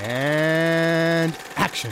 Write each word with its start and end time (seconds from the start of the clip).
And 0.00 1.36
action. 1.56 1.90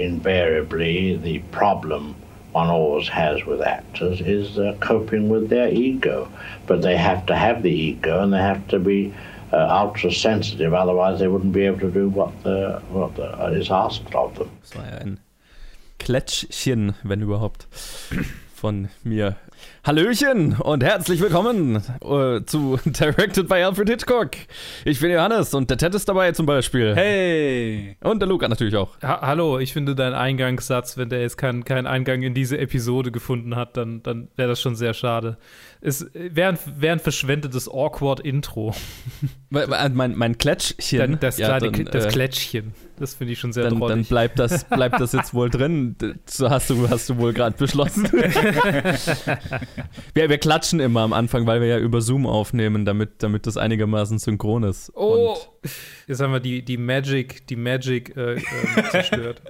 invariably 0.00 1.16
the 1.16 1.38
problem 1.50 2.14
one 2.52 2.68
always 2.68 3.06
has 3.08 3.44
with 3.46 3.60
actors 3.60 4.20
is 4.20 4.58
uh, 4.58 4.76
coping 4.80 5.28
with 5.28 5.48
their 5.48 5.68
ego. 5.68 6.28
But 6.66 6.82
they 6.82 6.96
have 6.96 7.26
to 7.26 7.36
have 7.36 7.62
the 7.62 7.70
ego 7.70 8.22
and 8.22 8.32
they 8.32 8.38
have 8.38 8.66
to 8.68 8.78
be 8.78 9.14
uh, 9.52 9.84
ultra 9.84 10.10
sensitive, 10.10 10.74
otherwise 10.74 11.18
they 11.18 11.28
wouldn't 11.28 11.52
be 11.52 11.66
able 11.66 11.78
to 11.80 11.90
do 11.90 12.08
what, 12.08 12.32
the, 12.42 12.80
what 12.90 13.14
the, 13.16 13.24
uh, 13.42 13.48
is 13.48 13.70
asked 13.70 14.14
of 14.14 14.34
them. 14.34 14.48
Das 14.62 14.76
war 14.76 14.86
ja 14.86 14.98
ein 14.98 15.20
Klätschchen, 15.98 16.94
wenn 17.02 17.20
überhaupt, 17.20 17.68
von 18.54 18.88
mir. 19.04 19.36
Hallöchen 19.84 20.54
und 20.54 20.82
herzlich 20.82 21.20
willkommen 21.20 21.76
äh, 22.02 22.44
zu 22.44 22.78
Directed 22.84 23.48
by 23.48 23.62
Alfred 23.62 23.88
Hitchcock. 23.88 24.30
Ich 24.84 25.00
bin 25.00 25.10
Johannes 25.10 25.54
und 25.54 25.70
der 25.70 25.78
Ted 25.78 25.94
ist 25.94 26.08
dabei 26.08 26.32
zum 26.32 26.46
Beispiel. 26.46 26.94
Hey! 26.94 27.96
Und 28.02 28.20
der 28.20 28.28
Luca 28.28 28.48
natürlich 28.48 28.76
auch. 28.76 28.96
Ha 29.02 29.20
hallo, 29.22 29.58
ich 29.58 29.72
finde 29.72 29.94
deinen 29.94 30.14
Eingangssatz, 30.14 30.96
wenn 30.96 31.08
der 31.08 31.22
jetzt 31.22 31.36
keinen 31.36 31.64
kein 31.64 31.86
Eingang 31.86 32.22
in 32.22 32.34
diese 32.34 32.58
Episode 32.58 33.10
gefunden 33.10 33.56
hat, 33.56 33.76
dann, 33.76 34.02
dann 34.02 34.28
wäre 34.36 34.50
das 34.50 34.60
schon 34.60 34.76
sehr 34.76 34.94
schade. 34.94 35.38
Es 35.82 36.06
wäre 36.12 36.50
ein, 36.50 36.58
wär 36.76 36.92
ein 36.92 36.98
verschwendetes 36.98 37.66
Awkward-Intro. 37.68 38.74
mein, 39.48 40.14
mein 40.16 40.36
Klätschchen. 40.36 41.18
das, 41.20 41.38
ja, 41.38 41.58
kleine, 41.58 41.72
dann, 41.72 41.86
das 41.86 42.06
äh, 42.06 42.08
Klätschchen. 42.08 42.74
Das 42.98 43.14
finde 43.14 43.32
ich 43.32 43.38
schon 43.38 43.54
sehr 43.54 43.64
dann, 43.64 43.78
drollig. 43.78 43.96
Dann 43.96 44.04
bleibt 44.04 44.38
das, 44.38 44.64
bleibt 44.64 45.00
das 45.00 45.12
jetzt 45.12 45.32
wohl 45.32 45.48
drin. 45.48 45.96
So 46.26 46.50
hast 46.50 46.68
du, 46.68 46.90
hast 46.90 47.08
du 47.08 47.16
wohl 47.16 47.32
gerade 47.32 47.56
beschlossen. 47.56 48.04
wir, 50.14 50.28
wir 50.28 50.38
klatschen 50.38 50.80
immer 50.80 51.00
am 51.00 51.14
Anfang, 51.14 51.46
weil 51.46 51.62
wir 51.62 51.68
ja 51.68 51.78
über 51.78 52.02
Zoom 52.02 52.26
aufnehmen, 52.26 52.84
damit, 52.84 53.22
damit 53.22 53.46
das 53.46 53.56
einigermaßen 53.56 54.18
synchron 54.18 54.64
ist. 54.64 54.92
Oh! 54.94 55.38
Jetzt 56.06 56.20
haben 56.20 56.32
wir 56.32 56.40
die, 56.40 56.62
die 56.62 56.78
Magic, 56.78 57.46
die 57.48 57.56
Magic 57.56 58.16
äh, 58.16 58.36
äh, 58.36 58.40
zerstört. 58.90 59.42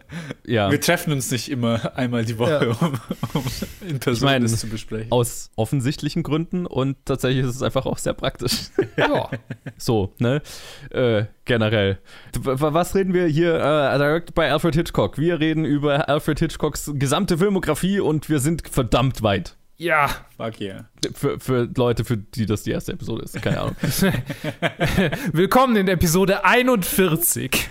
ja. 0.44 0.70
Wir 0.70 0.80
treffen 0.80 1.12
uns 1.12 1.30
nicht 1.30 1.50
immer 1.50 1.96
einmal 1.96 2.24
die 2.24 2.36
Woche, 2.38 2.74
ja. 2.80 2.86
um, 2.86 3.00
um, 3.34 3.44
in 3.88 4.00
Person 4.00 4.28
ich 4.28 4.32
mein, 4.32 4.42
das 4.42 4.58
zu 4.58 4.68
besprechen. 4.68 5.12
Aus 5.12 5.50
offensichtlichen 5.54 6.22
Gründen 6.22 6.66
und 6.66 6.96
tatsächlich 7.04 7.44
ist 7.44 7.54
es 7.54 7.62
einfach 7.62 7.86
auch 7.86 7.98
sehr 7.98 8.14
praktisch. 8.14 8.70
ja. 8.96 9.30
So, 9.78 10.12
ne? 10.18 10.42
Äh, 10.90 11.26
generell. 11.44 11.98
Was 12.34 12.94
reden 12.94 13.14
wir 13.14 13.26
hier? 13.26 13.54
Uh, 13.54 13.98
directed 13.98 14.34
by 14.34 14.42
Alfred 14.42 14.74
Hitchcock. 14.74 15.16
Wir 15.16 15.38
reden 15.38 15.64
über 15.64 16.08
Alfred 16.08 16.40
Hitchcocks 16.40 16.90
gesamte 16.94 17.38
Filmografie 17.38 18.00
und 18.00 18.28
wir 18.28 18.40
sind 18.40 18.66
verdammt 18.68 19.22
weit. 19.22 19.56
Ja. 19.80 20.10
Fuck 20.36 20.60
yeah. 20.60 20.84
Für, 21.14 21.40
für 21.40 21.66
Leute, 21.74 22.04
für 22.04 22.18
die 22.18 22.44
das 22.44 22.64
die 22.64 22.70
erste 22.70 22.92
Episode 22.92 23.22
ist. 23.22 23.40
Keine 23.40 23.62
Ahnung. 23.62 23.76
Willkommen 25.32 25.74
in 25.76 25.88
Episode 25.88 26.44
41. 26.44 27.66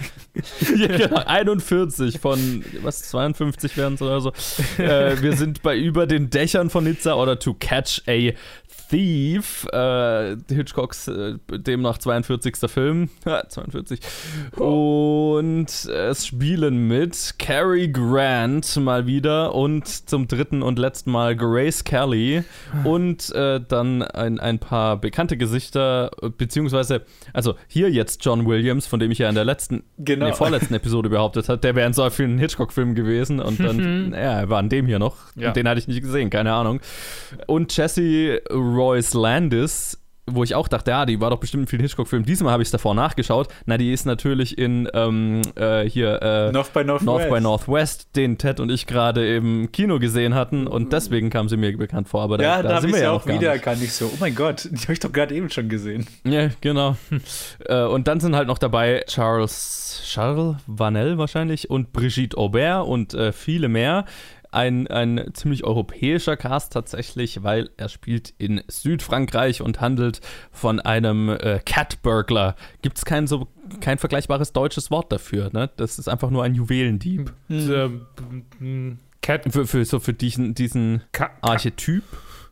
ja, 0.76 0.88
genau, 0.88 1.22
41 1.24 2.18
von, 2.18 2.66
was, 2.82 3.04
52 3.04 3.78
werden 3.78 3.94
es 3.94 4.02
oder 4.02 4.22
so. 4.22 4.34
Äh, 4.80 5.22
wir 5.22 5.34
sind 5.38 5.62
bei 5.62 5.78
über 5.78 6.08
den 6.08 6.32
Dächern 6.32 6.72
von 6.72 6.84
Nizza 6.86 7.14
oder 7.14 7.38
To 7.38 7.54
Catch 7.54 8.02
a 8.08 8.34
Thief, 8.90 9.68
äh, 9.72 10.36
Hitchcocks 10.48 11.08
äh, 11.08 11.36
demnach 11.52 12.00
42. 12.00 12.56
Film. 12.68 13.10
42. 13.50 14.00
Und 14.58 15.68
es 15.68 16.26
spielen 16.26 16.88
mit 16.88 17.36
Cary 17.38 17.90
Grant 17.90 18.78
mal 18.78 19.06
wieder 19.06 19.54
und 19.54 19.88
zum 19.88 20.28
dritten 20.28 20.64
und 20.64 20.80
letzten 20.80 21.12
Mal 21.12 21.36
Grace 21.36 21.84
Kelly 21.84 22.44
und 22.84 23.32
äh, 23.36 23.62
dann 23.66 24.02
ein, 24.02 24.40
ein 24.40 24.58
paar 24.58 24.98
bekannte 24.98 25.38
Gesichter, 25.38 26.10
beziehungsweise, 26.38 27.04
also 27.32 27.56
hier 27.68 27.92
jetzt 27.92 28.26
John 28.26 28.48
Williams, 28.48 28.88
von 28.88 29.00
dem 29.00 29.12
ich 29.12 29.20
ja 29.20 29.30
in 29.30 29.36
der 29.36 29.46
letzten, 29.46 29.84
genau. 30.00 30.28
nee, 30.28 30.34
vorletzten 30.34 30.74
Episode 30.74 31.10
behauptet 31.10 31.48
habe, 31.48 31.60
der 31.60 31.76
wäre 31.76 31.86
in 31.86 31.94
so 31.94 32.10
vielen 32.10 32.40
Hitchcock-Filmen 32.40 32.96
gewesen 32.96 33.40
und 33.40 33.60
dann, 33.60 34.14
ja, 34.14 34.40
er 34.40 34.50
war 34.50 34.58
an 34.58 34.70
dem 34.70 34.88
hier 34.88 34.98
noch. 34.98 35.18
Ja. 35.36 35.52
Den 35.52 35.68
hatte 35.70 35.80
ich 35.80 35.88
nicht 35.88 36.02
gesehen, 36.02 36.32
keine 36.32 36.54
Ahnung. 36.54 36.80
Und 37.46 37.76
Jesse 37.78 38.42
Royce 38.80 39.14
Landis, 39.14 39.98
wo 40.26 40.44
ich 40.44 40.56
auch 40.56 40.68
dachte, 40.68 40.92
ja, 40.92 41.06
die 41.06 41.20
war 41.20 41.30
doch 41.30 41.40
bestimmt 41.40 41.64
in 41.64 41.68
vielen 41.68 41.82
Hitchcock-Filmen. 41.82 42.26
Diesmal 42.26 42.54
habe 42.54 42.64
ich 42.64 42.68
es 42.68 42.72
davor 42.72 42.96
nachgeschaut. 42.96 43.48
Na, 43.66 43.78
die 43.78 43.92
ist 43.92 44.06
natürlich 44.06 44.58
in 44.58 44.88
ähm, 44.94 45.42
äh, 45.56 45.84
hier 45.84 46.22
äh, 46.22 46.52
North 46.52 46.72
by 46.72 46.84
Northwest. 46.84 47.06
North 47.06 47.30
by 47.30 47.42
Northwest, 47.42 48.16
den 48.16 48.38
Ted 48.38 48.60
und 48.60 48.70
ich 48.70 48.88
gerade 48.88 49.36
im 49.36 49.72
Kino 49.72 50.00
gesehen 50.00 50.36
hatten 50.36 50.68
und 50.68 50.94
deswegen 50.94 51.30
kam 51.30 51.50
sie 51.50 51.58
mir 51.58 51.76
bekannt 51.78 52.08
vor. 52.08 52.22
Aber 52.22 52.38
da, 52.38 52.44
ja, 52.44 52.64
da, 52.64 52.70
da 52.70 52.82
sind 52.82 52.94
wir 52.94 53.02
ja 53.02 53.12
auch 53.12 53.26
wieder 53.26 53.58
kann 53.60 53.82
ich 53.82 53.92
so, 53.92 54.06
oh 54.06 54.18
mein 54.20 54.36
Gott, 54.36 54.70
die 54.72 54.82
habe 54.84 54.94
ich 54.94 55.00
doch 55.00 55.12
gerade 55.12 55.36
eben 55.36 55.50
schon 55.50 55.68
gesehen. 55.68 56.08
Ja, 56.24 56.50
genau. 56.62 56.96
äh, 57.66 57.84
und 57.84 58.08
dann 58.08 58.20
sind 58.20 58.36
halt 58.36 58.48
noch 58.48 58.60
dabei 58.60 59.04
Charles 59.08 60.04
Charles 60.06 60.56
Vanel 60.68 61.18
wahrscheinlich 61.18 61.70
und 61.70 61.92
Brigitte 61.92 62.38
Aubert 62.38 62.88
und 62.88 63.14
äh, 63.14 63.32
viele 63.32 63.68
mehr 63.68 64.06
ein, 64.52 64.88
ein 64.88 65.32
ziemlich 65.34 65.64
europäischer 65.64 66.38
Cast 66.38 66.74
tatsächlich, 66.74 67.44
weil 67.44 67.70
er 67.78 67.90
spielt 67.90 68.34
in 68.38 68.62
Südfrankreich 68.68 69.62
und 69.62 69.82
handelt 69.82 70.22
von 70.52 70.80
einem 70.80 71.30
äh, 71.30 71.60
Cat 71.66 72.02
Burglar. 72.02 72.56
Gibt 72.82 72.98
es 72.98 73.06
kein 73.06 73.28
so 73.28 73.48
kein 73.82 74.00
vergleichbares 74.00 74.52
deutsches 74.54 74.90
Wort 74.90 75.12
dafür, 75.12 75.52
ne? 75.54 75.70
Das 75.78 76.00
ist 76.00 76.08
einfach 76.08 76.32
nur 76.32 76.44
ein 76.44 76.56
Juwelendieb. 76.56 77.32
Mhm. 77.48 79.00
Cat 79.22 79.46
für, 79.52 79.68
für, 79.68 79.86
so 79.86 80.00
für 80.00 80.14
diesen, 80.14 80.56
diesen 80.56 81.04
Ka 81.12 81.30
Archetyp. 81.42 82.04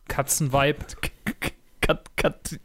Katzenvibe. 0.06 0.78
Kat, 1.80 2.16
Kat, 2.16 2.60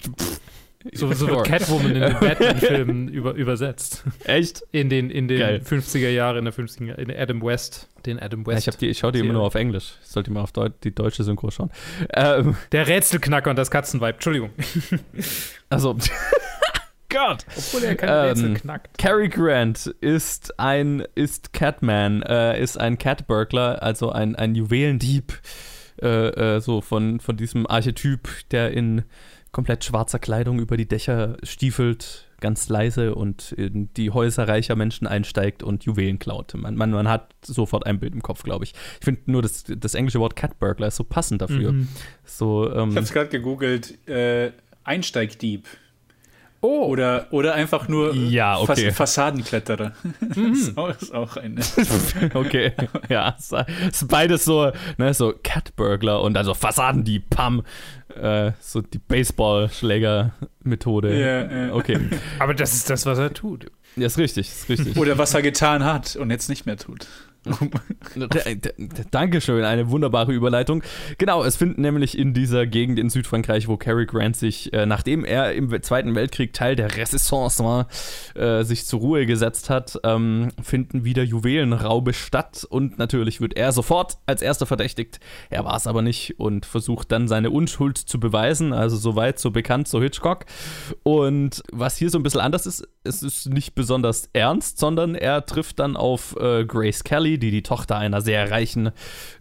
so, 0.92 1.12
so 1.14 1.28
wird 1.28 1.46
Catwoman 1.46 1.96
in 1.96 2.02
den 2.02 2.14
Batman-Filmen 2.20 3.08
über, 3.08 3.34
übersetzt. 3.34 4.04
Echt? 4.26 4.64
In 4.72 4.90
den, 4.90 5.10
in 5.10 5.28
den 5.28 5.62
50er 5.62 6.10
Jahren, 6.10 6.38
in 6.38 6.46
der 6.46 6.54
50er 6.54 6.96
in 6.96 7.12
Adam 7.12 7.42
West. 7.42 7.88
Den 8.06 8.20
Adam 8.20 8.46
West. 8.46 8.66
Ja, 8.66 8.74
ich, 8.74 8.78
die, 8.78 8.88
ich 8.90 8.98
schaue 8.98 9.14
die 9.14 9.20
immer 9.20 9.34
nur 9.34 9.44
auf 9.44 9.56
Englisch. 9.56 9.96
Ich 10.02 10.10
sollte 10.10 10.32
mal 10.32 10.42
auf 10.42 10.52
Deu 10.52 10.70
die 10.84 10.94
deutsche 10.94 11.24
Synchro 11.24 11.52
schauen. 11.52 11.72
Ähm, 12.14 12.58
der 12.72 12.88
Rätselknacker 12.88 13.50
und 13.50 13.56
das 13.56 13.72
Katzenweib. 13.72 14.16
Entschuldigung. 14.16 14.50
Also. 15.70 15.98
Gott. 17.10 17.46
Obwohl 17.56 17.84
er 17.84 17.96
kein 17.96 18.10
ähm, 18.10 18.16
Rätsel 18.16 18.54
knackt. 18.56 18.98
Cary 18.98 19.30
Grant 19.30 19.88
ist 20.02 20.60
ein 20.60 21.04
ist 21.16 21.54
Catman, 21.54 22.24
äh, 22.24 22.62
ist 22.62 22.78
ein 22.78 22.98
Catburglar, 22.98 23.82
also 23.82 24.12
ein, 24.12 24.36
ein 24.36 24.56
Juwelendieb, 24.56 25.34
äh, 26.02 26.56
äh, 26.56 26.60
so 26.60 26.82
von, 26.82 27.20
von 27.20 27.38
diesem 27.38 27.68
Archetyp, 27.68 28.30
der 28.52 28.72
in 28.72 29.04
komplett 29.54 29.86
schwarzer 29.86 30.20
Kleidung 30.20 30.60
über 30.60 30.76
die 30.76 30.88
Dächer 30.88 31.38
stiefelt, 31.44 32.28
ganz 32.42 32.68
leise 32.68 33.16
und 33.16 33.54
in 33.54 33.94
die 33.94 34.12
Häuser 34.12 34.48
reicher 34.48 34.76
Menschen 34.76 35.08
einsteigt 35.08 35.64
und 35.64 35.86
Juwelen 35.86 36.20
klaut. 36.20 36.54
Man, 36.56 36.76
man, 36.76 36.92
man 36.92 37.08
hat 37.08 37.34
sofort 37.46 37.86
ein 37.86 38.00
Bild 38.00 38.14
im 38.14 38.22
Kopf, 38.22 38.44
glaube 38.44 38.66
ich. 38.66 38.74
Ich 39.00 39.06
finde 39.06 39.22
nur 39.28 39.42
das, 39.42 39.64
das 39.66 39.94
englische 39.94 40.20
Wort 40.20 40.36
Cat 40.36 40.60
Burglar 40.60 40.90
ist 40.90 40.98
so 40.98 41.06
passend 41.06 41.42
dafür. 41.42 41.72
Mhm. 41.72 41.88
So, 42.26 42.70
ähm, 42.70 42.90
ich 42.90 42.96
habe 42.96 43.06
es 43.06 43.14
gerade 43.14 43.30
gegoogelt. 43.30 44.06
Äh, 44.10 44.52
Einsteigdieb. 44.84 45.68
Oh. 46.64 46.86
Oder, 46.86 47.28
oder 47.32 47.56
einfach 47.56 47.90
nur 47.90 48.16
ja, 48.16 48.58
okay. 48.58 48.86
Fass 48.86 48.96
Fassadenkletterer. 48.96 49.92
Mhm. 50.36 50.74
das 50.76 51.04
ist 51.04 51.14
auch 51.14 51.36
eine. 51.36 51.62
okay. 52.34 52.72
Ja, 53.10 53.36
es 53.38 53.52
ist 53.52 54.08
beides 54.08 54.46
so, 54.46 54.72
ne, 54.98 55.14
so 55.14 55.34
Catburglar 55.44 56.22
und 56.22 56.38
also 56.38 56.54
Fassadendieb, 56.54 57.30
Pam. 57.30 57.64
Äh, 58.16 58.52
so 58.60 58.82
die 58.82 59.00
Baseballschläger-Methode. 59.00 61.20
Ja, 61.20 61.66
ja. 61.68 61.74
Okay. 61.74 62.00
Aber 62.40 62.54
das 62.54 62.74
ist 62.74 62.90
das, 62.90 63.06
was 63.06 63.20
er 63.20 63.34
tut. 63.34 63.68
Ja, 63.96 64.08
ist 64.08 64.18
richtig, 64.18 64.48
ist 64.48 64.70
richtig. 64.70 64.98
Oder 64.98 65.18
was 65.18 65.34
er 65.34 65.42
getan 65.42 65.84
hat 65.84 66.16
und 66.16 66.32
jetzt 66.32 66.48
nicht 66.50 66.66
mehr 66.66 66.78
tut. 66.78 67.08
Dankeschön, 69.12 69.64
eine 69.64 69.90
wunderbare 69.90 70.32
Überleitung. 70.32 70.84
Genau, 71.18 71.44
es 71.44 71.58
finden 71.58 71.82
nämlich 71.82 72.18
in 72.18 72.34
dieser 72.34 72.66
Gegend 72.66 73.00
in 73.00 73.10
Südfrankreich, 73.10 73.68
wo 73.68 73.78
Cary 73.78 74.06
Grant 74.06 74.38
sich, 74.38 74.72
äh, 74.72 74.86
nachdem 74.86 75.26
er 75.26 75.54
im 75.54 75.70
Zweiten 75.82 76.16
Weltkrieg 76.16 76.54
Teil 76.54 76.76
der 76.76 76.96
Renaissance 76.96 77.64
war, 77.64 77.88
äh, 78.36 78.64
sich 78.64 78.86
zur 78.86 79.02
Ruhe 79.02 79.26
gesetzt 79.26 79.70
hat, 79.70 80.00
ähm, 80.04 80.50
finden 80.62 81.04
wieder 81.04 81.24
Juwelenraube 81.24 82.14
statt 82.14 82.66
und 82.70 82.98
natürlich 82.98 83.42
wird 83.42 83.58
er 83.58 83.72
sofort 83.72 84.18
als 84.26 84.42
erster 84.42 84.66
verdächtigt. 84.66 85.20
Er 85.50 85.66
war 85.66 85.76
es 85.76 85.88
aber 85.88 86.02
nicht 86.02 86.40
und 86.40 86.66
versucht 86.66 87.12
dann 87.12 87.28
seine 87.28 87.52
Unschuld 87.52 87.98
zu 87.98 88.20
beweisen, 88.20 88.74
also 88.74 88.96
soweit 88.96 89.40
so 89.40 89.52
bekannt, 89.52 89.88
so 89.88 90.02
Hitchcock. 90.02 90.46
Und 91.04 91.62
was 91.72 91.98
hier 91.98 92.10
so 92.10 92.20
ein 92.20 92.24
bisschen 92.24 92.42
anders 92.42 92.66
ist, 92.66 92.88
es 93.04 93.22
ist 93.22 93.50
nicht 93.50 93.76
besonders 93.76 94.30
ernst, 94.34 94.80
sondern 94.80 95.16
er 95.16 95.46
trifft 95.46 95.80
dann 95.80 95.98
auf 95.98 96.36
äh, 96.38 96.66
Grace 96.66 97.04
Kelly, 97.04 97.33
die 97.38 97.52
die 97.52 97.64
Tochter 97.64 97.98
einer 97.98 98.22
sehr 98.22 98.52
reichen, 98.52 98.92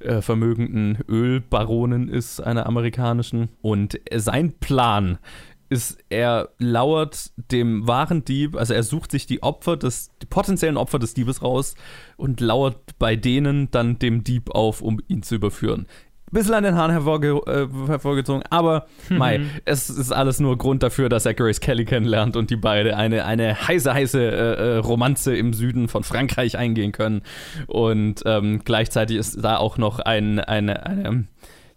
äh, 0.01 0.21
vermögenden 0.21 0.99
Ölbaronin 1.09 2.09
ist, 2.09 2.41
einer 2.41 2.67
amerikanischen. 2.67 3.49
Und 3.61 4.01
sein 4.15 4.53
Plan 4.59 5.19
ist, 5.69 5.99
er 6.11 6.51
lauert 6.59 7.31
dem 7.37 7.87
wahren 7.89 8.25
Dieb, 8.25 8.57
also 8.57 8.75
er 8.75 8.83
sucht 8.83 9.11
sich 9.11 9.27
die 9.27 9.43
Opfer 9.43 9.79
des, 9.79 10.11
die 10.21 10.27
potenziellen 10.27 10.77
Opfer 10.77 10.99
des 10.99 11.15
Diebes 11.15 11.43
raus 11.43 11.75
und 12.17 12.41
lauert 12.41 12.99
bei 12.99 13.17
denen 13.17 13.71
dann 13.71 13.99
dem 13.99 14.23
Dieb 14.23 14.51
auf, 14.51 14.83
um 14.83 15.01
ihn 15.09 15.23
zu 15.23 15.35
überführen 15.37 15.87
bisschen 16.33 16.55
an 16.55 16.65
den 16.65 16.75
Haaren 16.75 16.91
hervorge 16.91 17.41
äh, 17.47 17.69
hervorgezogen, 17.87 18.43
aber 18.51 18.87
mhm. 19.09 19.19
Mai, 19.19 19.41
es 19.65 19.91
ist 19.91 20.13
alles 20.13 20.41
nur 20.41 20.59
Grund 20.59 20.83
dafür, 20.83 21.09
dass 21.09 21.27
er 21.27 21.35
Grace 21.35 21.61
Kelly 21.61 21.85
kennenlernt 21.85 22.37
und 22.37 22.51
die 22.51 22.57
beide 22.57 22.97
eine, 22.97 23.25
eine 23.25 23.69
heiße, 23.69 23.93
heiße 23.93 24.21
äh, 24.21 24.55
äh, 24.75 24.77
Romanze 24.79 25.37
im 25.37 25.53
Süden 25.53 25.89
von 25.89 26.05
Frankreich 26.05 26.57
eingehen 26.57 26.93
können. 26.93 27.23
Und 27.67 28.23
ähm, 28.27 28.63
gleichzeitig 28.65 29.17
ist 29.17 29.43
da 29.43 29.57
auch 29.59 29.79
noch 29.79 29.99
ein, 29.99 30.41
eine, 30.41 30.87
eine 30.87 31.27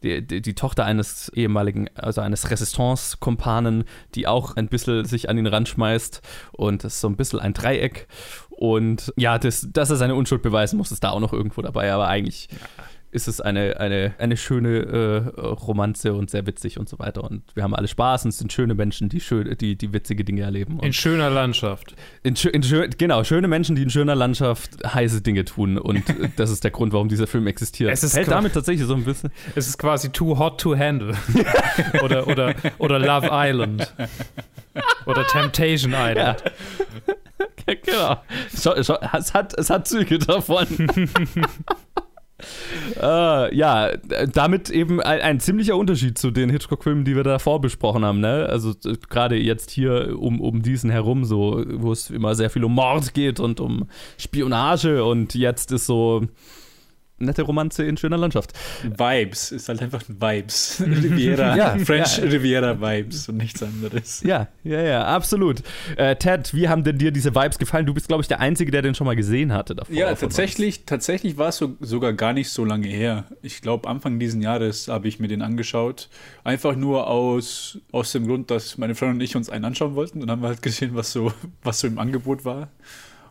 die, 0.04 0.25
die, 0.25 0.42
die, 0.42 0.54
Tochter 0.54 0.86
eines 0.86 1.30
ehemaligen, 1.30 1.90
also 1.96 2.22
eines 2.22 2.50
Resistance-Kumpanen, 2.52 3.86
die 4.13 4.28
auch 4.28 4.56
ein 4.56 4.68
bisschen 4.68 5.06
sich 5.06 5.30
an 5.30 5.38
ihn 5.38 5.48
ranschmeißt 5.48 6.22
und 6.52 6.84
das 6.84 6.96
ist 6.96 7.02
so 7.02 7.10
ein 7.10 7.16
bisschen 7.16 7.40
ein 7.40 7.54
Dreieck. 7.54 8.07
Und 8.50 9.12
ja, 9.18 9.38
das, 9.38 9.68
dass 9.74 9.90
er 9.90 9.96
seine 9.98 10.16
Unschuld 10.16 10.42
beweisen 10.42 10.78
muss, 10.78 10.92
ist 10.92 11.04
da 11.04 11.10
auch 11.10 11.19
noch 11.19 11.34
irgendwo 11.34 11.62
dabei, 11.62 11.92
aber 11.92 12.07
eigentlich 12.07 12.48
ist 13.15 13.27
es 13.27 13.41
eine, 13.41 13.79
eine, 13.79 14.13
eine 14.19 14.38
schöne 14.38 15.31
äh, 15.38 15.39
Romanze 15.39 16.13
und 16.13 16.29
sehr 16.29 16.45
witzig 16.45 16.77
und 16.77 16.89
so 16.89 17.00
weiter. 17.00 17.23
Und 17.23 17.44
wir 17.56 17.63
haben 17.63 17.73
alle 17.73 17.88
Spaß 17.88 18.25
und 18.25 18.29
es 18.29 18.38
sind 18.38 18.51
schöne 18.51 18.75
Menschen, 18.75 19.09
die, 19.09 19.21
schön, 19.21 19.57
die, 19.57 19.77
die 19.77 19.94
witzige 19.94 20.23
Dinge 20.23 20.41
erleben. 20.41 20.79
in 20.81 20.94
schöner 20.94 21.29
Landschaft. 21.29 21.95
In, 22.23 22.35
in, 22.35 22.62
genau, 22.97 23.23
schöne 23.23 23.47
Menschen, 23.47 23.75
die 23.75 23.83
in 23.83 23.89
schöner 23.89 24.15
Landschaft 24.15 24.71
heiße 24.85 25.21
Dinge 25.21 25.45
tun. 25.45 25.77
Und 25.77 26.03
das 26.35 26.51
ist 26.51 26.63
der 26.63 26.71
Grund, 26.71 26.94
warum 26.94 27.07
dieser 27.07 27.27
Film 27.27 27.47
existiert. 27.47 27.91
Es 27.91 28.03
ist 28.03 28.13
Fällt 28.13 28.27
damit 28.27 28.53
tatsächlich 28.53 28.85
so 28.85 28.95
ein 28.95 29.06
bisschen. 29.06 29.31
Es 29.56 29.68
ist 29.68 29.77
quasi 29.77 30.09
too 30.09 30.38
hot 30.38 30.59
to 30.59 30.77
handle. 30.77 31.15
oder, 32.03 32.27
oder, 32.27 32.53
oder 32.77 33.00
Love 33.00 33.29
Island. 33.31 33.94
Oder 35.06 35.25
Temptation 35.27 35.94
Island. 35.94 36.44
Ja. 36.44 37.15
genau. 37.83 38.21
Es 39.13 39.33
hat, 39.33 39.57
es 39.57 39.69
hat 39.69 39.88
Züge 39.88 40.19
davon. 40.19 40.68
Äh, 43.06 43.56
ja, 43.56 43.92
damit 44.34 44.69
eben 44.69 45.00
ein, 45.00 45.22
ein, 45.22 45.40
ziemlicher 45.40 45.75
Unterschied 45.75 46.18
zu 46.18 46.31
den 46.31 46.50
Hitchcock-Filmen, 46.50 47.06
die 47.06 47.16
wir 47.16 47.24
davor 47.24 47.62
besprochen 47.62 48.04
haben. 48.04 48.19
Ne? 48.19 48.48
Also 48.50 48.72
äh, 48.86 48.98
gerade 49.10 49.36
jetzt 49.36 49.69
hier 49.69 50.19
um, 50.19 50.42
um 50.42 50.63
diesen 50.63 50.90
herum, 50.90 51.24
so, 51.24 51.63
wo 51.68 51.92
es 51.92 52.10
immer 52.10 52.34
sehr 52.34 52.50
viel 52.50 52.63
um 52.63 52.74
Mord 52.74 53.13
geht 53.13 53.40
und 53.40 53.60
um 53.60 53.88
Spionage 54.18 55.04
und 55.04 55.36
jetzt 55.36 55.72
ist 55.72 55.86
so 55.86 56.24
nette 57.17 57.44
Romanze 57.44 57.83
in 57.83 57.97
schöner 57.97 58.17
Landschaft. 58.17 58.51
Vibes, 58.83 59.51
ist 59.51 59.69
halt 59.69 59.81
einfach 59.81 60.03
Vibes. 60.07 60.83
Riviera, 60.85 61.56
ja, 61.56 61.77
French 61.77 62.17
ja. 62.17 62.23
Riviera 62.25 62.79
Vibes 62.79 63.29
und 63.29 63.38
nichts 63.38 63.63
anderes. 63.63 64.21
Ja, 64.23 64.47
ja, 64.63 64.81
ja, 64.81 65.06
absolut. 65.06 65.63
Äh, 65.95 66.15
Ted, 66.17 66.53
wie 66.53 66.67
haben 66.67 66.83
denn 66.83 66.97
dir 66.97 67.12
diese 67.12 67.33
Vibes 67.33 67.57
gefallen? 67.57 67.85
Du 67.85 67.94
bist, 67.94 68.07
glaube 68.07 68.21
ich, 68.21 68.27
der 68.27 68.39
Einzige, 68.39 68.71
der 68.71 68.81
den 68.81 68.95
schon 68.95 69.06
mal 69.06 69.15
gesehen 69.15 69.53
hatte 69.53 69.75
davor. 69.75 69.95
Ja, 69.95 70.13
tatsächlich, 70.13 70.85
tatsächlich 70.85 71.38
war 71.38 71.50
es 71.50 71.57
so, 71.57 71.77
sogar 71.79 72.13
gar 72.13 72.33
nicht 72.33 72.50
so 72.50 72.65
lange 72.65 72.88
her. 72.88 73.25
Ich 73.41 73.61
glaube, 73.61 73.88
Anfang 73.88 74.19
diesen 74.19 74.41
Jahres 74.41 74.88
habe 74.89 75.07
ich 75.07 75.19
mir 75.19 75.27
den 75.27 75.41
angeschaut. 75.41 76.09
Einfach 76.44 76.75
nur 76.75 77.07
aus, 77.07 77.79
aus 77.91 78.11
dem 78.11 78.27
Grund, 78.27 78.51
dass 78.51 78.77
meine 78.77 78.95
Freundin 78.95 79.18
und 79.18 79.21
ich 79.21 79.35
uns 79.35 79.50
einen 79.50 79.65
anschauen 79.65 79.95
wollten. 79.95 80.19
Dann 80.19 80.31
haben 80.31 80.41
wir 80.41 80.50
halt 80.50 80.61
gesehen, 80.61 80.91
was 80.94 81.11
so, 81.11 81.31
was 81.63 81.79
so 81.79 81.88
im 81.88 81.97
Angebot 81.97 82.44
war. 82.44 82.69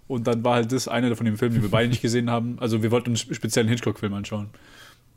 Und 0.07 0.27
dann 0.27 0.45
war 0.45 0.57
halt 0.57 0.73
das 0.73 0.89
einer 0.89 1.15
von 1.17 1.27
den 1.27 1.37
Filmen, 1.37 1.57
die 1.57 1.63
wir 1.63 1.71
beide 1.71 1.89
nicht 1.89 2.03
gesehen 2.03 2.31
haben. 2.31 2.59
Also 2.61 2.83
wir 2.83 2.91
wollten 2.91 3.15
einen 3.15 3.69
Hitchcock-Film 3.69 4.13
anschauen. 4.13 4.51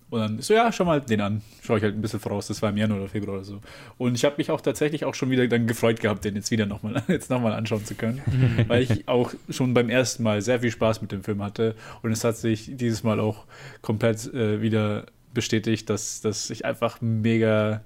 Und 0.10 0.22
dann 0.22 0.42
so, 0.42 0.54
ja, 0.54 0.72
schau 0.72 0.86
mal 0.86 1.02
den 1.02 1.20
an. 1.20 1.42
Schaue 1.62 1.80
ich 1.80 1.84
halt 1.84 1.96
ein 1.96 2.02
bisschen 2.02 2.22
voraus. 2.22 2.48
Das 2.48 2.62
war 2.62 2.70
im 2.70 2.78
Januar 2.78 3.02
oder 3.02 3.10
Februar 3.10 3.36
oder 3.36 3.44
so. 3.44 3.60
Und 3.98 4.16
ich 4.16 4.24
habe 4.24 4.36
mich 4.38 4.50
auch 4.50 4.62
tatsächlich 4.62 5.04
auch 5.04 5.14
schon 5.14 5.30
wieder 5.30 5.46
dann 5.48 5.68
gefreut 5.68 6.00
gehabt, 6.00 6.24
den 6.24 6.36
jetzt 6.36 6.50
wieder 6.50 6.66
nochmal 6.66 6.94
noch 7.30 7.44
anschauen 7.44 7.84
zu 7.84 7.96
können. 7.96 8.22
weil 8.68 8.84
ich 8.84 9.10
auch 9.10 9.34
schon 9.50 9.74
beim 9.74 9.90
ersten 9.90 10.24
Mal 10.24 10.42
sehr 10.42 10.62
viel 10.62 10.72
Spaß 10.72 11.02
mit 11.02 11.12
dem 11.12 11.24
Film 11.24 11.44
hatte. 11.44 11.76
Und 12.04 12.14
es 12.14 12.24
hat 12.24 12.38
sich 12.38 12.78
dieses 12.78 13.04
Mal 13.04 13.20
auch 13.20 13.44
komplett 13.82 14.34
äh, 14.34 14.62
wieder 14.62 15.08
bestätigt, 15.34 15.90
dass, 15.90 16.22
dass 16.22 16.50
ich 16.50 16.64
einfach 16.64 17.02
mega 17.02 17.82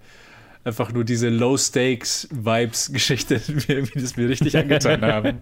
einfach 0.64 0.94
nur 0.94 1.04
diese 1.04 1.30
Low-Stakes-Vibes-Geschichte 1.30 3.42
mir, 3.68 3.82
das 3.96 4.16
mir 4.16 4.30
richtig 4.30 4.56
angetan 4.56 5.02
haben. 5.02 5.42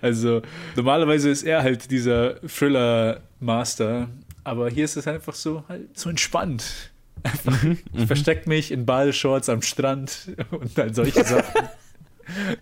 Also 0.00 0.42
normalerweise 0.76 1.30
ist 1.30 1.42
er 1.42 1.62
halt 1.62 1.90
dieser 1.90 2.40
Thriller-Master, 2.46 4.08
aber 4.44 4.70
hier 4.70 4.84
ist 4.84 4.96
es 4.96 5.06
einfach 5.06 5.34
so, 5.34 5.64
halt 5.68 5.98
so 5.98 6.10
entspannt. 6.10 6.90
Einfach, 7.22 7.62
mhm, 7.62 7.78
ich 7.92 8.00
mhm. 8.00 8.06
verstecke 8.06 8.48
mich 8.48 8.72
in 8.72 8.86
Ballshorts 8.86 9.48
am 9.48 9.62
Strand 9.62 10.30
und 10.50 10.78
all 10.78 10.94
solche 10.94 11.24
Sachen. 11.24 11.68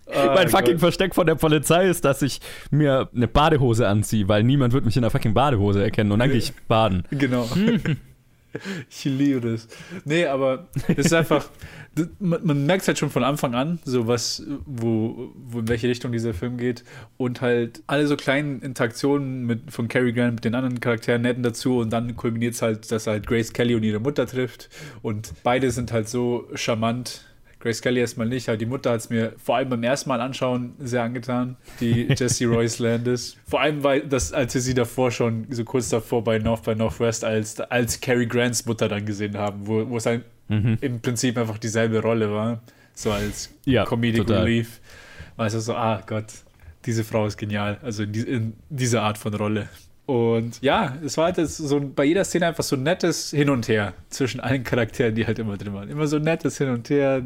Oh, 0.07 0.31
mein 0.33 0.49
fucking 0.49 0.73
Gott. 0.73 0.79
Versteck 0.79 1.13
von 1.13 1.27
der 1.27 1.35
Polizei 1.35 1.87
ist, 1.87 2.03
dass 2.03 2.23
ich 2.23 2.39
mir 2.71 3.07
eine 3.15 3.27
Badehose 3.27 3.87
anziehe, 3.87 4.27
weil 4.27 4.43
niemand 4.43 4.73
wird 4.73 4.83
mich 4.83 4.97
in 4.97 5.03
einer 5.03 5.11
fucking 5.11 5.35
Badehose 5.35 5.83
erkennen 5.83 6.11
und 6.11 6.17
dann 6.17 6.29
gehe 6.29 6.39
ich 6.39 6.53
baden. 6.67 7.03
Genau. 7.11 7.47
ich 8.89 9.05
liebe 9.05 9.41
das. 9.51 9.67
Nee, 10.05 10.25
aber 10.25 10.67
es 10.87 11.05
ist 11.05 11.13
einfach, 11.13 11.49
man, 12.19 12.45
man 12.45 12.65
merkt 12.65 12.83
es 12.83 12.87
halt 12.87 12.97
schon 12.97 13.09
von 13.09 13.23
Anfang 13.23 13.55
an, 13.55 13.79
so 13.83 14.07
was, 14.07 14.43
wo, 14.65 15.31
wo 15.35 15.59
in 15.59 15.67
welche 15.67 15.87
Richtung 15.87 16.11
dieser 16.11 16.33
Film 16.33 16.57
geht. 16.57 16.83
Und 17.17 17.41
halt 17.41 17.83
alle 17.87 18.07
so 18.07 18.15
kleinen 18.15 18.61
Interaktionen 18.61 19.45
mit, 19.45 19.71
von 19.71 19.87
Cary 19.87 20.13
Grant 20.13 20.35
mit 20.35 20.45
den 20.45 20.55
anderen 20.55 20.79
Charakteren 20.79 21.21
netten 21.21 21.43
dazu. 21.43 21.79
Und 21.79 21.91
dann 21.91 22.15
kulminiert 22.15 22.53
es 22.55 22.61
halt, 22.61 22.91
dass 22.91 23.07
er 23.07 23.13
halt 23.13 23.27
Grace 23.27 23.53
Kelly 23.53 23.75
und 23.75 23.83
ihre 23.83 23.99
Mutter 23.99 24.25
trifft. 24.25 24.69
Und 25.01 25.33
beide 25.43 25.71
sind 25.71 25.91
halt 25.91 26.09
so 26.09 26.47
charmant. 26.55 27.25
Grace 27.59 27.81
Kelly 27.81 27.99
erstmal 27.99 28.27
nicht, 28.27 28.47
halt 28.47 28.61
die 28.61 28.65
Mutter 28.65 28.91
hat 28.91 29.01
es 29.01 29.09
mir 29.09 29.33
vor 29.37 29.57
allem 29.57 29.69
beim 29.69 29.83
ersten 29.83 30.07
Mal 30.09 30.21
anschauen 30.21 30.75
sehr 30.79 31.03
angetan, 31.03 31.57
die 31.81 32.07
Jessie 32.17 32.45
Royce 32.45 32.79
Landis. 32.79 33.35
Vor 33.45 33.59
allem, 33.59 33.83
weil 33.83 34.01
das, 34.01 34.31
als 34.31 34.53
wir 34.53 34.61
sie 34.61 34.73
davor 34.73 35.11
schon 35.11 35.45
so 35.49 35.65
kurz 35.65 35.89
davor 35.89 36.23
bei 36.23 36.39
North 36.39 36.63
by 36.63 36.75
Northwest 36.75 37.25
als, 37.25 37.59
als 37.59 37.99
Cary 37.99 38.27
Grants 38.27 38.65
Mutter 38.65 38.87
dann 38.87 39.05
gesehen 39.05 39.37
haben, 39.37 39.67
wo, 39.67 39.89
wo 39.89 39.97
es 39.97 40.07
ein 40.07 40.23
mhm. 40.47 40.77
im 40.79 41.01
Prinzip 41.01 41.37
einfach 41.37 41.57
dieselbe 41.57 42.01
Rolle 42.01 42.31
war, 42.31 42.61
so 42.93 43.11
als 43.11 43.53
ja, 43.65 43.83
Comedic 43.83 44.27
total. 44.27 44.43
Relief. 44.43 44.79
Weißt 45.35 45.55
du, 45.55 45.59
so, 45.59 45.75
ah 45.75 46.01
Gott, 46.05 46.27
diese 46.85 47.03
Frau 47.03 47.25
ist 47.25 47.37
genial, 47.37 47.77
also 47.81 48.03
in, 48.03 48.13
die, 48.13 48.21
in 48.21 48.53
dieser 48.69 49.03
Art 49.03 49.17
von 49.17 49.33
Rolle. 49.33 49.67
Und 50.09 50.59
ja, 50.63 50.97
es 51.05 51.17
war 51.17 51.25
halt 51.25 51.47
so 51.47 51.79
bei 51.79 52.03
jeder 52.03 52.25
Szene 52.25 52.47
einfach 52.47 52.63
so 52.63 52.75
ein 52.75 52.81
nettes 52.81 53.29
Hin 53.29 53.51
und 53.51 53.67
Her 53.67 53.93
zwischen 54.09 54.39
allen 54.39 54.63
Charakteren, 54.63 55.13
die 55.13 55.27
halt 55.27 55.37
immer 55.37 55.55
drin 55.55 55.75
waren. 55.75 55.87
Immer 55.87 56.07
so 56.07 56.15
ein 56.15 56.23
nettes 56.23 56.57
Hin 56.57 56.69
und 56.69 56.89
Her, 56.89 57.21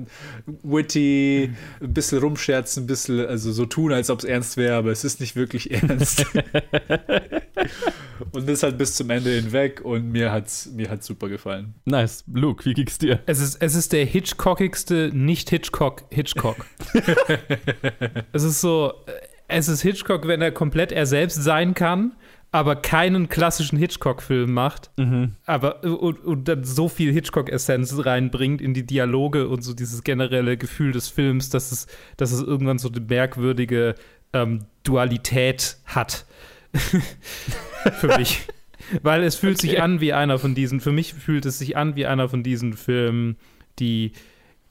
witty, 0.64 1.54
ein 1.80 1.94
bisschen 1.94 2.20
rumscherzen, 2.20 2.84
ein 2.84 2.88
bisschen, 2.88 3.26
also 3.26 3.54
so 3.54 3.66
tun, 3.66 3.94
als 3.94 4.10
ob 4.10 4.20
es 4.20 4.26
ernst 4.26 4.58
wäre, 4.58 4.76
aber 4.76 4.92
es 4.92 5.06
ist 5.06 5.22
nicht 5.22 5.38
wirklich 5.38 5.72
ernst. 5.82 6.26
und 8.34 8.50
das 8.50 8.64
halt 8.64 8.78
bis 8.78 8.96
zum 8.96 9.10
Ende 9.12 9.30
hinweg 9.30 9.80
und 9.86 10.12
mir 10.12 10.34
hat's, 10.34 10.70
mir 10.74 10.90
hat's 10.90 11.08
super 11.08 11.30
gefallen. 11.30 11.76
Nice. 11.86 12.26
Luke, 12.34 12.66
wie 12.66 12.74
ging's 12.74 12.98
dir? 12.98 13.22
Es 13.28 13.40
ist, 13.40 13.62
es 13.62 13.76
ist 13.76 13.94
der 13.94 14.04
Hitchcockigste 14.04 15.10
Nicht-Hitchcock-Hitchcock. 15.14 16.66
es 18.34 18.44
ist 18.44 18.60
so, 18.60 18.92
es 19.48 19.70
ist 19.70 19.84
Hitchcock, 19.84 20.28
wenn 20.28 20.42
er 20.42 20.52
komplett 20.52 20.92
er 20.92 21.06
selbst 21.06 21.42
sein 21.42 21.74
kann 21.76 22.12
aber 22.54 22.76
keinen 22.76 23.30
klassischen 23.30 23.80
Hitchcock-Film 23.80 24.54
macht, 24.54 24.92
mhm. 24.98 25.34
aber 25.48 25.84
und, 25.84 26.24
und, 26.24 26.48
dann 26.48 26.64
so 26.64 26.88
viel 26.88 27.12
Hitchcock-Essenz 27.12 28.06
reinbringt 28.06 28.62
in 28.62 28.76
die 28.76 28.86
Dialoge 28.86 29.48
und 29.48 29.64
so 29.64 29.74
dieses 29.74 30.04
generelle 30.04 30.56
Gefühl 30.56 30.92
des 30.92 31.08
Films, 31.08 31.50
dass 31.50 31.72
es, 31.72 31.88
dass 32.16 32.32
es 32.32 32.44
irgendwann 32.44 32.78
so 32.78 32.90
eine 32.90 33.00
merkwürdige 33.00 33.96
ähm, 34.34 34.66
Dualität 34.84 35.78
hat. 35.88 36.28
für 38.00 38.18
mich. 38.20 38.42
Weil 39.02 39.24
es 39.24 39.36
fühlt 39.36 39.58
okay. 39.58 39.70
sich 39.70 39.82
an 39.82 40.00
wie 40.00 40.14
einer 40.14 40.38
von 40.38 40.54
diesen, 40.54 40.80
für 40.80 40.92
mich 40.92 41.16
fühlt 41.16 41.48
es 41.48 41.58
sich 41.58 41.76
an 41.76 41.96
wie 41.96 42.06
einer 42.06 42.30
von 42.30 42.44
diesen 42.44 42.74
Filmen, 42.74 43.38
die 43.80 44.12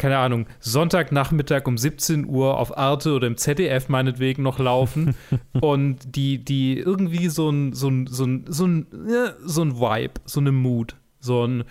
keine 0.02 0.18
Ahnung, 0.18 0.46
Sonntagnachmittag 0.58 1.64
um 1.68 1.78
17 1.78 2.26
Uhr 2.26 2.58
auf 2.58 2.76
Arte 2.76 3.12
oder 3.12 3.28
im 3.28 3.36
ZDF 3.36 3.88
meinetwegen 3.88 4.42
noch 4.42 4.58
laufen 4.58 5.14
und 5.60 6.16
die, 6.16 6.44
die 6.44 6.76
irgendwie 6.76 7.28
so 7.28 7.48
ein, 7.50 7.72
so 7.72 7.86
ein, 7.86 8.08
so 8.08 8.24
ein, 8.24 8.44
so 8.48 8.66
ein, 8.66 8.86
so 9.44 9.62
ein 9.62 9.76
Vibe, 9.78 10.14
so 10.24 10.40
eine 10.40 10.50
Mood. 10.50 10.96
So 11.20 11.46
ein 11.46 11.62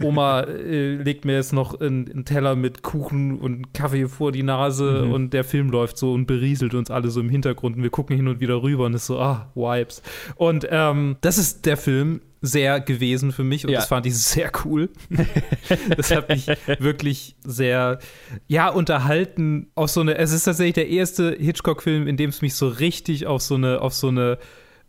Oma 0.00 0.44
äh, 0.44 0.94
legt 0.94 1.26
mir 1.26 1.34
jetzt 1.34 1.52
noch 1.52 1.78
einen, 1.78 2.24
Teller 2.24 2.56
mit 2.56 2.82
Kuchen 2.82 3.38
und 3.38 3.74
Kaffee 3.74 4.08
vor 4.08 4.32
die 4.32 4.42
Nase 4.42 5.04
mhm. 5.04 5.12
und 5.12 5.34
der 5.34 5.44
Film 5.44 5.68
läuft 5.68 5.98
so 5.98 6.14
und 6.14 6.24
berieselt 6.24 6.72
uns 6.72 6.90
alle 6.90 7.10
so 7.10 7.20
im 7.20 7.28
Hintergrund 7.28 7.76
und 7.76 7.82
wir 7.82 7.90
gucken 7.90 8.16
hin 8.16 8.26
und 8.26 8.40
wieder 8.40 8.62
rüber 8.62 8.86
und 8.86 8.94
ist 8.94 9.04
so, 9.04 9.18
ah, 9.18 9.52
Vibes. 9.54 10.00
Und 10.36 10.66
ähm, 10.70 11.16
das 11.20 11.36
ist 11.36 11.66
der 11.66 11.76
Film 11.76 12.22
sehr 12.46 12.80
gewesen 12.80 13.32
für 13.32 13.44
mich 13.44 13.64
und 13.64 13.72
ja. 13.72 13.80
das 13.80 13.88
fand 13.88 14.06
ich 14.06 14.16
sehr 14.16 14.50
cool. 14.64 14.90
das 15.96 16.10
hat 16.10 16.28
mich 16.28 16.46
wirklich 16.78 17.36
sehr, 17.44 17.98
ja, 18.46 18.68
unterhalten. 18.68 19.68
Auf 19.74 19.90
so 19.90 20.00
eine, 20.00 20.16
es 20.18 20.32
ist 20.32 20.44
tatsächlich 20.44 20.74
der 20.74 20.88
erste 20.88 21.36
Hitchcock-Film, 21.38 22.06
in 22.06 22.16
dem 22.16 22.30
es 22.30 22.42
mich 22.42 22.54
so 22.54 22.68
richtig 22.68 23.26
auf 23.26 23.42
so 23.42 23.54
eine, 23.56 23.80
auf 23.80 23.94
so 23.94 24.08
eine 24.08 24.38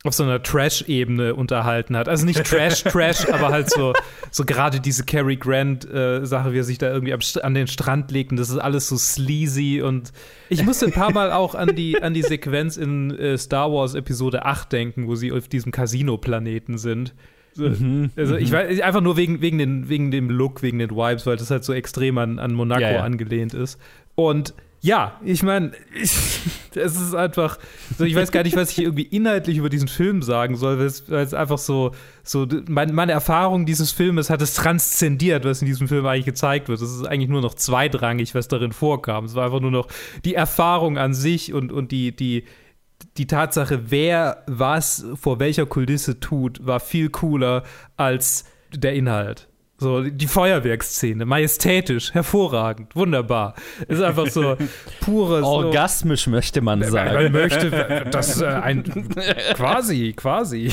auf 0.03 0.13
so 0.13 0.23
einer 0.23 0.41
Trash-Ebene 0.41 1.35
unterhalten 1.35 1.97
hat. 1.97 2.07
Also 2.07 2.25
nicht 2.25 2.43
Trash, 2.43 2.83
Trash, 2.83 3.27
aber 3.29 3.49
halt 3.49 3.69
so, 3.69 3.93
so 4.31 4.45
gerade 4.45 4.79
diese 4.79 5.03
Cary 5.03 5.37
Grant-Sache, 5.37 6.49
äh, 6.49 6.53
wie 6.53 6.59
er 6.59 6.63
sich 6.63 6.77
da 6.77 6.91
irgendwie 6.91 7.13
an 7.41 7.53
den 7.53 7.67
Strand 7.67 8.11
legt 8.11 8.31
und 8.31 8.37
das 8.37 8.49
ist 8.49 8.57
alles 8.57 8.87
so 8.87 8.97
sleazy 8.97 9.81
und 9.81 10.13
ich 10.49 10.63
musste 10.63 10.85
ein 10.85 10.91
paar 10.91 11.11
Mal 11.11 11.31
auch 11.31 11.55
an 11.55 11.75
die, 11.75 12.01
an 12.01 12.13
die 12.13 12.21
Sequenz 12.21 12.77
in 12.77 13.11
äh, 13.17 13.37
Star 13.37 13.71
Wars 13.71 13.95
Episode 13.95 14.45
8 14.45 14.71
denken, 14.71 15.07
wo 15.07 15.15
sie 15.15 15.31
auf 15.31 15.47
diesem 15.47 15.71
Casino-Planeten 15.71 16.77
sind. 16.77 17.13
Mhm, 17.57 18.11
also 18.15 18.35
ich 18.35 18.51
mhm. 18.51 18.55
weiß 18.55 18.81
einfach 18.81 19.01
nur 19.01 19.17
wegen, 19.17 19.41
wegen, 19.41 19.57
den, 19.57 19.89
wegen 19.89 20.11
dem 20.11 20.29
Look, 20.29 20.61
wegen 20.61 20.79
den 20.79 20.91
Vibes, 20.91 21.25
weil 21.25 21.37
das 21.37 21.51
halt 21.51 21.63
so 21.63 21.73
extrem 21.73 22.17
an, 22.17 22.39
an 22.39 22.53
Monaco 22.53 22.81
ja, 22.81 22.91
ja. 22.93 23.03
angelehnt 23.03 23.53
ist. 23.53 23.79
Und 24.15 24.53
ja, 24.81 25.19
ich 25.23 25.43
meine, 25.43 25.71
es 25.93 26.41
ist 26.75 27.15
einfach, 27.15 27.57
so, 27.97 28.05
ich 28.05 28.15
weiß 28.15 28.31
gar 28.31 28.43
nicht, 28.43 28.55
was 28.55 28.71
ich 28.71 28.79
irgendwie 28.79 29.03
inhaltlich 29.03 29.57
über 29.57 29.69
diesen 29.69 29.87
Film 29.87 30.21
sagen 30.21 30.55
soll, 30.55 30.77
weil 30.79 30.85
es, 30.85 31.09
weil 31.09 31.25
es 31.25 31.33
einfach 31.33 31.57
so, 31.57 31.91
so 32.23 32.47
mein, 32.67 32.93
meine 32.93 33.11
Erfahrung 33.11 33.65
dieses 33.65 33.91
Filmes 33.91 34.29
hat 34.29 34.41
es 34.41 34.53
transzendiert, 34.53 35.45
was 35.45 35.61
in 35.61 35.65
diesem 35.67 35.87
Film 35.87 36.05
eigentlich 36.05 36.25
gezeigt 36.25 36.69
wird. 36.69 36.79
Es 36.79 36.91
ist 36.91 37.05
eigentlich 37.05 37.29
nur 37.29 37.41
noch 37.41 37.55
zweitrangig, 37.55 38.35
was 38.35 38.47
darin 38.47 38.71
vorkam. 38.71 39.25
Es 39.25 39.35
war 39.35 39.45
einfach 39.45 39.61
nur 39.61 39.71
noch 39.71 39.87
die 40.23 40.35
Erfahrung 40.35 40.97
an 40.97 41.13
sich 41.13 41.53
und, 41.53 41.71
und 41.71 41.91
die, 41.91 42.15
die, 42.15 42.43
die 43.17 43.27
Tatsache, 43.27 43.91
wer 43.91 44.43
was 44.47 45.05
vor 45.15 45.39
welcher 45.39 45.65
Kulisse 45.65 46.19
tut, 46.19 46.65
war 46.65 46.79
viel 46.79 47.09
cooler 47.09 47.63
als 47.95 48.45
der 48.73 48.93
Inhalt. 48.93 49.47
So, 49.79 50.01
die 50.01 50.25
Feuerwerksszene, 50.25 51.25
majestätisch, 51.25 52.11
hervorragend, 52.11 52.95
wunderbar. 52.95 53.53
Ist 53.87 54.01
einfach 54.01 54.25
so 54.25 54.57
pures. 55.01 55.43
Orgasmisch 55.43 56.23
so, 56.23 56.31
möchte 56.31 56.61
man 56.61 56.81
sagen. 56.81 57.13
Man 57.13 57.31
möchte, 57.31 58.07
das 58.09 58.41
äh, 58.41 58.47
ein. 58.47 58.83
quasi, 59.53 60.13
quasi. 60.13 60.71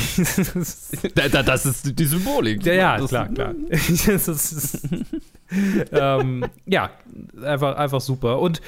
das 1.45 1.67
ist 1.67 1.99
die 1.99 2.05
Symbolik. 2.07 2.65
Ja, 2.65 2.73
ja, 2.73 2.97
das 2.97 3.11
klar, 3.11 3.29
klar. 3.29 3.55
ist, 3.69 4.89
ähm, 5.93 6.47
ja, 6.65 6.91
einfach, 7.43 7.77
einfach 7.77 8.01
super. 8.01 8.39
Und 8.39 8.63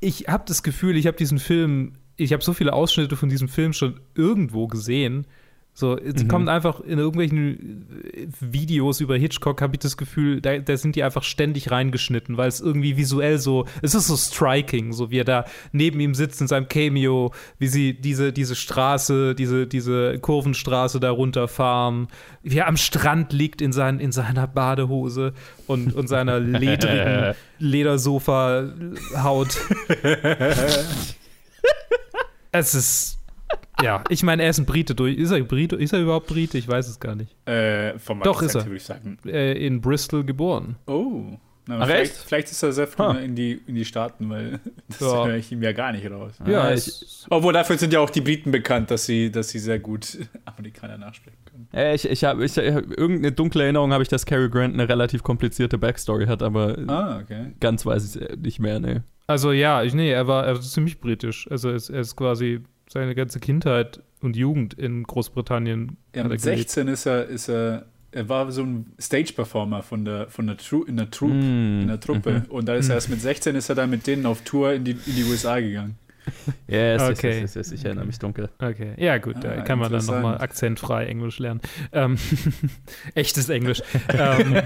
ich 0.00 0.24
habe 0.26 0.44
das 0.46 0.62
Gefühl, 0.62 0.96
ich 0.96 1.06
habe 1.06 1.18
diesen 1.18 1.38
Film, 1.38 1.98
ich 2.16 2.32
habe 2.32 2.42
so 2.42 2.52
viele 2.52 2.72
Ausschnitte 2.72 3.16
von 3.16 3.28
diesem 3.28 3.48
Film 3.48 3.72
schon 3.72 4.00
irgendwo 4.14 4.66
gesehen 4.66 5.26
so, 5.74 5.96
es 5.96 6.22
mhm. 6.22 6.28
kommt 6.28 6.50
einfach 6.50 6.80
in 6.80 6.98
irgendwelchen 6.98 7.86
äh, 8.12 8.26
Videos 8.40 9.00
über 9.00 9.16
Hitchcock, 9.16 9.62
habe 9.62 9.76
ich 9.76 9.78
das 9.78 9.96
Gefühl, 9.96 10.42
da, 10.42 10.58
da, 10.58 10.76
sind 10.76 10.96
die 10.96 11.02
einfach 11.02 11.22
ständig 11.22 11.70
reingeschnitten, 11.70 12.36
weil 12.36 12.48
es 12.48 12.60
irgendwie 12.60 12.98
visuell 12.98 13.38
so, 13.38 13.64
es 13.80 13.94
ist 13.94 14.06
so 14.06 14.18
striking, 14.18 14.92
so 14.92 15.10
wie 15.10 15.20
er 15.20 15.24
da 15.24 15.46
neben 15.72 15.98
ihm 16.00 16.14
sitzt 16.14 16.42
in 16.42 16.46
seinem 16.46 16.68
Cameo, 16.68 17.32
wie 17.58 17.68
sie 17.68 17.94
diese, 17.94 18.34
diese 18.34 18.54
Straße, 18.54 19.34
diese, 19.34 19.66
diese 19.66 20.18
Kurvenstraße 20.18 21.00
da 21.00 21.10
runterfahren, 21.10 22.08
wie 22.42 22.58
er 22.58 22.68
am 22.68 22.76
Strand 22.76 23.32
liegt 23.32 23.62
in, 23.62 23.72
sein, 23.72 23.98
in 23.98 24.12
seiner 24.12 24.46
Badehose 24.46 25.32
und, 25.66 25.94
und 25.94 26.06
seiner 26.06 26.38
ledrigen 26.40 27.34
Ledersofa-Haut. 27.60 29.58
es 32.52 32.74
ist 32.74 33.18
ja, 33.82 34.04
ich 34.08 34.22
meine, 34.22 34.42
er 34.44 34.50
ist 34.50 34.58
ein 34.58 34.66
Brite 34.66 34.94
durch. 34.94 35.16
Ist 35.16 35.30
er 35.30 35.42
Brite? 35.42 35.76
Ist 35.76 35.92
er 35.92 36.00
überhaupt 36.00 36.26
Brite? 36.28 36.56
Ich 36.56 36.68
weiß 36.68 36.88
es 36.88 37.00
gar 37.00 37.14
nicht. 37.14 37.34
Äh, 37.48 37.98
vom 37.98 38.20
Doch, 38.20 38.42
ist 38.42 38.54
er. 38.54 38.64
Würde 38.64 38.76
ich 38.76 38.84
sagen. 38.84 39.18
Äh, 39.26 39.66
in 39.66 39.80
Bristol 39.80 40.24
geboren. 40.24 40.76
Oh. 40.86 41.38
Na, 41.66 41.78
Ach, 41.78 41.86
vielleicht, 41.86 42.12
vielleicht, 42.14 42.50
ist 42.50 42.62
er 42.62 42.72
sehr 42.72 42.88
früh 42.88 43.04
huh. 43.04 43.18
in, 43.18 43.36
die, 43.36 43.60
in 43.66 43.76
die 43.76 43.84
Staaten, 43.84 44.28
weil 44.28 44.58
das 44.88 45.00
ja. 45.00 45.26
höre 45.26 45.36
ich 45.36 45.52
ihm 45.52 45.62
ja 45.62 45.72
gar 45.72 45.92
nicht 45.92 46.10
raus. 46.10 46.32
Ja, 46.44 46.72
ich, 46.72 47.06
obwohl 47.30 47.52
dafür 47.52 47.78
sind 47.78 47.92
ja 47.92 48.00
auch 48.00 48.10
die 48.10 48.20
Briten 48.20 48.50
bekannt, 48.50 48.90
dass 48.90 49.06
sie, 49.06 49.30
dass 49.30 49.50
sie 49.50 49.60
sehr 49.60 49.78
gut 49.78 50.18
Amerikaner 50.44 50.98
nachsprechen 50.98 51.38
können. 51.44 51.94
Ich 51.94 52.08
ich 52.08 52.24
habe 52.24 52.44
ich, 52.44 52.56
irgendeine 52.56 53.30
dunkle 53.30 53.62
Erinnerung, 53.62 53.92
habe 53.92 54.02
ich, 54.02 54.08
dass 54.08 54.26
Cary 54.26 54.48
Grant 54.50 54.74
eine 54.74 54.88
relativ 54.88 55.22
komplizierte 55.22 55.78
Backstory 55.78 56.26
hat, 56.26 56.42
aber 56.42 56.76
ah, 56.88 57.20
okay. 57.22 57.52
ganz 57.60 57.86
weiß 57.86 58.16
ich 58.16 58.22
es 58.22 58.38
nicht 58.38 58.58
mehr, 58.58 58.80
ne. 58.80 59.04
Also 59.28 59.52
ja, 59.52 59.82
ich, 59.82 59.94
nee, 59.94 60.10
er 60.10 60.26
war, 60.26 60.44
er 60.44 60.54
war 60.54 60.62
ziemlich 60.62 61.00
britisch. 61.00 61.48
Also 61.50 61.68
er 61.70 61.76
ist, 61.76 61.90
er 61.90 62.00
ist 62.00 62.16
quasi 62.16 62.60
seine 62.88 63.14
ganze 63.14 63.40
Kindheit 63.40 64.02
und 64.20 64.36
Jugend 64.36 64.74
in 64.74 65.02
Großbritannien. 65.04 65.96
Ja, 66.14 66.24
mit 66.24 66.40
16 66.40 66.88
ist 66.88 67.06
er, 67.06 67.26
ist 67.26 67.48
er, 67.48 67.86
er 68.12 68.28
war 68.28 68.50
so 68.52 68.62
ein 68.62 68.92
Stage-Performer 69.00 69.82
von 69.82 70.04
der, 70.04 70.28
von 70.28 70.46
der, 70.46 70.56
Tru 70.58 70.84
in 70.84 70.96
der 70.96 71.10
Troupe, 71.10 71.34
mm. 71.34 71.80
in 71.82 71.88
der 71.88 72.00
Truppe. 72.00 72.44
Mhm. 72.46 72.50
Und 72.50 72.68
da 72.68 72.74
ist 72.74 72.88
er 72.88 72.96
erst 72.96 73.10
mit 73.10 73.20
16 73.20 73.56
ist 73.56 73.68
er 73.68 73.74
dann 73.74 73.90
mit 73.90 74.06
denen 74.06 74.26
auf 74.26 74.42
Tour 74.42 74.72
in 74.72 74.84
die, 74.84 74.92
in 74.92 75.16
die 75.16 75.24
USA 75.24 75.58
gegangen. 75.58 75.96
Yes, 76.68 77.02
okay. 77.02 77.40
yes, 77.40 77.54
yes, 77.54 77.54
yes, 77.54 77.72
ich 77.72 77.84
erinnere 77.84 78.06
mich 78.06 78.18
dunkel. 78.18 78.48
Okay, 78.58 78.94
ja 78.96 79.18
gut, 79.18 79.42
da 79.42 79.50
ah, 79.50 79.60
kann 79.62 79.78
man 79.78 79.90
dann 79.90 80.04
nochmal 80.06 80.38
akzentfrei 80.38 81.06
Englisch 81.06 81.38
lernen. 81.38 81.60
Ähm, 81.92 82.16
echtes 83.14 83.48
Englisch. 83.48 83.82
ähm, 84.08 84.62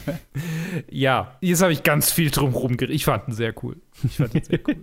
ja, 0.90 1.36
jetzt 1.40 1.62
habe 1.62 1.72
ich 1.72 1.82
ganz 1.82 2.10
viel 2.10 2.30
drum 2.30 2.54
rumgeredet. 2.54 2.94
Ich 2.94 3.04
fand 3.04 3.28
ihn 3.28 3.34
sehr 3.34 3.52
cool. 3.62 3.76
Ich 4.02 4.16
fand 4.16 4.34
ihn 4.34 4.42
sehr 4.42 4.60
cool. 4.66 4.76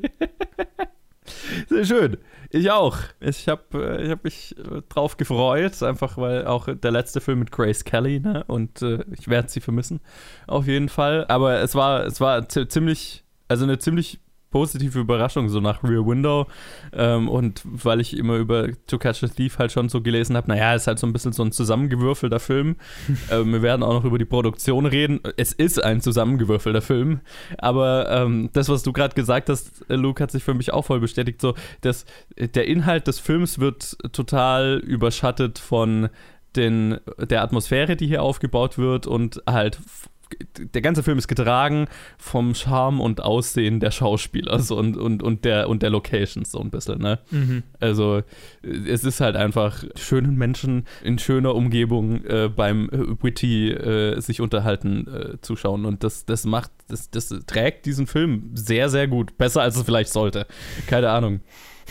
Sehr 1.68 1.86
schön. 1.86 2.18
Ich 2.50 2.72
auch. 2.72 2.98
Ich 3.20 3.48
habe 3.48 3.64
äh, 3.74 4.06
ich 4.06 4.12
hab 4.12 4.24
mich 4.24 4.56
äh, 4.58 4.82
drauf 4.90 5.18
gefreut, 5.18 5.82
einfach 5.84 6.18
weil 6.18 6.46
auch 6.46 6.68
der 6.74 6.92
letzte 6.92 7.22
Film 7.22 7.40
mit 7.40 7.52
Grace 7.52 7.84
Kelly, 7.84 8.20
ne? 8.20 8.44
Und 8.48 8.82
äh, 8.82 9.04
ich 9.18 9.28
werde 9.28 9.50
sie 9.50 9.60
vermissen, 9.60 10.00
auf 10.48 10.68
jeden 10.68 10.90
Fall. 10.90 11.26
Aber 11.28 11.60
es 11.60 11.76
war, 11.76 12.06
es 12.06 12.22
war 12.22 12.48
ziemlich, 12.48 13.24
also 13.48 13.66
eine 13.66 13.80
ziemlich 13.80 14.20
positive 14.50 15.00
Überraschung, 15.00 15.50
so 15.50 15.60
nach 15.60 15.84
Rear 15.84 16.06
Window. 16.06 16.48
Ähm, 16.94 17.30
und 17.30 17.62
weil 17.66 18.00
ich 18.00 18.16
immer 18.16 18.36
über 18.38 18.70
To 18.88 18.98
Catch 18.98 19.24
a 19.24 19.28
Thief 19.28 19.60
halt 19.60 19.72
schon 19.72 19.90
so 19.90 20.02
gelesen 20.02 20.36
habe, 20.36 20.48
naja, 20.50 20.74
ist 20.74 20.88
halt 20.88 21.00
so 21.00 21.08
ein 21.08 21.14
bisschen 21.14 21.34
so 21.34 21.44
ein 21.44 21.52
zusammengewürfelter 21.52 22.40
Film. 22.40 22.76
äh, 23.30 23.44
wir 23.44 23.62
werden 23.62 23.84
auch 23.84 23.94
noch 23.94 24.06
über 24.06 24.18
die 24.18 24.26
Produktion 24.26 24.86
reden. 24.86 25.20
Es 25.38 25.52
ist 25.52 25.84
ein 25.84 26.02
zusammengewürfelter 26.02 26.82
Film. 26.82 27.22
Aber 27.58 28.10
ähm, 28.10 28.50
das, 28.54 28.70
was 28.70 28.84
du 28.84 28.94
gerade 28.94 29.16
gesagt 29.16 29.50
hast, 29.50 29.86
Luke, 29.90 30.22
hat 30.22 30.32
sich 30.32 30.44
für 30.44 30.54
mich 30.54 30.74
auch 30.74 30.86
voll 30.86 31.00
bestätigt. 31.00 31.42
So, 31.42 31.56
dass 31.82 32.06
der 32.38 32.68
Inhalt 32.68 33.08
des 33.08 33.20
Films 33.20 33.60
wird 33.60 33.98
total 34.12 34.78
überschattet 34.78 35.60
von 35.60 36.10
den, 36.56 37.00
der 37.20 37.44
Atmosphäre, 37.44 37.96
die 37.96 38.08
hier 38.08 38.24
aufgebaut 38.24 38.78
wird 38.78 39.08
und 39.08 39.42
halt 39.48 39.80
der 40.58 40.82
ganze 40.82 41.04
Film 41.04 41.18
ist 41.18 41.28
getragen 41.28 41.88
vom 42.18 42.56
Charme 42.56 43.00
und 43.00 43.22
Aussehen 43.22 43.80
der 43.80 43.92
Schauspieler 43.92 44.60
so, 44.60 44.78
und, 44.78 44.98
und, 44.98 45.24
und, 45.24 45.46
der, 45.46 45.70
und 45.70 45.82
der 45.82 45.90
Locations 45.90 46.52
so 46.52 46.60
ein 46.60 46.70
bisschen. 46.70 47.00
Ne? 47.00 47.20
Mhm. 47.32 47.64
Also 47.80 48.24
es 48.62 49.04
ist 49.04 49.22
halt 49.22 49.36
einfach 49.36 49.84
schönen 49.96 50.36
Menschen 50.36 50.86
in 51.04 51.20
schöner 51.20 51.56
Umgebung 51.56 52.24
äh, 52.26 52.50
beim 52.54 52.90
Witty 53.22 53.72
äh, 53.72 54.20
sich 54.20 54.42
unterhalten 54.42 55.08
äh, 55.08 55.42
zuschauen 55.42 55.86
und 55.86 56.04
das, 56.04 56.26
das 56.26 56.46
macht, 56.46 56.72
das, 56.88 57.10
das 57.10 57.34
trägt 57.46 57.86
diesen 57.86 58.08
Film 58.08 58.52
sehr, 58.54 58.90
sehr 58.90 59.08
gut. 59.08 59.38
Besser 59.38 59.62
als 59.62 59.76
es 59.76 59.84
vielleicht 59.84 60.12
sollte. 60.12 60.48
Keine 60.88 61.10
Ahnung. 61.10 61.42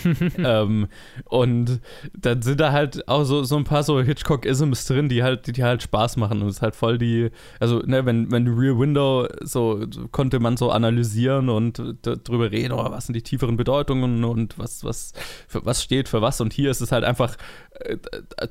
ähm, 0.38 0.88
und 1.25 1.81
dann 2.17 2.43
sind 2.43 2.61
da 2.61 2.73
halt 2.73 3.09
auch 3.09 3.25
so, 3.25 3.45
so 3.45 3.57
ein 3.57 3.65
paar 3.65 3.83
so 3.83 4.00
Hitchcock-Isms 4.00 4.87
drin, 4.87 5.09
die 5.09 5.23
halt, 5.23 5.57
die 5.57 5.65
halt 5.65 5.83
Spaß 5.83 6.17
machen. 6.17 6.43
Und 6.43 6.49
es 6.49 6.57
ist 6.57 6.62
halt 6.62 6.76
voll 6.76 6.99
die, 6.99 7.31
also, 7.61 7.79
ne, 7.81 8.05
wenn, 8.07 8.31
wenn 8.31 8.49
Rear 8.49 8.79
Window 8.79 9.26
so 9.41 9.85
konnte 10.12 10.41
man 10.41 10.57
so 10.57 10.71
analysieren 10.71 11.49
und 11.49 11.83
darüber 12.03 12.50
reden, 12.50 12.73
oh, 12.73 12.91
was 12.91 13.07
sind 13.07 13.15
die 13.15 13.23
tieferen 13.23 13.57
Bedeutungen 13.57 14.25
und 14.25 14.59
was, 14.59 14.85
was, 14.85 15.12
für, 15.49 15.65
was 15.65 15.83
steht 15.83 16.09
für 16.09 16.23
was. 16.23 16.41
Und 16.41 16.53
hier 16.53 16.71
ist 16.71 16.81
es 16.81 16.93
halt 16.93 17.05
einfach 17.05 17.37
äh, 17.81 17.97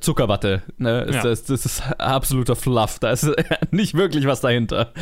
Zuckerwatte. 0.00 0.62
Ne? 0.78 1.06
Ja. 1.10 1.22
Das, 1.22 1.44
das 1.44 1.66
ist 1.66 1.82
absoluter 1.98 2.56
Fluff. 2.56 2.98
Da 2.98 3.10
ist 3.10 3.30
nicht 3.70 3.94
wirklich 3.94 4.26
was 4.26 4.40
dahinter 4.40 4.92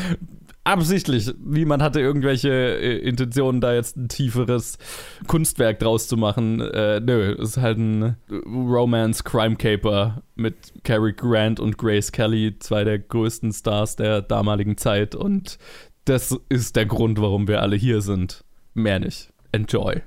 absichtlich. 0.65 1.33
Niemand 1.43 1.83
hatte 1.83 2.01
irgendwelche 2.01 2.51
äh, 2.51 2.99
Intentionen, 2.99 3.61
da 3.61 3.75
jetzt 3.75 3.97
ein 3.97 4.09
tieferes 4.09 4.79
Kunstwerk 5.27 5.79
draus 5.79 6.09
zu 6.09 6.17
machen. 6.17 6.61
Äh, 6.61 7.01
nö, 7.01 7.33
es 7.35 7.51
ist 7.51 7.57
halt 7.59 7.79
ein 7.79 8.17
Romance-Crime-Caper 8.31 10.23
mit 10.35 10.73
Cary 10.83 11.13
Grant 11.13 11.61
und 11.61 11.79
Grace 11.79 12.11
Kelly, 12.11 12.59
zwei 12.59 12.85
der 12.85 12.99
größten 12.99 13.53
Stars 13.53 13.97
der 13.97 14.23
damaligen 14.23 14.77
Zeit. 14.77 15.15
Und 15.15 15.59
das 16.05 16.37
ist 16.49 16.77
der 16.77 16.87
Grund, 16.87 17.21
warum 17.21 17.47
wir 17.47 17.63
alle 17.63 17.77
hier 17.77 18.01
sind. 18.01 18.45
Mehr 18.75 18.99
nicht. 18.99 19.33
Enjoy. 19.53 20.03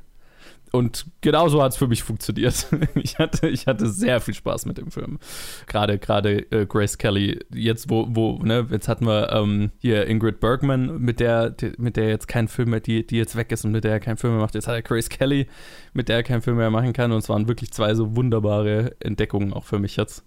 Und 0.72 1.06
genauso 1.22 1.62
hat 1.62 1.72
es 1.72 1.78
für 1.78 1.88
mich 1.88 2.04
funktioniert. 2.04 2.68
Ich 2.96 3.20
hatte, 3.20 3.48
ich 3.48 3.68
hatte 3.68 3.88
sehr 3.88 4.20
viel 4.20 4.34
Spaß 4.34 4.66
mit 4.66 4.78
dem 4.78 4.92
Film. 4.92 5.20
Gerade, 5.68 5.98
gerade 5.98 6.52
äh, 6.52 6.66
Grace 6.66 6.98
Kelly, 6.98 7.40
jetzt 7.54 7.90
wo, 7.90 8.08
wo, 8.10 8.40
ne, 8.44 8.68
jetzt 8.70 8.88
hatten 8.88 9.06
wir 9.06 9.32
ähm, 9.32 9.72
hier 9.80 10.08
Ingrid 10.08 10.40
Bergman, 10.40 11.00
mit 11.00 11.20
der, 11.20 11.52
die, 11.52 11.74
mit 11.78 11.96
der 11.96 12.10
jetzt 12.10 12.28
kein 12.28 12.48
Film 12.48 12.72
mehr, 12.72 12.80
die, 12.80 13.06
die 13.06 13.18
jetzt 13.18 13.36
weg 13.36 13.52
ist 13.52 13.66
und 13.66 13.72
mit 13.72 13.84
der 13.84 13.94
er 13.94 14.00
keinen 14.00 14.18
Film 14.18 14.34
mehr 14.34 14.42
macht. 14.42 14.56
Jetzt 14.56 14.68
hat 14.68 14.76
er 14.76 14.82
Grace 14.82 15.10
Kelly, 15.10 15.48
mit 15.94 16.10
der 16.10 16.18
er 16.18 16.24
keinen 16.24 16.42
Film 16.42 16.58
mehr 16.58 16.70
machen 16.70 16.94
kann. 16.94 17.12
Und 17.12 17.20
es 17.20 17.30
waren 17.30 17.48
wirklich 17.48 17.72
zwei 17.72 17.94
so 17.94 18.16
wunderbare 18.16 18.96
Entdeckungen 19.00 19.54
auch 19.54 19.66
für 19.66 19.80
mich 19.80 19.96
jetzt. 19.96 20.24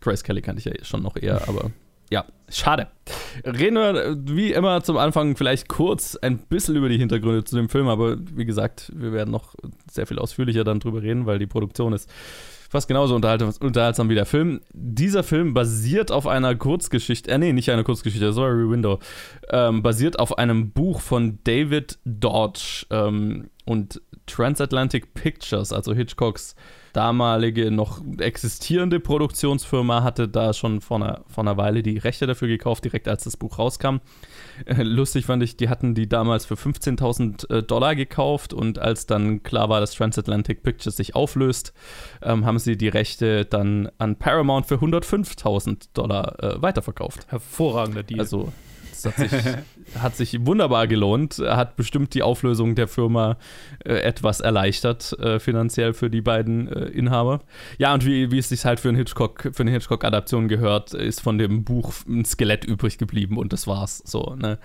Grace 0.00 0.24
Kelly 0.24 0.42
kannte 0.42 0.58
ich 0.58 0.64
ja 0.64 0.84
schon 0.84 1.02
noch 1.02 1.16
eher, 1.16 1.48
aber 1.48 1.70
ja, 2.10 2.24
schade. 2.48 2.88
Reden 3.44 3.76
wir 3.76 4.16
wie 4.26 4.52
immer 4.52 4.82
zum 4.82 4.96
Anfang 4.96 5.36
vielleicht 5.36 5.68
kurz 5.68 6.16
ein 6.16 6.38
bisschen 6.38 6.76
über 6.76 6.88
die 6.88 6.98
Hintergründe 6.98 7.44
zu 7.44 7.56
dem 7.56 7.68
Film, 7.68 7.88
aber 7.88 8.16
wie 8.34 8.44
gesagt, 8.44 8.92
wir 8.94 9.12
werden 9.12 9.30
noch 9.30 9.54
sehr 9.90 10.06
viel 10.06 10.18
ausführlicher 10.18 10.64
dann 10.64 10.80
drüber 10.80 11.02
reden, 11.02 11.26
weil 11.26 11.38
die 11.38 11.46
Produktion 11.46 11.92
ist 11.92 12.08
fast 12.68 12.88
genauso 12.88 13.14
unterhaltsam 13.14 14.08
wie 14.08 14.14
der 14.14 14.26
Film. 14.26 14.60
Dieser 14.72 15.22
Film 15.22 15.54
basiert 15.54 16.12
auf 16.12 16.26
einer 16.26 16.54
Kurzgeschichte, 16.54 17.30
äh, 17.30 17.38
nee, 17.38 17.52
nicht 17.52 17.70
eine 17.70 17.84
Kurzgeschichte, 17.84 18.32
sorry, 18.32 18.68
Window, 18.68 18.98
ähm, 19.50 19.82
basiert 19.82 20.18
auf 20.18 20.38
einem 20.38 20.70
Buch 20.72 21.00
von 21.00 21.38
David 21.44 21.98
Dodge 22.04 22.86
ähm, 22.90 23.50
und 23.64 24.00
Transatlantic 24.26 25.14
Pictures, 25.14 25.72
also 25.72 25.94
Hitchcocks 25.94 26.56
damalige 26.96 27.70
noch 27.70 28.00
existierende 28.18 29.00
Produktionsfirma 29.00 30.02
hatte 30.02 30.28
da 30.28 30.54
schon 30.54 30.80
vor 30.80 30.96
einer, 30.96 31.24
vor 31.28 31.44
einer 31.44 31.58
Weile 31.58 31.82
die 31.82 31.98
Rechte 31.98 32.26
dafür 32.26 32.48
gekauft, 32.48 32.84
direkt 32.84 33.06
als 33.06 33.24
das 33.24 33.36
Buch 33.36 33.58
rauskam. 33.58 33.98
Äh, 34.64 34.82
lustig 34.82 35.26
fand 35.26 35.42
ich, 35.42 35.58
die 35.58 35.68
hatten 35.68 35.94
die 35.94 36.08
damals 36.08 36.46
für 36.46 36.54
15.000 36.54 37.50
äh, 37.50 37.62
Dollar 37.62 37.94
gekauft 37.94 38.54
und 38.54 38.78
als 38.78 39.04
dann 39.04 39.42
klar 39.42 39.68
war, 39.68 39.80
dass 39.80 39.92
Transatlantic 39.92 40.62
Pictures 40.62 40.96
sich 40.96 41.14
auflöst, 41.14 41.74
ähm, 42.22 42.46
haben 42.46 42.58
sie 42.58 42.78
die 42.78 42.88
Rechte 42.88 43.44
dann 43.44 43.90
an 43.98 44.16
Paramount 44.16 44.64
für 44.64 44.76
105.000 44.76 45.88
Dollar 45.92 46.42
äh, 46.42 46.62
weiterverkauft. 46.62 47.26
Hervorragender 47.28 48.04
Deal. 48.04 48.20
Also 48.20 48.52
das 48.90 49.04
hat 49.04 49.16
sich, 49.16 49.32
hat 49.98 50.16
sich 50.16 50.44
wunderbar 50.44 50.86
gelohnt, 50.86 51.38
hat 51.38 51.76
bestimmt 51.76 52.14
die 52.14 52.22
Auflösung 52.22 52.74
der 52.74 52.88
Firma 52.88 53.36
äh, 53.84 53.94
etwas 53.94 54.40
erleichtert, 54.40 55.18
äh, 55.18 55.38
finanziell 55.38 55.92
für 55.94 56.10
die 56.10 56.20
beiden 56.20 56.68
äh, 56.68 56.86
Inhaber. 56.86 57.40
Ja, 57.78 57.94
und 57.94 58.04
wie, 58.04 58.30
wie 58.30 58.38
es 58.38 58.48
sich 58.48 58.64
halt 58.64 58.80
für, 58.80 58.88
einen 58.88 58.96
Hitchcock, 58.96 59.50
für 59.52 59.62
eine 59.62 59.70
Hitchcock-Adaption 59.70 60.48
gehört, 60.48 60.92
ist 60.94 61.20
von 61.20 61.38
dem 61.38 61.64
Buch 61.64 61.92
ein 62.08 62.24
Skelett 62.24 62.64
übrig 62.64 62.98
geblieben 62.98 63.38
und 63.38 63.52
das 63.52 63.66
war's. 63.66 64.02
So, 64.04 64.34
ne? 64.36 64.58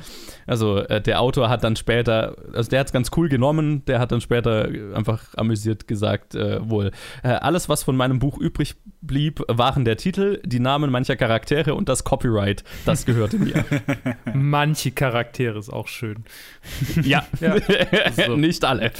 Also 0.47 0.77
äh, 0.79 1.01
der 1.01 1.21
Autor 1.21 1.49
hat 1.49 1.63
dann 1.63 1.75
später, 1.75 2.35
also 2.53 2.69
der 2.69 2.79
hat 2.79 2.87
es 2.87 2.93
ganz 2.93 3.11
cool 3.15 3.29
genommen, 3.29 3.85
der 3.85 3.99
hat 3.99 4.11
dann 4.11 4.21
später 4.21 4.69
einfach 4.93 5.23
amüsiert 5.35 5.87
gesagt, 5.87 6.35
äh, 6.35 6.67
wohl, 6.67 6.91
äh, 7.23 7.29
alles, 7.29 7.69
was 7.69 7.83
von 7.83 7.95
meinem 7.95 8.19
Buch 8.19 8.37
übrig 8.37 8.75
blieb, 9.01 9.41
waren 9.47 9.85
der 9.85 9.97
Titel, 9.97 10.41
die 10.45 10.59
Namen 10.59 10.91
mancher 10.91 11.15
Charaktere 11.15 11.75
und 11.75 11.89
das 11.89 12.03
Copyright. 12.03 12.63
Das 12.85 13.05
gehörte 13.05 13.37
mir. 13.37 13.65
Manche 14.33 14.91
Charaktere 14.91 15.10
ist 15.57 15.69
auch 15.69 15.87
schön. 15.87 16.23
Ja, 17.03 17.25
ja. 17.39 17.55
So. 18.11 18.35
nicht 18.37 18.63
alle. 18.65 18.91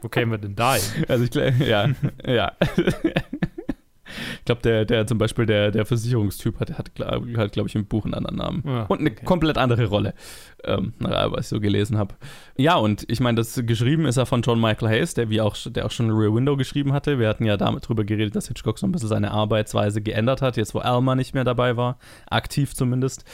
Wo 0.00 0.08
kämen 0.08 0.32
wir 0.32 0.38
denn 0.38 0.54
da 0.54 0.74
hin? 0.74 1.04
Also 1.08 1.24
ich 1.24 1.30
glaube, 1.30 1.54
ja, 1.64 1.88
ja. 2.24 2.52
Ich 4.38 4.44
glaube, 4.44 4.62
der, 4.62 4.84
der 4.84 5.06
zum 5.06 5.18
Beispiel 5.18 5.46
der, 5.46 5.70
der 5.70 5.84
Versicherungstyp 5.84 6.58
hat, 6.60 6.78
hat, 6.78 6.90
hat 6.98 7.52
glaube 7.52 7.68
ich, 7.68 7.74
im 7.74 7.86
Buch 7.86 8.04
einen 8.04 8.14
anderen 8.14 8.36
Namen. 8.36 8.62
Ja, 8.66 8.82
und 8.84 9.00
eine 9.00 9.10
okay. 9.10 9.24
komplett 9.24 9.58
andere 9.58 9.86
Rolle, 9.86 10.14
ähm, 10.64 10.94
was 10.98 11.40
ich 11.40 11.48
so 11.48 11.60
gelesen 11.60 11.98
habe. 11.98 12.14
Ja, 12.56 12.76
und 12.76 13.04
ich 13.08 13.20
meine, 13.20 13.36
das 13.36 13.60
geschrieben 13.64 14.06
ist 14.06 14.16
er 14.16 14.26
von 14.26 14.42
John 14.42 14.60
Michael 14.60 14.88
Hayes, 14.88 15.14
der 15.14 15.30
wie 15.30 15.40
auch, 15.40 15.56
der 15.66 15.86
auch 15.86 15.90
schon 15.90 16.10
Rear 16.10 16.34
Window 16.34 16.56
geschrieben 16.56 16.92
hatte. 16.92 17.18
Wir 17.18 17.28
hatten 17.28 17.44
ja 17.44 17.56
damit 17.56 17.88
drüber 17.88 18.04
geredet, 18.04 18.34
dass 18.36 18.48
Hitchcock 18.48 18.78
so 18.78 18.86
ein 18.86 18.92
bisschen 18.92 19.08
seine 19.08 19.30
Arbeitsweise 19.30 20.00
geändert 20.00 20.42
hat, 20.42 20.56
jetzt 20.56 20.74
wo 20.74 20.78
Alma 20.78 21.14
nicht 21.14 21.34
mehr 21.34 21.44
dabei 21.44 21.76
war, 21.76 21.98
aktiv 22.28 22.74
zumindest 22.74 23.24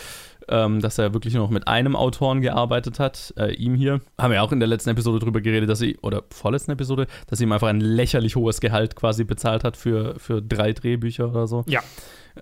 ähm, 0.48 0.80
dass 0.80 0.98
er 0.98 1.14
wirklich 1.14 1.34
nur 1.34 1.44
noch 1.44 1.50
mit 1.50 1.68
einem 1.68 1.96
Autoren 1.96 2.40
gearbeitet 2.40 2.98
hat, 3.00 3.34
äh, 3.36 3.54
ihm 3.54 3.74
hier. 3.74 4.00
Haben 4.18 4.32
wir 4.32 4.42
auch 4.42 4.52
in 4.52 4.60
der 4.60 4.68
letzten 4.68 4.90
Episode 4.90 5.18
drüber 5.18 5.40
geredet, 5.40 5.68
dass 5.68 5.78
sie, 5.78 5.96
oder 6.02 6.22
vorletzten 6.30 6.72
Episode, 6.72 7.06
dass 7.26 7.38
sie 7.38 7.44
ihm 7.44 7.52
einfach 7.52 7.68
ein 7.68 7.80
lächerlich 7.80 8.36
hohes 8.36 8.60
Gehalt 8.60 8.96
quasi 8.96 9.24
bezahlt 9.24 9.64
hat 9.64 9.76
für, 9.76 10.18
für 10.18 10.42
drei 10.42 10.72
Drehbücher 10.72 11.28
oder 11.28 11.46
so. 11.46 11.64
Ja. 11.68 11.80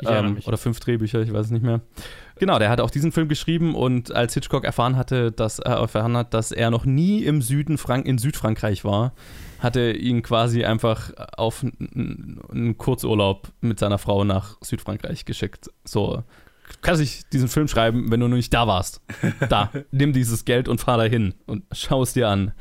Ähm, 0.06 0.38
oder 0.46 0.56
fünf 0.56 0.80
Drehbücher, 0.80 1.20
ich 1.20 1.32
weiß 1.32 1.46
es 1.46 1.52
nicht 1.52 1.64
mehr. 1.64 1.80
Genau, 2.36 2.58
der 2.58 2.70
hat 2.70 2.80
auch 2.80 2.90
diesen 2.90 3.12
Film 3.12 3.28
geschrieben 3.28 3.74
und 3.74 4.14
als 4.14 4.34
Hitchcock 4.34 4.64
erfahren 4.64 4.96
hatte, 4.96 5.30
dass 5.30 5.58
er 5.58 5.76
erfahren 5.76 6.16
hat, 6.16 6.32
dass 6.34 6.50
er 6.50 6.70
noch 6.70 6.86
nie 6.86 7.22
im 7.24 7.42
Süden 7.42 7.76
Frank 7.76 8.06
in 8.06 8.16
Südfrankreich 8.18 8.84
war, 8.84 9.12
hatte 9.60 9.92
ihn 9.92 10.22
quasi 10.22 10.64
einfach 10.64 11.12
auf 11.36 11.62
einen 11.62 12.74
Kurzurlaub 12.78 13.52
mit 13.60 13.78
seiner 13.78 13.98
Frau 13.98 14.24
nach 14.24 14.56
Südfrankreich 14.62 15.24
geschickt. 15.24 15.70
So, 15.84 16.24
kannst 16.80 17.00
nicht 17.00 17.32
diesen 17.32 17.48
Film 17.48 17.68
schreiben, 17.68 18.10
wenn 18.10 18.20
du 18.20 18.28
noch 18.28 18.36
nicht 18.36 18.54
da 18.54 18.66
warst. 18.66 19.00
Da, 19.48 19.70
nimm 19.90 20.12
dieses 20.12 20.44
Geld 20.44 20.68
und 20.68 20.80
fahr 20.80 20.96
da 20.96 21.04
hin 21.04 21.34
und 21.46 21.64
schau 21.72 22.02
es 22.02 22.12
dir 22.12 22.28
an. 22.28 22.52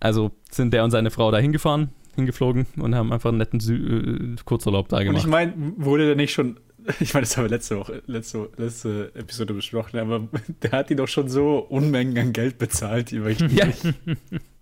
Also 0.00 0.32
sind 0.50 0.72
der 0.74 0.84
und 0.84 0.90
seine 0.90 1.10
Frau 1.10 1.30
da 1.30 1.38
hingefahren, 1.38 1.90
hingeflogen 2.14 2.66
und 2.76 2.94
haben 2.94 3.12
einfach 3.12 3.30
einen 3.30 3.38
netten 3.38 3.60
Sü 3.60 3.74
äh, 3.74 4.36
Kurzurlaub 4.44 4.88
da 4.88 5.02
gemacht. 5.02 5.14
Und 5.14 5.20
ich 5.20 5.26
meine, 5.26 5.54
wurde 5.76 6.06
der 6.06 6.16
nicht 6.16 6.32
schon, 6.32 6.60
ich 7.00 7.14
meine, 7.14 7.24
das 7.24 7.36
haben 7.36 7.44
wir 7.44 7.50
letzte 7.50 7.78
Woche, 7.78 8.02
letzte, 8.06 8.50
letzte 8.56 9.14
Episode 9.14 9.54
besprochen, 9.54 9.98
aber 9.98 10.28
der 10.62 10.72
hat 10.72 10.90
die 10.90 10.96
doch 10.96 11.08
schon 11.08 11.28
so 11.28 11.58
Unmengen 11.58 12.18
an 12.18 12.32
Geld 12.32 12.58
bezahlt, 12.58 13.10
die 13.10 13.16
Ja. 13.16 13.68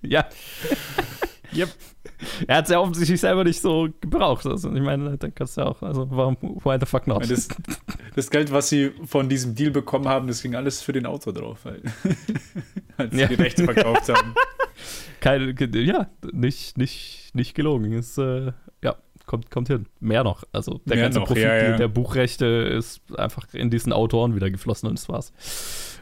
ja. 0.02 0.26
Yep. 1.56 1.68
Er 2.46 2.56
hat 2.56 2.64
es 2.64 2.70
ja 2.70 2.80
offensichtlich 2.80 3.20
selber 3.20 3.44
nicht 3.44 3.60
so 3.60 3.88
gebraucht. 4.00 4.46
Also, 4.46 4.72
ich 4.72 4.82
meine, 4.82 5.16
dann 5.16 5.34
kannst 5.34 5.56
du 5.56 5.62
ja 5.62 5.68
auch, 5.68 5.82
also 5.82 6.06
warum, 6.10 6.36
why 6.40 6.76
the 6.78 6.86
fuck 6.86 7.06
not? 7.06 7.30
Das, 7.30 7.48
das, 8.14 8.30
Geld, 8.30 8.52
was 8.52 8.68
sie 8.68 8.92
von 9.04 9.28
diesem 9.28 9.54
Deal 9.54 9.70
bekommen 9.70 10.08
haben, 10.08 10.26
das 10.26 10.42
ging 10.42 10.54
alles 10.54 10.82
für 10.82 10.92
den 10.92 11.06
Autor 11.06 11.32
drauf, 11.32 11.60
weil, 11.64 11.82
als 12.96 13.14
sie 13.14 13.20
ja. 13.20 13.26
die 13.26 13.34
Rechte 13.34 13.64
verkauft 13.64 14.08
haben. 14.08 14.34
Keine, 15.20 15.54
ja, 15.80 16.10
nicht, 16.32 16.76
nicht, 16.76 17.30
nicht 17.34 17.54
gelogen. 17.54 17.92
Ist, 17.92 18.18
äh, 18.18 18.52
ja, 18.82 18.96
kommt, 19.26 19.50
kommt 19.50 19.68
hin. 19.68 19.86
Mehr 20.00 20.24
noch. 20.24 20.44
Also 20.52 20.80
der 20.84 20.96
Mehr 20.96 21.04
ganze 21.06 21.20
noch, 21.20 21.26
Profit 21.26 21.44
ja, 21.44 21.56
ja. 21.56 21.76
der 21.76 21.88
Buchrechte 21.88 22.46
ist 22.46 23.00
einfach 23.16 23.46
in 23.52 23.70
diesen 23.70 23.92
Autoren 23.92 24.34
wieder 24.34 24.50
geflossen 24.50 24.88
und 24.88 24.98
das 24.98 25.08
war's 25.08 25.32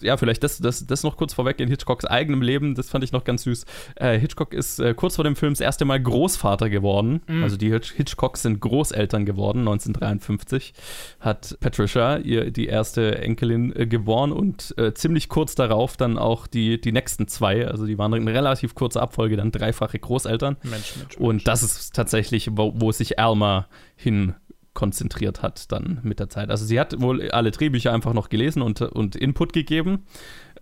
ja, 0.02 0.16
vielleicht 0.16 0.42
das, 0.42 0.58
das, 0.58 0.86
das 0.86 1.02
noch 1.02 1.16
kurz 1.16 1.32
vorweg 1.34 1.60
in 1.60 1.68
Hitchcocks 1.68 2.04
eigenem 2.04 2.42
Leben, 2.42 2.74
das 2.74 2.90
fand 2.90 3.04
ich 3.04 3.12
noch 3.12 3.24
ganz 3.24 3.44
süß. 3.44 3.64
Äh, 3.96 4.18
Hitchcock 4.18 4.52
ist 4.52 4.78
äh, 4.78 4.94
kurz 4.94 5.16
vor 5.16 5.24
dem 5.24 5.36
Film 5.36 5.52
das 5.52 5.60
erste 5.60 5.84
Mal 5.84 6.00
Großvater 6.00 6.68
geworden. 6.68 7.22
Mhm. 7.26 7.42
Also 7.42 7.56
die 7.56 7.70
Hitch 7.70 7.92
Hitchcocks 7.92 8.42
sind 8.42 8.60
Großeltern 8.60 9.24
geworden, 9.24 9.60
1953. 9.60 10.74
Hat 11.20 11.56
Patricia 11.60 12.18
ihr 12.18 12.50
die 12.50 12.66
erste 12.66 13.18
Enkelin 13.18 13.74
äh, 13.74 13.86
geboren 13.86 14.32
und 14.32 14.74
äh, 14.76 14.92
ziemlich 14.94 15.28
kurz 15.28 15.54
darauf 15.54 15.96
dann 15.96 16.18
auch 16.18 16.46
die, 16.46 16.80
die 16.80 16.92
nächsten 16.92 17.28
zwei. 17.28 17.66
Also 17.66 17.86
die 17.86 17.98
waren 17.98 18.12
in 18.14 18.28
relativ 18.28 18.74
kurzer 18.74 19.02
Abfolge 19.02 19.36
dann 19.36 19.52
dreifache 19.52 19.98
Großeltern. 19.98 20.56
Mensch, 20.62 20.72
Mensch, 20.72 20.96
Mensch. 20.96 21.16
Und 21.16 21.48
das 21.48 21.62
ist 21.62 21.94
tatsächlich, 21.94 22.50
wo, 22.52 22.72
wo 22.76 22.92
sich 22.92 23.11
Alma 23.18 23.66
hin 23.96 24.34
konzentriert 24.74 25.42
hat 25.42 25.70
dann 25.70 26.00
mit 26.02 26.18
der 26.18 26.28
Zeit. 26.28 26.50
Also 26.50 26.64
sie 26.64 26.80
hat 26.80 27.00
wohl 27.00 27.30
alle 27.30 27.50
Drehbücher 27.50 27.92
einfach 27.92 28.14
noch 28.14 28.28
gelesen 28.28 28.62
und, 28.62 28.80
und 28.80 29.16
Input 29.16 29.52
gegeben, 29.52 30.06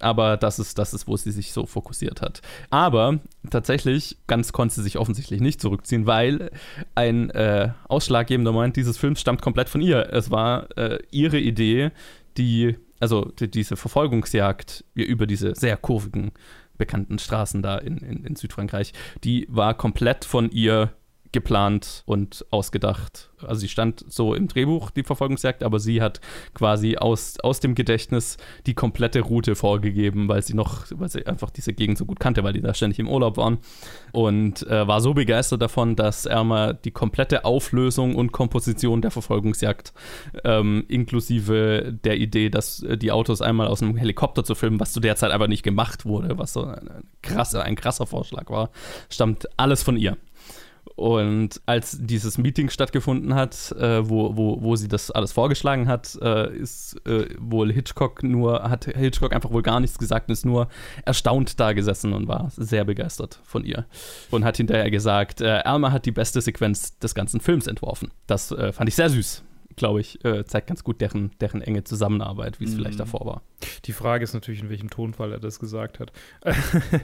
aber 0.00 0.36
das 0.36 0.58
ist, 0.58 0.78
das 0.78 0.94
ist, 0.94 1.06
wo 1.06 1.16
sie 1.16 1.30
sich 1.30 1.52
so 1.52 1.66
fokussiert 1.66 2.20
hat. 2.20 2.42
Aber 2.70 3.20
tatsächlich, 3.50 4.18
ganz 4.26 4.52
konnte 4.52 4.74
sie 4.74 4.82
sich 4.82 4.98
offensichtlich 4.98 5.40
nicht 5.40 5.60
zurückziehen, 5.60 6.06
weil 6.06 6.50
ein 6.94 7.30
äh, 7.30 7.70
ausschlaggebender 7.88 8.52
Moment 8.52 8.76
dieses 8.76 8.98
Films 8.98 9.20
stammt 9.20 9.42
komplett 9.42 9.68
von 9.68 9.80
ihr. 9.80 10.12
Es 10.12 10.30
war 10.30 10.76
äh, 10.76 10.98
ihre 11.10 11.38
Idee, 11.38 11.90
die, 12.36 12.76
also 12.98 13.26
die, 13.38 13.50
diese 13.50 13.76
Verfolgungsjagd 13.76 14.84
über 14.94 15.26
diese 15.26 15.54
sehr 15.54 15.76
kurvigen, 15.76 16.32
bekannten 16.78 17.18
Straßen 17.18 17.62
da 17.62 17.76
in, 17.76 17.98
in, 17.98 18.24
in 18.24 18.36
Südfrankreich, 18.36 18.94
die 19.22 19.46
war 19.50 19.74
komplett 19.74 20.24
von 20.24 20.50
ihr 20.50 20.90
geplant 21.32 22.02
und 22.06 22.44
ausgedacht. 22.50 23.30
Also 23.42 23.60
sie 23.60 23.68
stand 23.68 24.04
so 24.08 24.34
im 24.34 24.48
Drehbuch, 24.48 24.90
die 24.90 25.02
Verfolgungsjagd, 25.02 25.62
aber 25.62 25.78
sie 25.78 26.02
hat 26.02 26.20
quasi 26.54 26.96
aus, 26.96 27.38
aus 27.40 27.60
dem 27.60 27.74
Gedächtnis 27.74 28.36
die 28.66 28.74
komplette 28.74 29.20
Route 29.20 29.54
vorgegeben, 29.54 30.28
weil 30.28 30.42
sie 30.42 30.54
noch, 30.54 30.86
weil 30.90 31.08
sie 31.08 31.26
einfach 31.26 31.50
diese 31.50 31.72
Gegend 31.72 31.98
so 31.98 32.04
gut 32.04 32.20
kannte, 32.20 32.44
weil 32.44 32.52
die 32.52 32.60
da 32.60 32.74
ständig 32.74 32.98
im 32.98 33.08
Urlaub 33.08 33.36
waren. 33.36 33.58
Und 34.12 34.66
äh, 34.66 34.86
war 34.86 35.00
so 35.00 35.14
begeistert 35.14 35.62
davon, 35.62 35.96
dass 35.96 36.26
Erma 36.26 36.72
die 36.72 36.90
komplette 36.90 37.44
Auflösung 37.44 38.16
und 38.16 38.32
Komposition 38.32 39.02
der 39.02 39.10
Verfolgungsjagd, 39.10 39.92
ähm, 40.44 40.84
inklusive 40.88 41.96
der 42.04 42.18
Idee, 42.18 42.50
dass 42.50 42.82
äh, 42.82 42.98
die 42.98 43.12
Autos 43.12 43.40
einmal 43.40 43.68
aus 43.68 43.82
einem 43.82 43.96
Helikopter 43.96 44.44
zu 44.44 44.54
filmen, 44.54 44.80
was 44.80 44.92
zu 44.92 45.00
der 45.00 45.16
Zeit 45.16 45.30
aber 45.30 45.48
nicht 45.48 45.62
gemacht 45.62 46.04
wurde, 46.04 46.38
was 46.38 46.52
so 46.52 46.64
ein, 46.64 46.88
ein, 46.88 47.04
krasser, 47.22 47.62
ein 47.62 47.76
krasser 47.76 48.06
Vorschlag 48.06 48.50
war, 48.50 48.70
stammt 49.08 49.48
alles 49.56 49.82
von 49.82 49.96
ihr. 49.96 50.16
Und 50.96 51.60
als 51.66 51.98
dieses 52.00 52.36
Meeting 52.36 52.68
stattgefunden 52.68 53.34
hat, 53.34 53.72
äh, 53.72 54.08
wo, 54.08 54.36
wo, 54.36 54.60
wo 54.60 54.76
sie 54.76 54.88
das 54.88 55.10
alles 55.10 55.32
vorgeschlagen 55.32 55.88
hat, 55.88 56.18
äh, 56.20 56.54
ist 56.54 56.96
äh, 57.06 57.26
wohl 57.38 57.72
Hitchcock 57.72 58.22
nur, 58.22 58.64
hat 58.64 58.84
Hitchcock 58.84 59.32
einfach 59.34 59.50
wohl 59.50 59.62
gar 59.62 59.80
nichts 59.80 59.98
gesagt 59.98 60.28
und 60.28 60.34
ist 60.34 60.44
nur 60.44 60.68
erstaunt 61.04 61.58
da 61.58 61.72
gesessen 61.72 62.12
und 62.12 62.28
war 62.28 62.50
sehr 62.56 62.84
begeistert 62.84 63.40
von 63.44 63.64
ihr. 63.64 63.86
Und 64.30 64.44
hat 64.44 64.58
hinterher 64.58 64.90
gesagt, 64.90 65.40
äh, 65.40 65.62
Alma 65.64 65.92
hat 65.92 66.06
die 66.06 66.12
beste 66.12 66.40
Sequenz 66.40 66.98
des 66.98 67.14
ganzen 67.14 67.40
Films 67.40 67.66
entworfen. 67.66 68.10
Das 68.26 68.50
äh, 68.52 68.72
fand 68.72 68.88
ich 68.88 68.94
sehr 68.94 69.08
süß 69.08 69.44
glaube 69.76 70.00
ich, 70.00 70.24
äh, 70.24 70.44
zeigt 70.44 70.66
ganz 70.66 70.84
gut 70.84 71.00
deren, 71.00 71.30
deren 71.40 71.62
enge 71.62 71.84
Zusammenarbeit, 71.84 72.60
wie 72.60 72.64
es 72.64 72.72
mm. 72.72 72.76
vielleicht 72.76 72.94
mhm. 72.94 72.98
davor 72.98 73.26
war. 73.26 73.42
Die 73.84 73.92
Frage 73.92 74.24
ist 74.24 74.34
natürlich, 74.34 74.60
in 74.60 74.70
welchem 74.70 74.90
Tonfall 74.90 75.32
er 75.32 75.40
das 75.40 75.58
gesagt 75.58 76.00
hat. 76.00 76.12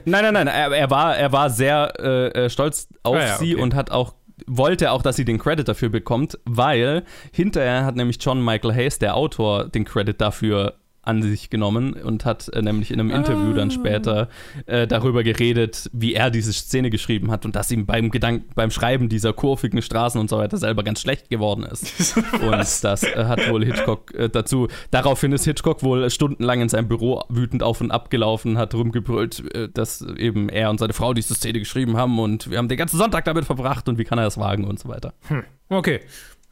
nein, 0.05 0.23
nein, 0.23 0.33
nein, 0.33 0.47
er, 0.47 0.71
er, 0.71 0.89
war, 0.89 1.17
er 1.17 1.31
war 1.31 1.49
sehr 1.49 1.93
äh, 1.99 2.45
äh 2.45 2.49
stolz 2.49 2.89
auf 3.03 3.15
ah, 3.15 3.19
ja, 3.19 3.37
sie 3.37 3.55
okay. 3.55 3.63
und 3.63 3.75
hat 3.75 3.91
auch 3.91 4.13
wollte 4.45 4.91
auch, 4.91 5.01
dass 5.01 5.15
sie 5.15 5.25
den 5.25 5.39
Credit 5.39 5.67
dafür 5.67 5.89
bekommt, 5.89 6.37
weil 6.45 7.03
hinterher 7.31 7.85
hat 7.85 7.95
nämlich 7.95 8.17
John 8.19 8.43
Michael 8.43 8.73
Hayes, 8.73 8.99
der 8.99 9.15
Autor, 9.15 9.67
den 9.67 9.83
Credit 9.83 10.19
dafür 10.21 10.75
an 11.07 11.21
sich 11.21 11.49
genommen 11.49 11.93
und 11.93 12.25
hat 12.25 12.49
äh, 12.49 12.61
nämlich 12.61 12.91
in 12.91 12.99
einem 12.99 13.11
Interview 13.11 13.53
dann 13.53 13.71
später 13.71 14.29
äh, 14.65 14.87
darüber 14.87 15.23
geredet, 15.23 15.89
wie 15.93 16.13
er 16.13 16.29
diese 16.29 16.53
Szene 16.53 16.89
geschrieben 16.89 17.31
hat 17.31 17.45
und 17.45 17.55
dass 17.55 17.71
ihm 17.71 17.85
beim 17.85 18.11
Gedanken, 18.11 18.49
beim 18.55 18.71
Schreiben 18.71 19.09
dieser 19.09 19.33
kurvigen 19.33 19.81
Straßen 19.81 20.19
und 20.19 20.29
so 20.29 20.37
weiter 20.37 20.57
selber 20.57 20.83
ganz 20.83 21.01
schlecht 21.01 21.29
geworden 21.29 21.63
ist. 21.63 22.17
und 22.41 22.83
das 22.83 23.03
äh, 23.03 23.25
hat 23.25 23.49
wohl 23.49 23.65
Hitchcock 23.65 24.13
äh, 24.13 24.29
dazu. 24.29 24.67
Daraufhin 24.91 25.31
ist 25.31 25.45
Hitchcock 25.45 25.83
wohl 25.83 26.09
stundenlang 26.09 26.61
in 26.61 26.69
seinem 26.69 26.87
Büro 26.87 27.23
wütend 27.29 27.63
auf 27.63 27.81
und 27.81 27.91
ab 27.91 28.09
gelaufen, 28.09 28.57
hat 28.57 28.73
rumgebrüllt, 28.73 29.55
äh, 29.55 29.69
dass 29.69 30.01
eben 30.01 30.49
er 30.49 30.69
und 30.69 30.79
seine 30.79 30.93
Frau 30.93 31.13
diese 31.13 31.35
Szene 31.35 31.59
geschrieben 31.59 31.97
haben 31.97 32.19
und 32.19 32.49
wir 32.51 32.57
haben 32.57 32.67
den 32.67 32.77
ganzen 32.77 32.97
Sonntag 32.97 33.25
damit 33.25 33.45
verbracht 33.45 33.87
und 33.87 33.97
wie 33.97 34.03
kann 34.03 34.17
er 34.17 34.25
das 34.25 34.37
wagen 34.37 34.65
und 34.65 34.79
so 34.79 34.89
weiter. 34.89 35.13
Hm. 35.27 35.43
Okay. 35.69 36.01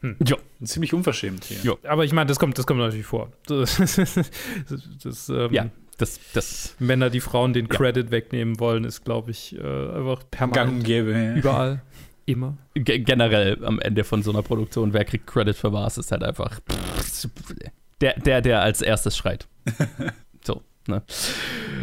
Hm. 0.06 0.16
Ja. 0.26 0.36
Ziemlich 0.62 0.94
unverschämt 0.94 1.44
hier. 1.44 1.58
Jo. 1.62 1.78
Aber 1.84 2.04
ich 2.04 2.12
meine, 2.12 2.26
das 2.28 2.38
kommt, 2.38 2.56
das 2.58 2.66
kommt 2.66 2.80
natürlich 2.80 3.06
vor. 3.06 3.32
Das, 3.46 3.76
das, 5.02 5.28
ähm, 5.28 5.52
ja. 5.52 5.66
Das, 5.98 6.20
das, 6.34 6.76
Männer, 6.78 7.08
die 7.08 7.20
Frauen 7.20 7.52
den 7.52 7.66
ja. 7.66 7.74
Credit 7.74 8.10
wegnehmen 8.10 8.60
wollen, 8.60 8.84
ist, 8.84 9.04
glaube 9.04 9.30
ich, 9.30 9.56
äh, 9.56 9.60
einfach 9.60 10.22
permanent. 10.30 10.54
Gang 10.54 10.84
gäbe, 10.84 11.12
ja. 11.12 11.34
Überall. 11.34 11.82
Immer. 12.26 12.58
G 12.74 12.98
generell 12.98 13.64
am 13.64 13.78
Ende 13.78 14.04
von 14.04 14.22
so 14.22 14.30
einer 14.32 14.42
Produktion, 14.42 14.92
wer 14.92 15.04
kriegt 15.04 15.26
Credit 15.26 15.56
für 15.56 15.72
was, 15.72 15.96
ist 15.96 16.10
halt 16.10 16.24
einfach 16.24 16.58
der, 18.00 18.18
der, 18.18 18.42
der 18.42 18.62
als 18.62 18.82
erstes 18.82 19.16
schreit. 19.16 19.46
Ne? 20.88 21.02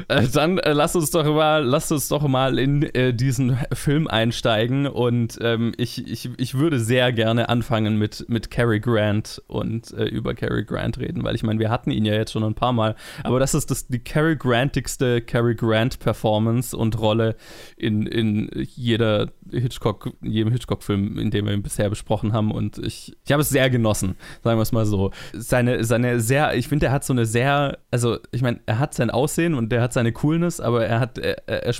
Äh, 0.07 0.27
dann 0.27 0.57
äh, 0.59 0.73
lass 0.73 0.95
uns 0.95 1.11
doch 1.11 1.25
mal, 1.25 1.63
lass 1.63 1.91
uns 1.91 2.07
doch 2.07 2.27
mal 2.27 2.59
in 2.59 2.83
äh, 2.83 3.13
diesen 3.13 3.57
Film 3.71 4.07
einsteigen 4.07 4.87
und 4.87 5.37
ähm, 5.41 5.73
ich, 5.77 6.07
ich, 6.07 6.29
ich 6.37 6.55
würde 6.55 6.79
sehr 6.79 7.13
gerne 7.13 7.49
anfangen 7.49 7.97
mit, 7.97 8.25
mit 8.27 8.51
Cary 8.51 8.79
Grant 8.79 9.41
und 9.47 9.91
äh, 9.93 10.05
über 10.05 10.33
Cary 10.33 10.63
Grant 10.63 10.97
reden, 10.97 11.23
weil 11.23 11.35
ich 11.35 11.43
meine, 11.43 11.59
wir 11.59 11.69
hatten 11.69 11.91
ihn 11.91 12.05
ja 12.05 12.13
jetzt 12.13 12.31
schon 12.31 12.43
ein 12.43 12.55
paar 12.55 12.73
Mal, 12.73 12.95
aber 13.23 13.39
das 13.39 13.53
ist 13.53 13.71
das, 13.71 13.87
die 13.87 13.99
Cary 13.99 14.35
Grantigste 14.35 15.21
Cary 15.21 15.55
Grant 15.55 15.99
Performance 15.99 16.75
und 16.75 16.99
Rolle 16.99 17.35
in, 17.77 18.05
in 18.05 18.49
jeder 18.75 19.31
Hitchcock, 19.51 20.11
jedem 20.21 20.51
Hitchcock-Film, 20.51 21.17
in 21.17 21.31
dem 21.31 21.45
wir 21.45 21.53
ihn 21.53 21.63
bisher 21.63 21.89
besprochen 21.89 22.33
haben 22.33 22.51
und 22.51 22.77
ich, 22.77 23.15
ich 23.25 23.31
habe 23.31 23.41
es 23.41 23.49
sehr 23.49 23.69
genossen, 23.69 24.15
sagen 24.43 24.57
wir 24.57 24.63
es 24.63 24.71
mal 24.71 24.85
so. 24.85 25.11
Seine, 25.33 25.83
seine 25.83 26.19
sehr, 26.19 26.55
ich 26.55 26.67
finde, 26.67 26.87
er 26.87 26.91
hat 26.91 27.03
so 27.03 27.13
eine 27.13 27.25
sehr, 27.25 27.77
also 27.91 28.17
ich 28.31 28.41
meine, 28.41 28.59
er 28.65 28.79
hat 28.79 28.92
sein 28.95 29.09
Aussehen 29.09 29.53
und 29.53 29.69
der 29.71 29.81
hat 29.81 29.93
seine 29.93 30.11
Coolness, 30.11 30.59
aber 30.59 30.85
er 30.85 30.99
hat, 30.99 31.17
er, 31.17 31.47
er 31.47 31.75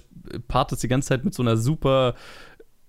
paart 0.48 0.72
es 0.72 0.80
die 0.80 0.88
ganze 0.88 1.10
Zeit 1.10 1.24
mit 1.24 1.34
so 1.34 1.44
einer 1.44 1.58
super 1.58 2.16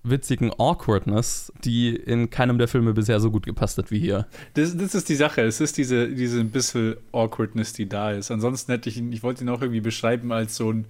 witzigen 0.05 0.53
Awkwardness, 0.53 1.51
die 1.65 1.97
in 1.97 2.29
keinem 2.29 2.59
der 2.59 2.69
Filme 2.69 2.93
bisher 2.93 3.21
so 3.21 3.31
gut 3.31 3.47
gepasst 3.47 3.79
hat 3.79 3.91
wie 3.91 3.99
hier. 3.99 4.27
Das, 4.53 4.77
das 4.77 4.95
ist 4.95 5.09
die 5.09 5.15
Sache. 5.15 5.41
Es 5.41 5.61
ist 5.61 5.79
diese, 5.79 6.09
diese 6.09 6.41
ein 6.41 6.51
bisschen 6.51 6.97
Awkwardness, 7.13 7.73
die 7.73 7.89
da 7.89 8.13
ist. 8.13 8.31
Ansonsten 8.31 8.71
hätte 8.73 8.91
ich 8.91 8.99
ihn, 8.99 9.13
ich 9.13 9.23
wollte 9.23 9.43
ihn 9.43 9.49
auch 9.49 9.63
irgendwie 9.63 9.81
beschreiben 9.81 10.31
als 10.31 10.57
so 10.57 10.71
ein 10.71 10.85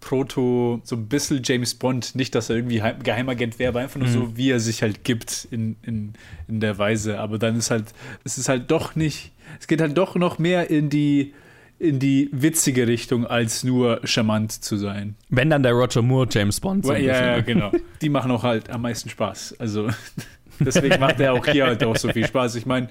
Proto, 0.00 0.80
so 0.84 0.96
ein 0.96 1.08
bisschen 1.08 1.40
James 1.42 1.74
Bond. 1.74 2.14
Nicht, 2.14 2.34
dass 2.34 2.50
er 2.50 2.56
irgendwie 2.56 2.82
Geheimagent 3.02 3.58
wäre, 3.58 3.70
aber 3.70 3.80
einfach 3.80 3.98
nur 3.98 4.08
mhm. 4.08 4.12
so, 4.12 4.36
wie 4.36 4.50
er 4.50 4.60
sich 4.60 4.82
halt 4.82 5.02
gibt 5.02 5.48
in, 5.50 5.76
in, 5.82 6.12
in 6.46 6.60
der 6.60 6.76
Weise. 6.76 7.18
Aber 7.18 7.38
dann 7.38 7.56
ist 7.56 7.70
halt, 7.70 7.86
es 8.24 8.36
ist 8.36 8.50
halt 8.50 8.70
doch 8.70 8.94
nicht, 8.94 9.32
es 9.58 9.66
geht 9.66 9.80
halt 9.80 9.96
doch 9.96 10.14
noch 10.14 10.38
mehr 10.38 10.68
in 10.68 10.90
die 10.90 11.32
in 11.78 11.98
die 11.98 12.28
witzige 12.32 12.86
Richtung, 12.86 13.26
als 13.26 13.62
nur 13.62 14.00
charmant 14.04 14.52
zu 14.52 14.76
sein. 14.76 15.14
Wenn 15.28 15.50
dann 15.50 15.62
der 15.62 15.72
Roger 15.72 16.02
Moore 16.02 16.26
James 16.30 16.58
Bond. 16.58 16.84
So 16.84 16.92
ja, 16.92 17.36
ja, 17.36 17.40
genau. 17.40 17.70
Die 18.02 18.08
machen 18.08 18.30
auch 18.30 18.42
halt 18.42 18.68
am 18.70 18.82
meisten 18.82 19.08
Spaß. 19.08 19.56
Also 19.58 19.88
deswegen 20.60 20.98
macht 20.98 21.20
er 21.20 21.34
auch 21.34 21.46
hier 21.46 21.66
halt 21.66 21.84
auch 21.84 21.96
so 21.96 22.08
viel 22.08 22.26
Spaß. 22.26 22.56
Ich 22.56 22.66
meine, 22.66 22.88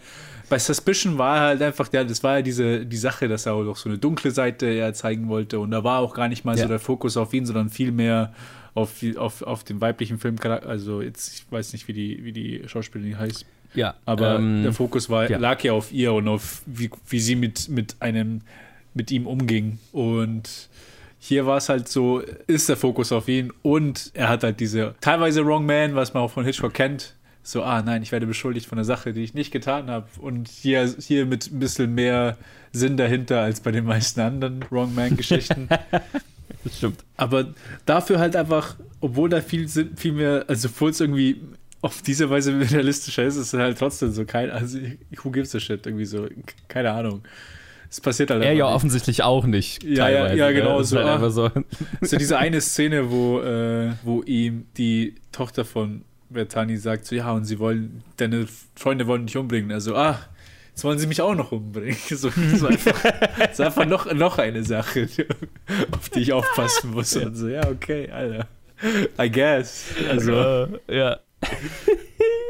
bei 0.50 0.58
Suspicion 0.58 1.17
war 1.17 1.41
halt 1.41 1.62
einfach, 1.62 1.91
ja, 1.91 2.04
das 2.04 2.23
war 2.23 2.38
ja 2.38 2.41
diese 2.41 2.86
die 2.86 2.97
Sache, 2.97 3.28
dass 3.28 3.45
er 3.45 3.54
auch 3.54 3.76
so 3.76 3.89
eine 3.89 3.97
dunkle 3.97 4.32
Seite 4.32 4.67
ja 4.67 4.93
zeigen 4.93 5.28
wollte 5.28 5.60
und 5.60 5.71
da 5.71 5.84
war 5.84 6.00
auch 6.00 6.13
gar 6.13 6.30
nicht 6.30 6.45
mal 6.45 6.56
ja. 6.56 6.63
so 6.63 6.69
der 6.69 6.80
Fokus 6.80 7.17
auf 7.17 7.34
ihn, 7.34 7.45
sondern 7.45 7.69
viel 7.69 7.91
mehr 7.91 8.34
auf, 8.73 8.93
auf, 9.17 9.41
auf 9.41 9.63
den 9.63 9.82
weiblichen 9.82 10.19
Filmcharakter. 10.19 10.69
Also 10.69 11.02
jetzt, 11.02 11.34
ich 11.34 11.52
weiß 11.52 11.73
nicht, 11.73 11.88
wie 11.88 11.93
die, 11.93 12.23
wie 12.23 12.32
die 12.32 12.62
Schauspielerin 12.67 13.19
heißt. 13.19 13.45
Ja. 13.73 13.95
Aber 14.06 14.36
ähm, 14.36 14.63
der 14.63 14.71
Fokus 14.73 15.10
war, 15.10 15.30
ja. 15.30 15.38
lag 15.38 15.62
ja 15.63 15.73
auf 15.73 15.91
ihr 15.91 16.13
und 16.13 16.28
auf 16.28 16.62
wie, 16.65 16.89
wie 17.10 17.19
sie 17.19 17.36
mit, 17.36 17.67
mit 17.69 17.97
einem 18.00 18.41
mit 18.98 19.12
ihm 19.12 19.26
umging. 19.26 19.80
Und 19.94 20.70
hier 21.20 21.46
war 21.46 21.58
es 21.58 21.70
halt 21.70 21.88
so, 21.88 22.22
ist 22.48 22.70
der 22.70 22.78
Fokus 22.78 23.12
auf 23.12 23.28
ihn 23.28 23.52
und 23.62 24.12
er 24.14 24.30
hat 24.30 24.44
halt 24.44 24.60
diese 24.60 24.96
teilweise 25.02 25.46
Wrong 25.46 25.66
Man, 25.66 25.96
was 25.96 26.14
man 26.14 26.24
auch 26.24 26.32
von 26.32 26.46
Hitchcock 26.46 26.74
kennt. 26.74 27.16
So, 27.44 27.64
ah 27.64 27.82
nein, 27.82 28.04
ich 28.04 28.12
werde 28.12 28.28
beschuldigt 28.28 28.66
von 28.66 28.78
einer 28.78 28.84
Sache, 28.84 29.14
die 29.14 29.24
ich 29.24 29.34
nicht 29.34 29.52
getan 29.52 29.90
habe. 29.90 30.08
Und 30.20 30.50
hier, 30.50 30.86
hier 31.00 31.26
mit 31.26 31.50
ein 31.50 31.60
bisschen 31.60 31.96
mehr 31.96 32.38
Sinn 32.74 32.98
dahinter 32.98 33.42
als 33.42 33.62
bei 33.62 33.72
den 33.72 33.86
meisten 33.86 34.20
anderen 34.20 34.66
Wrong 34.70 34.94
Man-Geschichten. 34.94 35.70
das 36.64 36.78
stimmt. 36.78 37.06
Aber 37.16 37.54
dafür 37.86 38.20
halt 38.20 38.36
einfach, 38.36 38.76
obwohl 39.00 39.30
da 39.30 39.40
viel, 39.40 39.70
viel 39.70 40.12
mehr, 40.12 40.44
also 40.50 40.68
obwohl 40.68 40.90
es 40.90 41.00
irgendwie 41.00 41.42
auf 41.82 42.02
diese 42.02 42.30
Weise 42.30 42.60
realistischer 42.60 43.24
ist, 43.24 43.38
ist 43.38 43.54
es 43.54 43.60
halt 43.60 43.78
trotzdem 43.78 44.12
so 44.12 44.26
kein, 44.26 44.50
also 44.50 44.80
who 45.24 45.32
gives 45.32 45.56
a 45.56 45.60
shit, 45.60 45.86
irgendwie 45.86 46.06
so, 46.06 46.28
keine 46.68 46.92
Ahnung. 46.92 47.24
Es 47.89 48.02
passiert 48.02 48.30
halt 48.32 48.43
Er 48.43 48.54
ja 48.54 48.65
nicht. 48.65 48.76
offensichtlich 48.76 49.23
auch 49.23 49.45
nicht. 49.45 49.84
Ja, 49.84 50.10
ja, 50.10 50.34
ja, 50.34 50.52
genau. 50.52 50.82
So, 50.84 50.97
halt 50.97 51.08
ah, 51.08 51.30
so. 51.30 51.50
so 52.02 52.17
diese 52.17 52.38
eine 52.39 52.62
Szene, 52.62 53.10
wo, 53.12 53.39
äh, 53.39 53.91
wo 54.04 54.23
ihm 54.23 54.65
die 54.78 55.15
Tochter 55.32 55.63
von 55.63 56.04
Bertani 56.30 56.78
sagt, 56.78 57.06
so 57.06 57.15
ja, 57.15 57.32
und 57.32 57.45
sie 57.45 57.60
wollen, 57.60 58.04
deine 58.17 58.47
Freunde 58.76 59.08
wollen 59.08 59.26
dich 59.26 59.38
umbringen. 59.38 59.71
Also, 59.71 59.95
ah, 59.95 60.19
jetzt 60.69 60.84
wollen 60.84 61.00
sie 61.00 61.08
mich 61.08 61.21
auch 61.21 61.36
noch 61.36 61.52
umbringen. 61.52 61.97
So, 62.10 62.30
so 62.30 62.67
einfach, 62.67 63.06
ist 63.50 63.62
einfach 63.62 63.86
noch, 63.86 64.12
noch 64.13 64.38
eine 64.38 64.63
Sache, 64.63 65.08
auf 65.91 66.10
die 66.10 66.19
ich 66.19 66.34
aufpassen 66.34 66.91
muss. 66.91 67.15
Und 67.15 67.36
so, 67.36 67.47
ja, 67.47 67.67
okay, 67.67 68.10
Alter. 68.12 68.47
I 69.19 69.32
guess. 69.32 69.86
Also, 70.10 70.67
ja. 70.89 71.19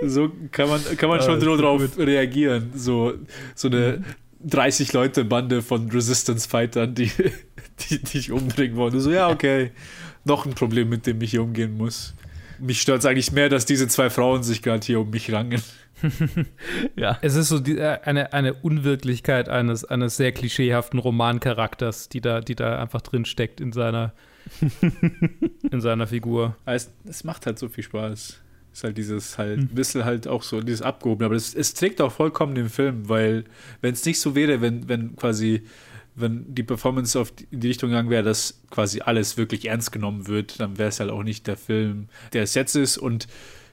So 0.06 0.32
kann 0.52 0.70
man, 0.70 0.82
kann 0.98 1.10
man 1.10 1.22
schon 1.22 1.40
drauf 1.40 1.82
reagieren. 1.98 2.72
So, 2.76 3.14
so 3.56 3.68
eine 3.68 4.04
30 4.42 4.94
Leute 4.94 5.26
Bande 5.26 5.62
von 5.62 5.90
Resistance-Fightern, 5.90 6.96
die, 6.96 7.12
die, 7.90 8.04
die 8.04 8.18
ich 8.18 8.32
umbringen 8.32 8.78
wollen. 8.78 9.00
So, 9.00 9.12
ja, 9.12 9.30
okay, 9.30 9.72
noch 10.26 10.46
ein 10.46 10.54
Problem, 10.54 10.90
mit 10.90 11.08
dem 11.08 11.22
ich 11.22 11.32
hier 11.32 11.44
umgehen 11.44 11.78
muss. 11.78 12.14
Mich 12.60 12.82
stört 12.82 13.00
es 13.00 13.06
eigentlich 13.06 13.32
mehr, 13.32 13.50
dass 13.50 13.66
diese 13.66 13.88
zwei 13.88 14.10
Frauen 14.10 14.44
sich 14.44 14.62
gerade 14.62 14.86
hier 14.86 15.00
um 15.00 15.10
mich 15.10 15.32
rangen. 15.32 15.62
ja. 16.96 17.18
Es 17.22 17.36
ist 17.36 17.50
so 17.50 17.60
die, 17.60 17.78
äh, 17.78 18.00
eine, 18.04 18.34
eine 18.34 18.54
Unwirklichkeit 18.54 19.50
eines, 19.50 19.86
eines 19.86 20.18
sehr 20.18 20.32
klischeehaften 20.32 21.00
Romancharakters, 21.00 22.10
die 22.10 22.22
da, 22.22 22.42
die 22.42 22.56
da 22.56 22.80
einfach 22.80 23.02
drin 23.02 23.26
steckt 23.26 23.62
in 23.62 23.72
seiner, 23.72 24.14
in 25.72 25.82
seiner 25.82 26.08
Figur. 26.08 26.56
Es, 26.66 26.92
es 27.06 27.24
macht 27.24 27.46
halt 27.46 27.60
so 27.60 27.70
viel 27.70 27.84
Spaß. 27.84 28.40
Ist 28.78 28.84
halt 28.84 28.98
dieses 29.00 29.40
halt, 29.40 29.58
ein 29.58 29.70
bisschen 29.70 30.06
halt 30.06 30.28
auch 30.28 30.44
so, 30.44 30.62
dieses 30.62 30.84
Abgehoben. 30.84 31.26
Aber 31.26 31.34
es, 31.34 31.56
es 31.56 31.74
trägt 31.74 32.00
auch 32.00 32.12
vollkommen 32.12 32.54
den 32.54 32.70
Film, 32.70 33.10
weil, 33.10 33.46
wenn 33.82 33.96
es 33.96 34.06
nicht 34.06 34.20
so 34.20 34.36
wäre, 34.36 34.62
wenn, 34.62 34.88
wenn 34.88 35.16
quasi, 35.16 35.64
wenn 36.14 36.54
die 36.54 36.62
Performance 36.62 37.20
auf 37.20 37.32
die, 37.32 37.48
in 37.50 37.62
die 37.62 37.70
Richtung 37.70 37.90
gegangen 37.90 38.12
wäre, 38.12 38.22
dass 38.22 38.62
quasi 38.70 39.02
alles 39.02 39.36
wirklich 39.36 39.68
ernst 39.68 39.92
genommen 39.92 40.28
wird, 40.28 40.60
dann 40.60 40.78
wäre 40.78 40.90
es 40.90 41.00
halt 41.00 41.10
auch 41.10 41.24
nicht 41.24 41.48
der 41.48 41.58
Film, 41.58 42.10
der 42.34 42.44
es 42.44 42.54
jetzt 42.54 42.76
ist. 42.76 43.00
Und 43.00 43.28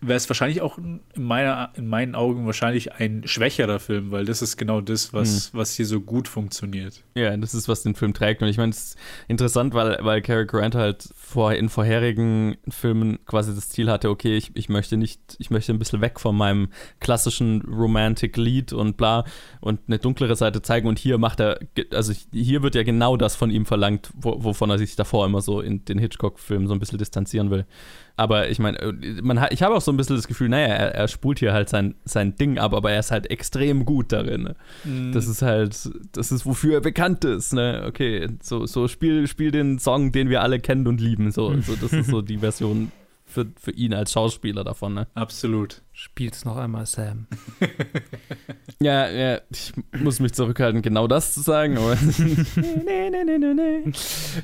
wäre 0.07 0.17
es 0.17 0.29
wahrscheinlich 0.29 0.61
auch 0.61 0.79
in, 0.79 1.01
meiner, 1.17 1.71
in 1.75 1.87
meinen 1.87 2.15
Augen 2.15 2.47
wahrscheinlich 2.47 2.95
ein 2.95 3.27
schwächerer 3.27 3.79
Film, 3.79 4.11
weil 4.11 4.25
das 4.25 4.43
ist 4.43 4.57
genau 4.57 4.81
das, 4.81 5.13
was, 5.13 5.53
mhm. 5.53 5.59
was 5.59 5.75
hier 5.75 5.87
so 5.87 6.01
gut 6.01 6.29
funktioniert. 6.29 7.03
Ja, 7.15 7.37
das 7.37 7.55
ist, 7.55 7.69
was 7.69 7.83
den 7.83 7.95
Film 7.95 8.15
trägt. 8.15 8.43
Und 8.43 8.49
ich 8.49 8.59
meine, 8.59 8.71
es 8.71 8.79
ist 8.79 8.99
interessant, 9.29 9.75
weil, 9.75 9.99
weil 10.03 10.23
Cary 10.23 10.47
Grant 10.47 10.75
halt 10.75 11.09
vor, 11.15 11.55
in 11.55 11.69
vorherigen 11.69 12.57
Filmen 12.69 13.19
quasi 13.27 13.55
das 13.55 13.69
Ziel 13.69 13.91
hatte, 13.91 14.11
okay, 14.11 14.37
ich, 14.37 14.51
ich 14.55 14.69
möchte 14.69 14.97
nicht, 14.97 15.21
ich 15.39 15.51
möchte 15.51 15.73
ein 15.73 15.79
bisschen 15.79 16.01
weg 16.01 16.21
von 16.21 16.37
meinem 16.37 16.69
klassischen 17.01 17.63
Romantic 17.63 18.37
Lead 18.37 18.73
und 18.73 18.97
bla 18.97 19.25
und 19.61 19.81
eine 19.87 19.99
dunklere 19.99 20.37
Seite 20.37 20.63
zeigen. 20.63 20.89
Und 20.89 20.99
hier 20.99 21.19
macht 21.19 21.41
er, 21.41 21.59
also 21.93 22.13
hier 22.33 22.63
wird 22.63 22.75
ja 22.75 22.83
genau 22.83 23.17
das 23.17 23.37
von 23.37 23.51
ihm 23.51 23.67
verlangt, 23.67 24.11
wo, 24.15 24.43
wovon 24.43 24.71
er 24.71 24.79
sich 24.79 24.97
davor 24.97 25.27
immer 25.27 25.41
so 25.41 25.61
in 25.61 25.85
den 25.85 25.99
Hitchcock-Filmen 25.99 26.69
so 26.69 26.75
ein 26.75 26.81
bisschen 26.81 26.99
distanzieren 26.99 27.51
will. 27.51 27.67
Aber 28.17 28.49
ich 28.49 28.61
meine, 28.61 28.95
man 29.23 29.45
ich 29.51 29.63
habe 29.63 29.75
auch 29.75 29.81
so 29.81 29.91
ein 29.91 29.97
bisschen 29.97 30.15
das 30.15 30.29
Gefühl, 30.29 30.49
naja, 30.49 30.67
er, 30.67 30.95
er 30.95 31.09
spult 31.09 31.41
hier 31.41 31.53
halt 31.53 31.69
sein, 31.69 31.97
sein 32.05 32.37
Ding 32.37 32.59
ab, 32.59 32.73
aber 32.73 32.93
er 32.93 33.01
ist 33.01 33.11
halt 33.11 33.29
extrem 33.29 33.85
gut 33.85 34.13
darin. 34.13 34.43
Ne? 34.43 34.57
Mm. 34.85 35.13
Das 35.13 35.27
ist 35.27 35.43
halt, 35.43 35.91
das 36.13 36.31
ist, 36.31 36.47
wofür 36.47 36.75
er 36.75 36.81
bekannt 36.81 37.25
ist. 37.25 37.53
Ne? 37.53 37.85
Okay, 37.89 38.29
so, 38.41 38.67
so 38.67 38.87
spiel, 38.87 39.27
spiel 39.27 39.51
den 39.51 39.81
Song, 39.81 40.13
den 40.13 40.29
wir 40.29 40.43
alle 40.43 40.61
kennen 40.61 40.87
und 40.87 41.01
lieben. 41.01 41.33
So, 41.33 41.61
so 41.61 41.75
das 41.75 41.93
ist 41.93 42.09
so 42.09 42.23
die 42.23 42.39
Version 42.39 42.93
für, 43.27 43.47
für 43.61 43.73
ihn 43.73 43.93
als 43.93 44.13
Schauspieler 44.13 44.63
davon. 44.63 44.95
Ne? 44.95 45.09
Absolut. 45.15 45.83
Spiel's 45.93 46.45
noch 46.45 46.57
einmal, 46.57 46.87
Sam. 46.87 47.27
ja, 48.81 49.09
ja, 49.09 49.41
ich 49.51 49.73
muss 50.01 50.21
mich 50.21 50.33
zurückhalten, 50.35 50.83
genau 50.83 51.09
das 51.09 51.35
zu 51.35 51.41
sagen. 51.41 51.77
Aber 51.79 51.97
nee, 51.97 53.11
nee, 53.11 53.25
nee, 53.25 53.39
nee, 53.39 53.55
nee. 53.55 53.93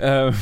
ähm, 0.00 0.34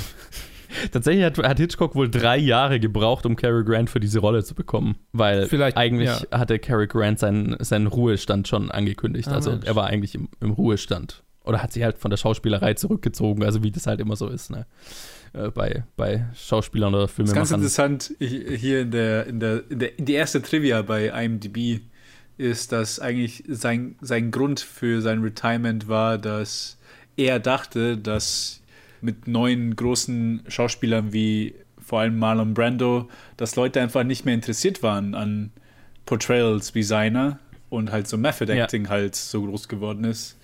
Tatsächlich 0.93 1.25
hat, 1.25 1.39
hat, 1.39 1.59
Hitchcock 1.59 1.95
wohl 1.95 2.11
drei 2.11 2.37
Jahre 2.39 2.79
gebraucht, 2.81 3.25
um 3.27 3.37
Cary 3.37 3.65
Grant 3.65 3.91
für 3.91 4.01
diese 4.01 4.19
Rolle 4.21 4.45
zu 4.45 4.55
bekommen. 4.55 4.97
Weil 5.13 5.47
Vielleicht, 5.47 5.77
eigentlich 5.77 6.09
ja. 6.09 6.39
hatte 6.39 6.59
Cary 6.59 6.87
Grant 6.87 7.19
seinen, 7.19 7.57
seinen 7.65 7.87
Ruhestand 7.87 8.49
schon 8.49 8.71
angekündigt. 8.71 9.29
Ah, 9.29 9.35
also 9.37 9.51
Mensch. 9.53 9.67
er 9.67 9.77
war 9.77 9.87
eigentlich 9.87 10.15
im, 10.15 10.29
im 10.41 10.51
Ruhestand. 10.51 11.23
oder 11.45 11.63
hat 11.63 11.73
sich 11.73 11.83
halt 11.83 11.99
von 11.99 12.11
der 12.11 12.19
Schauspielerei 12.19 12.75
zurückgezogen, 12.75 13.43
also 13.45 13.63
wie 13.63 13.71
das 13.71 13.87
halt 13.87 14.01
immer 14.01 14.17
so 14.17 14.29
ist, 14.29 14.51
ne? 14.51 14.67
Äh, 15.33 15.51
bei, 15.51 15.85
bei 15.97 16.27
Schauspielern 16.35 16.95
oder 16.95 17.07
Das 17.07 17.19
ist 17.19 17.35
ganz 17.35 17.51
interessant, 17.51 18.15
ich- 18.19 18.61
hier 18.61 18.81
in 18.83 18.91
der, 18.91 19.27
in 19.27 19.41
der, 19.41 19.63
in 19.71 19.79
der, 19.79 19.91
die 19.99 20.13
erste 20.15 20.43
Trivia 20.43 20.83
bei 20.83 21.09
IMDb 21.09 21.81
ist, 22.37 22.73
dass 22.73 22.99
eigentlich 23.01 23.45
sein, 23.49 23.97
sein 24.01 24.31
Grund 24.31 24.61
für 24.61 25.01
sein 25.03 25.23
Retirement 25.23 25.89
war, 25.89 26.19
dass 26.19 26.79
er 27.17 27.41
dachte, 27.41 27.97
dass 27.99 28.58
mit 29.01 29.27
neuen 29.29 29.77
großen 29.77 30.43
Schauspielern 30.49 31.13
wie 31.13 31.55
vor 31.81 32.01
allem 32.01 32.19
Marlon 32.19 32.55
Brando, 32.55 33.09
dass 33.37 33.57
Leute 33.57 33.81
einfach 33.81 34.05
nicht 34.05 34.25
mehr 34.25 34.35
interessiert 34.35 34.83
waren 34.83 35.15
an 35.15 35.51
Portrayals 36.05 36.75
wie 36.75 36.83
seiner 36.83 37.39
und 37.71 37.93
halt 37.93 38.09
so 38.09 38.17
Method 38.17 38.53
Ja. 38.53 38.65
Acting 38.65 38.89
halt 38.89 39.15
so 39.15 39.43
groß 39.45 39.69
geworden 39.69 40.05
ist. 40.05 40.37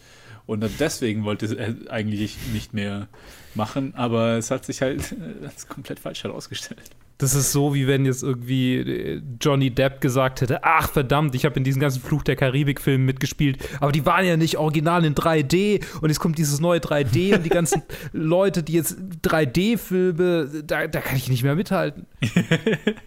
Und 0.47 0.65
deswegen 0.79 1.25
wollte 1.25 1.55
er 1.57 1.91
eigentlich 1.91 2.37
nicht 2.53 2.75
mehr 2.75 3.09
machen, 3.55 3.95
aber 3.95 4.37
es 4.37 4.51
hat 4.51 4.65
sich 4.65 4.83
halt 4.83 5.15
als 5.43 5.69
komplett 5.69 5.99
falsch 5.99 6.25
herausgestellt. 6.25 6.91
Das 7.19 7.35
ist 7.35 7.53
so, 7.53 7.75
wie 7.75 7.87
wenn 7.87 8.05
jetzt 8.05 8.23
irgendwie 8.25 8.77
äh, 8.77 9.23
Johnny 9.41 9.71
Depp 9.71 10.01
gesagt 10.01 10.41
hätte: 10.41 10.65
Ach 10.65 10.91
verdammt, 10.91 11.35
ich 11.35 11.45
habe 11.45 11.57
in 11.57 11.65
diesen 11.65 11.81
ganzen 11.81 12.03
Fluch 12.03 12.23
der 12.25 12.35
Karibik-Filmen 12.35 13.07
mitgespielt, 13.07 13.59
aber 13.81 13.93
die 13.93 14.05
waren 14.05 14.27
ja 14.27 14.37
nicht 14.37 14.59
original 14.59 15.05
in 15.05 15.15
3D 15.15 15.85
und 16.01 16.09
jetzt 16.09 16.19
kommt 16.19 16.39
dieses 16.39 16.61
neue 16.61 16.81
3D 16.81 17.37
und 17.37 17.45
die 17.45 17.51
ganzen 17.51 17.83
Leute, 18.13 18.63
die 18.63 18.73
jetzt 18.73 18.99
3D-Filme, 19.23 20.65
da, 20.67 20.89
da 20.89 21.01
kann 21.01 21.17
ich 21.17 21.29
nicht 21.29 21.45
mehr 21.45 21.55
mithalten. 21.55 22.07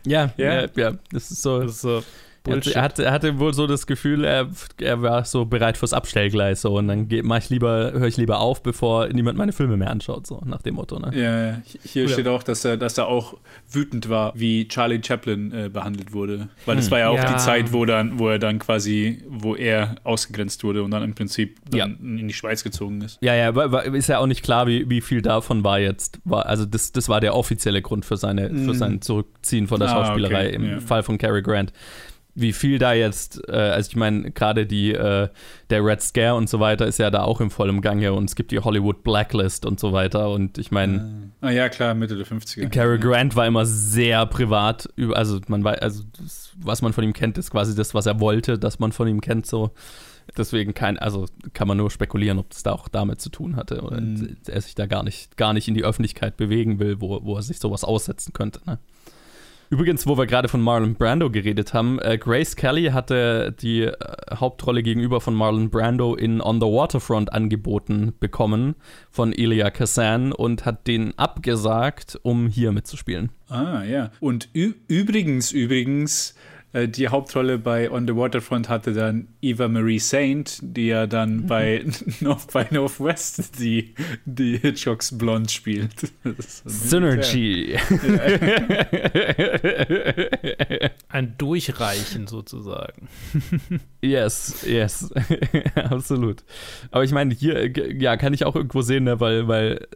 ja, 0.06 0.32
Ja. 0.38 0.62
ja, 0.62 0.68
ja, 0.76 0.92
das 1.12 1.32
ist 1.32 1.42
so. 1.42 1.60
Das 1.60 1.72
ist 1.72 1.82
so 1.82 2.02
Er 2.48 2.56
hatte, 2.58 2.74
er, 2.74 2.82
hatte, 2.82 3.06
er 3.06 3.12
hatte 3.12 3.40
wohl 3.40 3.54
so 3.54 3.68
das 3.68 3.88
Gefühl, 3.88 4.24
er, 4.24 4.48
er 4.82 5.02
war 5.02 5.26
so 5.26 5.46
bereit 5.46 5.78
fürs 5.78 5.94
Abstellgleis 5.94 6.62
so 6.62 6.78
und 6.78 6.88
dann 6.88 7.08
geh- 7.08 7.22
mach 7.22 7.38
ich 7.38 7.50
lieber, 7.50 7.92
höre 7.94 8.08
ich 8.08 8.18
lieber 8.18 8.40
auf, 8.40 8.64
bevor 8.64 9.08
niemand 9.10 9.38
meine 9.38 9.52
Filme 9.54 9.78
mehr 9.78 9.90
anschaut, 9.92 10.26
so 10.28 10.42
nach 10.46 10.62
dem 10.62 10.76
Motto. 10.76 11.00
Ne? 11.00 11.12
Ja, 11.14 11.62
hier 11.84 12.04
Ja. 12.04 12.10
steht 12.10 12.28
auch, 12.28 12.44
dass 12.44 12.64
er, 12.66 12.78
dass 12.78 12.98
er 12.98 13.08
auch 13.08 13.36
wütend 13.72 14.10
war, 14.10 14.34
wie 14.36 14.68
Charlie 14.68 15.02
Chaplin 15.06 15.52
äh, 15.52 15.70
behandelt 15.70 16.14
wurde. 16.14 16.50
Weil 16.66 16.76
das 16.78 16.90
war 16.92 17.00
ja 17.00 17.10
auch 17.10 17.18
Ja. 17.18 17.32
die 17.34 17.38
Zeit, 17.38 17.74
wo, 17.74 17.86
dann, 17.86 18.20
wo 18.20 18.30
er 18.30 18.40
dann 18.40 18.60
quasi, 18.60 19.24
wo 19.28 19.56
er 19.56 19.96
ausgegrenzt 20.04 20.64
wurde 20.64 20.84
und 20.84 20.92
dann 20.92 21.04
im 21.04 21.14
Prinzip 21.16 21.58
dann 21.70 21.98
in 22.20 22.28
die 22.28 22.34
Schweiz 22.34 22.64
gezogen 22.64 23.02
ist. 23.02 23.18
Ja, 23.22 23.36
ja, 23.36 23.54
war, 23.56 23.72
war, 23.72 23.86
ist 23.86 24.08
ja 24.08 24.20
auch 24.20 24.28
nicht 24.28 24.44
klar, 24.44 24.68
wie, 24.68 24.90
wie 24.90 25.02
viel 25.02 25.22
davon 25.22 25.64
war 25.64 25.80
jetzt. 25.80 26.20
War, 26.26 26.46
also 26.46 26.66
das, 26.66 26.92
das 26.92 27.10
war 27.10 27.20
der 27.22 27.36
offizielle 27.36 27.82
Grund 27.82 28.06
für, 28.06 28.18
seine, 28.18 28.50
für 28.50 28.54
Mm. 28.56 28.74
sein 28.74 29.02
Zurückziehen 29.02 29.68
von 29.68 29.80
der 29.80 29.90
Ah, 29.90 30.06
Schauspielerei 30.06 30.48
okay, 30.48 30.56
im 30.56 30.70
ja. 30.70 30.80
Fall 30.80 31.04
von 31.04 31.18
Cary 31.18 31.42
Grant. 31.42 31.72
Wie 32.40 32.54
viel 32.54 32.78
da 32.78 32.94
jetzt, 32.94 33.42
äh, 33.50 33.52
also 33.54 33.90
ich 33.90 33.96
meine, 33.96 34.30
gerade 34.30 34.68
die, 34.68 34.94
äh, 34.94 35.28
der 35.72 35.84
Red 35.84 36.02
Scare 36.02 36.36
und 36.36 36.48
so 36.50 36.60
weiter 36.60 36.86
ist 36.86 37.00
ja 37.00 37.10
da 37.10 37.24
auch 37.24 37.42
im 37.42 37.50
vollen 37.50 37.82
Gange 37.82 38.14
und 38.14 38.26
es 38.30 38.36
gibt 38.36 38.52
die 38.52 38.60
Hollywood 38.60 39.04
Blacklist 39.04 39.66
und 39.66 39.80
so 39.80 39.92
weiter 39.92 40.30
und 40.30 40.60
ich 40.60 40.70
meine, 40.70 41.32
Ah 41.42 41.50
ja, 41.50 41.68
klar, 41.68 41.96
Mitte 41.96 42.16
der 42.16 42.28
50er. 42.28 42.70
Cary 42.70 43.00
Grant 43.00 43.36
war 43.36 43.48
immer 43.48 43.66
sehr 43.66 44.26
privat, 44.28 44.88
also 45.14 45.40
man 45.48 45.64
weiß, 45.64 45.80
also 45.80 46.04
das, 46.20 46.52
was 46.60 46.84
man 46.84 46.94
von 46.94 47.04
ihm 47.04 47.14
kennt, 47.14 47.40
ist 47.40 47.50
quasi 47.50 47.76
das, 47.76 47.96
was 47.96 48.06
er 48.06 48.20
wollte, 48.20 48.60
dass 48.60 48.78
man 48.78 48.92
von 48.92 49.08
ihm 49.08 49.20
kennt, 49.22 49.48
so. 49.48 49.72
Deswegen 50.38 50.74
kein, 50.74 51.00
also 51.00 51.26
kann 51.54 51.68
man 51.70 51.78
nur 51.78 51.90
spekulieren, 51.90 52.38
ob 52.38 52.50
das 52.50 52.62
da 52.62 52.74
auch 52.74 52.90
damit 52.90 53.22
zu 53.22 53.30
tun 53.30 53.56
hatte 53.56 53.82
oder 53.82 54.02
Mhm. 54.02 54.36
er 54.48 54.62
sich 54.62 54.76
da 54.76 54.86
gar 54.86 55.02
nicht, 55.04 55.38
gar 55.38 55.54
nicht 55.54 55.68
in 55.70 55.74
die 55.74 55.86
Öffentlichkeit 55.86 56.36
bewegen 56.38 56.80
will, 56.80 57.00
wo, 57.00 57.24
wo 57.24 57.36
er 57.38 57.42
sich 57.42 57.60
sowas 57.60 57.84
aussetzen 57.86 58.34
könnte. 58.34 58.60
Ne? 58.66 58.78
Übrigens, 59.70 60.08
wo 60.08 60.18
wir 60.18 60.28
gerade 60.28 60.48
von 60.48 60.62
Marlon 60.62 60.96
Brando 60.96 61.30
geredet 61.30 61.74
haben, 61.74 62.00
äh, 62.00 62.18
Grace 62.18 62.56
Kelly 62.56 62.86
hatte 62.86 63.54
die 63.60 63.82
äh, 63.82 63.94
Hauptrolle 64.34 64.82
gegenüber 64.82 65.20
von 65.20 65.36
Marlon 65.36 65.70
Brando 65.70 66.16
in 66.16 66.42
On 66.42 66.62
the 66.62 66.68
Waterfront 66.68 67.34
angeboten 67.34 68.14
bekommen 68.20 68.76
von 69.12 69.34
Elia 69.34 69.70
Kazan 69.70 70.32
und 70.32 70.66
hat 70.66 70.88
den 70.88 71.18
abgesagt, 71.18 72.18
um 72.24 72.48
hier 72.48 72.72
mitzuspielen. 72.72 73.30
Ah, 73.50 73.84
ja. 73.84 74.12
Und 74.22 74.48
übrigens, 74.54 75.52
übrigens, 75.52 76.36
die 76.74 77.08
Hauptrolle 77.08 77.58
bei 77.58 77.90
On 77.90 78.06
the 78.08 78.16
Waterfront 78.16 78.70
hatte 78.70 78.94
dann 78.94 79.28
Eva 79.42 79.68
Marie 79.68 80.00
Saint, 80.00 80.60
die 80.62 80.88
ja 80.88 81.08
dann 81.08 81.48
bei 81.48 81.86
North 82.20 82.52
by 82.54 82.66
Northwest 82.72 83.60
die, 83.60 83.96
die 84.26 84.58
Hitchcocks 84.58 85.18
Blonde 85.18 85.50
spielt. 85.50 86.04
Ist 86.38 86.64
so 86.66 86.98
ein- 86.98 87.22
Synergy. 87.22 87.78
ein 91.10 91.36
Durchreichen 91.38 92.28
sozusagen. 92.28 93.08
Yes, 94.02 94.64
yes, 94.68 95.12
absolut. 95.76 96.44
Aber 96.92 97.04
ich 97.04 97.12
meine, 97.12 97.34
hier, 97.34 97.56
äh, 97.56 97.94
ja, 97.98 98.18
kann 98.18 98.34
ich 98.34 98.46
auch 98.46 98.56
irgendwo 98.56 98.82
sehen, 98.82 99.06
ne, 99.06 99.20
weil, 99.20 99.48
weil 99.48 99.88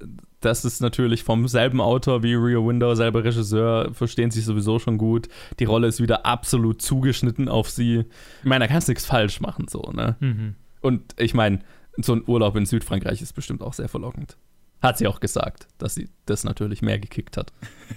das 0.42 0.66
ist 0.66 0.82
natürlich 0.82 1.24
vom 1.24 1.48
selben 1.48 1.80
Autor 1.80 2.24
wie 2.24 2.34
Rear 2.34 2.66
Window, 2.66 2.94
selber 2.96 3.24
Regisseur, 3.24 3.94
verstehen 3.94 4.32
sich 4.32 4.44
sowieso 4.44 4.80
schon 4.80 4.98
gut. 4.98 5.28
Die 5.60 5.66
Rolle 5.66 5.88
ist 5.88 6.02
wieder 6.02 6.26
absolut 6.26 6.82
zugeschnitten 6.82 7.48
auf 7.48 7.70
sie. 7.70 8.06
Ich 8.40 8.46
meine, 8.46 8.66
da 8.66 8.72
kannst 8.72 8.88
du 8.88 8.92
nichts 8.92 9.06
falsch 9.06 9.40
machen, 9.40 9.68
so, 9.70 9.82
ne? 9.94 10.18
Mhm. 10.20 10.56
Und 10.82 11.14
ich 11.18 11.34
meine, 11.34 11.60
so 11.98 12.14
ein 12.14 12.24
Urlaub 12.26 12.56
in 12.56 12.66
Südfrankreich 12.66 13.22
ist 13.22 13.34
bestimmt 13.34 13.62
auch 13.62 13.74
sehr 13.74 13.88
verlockend. 13.88 14.38
Hat 14.82 14.98
sie 14.98 15.08
auch 15.08 15.20
gesagt, 15.20 15.68
dass 15.78 15.94
sie 15.94 16.10
das 16.26 16.44
natürlich 16.44 16.82
mehr 16.82 16.98
gekickt 16.98 17.38
hat. 17.38 17.54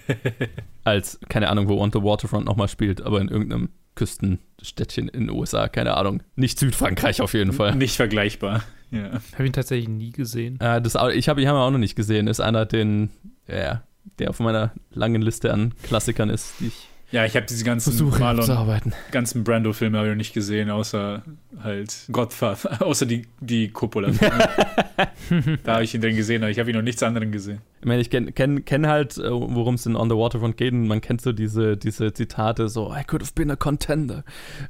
Als, 0.83 1.19
keine 1.29 1.49
Ahnung, 1.49 1.67
wo 1.67 1.81
On 1.81 1.91
the 1.91 2.03
Waterfront 2.03 2.45
nochmal 2.45 2.67
spielt, 2.67 3.01
aber 3.01 3.19
in 3.21 3.27
irgendeinem 3.27 3.69
Küstenstädtchen 3.95 5.07
in 5.07 5.27
den 5.27 5.29
USA, 5.31 5.67
keine 5.67 5.97
Ahnung. 5.97 6.21
Nicht 6.35 6.59
Südfrankreich 6.59 7.21
auf 7.21 7.33
jeden 7.33 7.53
Fall. 7.53 7.75
Nicht 7.75 7.95
vergleichbar. 7.95 8.63
Ja. 8.91 9.19
Habe 9.33 9.45
ihn 9.45 9.53
tatsächlich 9.53 9.89
nie 9.89 10.11
gesehen. 10.11 10.59
Äh, 10.59 10.81
das, 10.81 10.97
ich 11.13 11.29
habe 11.29 11.41
ihn 11.41 11.47
auch 11.47 11.71
noch 11.71 11.77
nicht 11.77 11.95
gesehen. 11.95 12.27
Ist 12.27 12.39
einer, 12.39 12.65
den, 12.65 13.09
ja, 13.47 13.83
der 14.19 14.29
auf 14.29 14.39
meiner 14.39 14.71
langen 14.91 15.21
Liste 15.21 15.53
an 15.53 15.73
Klassikern 15.83 16.29
ist, 16.29 16.53
die 16.59 16.67
ich 16.67 16.87
Ja, 17.11 17.25
ich 17.25 17.35
habe 17.35 17.45
diese 17.45 17.63
ganzen 17.63 17.91
versuche 17.91 18.19
Marlon, 18.19 18.93
ganzen 19.11 19.43
Brando-Filme 19.43 19.97
habe 19.97 20.07
ich 20.07 20.11
noch 20.11 20.17
nicht 20.17 20.33
gesehen, 20.33 20.69
außer 20.69 21.23
halt 21.61 22.07
Godfather, 22.11 22.81
außer 22.85 23.05
die, 23.05 23.27
die 23.39 23.69
Coppola. 23.69 24.09
da 25.63 25.73
habe 25.73 25.83
ich 25.83 25.93
ihn 25.93 26.01
dann 26.01 26.15
gesehen, 26.15 26.43
aber 26.43 26.51
ich 26.51 26.59
habe 26.59 26.69
ihn 26.69 26.75
noch 26.75 26.83
nichts 26.83 27.03
anderes 27.03 27.31
gesehen. 27.31 27.61
Ich 27.79 27.85
meine, 27.85 28.01
ich 28.01 28.09
kenne 28.09 28.31
kenn, 28.31 28.65
kenn 28.65 28.87
halt, 28.87 29.17
äh, 29.17 29.29
worum 29.29 29.75
es 29.75 29.85
in 29.85 29.95
On 29.95 30.09
the 30.09 30.15
Waterfront 30.15 30.57
geht 30.57 30.73
und 30.73 30.87
man 30.87 31.01
kennt 31.01 31.21
so 31.21 31.31
diese, 31.31 31.77
diese 31.77 32.13
Zitate, 32.13 32.69
so, 32.69 32.93
I 32.93 33.03
could 33.03 33.21
have 33.21 33.33
been 33.35 33.51
a 33.51 33.55
contender, 33.55 34.23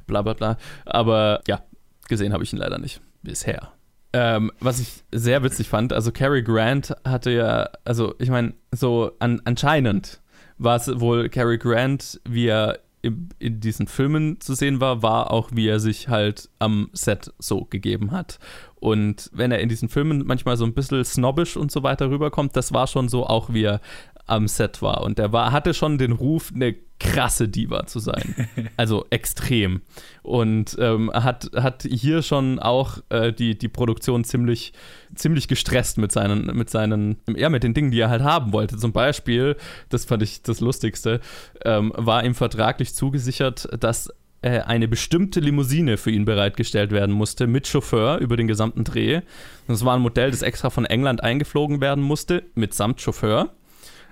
bla 0.06 0.22
bla 0.22 0.34
bla. 0.34 0.58
Aber 0.84 1.42
ja, 1.46 1.62
gesehen 2.08 2.32
habe 2.32 2.44
ich 2.44 2.52
ihn 2.52 2.58
leider 2.58 2.78
nicht. 2.78 3.00
Bisher. 3.22 3.72
Ähm, 4.18 4.50
was 4.60 4.80
ich 4.80 5.04
sehr 5.12 5.42
witzig 5.42 5.68
fand, 5.68 5.92
also 5.92 6.10
Cary 6.10 6.42
Grant 6.42 6.96
hatte 7.04 7.30
ja, 7.30 7.68
also 7.84 8.14
ich 8.18 8.30
meine, 8.30 8.54
so 8.72 9.12
an, 9.18 9.42
anscheinend 9.44 10.22
war 10.56 10.76
es 10.76 11.00
wohl 11.00 11.28
Cary 11.28 11.58
Grant, 11.58 12.18
wie 12.24 12.46
er 12.46 12.78
im, 13.02 13.28
in 13.38 13.60
diesen 13.60 13.86
Filmen 13.86 14.40
zu 14.40 14.54
sehen 14.54 14.80
war, 14.80 15.02
war 15.02 15.30
auch, 15.30 15.50
wie 15.52 15.68
er 15.68 15.80
sich 15.80 16.08
halt 16.08 16.48
am 16.58 16.88
Set 16.94 17.30
so 17.38 17.66
gegeben 17.66 18.10
hat. 18.10 18.38
Und 18.76 19.28
wenn 19.34 19.52
er 19.52 19.60
in 19.60 19.68
diesen 19.68 19.90
Filmen 19.90 20.24
manchmal 20.26 20.56
so 20.56 20.64
ein 20.64 20.72
bisschen 20.72 21.04
snobbisch 21.04 21.58
und 21.58 21.70
so 21.70 21.82
weiter 21.82 22.08
rüberkommt, 22.08 22.56
das 22.56 22.72
war 22.72 22.86
schon 22.86 23.10
so 23.10 23.26
auch, 23.26 23.52
wie 23.52 23.64
er 23.64 23.82
am 24.26 24.48
Set 24.48 24.82
war. 24.82 25.02
Und 25.02 25.18
er 25.18 25.32
war, 25.32 25.52
hatte 25.52 25.74
schon 25.74 25.98
den 25.98 26.12
Ruf, 26.12 26.52
eine 26.54 26.74
krasse 26.98 27.48
Diva 27.48 27.86
zu 27.86 27.98
sein. 27.98 28.48
Also 28.78 29.06
extrem. 29.10 29.80
Und 30.22 30.76
ähm, 30.78 31.10
hat, 31.12 31.50
hat 31.54 31.82
hier 31.82 32.22
schon 32.22 32.58
auch 32.58 32.98
äh, 33.08 33.32
die, 33.32 33.56
die 33.56 33.68
Produktion 33.68 34.24
ziemlich, 34.24 34.72
ziemlich 35.14 35.48
gestresst 35.48 35.98
mit 35.98 36.12
seinen, 36.12 36.46
mit 36.56 36.68
seinen, 36.68 37.16
ja, 37.34 37.48
mit 37.48 37.62
den 37.62 37.72
Dingen, 37.72 37.90
die 37.90 38.00
er 38.00 38.10
halt 38.10 38.22
haben 38.22 38.52
wollte. 38.52 38.76
Zum 38.76 38.92
Beispiel, 38.92 39.56
das 39.88 40.04
fand 40.04 40.22
ich 40.22 40.42
das 40.42 40.60
Lustigste, 40.60 41.20
ähm, 41.64 41.92
war 41.96 42.24
ihm 42.24 42.34
vertraglich 42.34 42.94
zugesichert, 42.94 43.68
dass 43.80 44.10
äh, 44.42 44.60
eine 44.60 44.88
bestimmte 44.88 45.40
Limousine 45.40 45.96
für 45.96 46.10
ihn 46.10 46.24
bereitgestellt 46.24 46.92
werden 46.92 47.14
musste 47.14 47.46
mit 47.46 47.66
Chauffeur 47.66 48.18
über 48.18 48.36
den 48.36 48.46
gesamten 48.46 48.84
Dreh. 48.84 49.22
Das 49.68 49.84
war 49.84 49.96
ein 49.96 50.02
Modell, 50.02 50.30
das 50.30 50.42
extra 50.42 50.70
von 50.70 50.84
England 50.84 51.22
eingeflogen 51.22 51.80
werden 51.80 52.04
musste, 52.04 52.44
mitsamt 52.54 53.00
Chauffeur. 53.00 53.54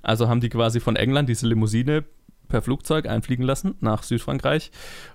Also 0.05 0.29
haben 0.29 0.41
die 0.41 0.49
quasi 0.49 0.81
von 0.81 0.97
England 0.97 1.29
diese 1.29 1.47
Limousine 1.47 2.05
per 2.49 2.63
Flugzeug 2.63 3.09
einfliegen 3.09 3.45
lassen 3.45 3.75
nach 3.81 4.03
Südfrankreich. 4.03 4.71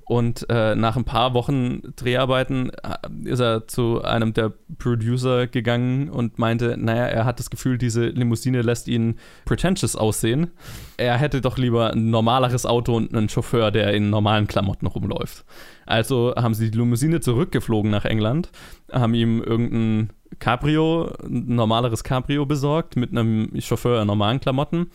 Und 0.06 0.48
äh, 0.50 0.76
nach 0.76 0.98
ein 0.98 1.06
paar 1.06 1.34
Wochen 1.34 1.82
Dreharbeiten 1.96 2.72
äh, 2.72 3.30
ist 3.30 3.40
er 3.40 3.68
zu 3.68 4.02
einem 4.04 4.34
der 4.34 4.52
Producer 4.78 5.48
gegangen 5.48 6.10
und 6.10 6.40
meinte, 6.40 6.76
naja, 6.78 7.06
er 7.06 7.26
hat 7.26 7.40
das 7.40 7.50
Gefühl, 7.50 7.78
diese 7.78 8.08
Limousine 8.08 8.62
lässt 8.62 8.88
ihn 8.88 9.20
pretentious 9.46 9.96
aussehen. 9.96 10.52
Er 10.98 11.18
hätte 11.18 11.42
doch 11.42 11.58
lieber 11.58 11.92
ein 11.92 12.10
normaleres 12.10 12.66
Auto 12.66 12.96
und 12.96 13.16
einen 13.16 13.30
Chauffeur, 13.30 13.72
der 13.72 13.94
in 13.94 14.10
normalen 14.10 14.48
Klamotten 14.48 14.88
rumläuft. 14.88 15.46
Also 15.90 16.36
haben 16.36 16.54
sie 16.54 16.70
die 16.70 16.78
Limousine 16.78 17.20
zurückgeflogen 17.20 17.90
nach 17.90 18.06
England, 18.06 18.52
haben 18.92 19.16
ihm 19.16 19.42
irgendeinen 19.42 20.12
Cabrio, 20.38 21.12
ein 21.24 21.56
normaleres 21.56 22.04
Cabrio 22.04 22.46
besorgt 22.46 22.96
mit 22.96 23.10
einem 23.10 23.50
Chauffeur 23.60 24.00
in 24.00 24.06
normalen 24.06 24.40
Klamotten. 24.40 24.92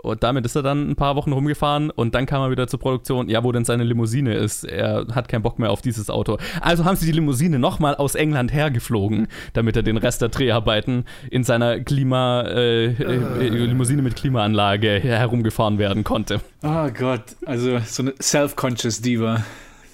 Und 0.00 0.22
damit 0.22 0.44
ist 0.44 0.54
er 0.54 0.62
dann 0.62 0.90
ein 0.90 0.94
paar 0.94 1.16
Wochen 1.16 1.32
rumgefahren 1.32 1.90
und 1.90 2.14
dann 2.14 2.24
kam 2.24 2.40
er 2.40 2.52
wieder 2.52 2.68
zur 2.68 2.78
Produktion, 2.78 3.28
ja, 3.28 3.42
wo 3.42 3.50
denn 3.50 3.64
seine 3.64 3.82
Limousine 3.82 4.34
ist. 4.34 4.62
Er 4.62 5.06
hat 5.12 5.26
keinen 5.26 5.42
Bock 5.42 5.58
mehr 5.58 5.72
auf 5.72 5.82
dieses 5.82 6.08
Auto. 6.08 6.38
Also 6.60 6.84
haben 6.84 6.94
sie 6.94 7.06
die 7.06 7.12
Limousine 7.12 7.58
nochmal 7.58 7.96
aus 7.96 8.14
England 8.14 8.52
hergeflogen, 8.52 9.26
damit 9.54 9.74
er 9.74 9.82
den 9.82 9.96
Rest 9.96 10.22
der 10.22 10.28
Dreharbeiten 10.28 11.04
in 11.32 11.42
seiner 11.42 11.80
Klima, 11.80 12.42
äh, 12.42 12.92
äh, 12.92 13.48
Limousine 13.48 14.02
mit 14.02 14.14
Klimaanlage 14.14 15.00
herumgefahren 15.00 15.78
werden 15.78 16.04
konnte. 16.04 16.40
Oh 16.62 16.88
Gott, 16.96 17.24
also 17.44 17.80
so 17.80 18.04
eine 18.04 18.14
self-conscious 18.20 19.00
Diva. 19.00 19.42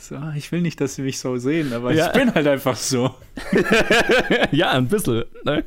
So, 0.04 0.18
ich 0.36 0.52
will 0.52 0.60
nicht, 0.60 0.78
dass 0.82 0.96
sie 0.96 1.02
mich 1.02 1.18
so 1.18 1.38
sehen, 1.38 1.72
aber 1.72 1.90
ja. 1.94 2.08
ich 2.08 2.12
bin 2.12 2.34
halt 2.34 2.46
einfach 2.46 2.76
so. 2.76 3.14
ja, 4.50 4.72
ein 4.72 4.86
bisschen. 4.86 5.24
Ne? 5.46 5.64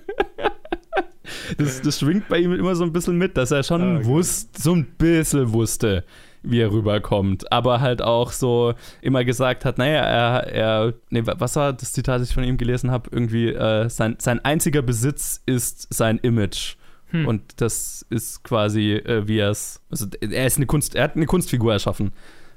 Das, 1.57 1.81
das 1.81 1.97
schwingt 1.97 2.29
bei 2.29 2.37
ihm 2.37 2.53
immer 2.53 2.75
so 2.75 2.83
ein 2.83 2.93
bisschen 2.93 3.17
mit, 3.17 3.35
dass 3.35 3.49
er 3.49 3.63
schon 3.63 3.97
oh, 3.97 4.05
wusste, 4.05 4.61
so 4.61 4.75
ein 4.75 4.85
bisschen 4.85 5.51
wusste, 5.53 6.03
wie 6.43 6.59
er 6.59 6.71
rüberkommt. 6.71 7.51
Aber 7.51 7.81
halt 7.81 8.03
auch 8.03 8.31
so 8.31 8.75
immer 9.01 9.25
gesagt 9.25 9.65
hat, 9.65 9.79
naja, 9.79 10.01
er, 10.03 10.53
er 10.53 10.93
nee, 11.09 11.23
was 11.25 11.55
war 11.55 11.73
das 11.73 11.91
Zitat, 11.91 12.21
das 12.21 12.29
ich 12.29 12.35
von 12.35 12.43
ihm 12.43 12.57
gelesen 12.57 12.91
habe? 12.91 13.09
Irgendwie, 13.11 13.47
äh, 13.47 13.89
sein, 13.89 14.17
sein 14.19 14.45
einziger 14.45 14.83
Besitz 14.83 15.41
ist 15.47 15.91
sein 15.91 16.19
Image. 16.19 16.75
Hm. 17.07 17.27
Und 17.27 17.59
das 17.59 18.05
ist 18.11 18.43
quasi, 18.43 18.93
äh, 18.93 19.27
wie 19.27 19.39
er 19.39 19.49
es, 19.49 19.81
also 19.89 20.05
er 20.21 20.45
ist 20.45 20.57
eine 20.57 20.67
Kunst, 20.67 20.93
er 20.93 21.05
hat 21.05 21.15
eine 21.15 21.25
Kunstfigur 21.25 21.73
erschaffen. 21.73 22.11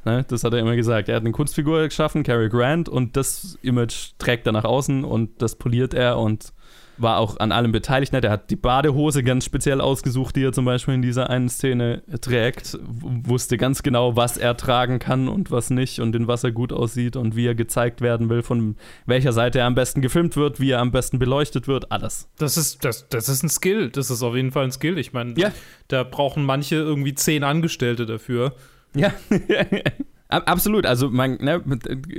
Ne? 0.04 0.24
Das 0.28 0.44
hat 0.44 0.52
er 0.52 0.58
immer 0.58 0.76
gesagt. 0.76 1.08
Er 1.08 1.16
hat 1.16 1.22
eine 1.22 1.32
Kunstfigur 1.32 1.84
geschaffen, 1.84 2.22
Cary 2.22 2.48
Grant, 2.48 2.88
und 2.88 3.16
das 3.16 3.58
Image 3.62 4.12
trägt 4.18 4.46
er 4.46 4.52
nach 4.52 4.64
außen 4.64 5.04
und 5.04 5.42
das 5.42 5.56
poliert 5.56 5.94
er 5.94 6.18
und 6.18 6.52
war 7.00 7.18
auch 7.18 7.38
an 7.38 7.52
allem 7.52 7.72
beteiligt. 7.72 8.12
Ne? 8.12 8.20
Der 8.20 8.30
hat 8.30 8.50
die 8.50 8.56
Badehose 8.56 9.22
ganz 9.22 9.44
speziell 9.44 9.80
ausgesucht, 9.80 10.36
die 10.36 10.44
er 10.44 10.52
zum 10.52 10.64
Beispiel 10.64 10.94
in 10.94 11.02
dieser 11.02 11.30
einen 11.30 11.48
Szene 11.48 12.02
trägt. 12.20 12.78
Wusste 12.82 13.56
ganz 13.56 13.82
genau, 13.82 14.16
was 14.16 14.36
er 14.36 14.56
tragen 14.56 14.98
kann 14.98 15.28
und 15.28 15.50
was 15.50 15.70
nicht 15.70 16.00
und 16.00 16.14
in 16.14 16.28
was 16.28 16.44
er 16.44 16.52
gut 16.52 16.72
aussieht 16.72 17.16
und 17.16 17.36
wie 17.36 17.46
er 17.46 17.54
gezeigt 17.54 18.00
werden 18.00 18.28
will, 18.28 18.42
von 18.42 18.76
welcher 19.06 19.32
Seite 19.32 19.60
er 19.60 19.66
am 19.66 19.74
besten 19.74 20.02
gefilmt 20.02 20.36
wird, 20.36 20.60
wie 20.60 20.70
er 20.70 20.80
am 20.80 20.92
besten 20.92 21.18
beleuchtet 21.18 21.68
wird, 21.68 21.90
alles. 21.90 22.28
Das 22.38 22.56
ist, 22.56 22.84
das, 22.84 23.08
das 23.08 23.28
ist 23.28 23.42
ein 23.42 23.48
Skill. 23.48 23.90
Das 23.90 24.10
ist 24.10 24.22
auf 24.22 24.34
jeden 24.34 24.52
Fall 24.52 24.64
ein 24.64 24.72
Skill. 24.72 24.98
Ich 24.98 25.12
meine, 25.12 25.34
ja. 25.36 25.52
da 25.88 26.04
brauchen 26.04 26.44
manche 26.44 26.76
irgendwie 26.76 27.14
zehn 27.14 27.44
Angestellte 27.44 28.06
dafür. 28.06 28.54
Ja. 28.94 29.12
Absolut, 30.28 30.86
also 30.86 31.10
man, 31.10 31.38
ne, 31.40 31.60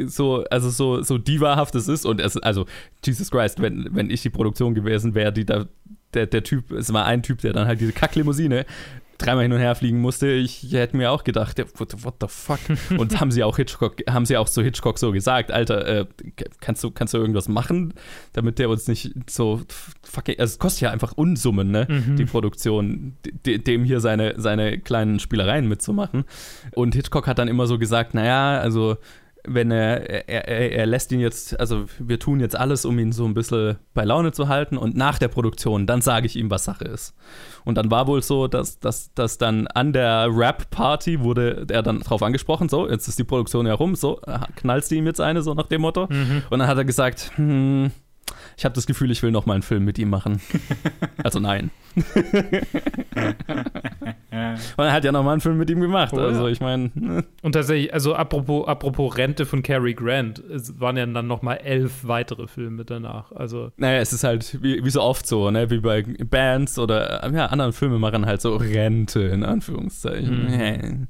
so, 0.07 0.43
also 0.49 0.69
so, 0.69 1.01
so 1.01 1.17
divahaft 1.17 1.75
es 1.75 1.87
ist 1.87 2.05
und 2.05 2.19
es, 2.19 2.35
also 2.35 2.65
Jesus 3.05 3.31
Christ, 3.31 3.61
wenn, 3.61 3.87
wenn 3.91 4.09
ich 4.09 4.21
die 4.21 4.29
Produktion 4.29 4.75
gewesen 4.75 5.15
wäre, 5.15 5.31
die 5.31 5.45
da, 5.45 5.65
der, 6.13 6.27
der 6.27 6.43
Typ, 6.43 6.71
es 6.71 6.91
war 6.91 7.05
ein 7.05 7.23
Typ, 7.23 7.39
der 7.39 7.53
dann 7.53 7.67
halt 7.67 7.79
diese 7.79 7.93
Kacklimousine 7.93 8.65
dreimal 9.21 9.43
hin 9.43 9.53
und 9.53 9.59
her 9.59 9.75
fliegen 9.75 9.99
musste, 9.99 10.27
ich 10.31 10.71
hätte 10.71 10.97
mir 10.97 11.11
auch 11.11 11.23
gedacht, 11.23 11.57
what, 11.77 12.03
what 12.03 12.15
the 12.21 12.27
fuck? 12.27 12.59
Und 12.97 13.19
haben 13.19 13.31
sie 13.31 13.43
auch 13.43 13.57
Hitchcock, 13.57 13.97
haben 14.09 14.25
sie 14.25 14.37
auch 14.37 14.49
zu 14.49 14.61
Hitchcock 14.61 14.99
so 14.99 15.11
gesagt, 15.11 15.51
Alter, 15.51 15.87
äh, 15.87 16.05
kannst 16.59 16.83
du, 16.83 16.91
kannst 16.91 17.13
du 17.13 17.17
irgendwas 17.17 17.47
machen, 17.47 17.93
damit 18.33 18.59
der 18.59 18.69
uns 18.69 18.87
nicht 18.87 19.13
so 19.29 19.61
fucking, 20.03 20.39
also 20.39 20.51
es 20.51 20.59
kostet 20.59 20.81
ja 20.81 20.91
einfach 20.91 21.13
Unsummen, 21.13 21.71
ne, 21.71 21.87
mhm. 21.89 22.15
die 22.15 22.25
Produktion, 22.25 23.13
dem 23.45 23.83
hier 23.83 23.99
seine, 23.99 24.35
seine 24.37 24.79
kleinen 24.79 25.19
Spielereien 25.19 25.67
mitzumachen. 25.67 26.25
Und 26.73 26.95
Hitchcock 26.95 27.27
hat 27.27 27.39
dann 27.39 27.47
immer 27.47 27.67
so 27.67 27.77
gesagt, 27.77 28.13
naja, 28.13 28.59
also 28.59 28.97
wenn 29.47 29.71
er, 29.71 30.29
er, 30.29 30.47
er, 30.47 30.85
lässt 30.85 31.11
ihn 31.11 31.19
jetzt, 31.19 31.59
also 31.59 31.85
wir 31.99 32.19
tun 32.19 32.39
jetzt 32.39 32.55
alles, 32.55 32.85
um 32.85 32.97
ihn 32.99 33.11
so 33.11 33.25
ein 33.25 33.33
bisschen 33.33 33.77
bei 33.93 34.03
Laune 34.03 34.31
zu 34.31 34.47
halten 34.47 34.77
und 34.77 34.95
nach 34.95 35.17
der 35.19 35.27
Produktion, 35.27 35.87
dann 35.87 36.01
sage 36.01 36.27
ich 36.27 36.35
ihm, 36.35 36.49
was 36.49 36.63
Sache 36.63 36.85
ist. 36.85 37.15
Und 37.65 37.75
dann 37.75 37.89
war 37.91 38.07
wohl 38.07 38.21
so, 38.21 38.47
dass, 38.47 38.79
dass, 38.79 39.13
dass 39.13 39.37
dann 39.37 39.67
an 39.67 39.93
der 39.93 40.27
Rap-Party 40.31 41.21
wurde 41.21 41.65
er 41.69 41.83
dann 41.83 42.01
drauf 42.01 42.21
angesprochen, 42.21 42.69
so, 42.69 42.89
jetzt 42.89 43.07
ist 43.07 43.19
die 43.19 43.23
Produktion 43.23 43.65
ja 43.65 43.73
rum, 43.73 43.95
so, 43.95 44.19
knallst 44.55 44.91
du 44.91 44.95
ihm 44.95 45.05
jetzt 45.05 45.21
eine, 45.21 45.41
so 45.41 45.53
nach 45.53 45.67
dem 45.67 45.81
Motto. 45.81 46.07
Mhm. 46.09 46.43
Und 46.49 46.59
dann 46.59 46.67
hat 46.67 46.77
er 46.77 46.85
gesagt, 46.85 47.31
hm, 47.35 47.91
ich 48.57 48.65
habe 48.65 48.75
das 48.75 48.85
Gefühl, 48.85 49.11
ich 49.11 49.23
will 49.23 49.31
noch 49.31 49.45
mal 49.45 49.53
einen 49.53 49.63
Film 49.63 49.85
mit 49.85 49.99
ihm 49.99 50.09
machen. 50.09 50.41
also 51.23 51.39
nein. 51.39 51.71
Und 54.31 54.85
er 54.85 54.93
hat 54.93 55.03
ja 55.03 55.11
noch 55.11 55.23
mal 55.23 55.33
einen 55.33 55.41
Film 55.41 55.57
mit 55.57 55.69
ihm 55.69 55.81
gemacht. 55.81 56.13
Oh, 56.13 56.19
also 56.19 56.47
ich 56.47 56.61
meine. 56.61 56.91
Ne. 56.93 57.23
Und 57.41 57.51
tatsächlich, 57.53 57.93
also 57.93 58.15
apropos, 58.15 58.67
apropos 58.67 59.17
Rente 59.17 59.45
von 59.45 59.61
Cary 59.61 59.93
Grant, 59.93 60.39
es 60.39 60.79
waren 60.79 60.97
ja 60.97 61.05
dann 61.05 61.27
noch 61.27 61.41
mal 61.41 61.55
elf 61.55 62.07
weitere 62.07 62.47
Filme 62.47 62.85
danach. 62.85 63.31
Also. 63.33 63.71
Naja, 63.77 63.99
es 63.99 64.13
ist 64.13 64.23
halt 64.23 64.61
wie, 64.61 64.83
wie 64.83 64.89
so 64.89 65.01
oft 65.01 65.27
so, 65.27 65.51
ne? 65.51 65.69
Wie 65.69 65.79
bei 65.79 66.03
Bands 66.03 66.79
oder 66.79 67.29
ja, 67.33 67.47
anderen 67.47 67.73
Filmemachern 67.73 68.25
halt 68.25 68.41
so 68.41 68.55
Rente 68.55 69.21
in 69.21 69.43
Anführungszeichen. 69.43 70.45
Mhm. 70.45 71.07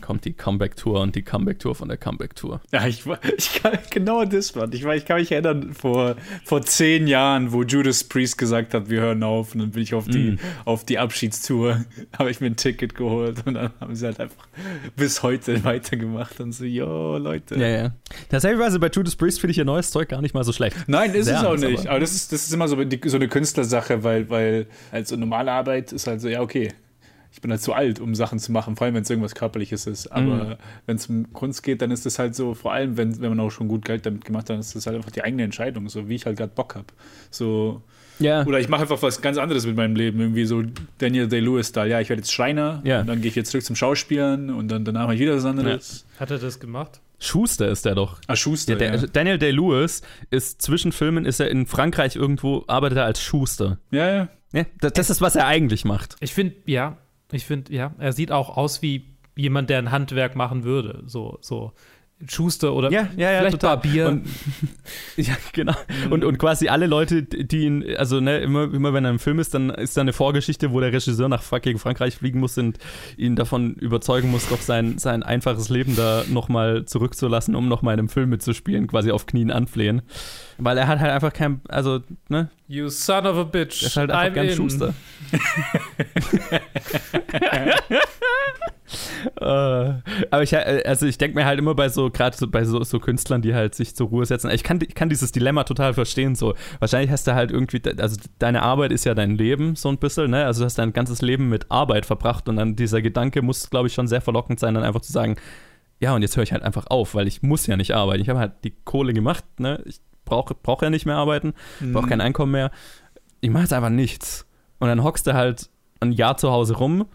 Kommt 0.00 0.24
die 0.24 0.32
Comeback-Tour 0.32 1.00
und 1.00 1.14
die 1.14 1.22
Comeback-Tour 1.22 1.74
von 1.74 1.88
der 1.88 1.96
Comeback-Tour. 1.96 2.60
Ja, 2.72 2.86
ich, 2.86 3.04
ich 3.36 3.62
kann 3.62 3.78
genau 3.90 4.24
das, 4.24 4.54
Mann. 4.54 4.70
Ich, 4.72 4.84
ich 4.84 5.04
kann 5.04 5.18
mich 5.18 5.32
erinnern, 5.32 5.74
vor, 5.74 6.16
vor 6.44 6.62
zehn 6.62 7.06
Jahren, 7.06 7.52
wo 7.52 7.62
Judas 7.62 8.04
Priest 8.04 8.38
gesagt 8.38 8.74
hat, 8.74 8.90
wir 8.90 9.00
hören 9.00 9.22
auf, 9.22 9.54
und 9.54 9.60
dann 9.60 9.70
bin 9.70 9.82
ich 9.82 9.94
auf 9.94 10.06
die, 10.06 10.32
mm. 10.32 10.38
auf 10.64 10.84
die 10.84 10.98
Abschiedstour, 10.98 11.84
habe 12.18 12.30
ich 12.30 12.40
mir 12.40 12.48
ein 12.48 12.56
Ticket 12.56 12.94
geholt 12.94 13.46
und 13.46 13.54
dann 13.54 13.70
haben 13.80 13.94
sie 13.94 14.06
halt 14.06 14.20
einfach 14.20 14.46
bis 14.96 15.22
heute 15.22 15.64
weitergemacht 15.64 16.40
und 16.40 16.52
so, 16.52 16.64
yo, 16.64 17.18
Leute. 17.18 17.56
Ja, 17.56 17.68
ja. 17.68 17.92
Tatsächlich, 18.28 18.80
bei 18.80 18.88
Judas 18.88 19.16
Priest 19.16 19.40
finde 19.40 19.52
ich 19.52 19.58
ihr 19.58 19.64
neues 19.64 19.90
Zeug 19.90 20.08
gar 20.08 20.20
nicht 20.20 20.34
mal 20.34 20.44
so 20.44 20.52
schlecht. 20.52 20.76
Nein, 20.86 21.14
ist 21.14 21.26
Sehr 21.26 21.38
es 21.38 21.44
auch 21.44 21.56
nicht. 21.56 21.80
Aber, 21.80 21.90
aber 21.90 22.00
das, 22.00 22.12
ist, 22.12 22.32
das 22.32 22.44
ist 22.44 22.52
immer 22.52 22.68
so, 22.68 22.76
so 23.06 23.16
eine 23.16 23.28
Künstlersache, 23.28 24.02
weil, 24.04 24.28
weil 24.30 24.66
also 24.90 25.16
normale 25.16 25.52
Arbeit 25.52 25.92
ist 25.92 26.06
halt 26.06 26.20
so, 26.20 26.28
ja, 26.28 26.40
okay, 26.40 26.70
ich 27.32 27.40
bin 27.40 27.50
halt 27.50 27.62
zu 27.62 27.72
alt, 27.72 27.98
um 27.98 28.14
Sachen 28.14 28.38
zu 28.38 28.52
machen, 28.52 28.76
vor 28.76 28.84
allem 28.84 28.94
wenn 28.94 29.02
es 29.02 29.10
irgendwas 29.10 29.34
Körperliches 29.34 29.86
ist. 29.86 30.08
Aber 30.08 30.44
mhm. 30.44 30.56
wenn 30.86 30.96
es 30.96 31.06
um 31.06 31.32
Kunst 31.32 31.62
geht, 31.62 31.80
dann 31.80 31.90
ist 31.90 32.04
das 32.04 32.18
halt 32.18 32.34
so, 32.34 32.54
vor 32.54 32.72
allem 32.72 32.98
wenn, 32.98 33.20
wenn 33.20 33.30
man 33.30 33.40
auch 33.40 33.50
schon 33.50 33.68
gut 33.68 33.84
Geld 33.86 34.04
damit 34.04 34.24
gemacht 34.24 34.44
hat, 34.44 34.50
dann 34.50 34.60
ist 34.60 34.76
das 34.76 34.86
halt 34.86 34.96
einfach 34.96 35.10
die 35.10 35.24
eigene 35.24 35.42
Entscheidung, 35.42 35.88
so 35.88 36.08
wie 36.08 36.14
ich 36.14 36.26
halt 36.26 36.36
gerade 36.36 36.52
Bock 36.54 36.74
habe. 36.74 36.86
So. 37.30 37.82
Ja. 38.18 38.44
Oder 38.44 38.60
ich 38.60 38.68
mache 38.68 38.82
einfach 38.82 39.00
was 39.02 39.22
ganz 39.22 39.38
anderes 39.38 39.66
mit 39.66 39.76
meinem 39.76 39.96
Leben, 39.96 40.20
irgendwie 40.20 40.44
so 40.44 40.62
Daniel 40.98 41.26
Day-Lewis 41.26 41.72
da. 41.72 41.86
Ja, 41.86 42.00
ich 42.00 42.10
werde 42.10 42.20
jetzt 42.20 42.32
Schreiner 42.32 42.82
ja. 42.84 43.00
und 43.00 43.06
dann 43.06 43.22
gehe 43.22 43.30
ich 43.30 43.34
jetzt 43.34 43.50
zurück 43.50 43.64
zum 43.64 43.76
Schauspielen 43.76 44.50
und 44.50 44.68
dann 44.68 44.84
danach 44.84 45.04
mache 45.04 45.14
ich 45.14 45.20
wieder 45.20 45.34
was 45.34 45.46
anderes. 45.46 46.04
Ja. 46.14 46.20
Hat 46.20 46.30
er 46.30 46.38
das 46.38 46.60
gemacht? 46.60 47.00
Schuster 47.18 47.68
ist 47.68 47.86
der 47.86 47.94
doch. 47.94 48.20
Ah, 48.26 48.36
Schuster. 48.36 48.74
Ja, 48.74 48.78
der, 48.78 48.94
ja. 48.94 49.06
Daniel 49.06 49.38
Day-Lewis 49.38 50.02
ist 50.30 50.60
zwischen 50.60 50.92
Filmen, 50.92 51.24
ist 51.24 51.40
er 51.40 51.50
in 51.50 51.66
Frankreich 51.66 52.14
irgendwo, 52.14 52.64
arbeitet 52.66 52.98
er 52.98 53.04
als 53.04 53.22
Schuster. 53.22 53.78
Ja, 53.90 54.06
ja. 54.06 54.28
ja 54.52 54.66
das, 54.80 54.92
das 54.92 55.10
ist, 55.10 55.20
was 55.22 55.34
er 55.34 55.46
eigentlich 55.46 55.84
macht. 55.86 56.16
Ich 56.20 56.34
finde, 56.34 56.56
ja, 56.66 56.98
ich 57.32 57.44
finde, 57.44 57.72
ja, 57.74 57.94
er 57.98 58.12
sieht 58.12 58.32
auch 58.32 58.56
aus 58.56 58.82
wie 58.82 59.16
jemand, 59.36 59.70
der 59.70 59.78
ein 59.78 59.90
Handwerk 59.90 60.36
machen 60.36 60.64
würde. 60.64 61.02
So, 61.06 61.38
so 61.40 61.72
Schuster 62.28 62.74
oder 62.74 62.90
ja, 62.90 63.08
ja, 63.16 63.32
ja, 63.32 63.38
vielleicht 63.40 63.60
total. 63.60 63.76
Barbier. 63.76 64.08
Und, 64.08 64.26
ja, 65.16 65.34
genau. 65.52 65.74
Und, 66.10 66.24
und 66.24 66.38
quasi 66.38 66.68
alle 66.68 66.86
Leute, 66.86 67.22
die 67.22 67.64
ihn, 67.64 67.84
also 67.96 68.20
ne, 68.20 68.38
immer, 68.38 68.72
immer 68.72 68.92
wenn 68.94 69.04
er 69.04 69.10
im 69.10 69.18
Film 69.18 69.38
ist, 69.38 69.54
dann 69.54 69.70
ist 69.70 69.96
da 69.96 70.00
eine 70.02 70.12
Vorgeschichte, 70.12 70.72
wo 70.72 70.80
der 70.80 70.92
Regisseur 70.92 71.28
nach 71.28 71.42
fucking 71.42 71.78
Frankreich 71.78 72.16
fliegen 72.16 72.40
muss 72.40 72.56
und 72.58 72.78
ihn 73.16 73.36
davon 73.36 73.74
überzeugen 73.74 74.30
muss, 74.30 74.48
doch 74.48 74.60
sein, 74.60 74.98
sein 74.98 75.22
einfaches 75.22 75.68
Leben 75.68 75.96
da 75.96 76.24
nochmal 76.28 76.84
zurückzulassen, 76.84 77.54
um 77.54 77.68
nochmal 77.68 77.94
in 77.94 78.00
einem 78.00 78.08
Film 78.08 78.30
mitzuspielen, 78.30 78.86
quasi 78.86 79.10
auf 79.10 79.26
Knien 79.26 79.50
anflehen. 79.50 80.02
Weil 80.58 80.78
er 80.78 80.86
hat 80.86 81.00
halt 81.00 81.12
einfach 81.12 81.32
kein, 81.32 81.60
also, 81.68 82.00
ne? 82.28 82.50
You 82.68 82.88
son 82.88 83.26
of 83.26 83.36
a 83.36 83.44
bitch. 83.44 83.82
Er 83.82 83.88
ist 83.88 83.96
halt 83.96 84.10
einfach 84.10 84.32
I'm 84.32 84.34
kein 84.34 84.48
in. 84.48 84.56
Schuster. 84.56 84.94
uh, 89.40 89.44
aber 90.30 90.42
ich, 90.42 90.52
äh, 90.52 90.82
also 90.86 91.06
ich 91.06 91.18
denke 91.18 91.36
mir 91.36 91.44
halt 91.44 91.58
immer 91.58 91.74
bei 91.74 91.88
so, 91.88 92.10
gerade 92.10 92.36
so, 92.36 92.48
bei 92.48 92.64
so, 92.64 92.82
so, 92.84 92.98
Künstlern, 92.98 93.42
die 93.42 93.54
halt 93.54 93.74
sich 93.74 93.94
zur 93.96 94.08
Ruhe 94.08 94.26
setzen, 94.26 94.50
ich 94.50 94.62
kann, 94.62 94.80
ich 94.80 94.94
kann 94.94 95.08
dieses 95.08 95.32
Dilemma 95.32 95.64
total 95.64 95.94
verstehen, 95.94 96.34
so. 96.34 96.54
Wahrscheinlich 96.78 97.10
hast 97.10 97.26
du 97.26 97.34
halt 97.34 97.50
irgendwie, 97.50 97.80
also 97.98 98.16
deine 98.38 98.62
Arbeit 98.62 98.92
ist 98.92 99.04
ja 99.04 99.14
dein 99.14 99.36
Leben, 99.36 99.76
so 99.76 99.88
ein 99.88 99.98
bisschen, 99.98 100.30
ne? 100.30 100.44
Also 100.46 100.60
du 100.60 100.66
hast 100.66 100.78
dein 100.78 100.92
ganzes 100.92 101.22
Leben 101.22 101.48
mit 101.48 101.70
Arbeit 101.70 102.06
verbracht 102.06 102.48
und 102.48 102.56
dann 102.56 102.76
dieser 102.76 103.02
Gedanke 103.02 103.42
muss, 103.42 103.70
glaube 103.70 103.88
ich, 103.88 103.94
schon 103.94 104.08
sehr 104.08 104.20
verlockend 104.20 104.60
sein, 104.60 104.74
dann 104.74 104.84
einfach 104.84 105.00
zu 105.00 105.12
sagen, 105.12 105.36
ja, 106.00 106.14
und 106.14 106.22
jetzt 106.22 106.36
höre 106.36 106.42
ich 106.42 106.52
halt 106.52 106.64
einfach 106.64 106.86
auf, 106.88 107.14
weil 107.14 107.28
ich 107.28 107.42
muss 107.42 107.66
ja 107.66 107.76
nicht 107.76 107.94
arbeiten. 107.94 108.22
Ich 108.22 108.28
habe 108.28 108.40
halt 108.40 108.52
die 108.64 108.74
Kohle 108.84 109.12
gemacht, 109.12 109.44
ne? 109.58 109.80
Ich 109.86 110.00
brauche 110.24 110.54
brauch 110.54 110.82
ja 110.82 110.90
nicht 110.90 111.06
mehr 111.06 111.16
arbeiten, 111.16 111.54
brauche 111.92 112.08
kein 112.08 112.18
mhm. 112.18 112.24
Einkommen 112.24 112.52
mehr. 112.52 112.70
Ich 113.40 113.50
mache 113.50 113.62
jetzt 113.64 113.72
einfach 113.72 113.90
nichts. 113.90 114.46
Und 114.78 114.88
dann 114.88 115.04
hockst 115.04 115.26
du 115.26 115.34
halt 115.34 115.70
ein 116.00 116.12
Jahr 116.12 116.36
zu 116.36 116.50
Hause 116.50 116.74
rum 116.74 117.06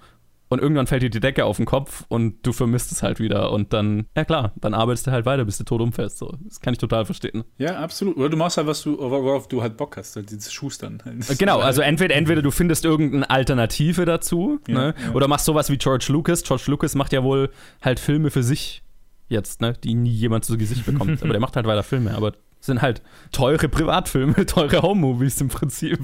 und 0.49 0.61
irgendwann 0.61 0.87
fällt 0.87 1.03
dir 1.03 1.09
die 1.09 1.19
Decke 1.19 1.45
auf 1.45 1.57
den 1.57 1.65
Kopf 1.65 2.05
und 2.07 2.45
du 2.45 2.53
vermisst 2.53 2.91
es 2.91 3.03
halt 3.03 3.19
wieder. 3.19 3.51
Und 3.51 3.73
dann, 3.73 4.05
ja 4.15 4.23
klar, 4.23 4.53
dann 4.55 4.73
arbeitest 4.73 5.07
du 5.07 5.11
halt 5.11 5.25
weiter, 5.25 5.45
bis 5.45 5.57
du 5.57 5.63
tot 5.63 5.81
umfällst. 5.81 6.17
So. 6.17 6.33
Das 6.45 6.61
kann 6.61 6.73
ich 6.73 6.79
total 6.79 7.05
verstehen. 7.05 7.43
Ja, 7.57 7.79
absolut. 7.79 8.17
Oder 8.17 8.29
du 8.29 8.37
machst 8.37 8.57
halt, 8.57 8.67
was 8.67 8.81
du, 8.81 8.97
worauf 8.97 9.47
du 9.47 9.61
halt 9.61 9.75
Bock 9.77 9.97
hast, 9.97 10.15
halt 10.15 10.29
dieses 10.29 10.53
Schustern. 10.53 11.01
Das 11.17 11.37
genau, 11.37 11.59
also 11.59 11.81
entweder, 11.81 12.15
entweder 12.15 12.41
du 12.41 12.51
findest 12.51 12.85
irgendeine 12.85 13.29
Alternative 13.29 14.05
dazu, 14.05 14.59
ja, 14.67 14.73
ne? 14.73 14.95
ja. 15.03 15.13
oder 15.13 15.27
machst 15.27 15.45
sowas 15.45 15.69
wie 15.69 15.77
George 15.77 16.05
Lucas. 16.09 16.43
George 16.43 16.63
Lucas 16.67 16.95
macht 16.95 17.11
ja 17.13 17.23
wohl 17.23 17.49
halt 17.81 17.99
Filme 17.99 18.31
für 18.31 18.43
sich 18.43 18.83
jetzt, 19.27 19.61
ne, 19.61 19.73
die 19.83 19.93
nie 19.93 20.11
jemand 20.11 20.45
zu 20.45 20.57
Gesicht 20.57 20.85
bekommt. 20.85 21.21
aber 21.21 21.31
der 21.31 21.41
macht 21.41 21.55
halt 21.55 21.65
weiter 21.65 21.83
Filme, 21.83 22.15
aber 22.15 22.33
Sind 22.59 22.81
halt 22.81 23.01
teure 23.31 23.67
Privatfilme, 23.67 24.45
teure 24.45 24.81
Home-Movies 24.81 25.41
im 25.41 25.49
Prinzip. 25.49 25.99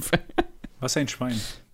Was 0.84 0.98
ein 0.98 1.08
Schwein. 1.08 1.40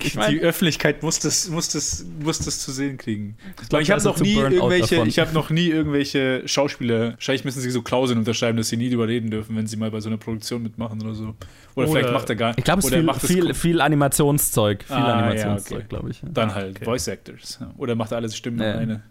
ich 0.00 0.14
mein, 0.14 0.30
Die 0.30 0.40
Öffentlichkeit 0.40 1.02
muss 1.02 1.18
das, 1.20 1.48
muss 1.48 1.68
das, 1.68 2.04
muss 2.22 2.38
das 2.38 2.58
zu 2.60 2.72
sehen 2.72 2.96
kriegen. 2.98 3.36
Ich, 3.62 3.68
glaub, 3.68 3.82
ich 3.82 3.90
habe 3.90 4.02
noch 4.02 4.18
nie 4.18 4.34
irgendwelche, 4.34 5.04
ich 5.06 5.18
habe 5.18 5.32
noch 5.32 5.50
nie 5.50 5.68
irgendwelche 5.68 6.42
Schauspieler. 6.46 7.12
Wahrscheinlich 7.12 7.44
müssen 7.44 7.60
sie 7.60 7.70
so 7.70 7.82
Klauseln 7.82 8.18
unterschreiben, 8.18 8.56
dass 8.56 8.68
sie 8.68 8.76
nie 8.76 8.88
drüber 8.90 9.08
reden 9.08 9.30
dürfen, 9.30 9.56
wenn 9.56 9.66
sie 9.66 9.76
mal 9.76 9.90
bei 9.90 10.00
so 10.00 10.08
einer 10.08 10.16
Produktion 10.18 10.62
mitmachen 10.62 11.02
oder 11.02 11.14
so. 11.14 11.34
Oder, 11.74 11.88
Oder- 11.88 11.88
vielleicht 12.00 12.12
macht 12.14 12.30
er 12.30 12.36
gar 12.36 12.56
ich 12.58 12.64
glaube, 12.64 12.80
es 12.80 12.86
ist 12.86 12.92
oder 12.92 13.02
er 13.06 13.14
viel, 13.20 13.42
viel, 13.42 13.54
viel 13.54 13.80
Animationszeug. 13.80 14.84
Viel 14.84 14.96
Ah, 14.96 15.00
ja, 15.08 15.14
Animationszeug, 15.16 15.78
okay. 15.78 15.86
glaube 15.88 16.10
ich. 16.10 16.20
Dann 16.24 16.54
halt 16.54 16.76
Okay. 16.76 16.84
Voice 16.86 17.08
Actors. 17.08 17.60
Oder 17.76 17.94
macht 17.94 18.12
er 18.12 18.16
alles 18.18 18.36
Stimmen 18.36 18.56
Nee. 18.58 18.64
alleine. 18.64 19.02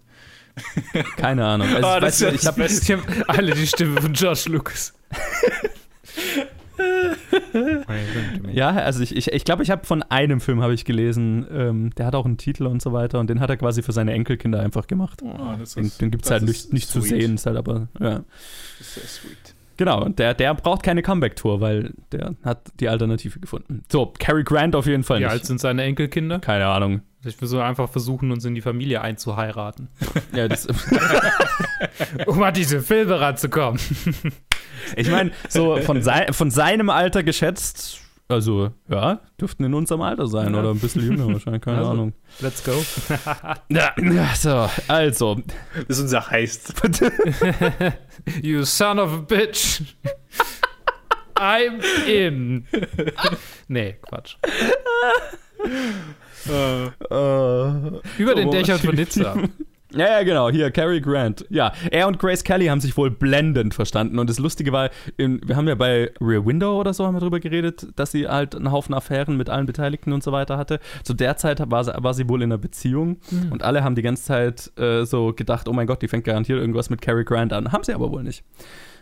Keine 1.18 1.45
Ahnung. 1.45 1.68
Also, 1.76 1.88
Ah, 1.88 1.99
ich 2.32 2.41
ich 2.41 2.45
habe 2.47 2.64
habe 2.64 3.28
alle 3.28 3.54
die 3.54 3.68
Stimme 3.68 4.02
von 4.02 4.14
Josh 4.14 4.47
Lucas. 4.47 4.93
Ja, 8.53 8.69
also 8.71 9.01
ich 9.01 9.15
ich, 9.15 9.32
ich, 9.32 9.45
glaube, 9.45 9.63
ich 9.63 9.71
habe 9.71 9.86
von 9.86 10.03
einem 10.03 10.39
Film 10.41 10.61
habe 10.61 10.73
ich 10.73 10.86
gelesen, 10.86 11.45
ähm, 11.51 11.89
der 11.97 12.05
hat 12.05 12.15
auch 12.15 12.25
einen 12.25 12.38
Titel 12.38 12.65
und 12.65 12.82
so 12.82 12.93
weiter 12.93 13.19
und 13.19 13.29
den 13.29 13.39
hat 13.39 13.49
er 13.49 13.57
quasi 13.57 13.82
für 13.82 13.91
seine 13.91 14.13
Enkelkinder 14.13 14.59
einfach 14.59 14.88
gemacht. 14.88 15.21
Ah, 15.23 15.55
das 15.59 15.73
Den, 15.75 15.86
ist- 15.86 16.01
den 16.01 16.11
gibt 16.11 16.25
es 16.25 16.32
halt 16.32 16.43
ist 16.43 16.47
nicht, 16.49 16.73
nicht 16.73 16.89
zu 16.89 17.01
sehen, 17.01 17.36
ist 17.36 17.45
halt 17.45 17.57
aber, 17.57 17.88
ja. 17.99 18.23
Das 18.79 18.88
ist 18.88 18.93
sehr 18.95 19.03
sweet. 19.03 19.55
Genau, 19.77 20.03
und 20.03 20.19
der, 20.19 20.34
der 20.36 20.53
braucht 20.53 20.84
keine 20.84 21.01
Comeback-Tour, 21.01 21.59
weil 21.59 21.93
der 22.11 22.36
hat 22.43 22.71
die 22.79 22.88
Alternative 22.89 23.39
gefunden. 23.39 23.84
So, 23.91 24.13
Cary 24.19 24.43
Grant 24.43 24.75
auf 24.75 24.86
jeden 24.86 25.03
Fall 25.03 25.19
Wie 25.19 25.23
nicht. 25.23 25.32
alt 25.32 25.45
sind 25.45 25.59
seine 25.59 25.84
Enkelkinder? 25.84 26.39
Keine 26.39 26.67
Ahnung. 26.67 27.01
Ich 27.24 27.39
will 27.39 27.47
so 27.47 27.59
einfach 27.59 27.89
versuchen, 27.89 28.32
uns 28.32 28.45
in 28.45 28.55
die 28.55 28.61
Familie 28.61 29.01
einzuheiraten. 29.01 29.89
Ja, 30.34 30.47
das, 30.47 30.67
Um 32.26 32.41
an 32.41 32.53
diese 32.53 32.82
Filme 32.82 33.19
ranzukommen. 33.19 33.80
ich 34.95 35.09
meine, 35.09 35.32
so 35.49 35.78
von, 35.82 36.01
sei, 36.01 36.32
von 36.32 36.49
seinem 36.51 36.89
Alter 36.89 37.22
geschätzt, 37.24 37.99
also 38.30 38.72
ja, 38.88 39.19
dürften 39.39 39.65
in 39.65 39.74
unserem 39.74 40.01
Alter 40.01 40.26
sein 40.28 40.53
Ja. 40.53 40.59
oder 40.61 40.69
ein 40.72 40.80
bisschen 40.80 41.03
jünger 41.03 41.28
wahrscheinlich, 41.34 41.61
keine 41.61 41.80
Also. 41.80 41.91
Ahnung. 41.91 42.13
Let's 42.39 42.63
go. 42.63 42.82
Ja, 43.69 43.93
so, 44.36 44.69
also, 44.88 45.41
Das 45.88 45.97
ist 45.97 46.03
unser 46.03 46.30
Heist. 46.32 46.74
You 48.41 48.63
son 48.63 48.99
of 48.99 49.11
a 49.11 49.17
bitch. 49.17 49.82
I'm 51.36 51.82
in. 52.07 52.65
Nee, 53.67 53.97
Quatsch. 54.01 54.38
Äh, 56.49 58.21
Über 58.21 58.35
den 58.35 58.51
Dächern 58.51 58.79
von 58.79 58.95
Nizza. 58.95 59.35
Ja, 59.93 60.07
ja, 60.07 60.23
genau. 60.23 60.49
Hier, 60.49 60.71
Cary 60.71 61.01
Grant. 61.01 61.45
Ja, 61.49 61.73
er 61.91 62.07
und 62.07 62.17
Grace 62.17 62.43
Kelly 62.43 62.67
haben 62.67 62.79
sich 62.79 62.95
wohl 62.95 63.11
blendend 63.11 63.73
verstanden. 63.73 64.19
Und 64.19 64.29
das 64.29 64.39
Lustige 64.39 64.71
war, 64.71 64.89
in, 65.17 65.41
wir 65.45 65.57
haben 65.57 65.67
ja 65.67 65.75
bei 65.75 66.11
Rear 66.21 66.45
Window 66.45 66.79
oder 66.79 66.93
so 66.93 67.05
haben 67.05 67.15
wir 67.15 67.19
drüber 67.19 67.39
geredet, 67.39 67.87
dass 67.97 68.11
sie 68.11 68.27
halt 68.27 68.55
einen 68.55 68.71
Haufen 68.71 68.95
Affären 68.95 69.35
mit 69.35 69.49
allen 69.49 69.65
Beteiligten 69.65 70.13
und 70.13 70.23
so 70.23 70.31
weiter 70.31 70.57
hatte. 70.57 70.79
Zu 71.03 71.13
der 71.13 71.35
Zeit 71.37 71.61
war 71.69 71.83
sie, 71.83 71.91
war 71.97 72.13
sie 72.13 72.29
wohl 72.29 72.41
in 72.41 72.51
einer 72.51 72.57
Beziehung. 72.57 73.17
Und 73.49 73.63
alle 73.63 73.83
haben 73.83 73.95
die 73.95 74.01
ganze 74.01 74.23
Zeit 74.23 74.71
äh, 74.77 75.05
so 75.05 75.33
gedacht, 75.33 75.67
oh 75.67 75.73
mein 75.73 75.87
Gott, 75.87 76.01
die 76.01 76.07
fängt 76.07 76.23
garantiert 76.23 76.59
irgendwas 76.59 76.89
mit 76.89 77.01
Cary 77.01 77.25
Grant 77.25 77.51
an. 77.51 77.71
Haben 77.73 77.83
sie 77.83 77.93
aber 77.93 78.11
wohl 78.11 78.23
nicht. 78.23 78.45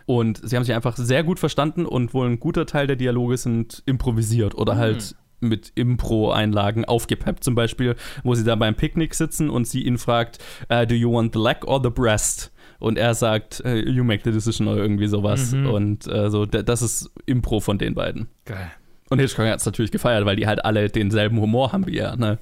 Und 0.08 0.42
sie 0.44 0.56
haben 0.56 0.64
sich 0.64 0.74
einfach 0.74 0.98
sehr 0.98 1.24
gut 1.24 1.38
verstanden 1.38 1.86
und 1.86 2.16
wohl 2.16 2.28
ein 2.28 2.40
guter 2.40 2.66
Teil 2.66 2.88
der 2.88 2.96
Dialoge 2.96 3.38
sind 3.38 3.84
improvisiert 3.86 4.56
oder 4.56 4.76
halt 4.76 5.16
mit 5.40 5.72
Impro-Einlagen 5.76 6.86
aufgepeppt. 6.86 7.44
Zum 7.44 7.56
Beispiel, 7.56 7.96
wo 8.24 8.36
sie 8.36 8.44
da 8.44 8.56
beim 8.56 8.76
Picknick 8.76 9.14
sitzen 9.14 9.50
und 9.50 9.68
sie 9.68 9.84
ihn 9.84 9.98
fragt, 9.98 10.40
äh, 10.70 10.86
do 10.86 10.96
you 10.96 11.12
want 11.12 11.34
the 11.34 11.40
leg 11.40 11.66
or 11.66 11.82
the 11.84 11.90
breast? 11.90 12.52
Und 12.80 12.98
er 12.98 13.14
sagt, 13.14 13.62
äh, 13.66 13.80
you 13.80 14.04
make 14.04 14.22
the 14.24 14.32
decision 14.32 14.68
oder 14.68 14.82
irgendwie 14.82 15.08
sowas. 15.08 15.52
Mhm. 15.52 15.70
Und 15.70 16.08
äh, 16.08 16.30
so, 16.30 16.46
das 16.46 16.82
ist 16.82 17.12
Impro 17.26 17.60
von 17.60 17.78
den 17.78 17.94
beiden. 17.94 18.28
Geil. 18.46 18.72
Und 19.10 19.20
Hitchcock 19.20 19.48
hat 19.48 19.60
es 19.60 19.66
natürlich 19.66 19.92
gefeiert, 19.92 20.26
weil 20.26 20.36
die 20.36 20.48
halt 20.48 20.64
alle 20.64 20.88
denselben 20.88 21.42
Humor 21.42 21.74
haben 21.74 21.88
wie 21.88 21.98
er. 21.98 22.16
Ne? 22.16 22.38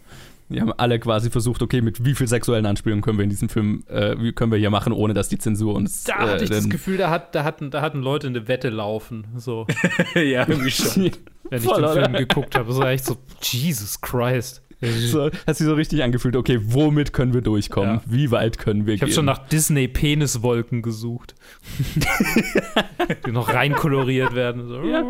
Die 0.49 0.61
haben 0.61 0.71
alle 0.71 0.97
quasi 0.99 1.29
versucht, 1.29 1.61
okay, 1.61 1.81
mit 1.81 2.05
wie 2.05 2.15
viel 2.15 2.27
sexuellen 2.27 2.65
Anspielungen 2.65 3.01
können 3.01 3.17
wir 3.17 3.23
in 3.23 3.29
diesem 3.29 3.49
Film, 3.49 3.83
äh, 3.89 4.15
wie 4.17 4.31
können 4.31 4.51
wir 4.51 4.57
hier 4.57 4.69
machen, 4.69 4.93
ohne 4.93 5.13
dass 5.13 5.27
die 5.27 5.37
Zensur 5.37 5.75
uns. 5.75 6.05
Da 6.05 6.19
hatte 6.19 6.45
ich 6.45 6.51
äh, 6.51 6.55
das 6.55 6.69
Gefühl, 6.69 6.97
da, 6.97 7.09
hat, 7.09 7.35
da, 7.35 7.43
hatten, 7.43 7.69
da 7.69 7.81
hatten 7.81 8.01
Leute 8.01 8.27
eine 8.27 8.47
Wette 8.47 8.69
laufen. 8.69 9.27
So, 9.35 9.67
ja, 10.15 10.47
irgendwie 10.47 10.71
schon. 10.71 11.11
wenn 11.49 11.59
ich 11.59 11.65
Voll, 11.65 11.81
den 11.81 11.83
oder? 11.91 11.93
Film 12.03 12.13
geguckt 12.13 12.55
habe. 12.55 12.75
War 12.77 12.91
echt 12.91 13.05
so, 13.05 13.17
Jesus 13.41 13.99
Christ. 13.99 14.61
so, 14.81 15.29
hat 15.47 15.57
sich 15.57 15.65
so 15.65 15.73
richtig 15.73 16.03
angefühlt, 16.03 16.35
okay, 16.37 16.59
womit 16.63 17.11
können 17.11 17.33
wir 17.33 17.41
durchkommen? 17.41 17.95
Ja. 17.95 18.01
Wie 18.05 18.31
weit 18.31 18.57
können 18.57 18.85
wir 18.85 18.93
Ich 18.93 18.99
gehen? 19.01 19.07
habe 19.07 19.13
schon 19.13 19.25
nach 19.25 19.47
Disney-Peniswolken 19.49 20.81
gesucht. 20.81 21.35
die 23.25 23.31
noch 23.31 23.53
reinkoloriert 23.53 24.33
werden. 24.35 24.67
So. 24.67 24.81
Ja. 24.83 25.03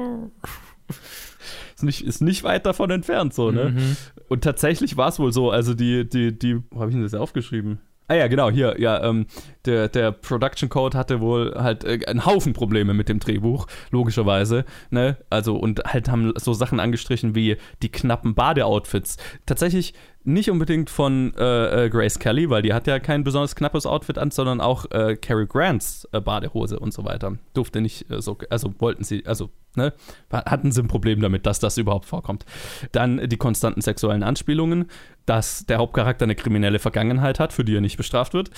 Ist 1.77 1.83
nicht, 1.83 2.01
ist 2.01 2.21
nicht 2.21 2.43
weit 2.43 2.65
davon 2.65 2.89
entfernt, 2.89 3.33
so, 3.33 3.51
ne? 3.51 3.69
Mhm. 3.69 3.97
Und 4.27 4.43
tatsächlich 4.43 4.97
war 4.97 5.09
es 5.09 5.19
wohl 5.19 5.31
so, 5.31 5.51
also 5.51 5.75
die, 5.75 6.09
die, 6.09 6.37
die, 6.37 6.57
wo 6.71 6.79
habe 6.79 6.89
ich 6.89 6.95
denn 6.95 7.03
das 7.03 7.13
aufgeschrieben? 7.13 7.79
Ah 8.09 8.15
ja, 8.15 8.27
genau, 8.27 8.49
hier, 8.49 8.79
ja, 8.79 9.03
ähm, 9.03 9.27
der, 9.65 9.89
der 9.89 10.11
Production 10.11 10.69
Code 10.69 10.97
hatte 10.97 11.19
wohl 11.19 11.53
halt 11.55 11.83
äh, 11.83 11.99
einen 12.07 12.25
Haufen 12.25 12.53
Probleme 12.53 12.93
mit 12.93 13.09
dem 13.09 13.19
Drehbuch, 13.19 13.67
logischerweise, 13.91 14.65
ne? 14.89 15.17
Also, 15.29 15.55
und 15.57 15.81
halt 15.85 16.09
haben 16.09 16.33
so 16.37 16.53
Sachen 16.53 16.79
angestrichen 16.79 17.35
wie 17.35 17.57
die 17.83 17.91
knappen 17.91 18.33
Badeoutfits. 18.33 19.17
Tatsächlich 19.45 19.93
nicht 20.27 20.51
unbedingt 20.51 20.89
von 20.89 21.33
äh, 21.37 21.85
äh, 21.85 21.89
Grace 21.89 22.19
Kelly, 22.19 22.49
weil 22.49 22.61
die 22.61 22.73
hat 22.73 22.85
ja 22.85 22.99
kein 22.99 23.23
besonders 23.23 23.55
knappes 23.55 23.85
Outfit 23.85 24.17
an, 24.17 24.29
sondern 24.29 24.59
auch 24.59 24.85
äh, 24.91 25.15
Cary 25.15 25.47
Grants 25.47 26.05
äh, 26.11 26.19
Badehose 26.19 26.79
und 26.79 26.93
so 26.93 27.05
weiter. 27.05 27.37
Durfte 27.53 27.79
nicht 27.79 28.11
äh, 28.11 28.21
so, 28.21 28.37
also 28.49 28.73
wollten 28.79 29.05
sie, 29.05 29.25
also, 29.25 29.49
ne? 29.75 29.93
Hatten 30.29 30.73
sie 30.73 30.81
ein 30.81 30.89
Problem 30.89 31.21
damit, 31.21 31.45
dass 31.45 31.61
das 31.61 31.77
überhaupt 31.77 32.05
vorkommt. 32.05 32.45
Dann 32.91 33.29
die 33.29 33.37
konstanten 33.37 33.79
sexuellen 33.79 34.21
Anspielungen, 34.21 34.89
dass 35.25 35.65
der 35.65 35.77
Hauptcharakter 35.77 36.25
eine 36.25 36.35
kriminelle 36.35 36.79
Vergangenheit 36.79 37.39
hat, 37.39 37.53
für 37.53 37.63
die 37.63 37.75
er 37.75 37.81
nicht 37.81 37.95
bestraft 37.95 38.33
wird. 38.33 38.51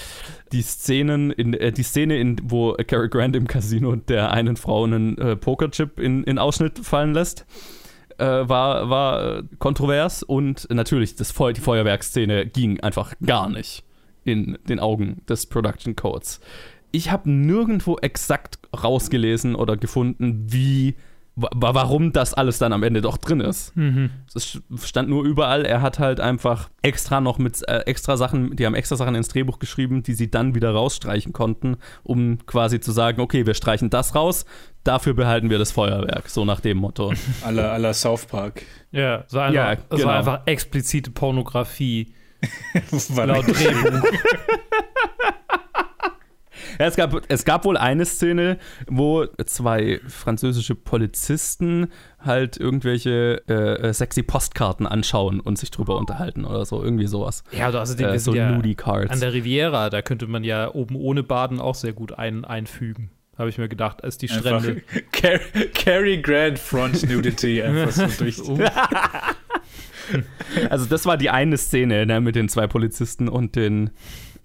Die 0.52 0.64
Szenen, 0.64 1.30
in, 1.30 1.54
äh, 1.54 1.72
die 1.72 1.84
Szene, 1.84 2.18
in, 2.18 2.38
wo 2.46 2.74
Cary 2.74 3.10
Grant 3.10 3.36
im 3.36 3.48
Casino 3.48 3.96
der 3.96 4.32
einen 4.32 4.58
Frau 4.58 4.86
einen 4.86 5.40
Pokerchip 5.40 6.00
in, 6.00 6.24
in 6.24 6.40
Ausschnitt 6.40 6.80
fallen 6.80 7.14
lässt, 7.14 7.46
äh, 8.20 8.50
war, 8.50 8.90
war 8.90 9.38
äh, 9.38 9.44
kontrovers 9.58 10.24
und 10.24 10.68
natürlich 10.70 11.16
das 11.16 11.32
Feu 11.32 11.54
die 11.54 11.62
Feuerwerksszene 11.62 12.46
ging 12.46 12.80
einfach 12.82 13.14
gar 13.26 13.50
nicht 13.50 13.84
in 14.24 14.58
den 14.68 14.80
Augen 14.80 15.22
des 15.28 15.46
Production 15.48 15.96
Codes. 15.96 16.40
Ich 16.92 17.12
habe 17.12 17.30
nirgendwo 17.30 17.98
exakt 17.98 18.60
rausgelesen 18.76 19.56
oder 19.56 19.78
gefunden, 19.78 20.46
wie 20.48 20.96
warum 21.36 22.12
das 22.12 22.34
alles 22.34 22.58
dann 22.58 22.74
am 22.74 22.84
Ende 22.84 23.02
doch 23.02 23.18
drin 23.18 23.40
ist. 23.40 23.76
Mhm. 23.76 24.10
Es 24.36 24.62
stand 24.84 25.10
nur 25.10 25.24
überall, 25.24 25.66
er 25.66 25.82
hat 25.82 26.00
halt 26.00 26.20
einfach 26.20 26.70
extra 26.82 27.22
noch 27.22 27.38
mit 27.38 27.62
äh, 27.68 27.80
extra 27.86 28.18
Sachen, 28.18 28.56
die 28.56 28.66
haben 28.66 28.76
extra 28.76 28.96
Sachen 28.98 29.16
ins 29.16 29.30
Drehbuch 29.30 29.60
geschrieben, 29.60 30.04
die 30.04 30.14
sie 30.14 30.30
dann 30.30 30.54
wieder 30.56 30.72
rausstreichen 30.72 31.32
konnten, 31.32 31.78
um 32.04 32.46
quasi 32.46 32.80
zu 32.80 32.92
sagen, 32.92 33.22
okay, 33.22 33.46
wir 33.46 33.54
streichen 33.54 33.90
das 33.90 34.16
raus, 34.16 34.46
dafür 34.84 35.14
behalten 35.14 35.50
wir 35.50 35.60
das 35.60 35.72
Feuerwerk, 35.72 36.30
so 36.30 36.44
nach 36.46 36.60
dem 36.60 36.78
Motto. 36.78 37.14
Aller 37.44 37.72
aller 37.72 37.94
South 37.94 38.26
Park. 38.26 38.64
Ja, 38.92 39.24
so 39.28 39.40
einfach, 39.40 39.54
Ja, 39.54 39.76
genau. 39.76 40.06
war 40.06 40.18
einfach 40.18 40.42
explizite 40.46 41.12
Pornografie 41.12 42.14
laut 43.16 43.48
Drehbuch. 43.48 44.08
Ja, 46.80 46.86
es, 46.86 46.96
gab, 46.96 47.22
es 47.28 47.44
gab 47.46 47.66
wohl 47.66 47.76
eine 47.78 48.06
Szene, 48.06 48.58
wo 48.88 49.26
zwei 49.46 50.00
französische 50.08 50.76
Polizisten 50.76 51.88
halt 52.20 52.56
irgendwelche 52.58 53.42
äh, 53.50 53.54
äh, 53.90 53.94
sexy 53.94 54.24
Postkarten 54.24 54.88
anschauen 54.88 55.40
und 55.42 55.58
sich 55.58 55.72
drüber 55.72 55.98
unterhalten 55.98 56.46
oder 56.46 56.66
so, 56.66 56.82
irgendwie 56.82 57.08
sowas. 57.08 57.44
Ja, 57.52 57.66
also 57.66 57.80
außerdem, 57.80 58.08
Äh, 58.08 58.12
wir 58.14 58.20
so 58.20 58.34
ja 58.34 58.52
Nudie 58.52 58.76
Cards. 58.76 59.12
an 59.12 59.20
der 59.20 59.34
Riviera, 59.34 59.90
da 59.90 60.02
könnte 60.02 60.28
man 60.28 60.44
ja 60.44 60.74
oben 60.74 60.96
ohne 60.96 61.22
Baden 61.22 61.60
auch 61.60 61.76
sehr 61.76 61.94
gut 61.94 62.18
ein, 62.18 62.46
einfügen. 62.46 63.12
Habe 63.38 63.50
ich 63.50 63.58
mir 63.58 63.70
gedacht, 63.70 64.04
als 64.04 64.18
die 64.18 64.28
Strände. 64.28 64.82
Car 65.12 65.40
Cary 65.74 66.22
Grant 66.22 66.60
Front 66.60 67.10
Nudity 67.10 67.62
einfach 67.64 67.92
so 67.92 68.06
durch. 68.24 68.42
Also 70.70 70.86
das 70.86 71.06
war 71.06 71.18
die 71.18 71.30
eine 71.30 71.58
Szene 71.58 72.06
ne, 72.06 72.20
mit 72.20 72.36
den 72.36 72.50
zwei 72.50 72.68
Polizisten 72.68 73.30
und 73.30 73.56
den, 73.56 73.92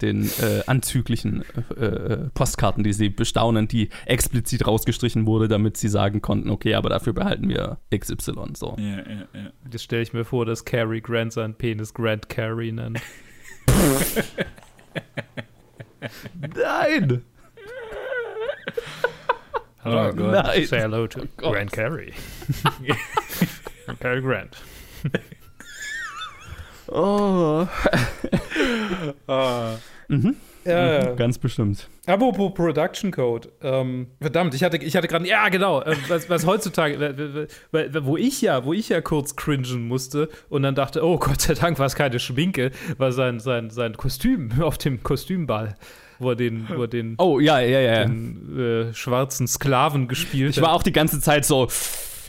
den 0.01 0.29
äh, 0.41 0.61
anzüglichen 0.67 1.43
äh, 1.77 1.85
äh, 1.85 2.29
Postkarten, 2.33 2.83
die 2.83 2.93
sie 2.93 3.09
bestaunen, 3.09 3.67
die 3.67 3.89
explizit 4.05 4.65
rausgestrichen 4.67 5.25
wurde, 5.25 5.47
damit 5.47 5.77
sie 5.77 5.89
sagen 5.89 6.21
konnten, 6.21 6.49
okay, 6.49 6.75
aber 6.75 6.89
dafür 6.89 7.13
behalten 7.13 7.49
wir 7.49 7.77
XY. 7.95 8.53
So. 8.55 8.75
Ja, 8.77 8.85
ja, 8.85 9.27
ja. 9.33 9.51
Jetzt 9.71 9.83
stelle 9.83 10.01
ich 10.01 10.13
mir 10.13 10.25
vor, 10.25 10.45
dass 10.45 10.65
Cary 10.65 11.01
Grant 11.01 11.33
seinen 11.33 11.55
Penis 11.55 11.93
Grant 11.93 12.29
Cary 12.29 12.71
nennt. 12.71 13.01
Nein! 16.55 17.23
Hallo, 19.83 20.09
Oh 20.09 20.13
Gott. 20.13 20.31
Nein. 20.45 20.65
say 20.65 20.79
hello 20.79 21.05
to 21.07 21.27
Gott. 21.37 21.53
Grant 21.53 21.71
Cary. 21.71 22.13
Cary 23.99 24.21
Grant. 24.21 24.57
Oh. 26.87 27.67
Ah. 29.27 29.75
Mhm. 30.07 30.35
Ja. 30.65 31.13
Ganz 31.13 31.37
bestimmt. 31.37 31.87
Apropos 32.07 32.53
Production 32.53 33.11
Code. 33.11 33.49
Ähm, 33.61 34.07
verdammt, 34.19 34.55
ich 34.55 34.63
hatte, 34.63 34.77
ich 34.77 34.95
hatte 34.95 35.07
gerade, 35.07 35.27
ja 35.27 35.49
genau, 35.49 35.81
äh, 35.81 35.95
was, 36.07 36.27
was 36.29 36.45
heutzutage, 36.45 37.47
wo 37.71 38.17
ich 38.17 38.41
ja, 38.41 38.65
wo 38.65 38.73
ich 38.73 38.89
ja 38.89 39.01
kurz 39.01 39.35
cringen 39.35 39.87
musste 39.87 40.27
und 40.49 40.63
dann 40.63 40.73
dachte, 40.73 41.05
oh 41.05 41.17
Gott 41.19 41.41
sei 41.41 41.53
Dank 41.53 41.77
war 41.77 41.85
es 41.85 41.95
keine 41.95 42.19
Schminke, 42.19 42.71
war 42.97 43.11
sein, 43.11 43.39
sein, 43.39 43.69
sein 43.69 43.95
Kostüm 43.95 44.61
auf 44.61 44.79
dem 44.79 45.03
Kostümball, 45.03 45.75
wo 46.17 46.31
er 46.31 46.35
den, 46.35 46.67
wo 46.67 46.81
er 46.81 46.87
den, 46.87 47.15
Oh, 47.19 47.39
ja, 47.39 47.59
ja, 47.59 47.79
ja. 47.79 47.93
ja. 47.99 48.05
den 48.05 48.89
äh, 48.89 48.93
schwarzen 48.93 49.47
Sklaven 49.47 50.07
gespielt 50.07 50.55
Ich 50.57 50.61
war 50.61 50.73
auch 50.73 50.83
die 50.83 50.93
ganze 50.93 51.19
Zeit 51.19 51.45
so, 51.45 51.67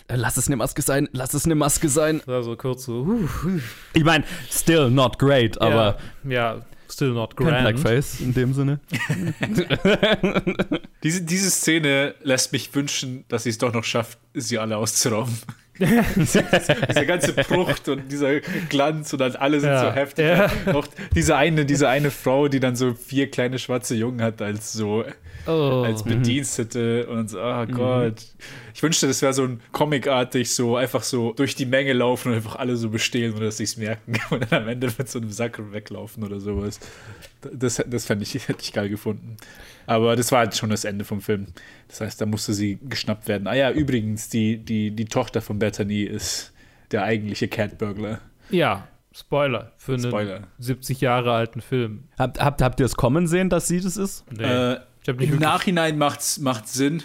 lass 0.09 0.37
es 0.37 0.47
eine 0.47 0.57
Maske 0.57 0.83
sein, 0.83 1.09
lass 1.13 1.35
es 1.35 1.45
eine 1.45 1.55
Maske 1.55 1.89
sein. 1.89 2.23
war 2.27 2.43
so 2.43 2.57
kurz 2.57 2.85
so, 2.85 3.07
huh, 3.07 3.29
huh, 3.43 3.61
Ich 3.95 4.05
meine, 4.05 4.25
still 4.51 4.91
not 4.91 5.19
great, 5.19 5.61
aber 5.61 5.99
ja, 6.25 6.31
ja, 6.55 6.63
still 6.91 7.11
not 7.11 7.37
kein 7.37 7.49
grand. 7.49 7.63
Blackface 7.63 8.21
in 8.21 8.35
dem 8.35 8.55
Sinne. 8.55 8.81
Diese, 11.03 11.23
diese 11.23 11.51
Szene 11.51 12.15
lässt 12.23 12.53
mich 12.53 12.75
wünschen, 12.75 13.25
dass 13.29 13.45
sie 13.45 13.51
es 13.51 13.59
doch 13.59 13.73
noch 13.73 13.85
schafft, 13.85 14.19
sie 14.35 14.59
alle 14.59 14.77
auszurauben. 14.77 15.37
Diese, 15.79 16.45
diese 16.89 17.07
ganze 17.07 17.33
Pracht 17.33 17.89
und 17.89 18.11
dieser 18.11 18.41
Glanz 18.69 19.13
und 19.13 19.21
dann 19.21 19.37
alle 19.37 19.61
sind 19.61 19.71
Ja. 19.71 19.81
so 19.91 19.93
heftig. 19.93 20.27
Ja. 20.27 20.51
Auch 20.75 20.87
diese 21.15 21.37
eine, 21.37 21.65
diese 21.65 21.89
eine 21.89 22.11
Frau, 22.11 22.49
die 22.49 22.61
dann 22.61 22.77
so 22.77 22.95
vier 22.95 23.31
kleine 23.31 23.59
schwarze 23.59 23.95
Jungen 23.95 24.23
hat, 24.23 24.41
als 24.43 24.73
so 24.73 25.05
Oh. 25.49 25.83
als 25.87 26.03
Bedienstete 26.03 27.07
und 27.07 27.31
so, 27.31 27.39
oh 27.41 27.67
Gott. 27.67 28.15
Ich 28.75 28.83
wünschte, 28.83 29.07
das 29.07 29.23
wäre 29.23 29.33
so 29.33 29.45
ein 29.45 29.61
Comicartig, 29.71 30.53
so 30.53 30.75
einfach 30.77 31.05
so 31.05 31.33
durch 31.35 31.55
die 31.55 31.67
Menge 31.67 31.93
laufen 31.93 32.31
und 32.33 32.35
einfach 32.39 32.57
alle 32.57 32.77
so 32.77 32.91
bestehlen, 32.91 33.33
ohne 33.37 33.45
dass 33.45 33.59
sie 33.59 33.65
es 33.65 33.77
merken 33.77 34.15
und 34.31 34.51
dann 34.51 34.63
am 34.65 34.69
Ende 34.69 34.93
mit 34.99 35.09
so 35.09 35.21
einem 35.21 35.31
Sack 35.31 35.61
weglaufen 35.73 36.25
oder 36.25 36.41
sowas. 36.41 36.81
Das, 37.53 37.83
das 37.87 38.07
fände 38.07 38.25
ich, 38.25 38.35
hätte 38.49 38.61
ich 38.63 38.73
geil 38.73 38.89
gefunden. 38.89 39.37
Aber 39.87 40.17
das 40.17 40.33
war 40.33 40.41
halt 40.41 40.57
schon 40.57 40.71
das 40.71 40.85
Ende 40.85 41.05
vom 41.05 41.21
Film. 41.21 41.47
Das 41.89 42.01
heißt, 42.01 42.21
da 42.21 42.27
musste 42.27 42.53
sie 42.55 42.79
geschnappt 42.83 43.29
werden. 43.29 43.47
Ah 43.47 43.55
ja, 43.55 43.71
übrigens, 43.71 44.29
die, 44.29 44.59
die, 44.59 44.91
die 44.91 45.05
Tochter 45.05 45.41
von 45.41 45.59
Bethany 45.59 46.03
ist 46.03 46.53
der 46.91 47.05
eigentliche 47.05 47.49
Cat 47.49 47.79
Burglar. 47.79 48.21
Ja, 48.51 48.89
Spoiler 49.13 49.73
für 49.79 49.95
einen 49.95 50.03
Spoiler. 50.03 50.41
70 50.59 51.01
Jahre 51.01 51.33
alten 51.33 51.63
Film. 51.63 52.05
Habt, 52.19 52.39
habt, 52.39 52.61
habt 52.61 52.81
ihr 52.81 52.87
es 52.87 52.97
kommen 52.97 53.27
sehen, 53.27 53.49
dass 53.49 53.67
sie 53.67 53.81
das 53.81 53.97
ist? 53.97 54.25
Nee, 54.31 54.45
Äh, 54.45 54.81
ich 55.03 55.09
habe 55.09 55.19
nicht 55.19 55.29
Im 55.29 55.35
wirklich 55.35 55.41
Nachhinein 55.41 55.97
macht's 55.97 56.39
macht 56.39 56.69
Sinn, 56.69 57.03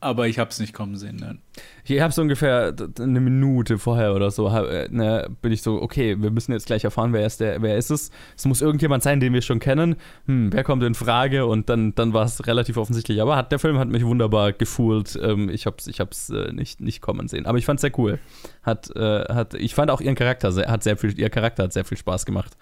aber 0.00 0.26
ich 0.26 0.38
habe 0.38 0.50
es 0.50 0.58
nicht 0.58 0.72
kommen 0.72 0.96
sehen. 0.96 1.16
Nein. 1.16 1.42
Ich 1.86 2.00
habe 2.00 2.12
so 2.12 2.22
ungefähr 2.22 2.74
eine 2.98 3.20
Minute 3.20 3.78
vorher 3.78 4.14
oder 4.14 4.30
so, 4.30 4.52
hab, 4.52 4.66
äh, 4.66 4.88
ne, 4.90 5.28
bin 5.42 5.52
ich 5.52 5.60
so, 5.60 5.82
okay, 5.82 6.16
wir 6.20 6.30
müssen 6.30 6.52
jetzt 6.52 6.66
gleich 6.66 6.82
erfahren, 6.82 7.12
wer 7.12 7.26
ist, 7.26 7.40
der, 7.40 7.60
wer 7.60 7.76
ist 7.76 7.90
es. 7.90 8.10
Es 8.36 8.46
muss 8.46 8.62
irgendjemand 8.62 9.02
sein, 9.02 9.20
den 9.20 9.34
wir 9.34 9.42
schon 9.42 9.58
kennen. 9.58 9.96
Hm, 10.26 10.50
wer 10.52 10.64
kommt 10.64 10.82
in 10.82 10.94
Frage? 10.94 11.44
Und 11.44 11.68
dann, 11.68 11.94
dann 11.94 12.14
war 12.14 12.24
es 12.24 12.46
relativ 12.46 12.78
offensichtlich. 12.78 13.20
Aber 13.20 13.36
hat, 13.36 13.52
der 13.52 13.58
Film 13.58 13.78
hat 13.78 13.88
mich 13.88 14.04
wunderbar 14.04 14.52
gefühlt. 14.52 15.18
Ähm, 15.22 15.50
ich 15.50 15.66
habe 15.66 15.76
es 15.78 15.86
ich 15.86 16.00
hab's, 16.00 16.30
äh, 16.30 16.52
nicht, 16.52 16.80
nicht 16.80 17.02
kommen 17.02 17.28
sehen. 17.28 17.44
Aber 17.44 17.58
ich 17.58 17.66
fand 17.66 17.78
es 17.78 17.82
sehr 17.82 17.98
cool. 17.98 18.18
Hat, 18.62 18.90
äh, 18.96 19.24
hat, 19.32 19.52
ich 19.52 19.74
fand 19.74 19.90
auch 19.90 20.00
ihren 20.00 20.14
Charakter, 20.14 20.52
sehr, 20.52 20.70
hat 20.70 20.82
sehr 20.82 20.96
viel, 20.96 21.18
ihr 21.18 21.28
Charakter 21.28 21.64
hat 21.64 21.74
sehr 21.74 21.84
viel 21.84 21.98
Spaß 21.98 22.24
gemacht. 22.24 22.56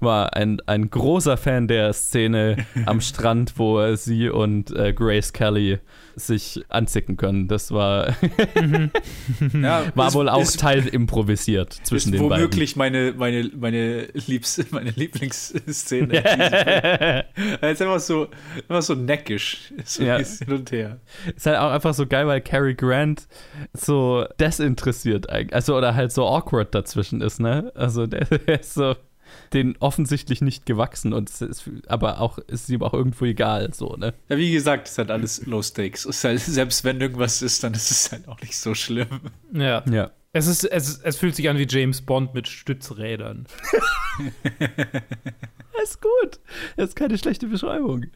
War 0.00 0.36
ein, 0.36 0.60
ein 0.66 0.90
großer 0.90 1.38
Fan 1.38 1.66
der 1.66 1.94
Szene 1.94 2.66
am 2.86 3.00
Strand, 3.00 3.54
wo 3.56 3.80
äh, 3.80 3.96
sie 3.96 4.28
und 4.28 4.70
äh, 4.76 4.92
Grace 4.92 5.32
Kelly 5.32 5.78
sich 6.14 6.62
anzicken 6.68 7.16
können. 7.16 7.48
Das 7.48 7.72
war 7.72 8.08
Ja, 9.52 9.84
war 9.94 10.14
wohl 10.14 10.28
auch 10.28 10.42
ist, 10.42 10.60
teil 10.60 10.86
improvisiert 10.86 11.72
zwischen 11.82 12.12
ist 12.14 12.20
den 12.20 12.30
womöglich 12.30 12.76
meine, 12.76 13.12
meine, 13.16 13.50
meine, 13.56 14.06
Liebs, 14.26 14.60
meine 14.70 14.90
Lieblingsszene. 14.90 16.12
Er 17.60 17.70
ist 17.70 17.82
einfach 17.82 18.00
so, 18.00 18.28
einfach 18.68 18.82
so 18.82 18.94
neckisch. 18.94 19.72
So 19.84 20.02
Ja. 20.02 20.18
hin 20.18 20.52
und 20.52 20.70
her. 20.70 20.98
beiden. 21.24 21.36
Ist 21.36 21.46
halt 21.46 21.58
auch 21.58 21.70
einfach 21.70 21.94
so 21.94 22.06
geil, 22.06 22.26
weil 22.26 22.40
Cary 22.40 22.74
Grant 22.74 23.26
so 23.72 24.26
desinteressiert 24.40 25.28
eigentlich, 25.30 25.54
also 25.54 25.76
oder 25.76 25.94
halt 25.94 26.12
so 26.12 26.26
awkward 26.26 26.74
dazwischen 26.74 27.20
ist, 27.20 27.40
ne? 27.40 27.72
Also 27.74 28.06
der 28.06 28.30
ist 28.60 28.74
so 28.74 28.94
den 29.52 29.76
offensichtlich 29.78 30.40
nicht 30.40 30.66
gewachsen 30.66 31.12
und 31.12 31.30
es 31.30 31.40
ist, 31.40 31.70
aber 31.86 32.20
auch 32.20 32.38
ist 32.38 32.68
ihm 32.68 32.82
auch 32.82 32.94
irgendwo 32.94 33.24
egal, 33.24 33.72
so, 33.72 33.96
ne? 33.96 34.14
Ja, 34.28 34.36
wie 34.36 34.52
gesagt, 34.52 34.86
es 34.86 34.92
ist 34.92 34.98
halt 34.98 35.10
alles 35.10 35.46
Low 35.46 35.62
Stakes. 35.62 36.04
Ist 36.04 36.24
halt, 36.24 36.40
selbst 36.40 36.84
wenn 36.84 37.00
irgendwas 37.00 37.42
ist, 37.42 37.62
dann 37.64 37.74
ist 37.74 37.90
es 37.90 38.12
halt 38.12 38.28
auch 38.28 38.40
nicht 38.40 38.56
so 38.56 38.74
schlimm. 38.74 39.20
Ja. 39.52 39.84
Ja. 39.90 40.10
Es, 40.32 40.46
ist, 40.46 40.64
es, 40.64 40.98
es 40.98 41.16
fühlt 41.16 41.34
sich 41.34 41.48
an 41.48 41.56
wie 41.56 41.66
James 41.68 42.02
Bond 42.02 42.34
mit 42.34 42.46
Stützrädern. 42.46 43.46
ist 45.82 46.02
gut. 46.02 46.40
Das 46.76 46.90
ist 46.90 46.96
keine 46.96 47.16
schlechte 47.16 47.46
Beschreibung. 47.46 48.06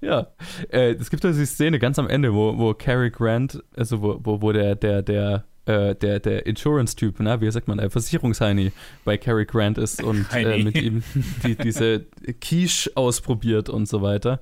Ja. 0.00 0.28
Äh, 0.70 0.92
es 0.92 1.10
gibt 1.10 1.24
also 1.24 1.38
die 1.38 1.46
Szene 1.46 1.78
ganz 1.78 1.98
am 1.98 2.08
Ende, 2.08 2.34
wo, 2.34 2.56
wo 2.58 2.74
Cary 2.74 3.10
Grant, 3.10 3.62
also 3.76 4.02
wo, 4.02 4.20
wo, 4.22 4.42
wo 4.42 4.52
der, 4.52 4.74
der, 4.76 5.02
der, 5.02 5.44
äh, 5.68 5.94
der, 5.94 6.18
der 6.18 6.46
Insurance-Typ, 6.46 7.20
ne, 7.20 7.40
wie 7.40 7.50
sagt 7.50 7.68
man, 7.68 7.78
der 7.78 7.90
Versicherungsheini 7.90 8.72
bei 9.04 9.18
Cary 9.18 9.44
Grant 9.44 9.76
ist 9.76 10.02
und 10.02 10.26
äh, 10.34 10.62
mit 10.62 10.80
ihm 10.80 11.02
die, 11.44 11.56
diese 11.56 12.06
Quiche 12.40 12.90
ausprobiert 12.94 13.68
und 13.68 13.86
so 13.86 14.00
weiter. 14.00 14.40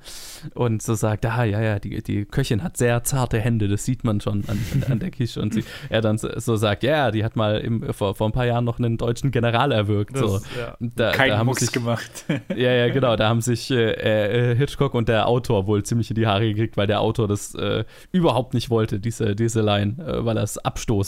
Und 0.55 0.83
so 0.83 0.95
sagt, 0.95 1.27
ah, 1.27 1.45
ja, 1.45 1.61
ja, 1.61 1.79
die, 1.79 2.03
die 2.03 2.25
Köchin 2.25 2.63
hat 2.63 2.77
sehr 2.77 3.03
zarte 3.03 3.41
Hände, 3.41 3.67
das 3.67 3.85
sieht 3.85 4.05
man 4.05 4.21
schon 4.21 4.45
an, 4.47 4.59
an 4.89 4.99
der 5.01 5.11
Quiche. 5.11 5.41
Und 5.41 5.53
sie, 5.53 5.65
er 5.89 6.01
dann 6.01 6.19
so, 6.19 6.57
sagt, 6.57 6.85
ja, 6.85 7.11
die 7.11 7.25
hat 7.25 7.35
mal 7.35 7.59
im, 7.59 7.93
vor, 7.93 8.15
vor 8.15 8.29
ein 8.29 8.33
paar 8.33 8.47
Jahren 8.47 8.65
noch 8.65 8.79
einen 8.79 8.97
deutschen 8.97 9.33
General 9.33 9.73
erwürgt. 9.73 10.17
so. 10.17 10.41
ja. 10.59 10.77
Da, 10.79 11.11
Kein 11.11 11.31
da 11.31 11.39
haben 11.39 11.47
Mucks 11.47 11.61
sich, 11.61 11.73
gemacht. 11.73 12.25
ja, 12.55 12.73
ja, 12.73 12.89
genau. 12.89 13.17
Da 13.17 13.29
haben 13.29 13.41
sich 13.41 13.71
äh, 13.71 14.53
äh, 14.53 14.57
Hitchcock 14.57 14.95
und 14.95 15.09
der 15.09 15.27
Autor 15.27 15.67
wohl 15.67 15.83
ziemlich 15.83 16.11
in 16.11 16.15
die 16.15 16.27
Haare 16.27 16.47
gekriegt, 16.47 16.77
weil 16.77 16.87
der 16.87 17.01
Autor 17.01 17.27
das 17.27 17.55
äh, 17.57 17.85
überhaupt 18.13 18.55
nicht 18.55 18.71
wollte, 18.71 19.01
diese, 19.01 19.35
diese 19.35 19.63
Line, 19.63 19.97
äh, 19.99 20.25
weil 20.25 20.37
er 20.37 20.45
es 20.45 20.59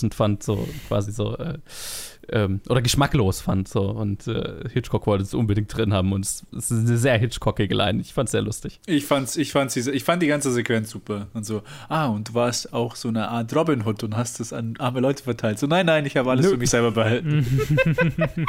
abstoßend 0.08 0.14
fand, 0.14 0.42
so 0.42 0.68
quasi 0.88 1.12
so. 1.12 1.36
Äh, 1.36 1.58
ähm, 2.30 2.60
oder 2.68 2.82
geschmacklos 2.82 3.40
fand 3.40 3.68
so 3.68 3.88
und 3.88 4.26
äh, 4.26 4.68
Hitchcock 4.70 5.06
wollte 5.06 5.24
es 5.24 5.32
unbedingt 5.32 5.74
drin 5.74 5.94
haben 5.94 6.12
und 6.12 6.26
es, 6.26 6.44
es 6.54 6.70
ist 6.70 6.86
eine 6.86 6.98
sehr 6.98 7.16
Hitchcockige 7.16 7.74
Line. 7.74 8.02
Ich 8.02 8.12
fand 8.12 8.26
es 8.26 8.32
sehr 8.32 8.42
lustig. 8.42 8.80
Ich 8.84 9.06
fand's, 9.06 9.38
ich 9.38 9.50
fand's 9.50 9.74
ich 9.78 10.04
fand 10.04 10.22
die 10.22 10.26
ganze 10.26 10.52
Sequenz 10.52 10.90
super. 10.90 11.28
Und 11.32 11.46
so, 11.46 11.62
ah, 11.88 12.08
und 12.08 12.28
du 12.28 12.34
warst 12.34 12.74
auch 12.74 12.96
so 12.96 13.08
eine 13.08 13.28
Art 13.28 13.56
Robin 13.56 13.86
Hood 13.86 14.04
und 14.04 14.14
hast 14.14 14.40
es 14.40 14.52
an 14.52 14.74
arme 14.78 15.00
Leute 15.00 15.22
verteilt. 15.22 15.58
So, 15.58 15.66
nein, 15.66 15.86
nein, 15.86 16.04
ich 16.04 16.18
habe 16.18 16.30
alles 16.30 16.44
Nö. 16.44 16.52
für 16.52 16.58
mich 16.58 16.68
selber 16.68 16.90
behalten. 16.90 17.46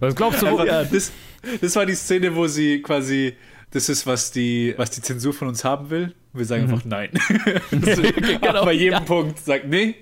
Was 0.00 0.16
glaubst 0.16 0.42
du? 0.42 0.46
Einfach, 0.46 0.66
ja. 0.66 0.82
das, 0.82 1.12
das 1.60 1.76
war 1.76 1.86
die 1.86 1.94
Szene, 1.94 2.34
wo 2.34 2.48
sie 2.48 2.82
quasi, 2.82 3.34
das 3.70 3.88
ist, 3.88 4.04
was 4.04 4.32
die, 4.32 4.74
was 4.76 4.90
die 4.90 5.02
Zensur 5.02 5.32
von 5.32 5.46
uns 5.46 5.62
haben 5.62 5.90
will. 5.90 6.12
Wir 6.32 6.44
sagen 6.44 6.64
einfach 6.64 6.84
nein. 6.84 7.10
Genau, 7.70 8.64
bei 8.64 8.72
jedem 8.72 8.94
ja. 8.94 9.00
Punkt 9.00 9.38
sagt, 9.38 9.68
nee, 9.68 9.94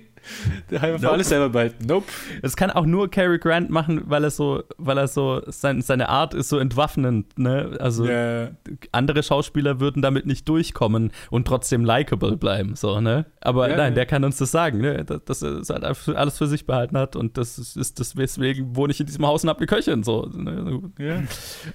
haben 0.71 0.83
einfach 0.83 1.01
Nope. 1.01 1.13
alles 1.13 1.29
selber 1.29 1.49
behalten. 1.49 1.85
Nope. 1.85 2.05
Das 2.41 2.55
kann 2.55 2.71
auch 2.71 2.85
nur 2.85 3.09
Cary 3.11 3.39
Grant 3.39 3.69
machen, 3.69 4.01
weil 4.05 4.23
er 4.23 4.29
so, 4.31 4.63
weil 4.77 4.97
er 4.97 5.07
so, 5.07 5.41
sein, 5.47 5.81
seine 5.81 6.09
Art 6.09 6.33
ist 6.33 6.49
so 6.49 6.57
entwaffnend, 6.59 7.37
ne? 7.39 7.77
Also 7.79 8.05
Ja. 8.05 8.49
andere 8.91 9.23
Schauspieler 9.23 9.79
würden 9.79 10.01
damit 10.01 10.25
nicht 10.25 10.47
durchkommen 10.49 11.11
und 11.29 11.47
trotzdem 11.47 11.85
likable 11.85 12.37
bleiben, 12.37 12.75
so, 12.75 12.99
ne? 13.01 13.25
Aber 13.41 13.69
Ja, 13.69 13.77
nein, 13.77 13.95
der 13.95 14.05
kann 14.05 14.23
uns 14.23 14.37
das 14.37 14.51
sagen, 14.51 14.79
ne? 14.79 15.05
Dass, 15.05 15.41
er 15.41 15.61
halt 15.69 15.85
alles 16.15 16.37
für 16.37 16.47
sich 16.47 16.65
behalten 16.65 16.97
hat 16.97 17.15
und 17.15 17.37
das 17.37 17.57
ist, 17.57 17.99
das, 17.99 18.15
weswegen 18.17 18.75
wohne 18.75 18.91
ich 18.91 18.99
in 18.99 19.05
diesem 19.05 19.25
Haus 19.25 19.43
und 19.43 19.49
hab 19.49 19.57
eine 19.57 19.67
Köchin, 19.67 20.03
so. 20.03 20.29
Ne? 20.33 20.81
Ja. 20.99 21.23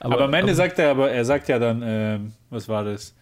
Aber, 0.00 0.20
am 0.22 0.34
Ende 0.34 0.54
sagt 0.54 0.78
er 0.78 0.90
aber, 0.90 1.10
er 1.10 1.24
sagt 1.24 1.48
ja 1.48 1.58
dann, 1.58 1.82
ähm, 1.84 2.32
was 2.50 2.68
war 2.68 2.84
das? 2.84 3.14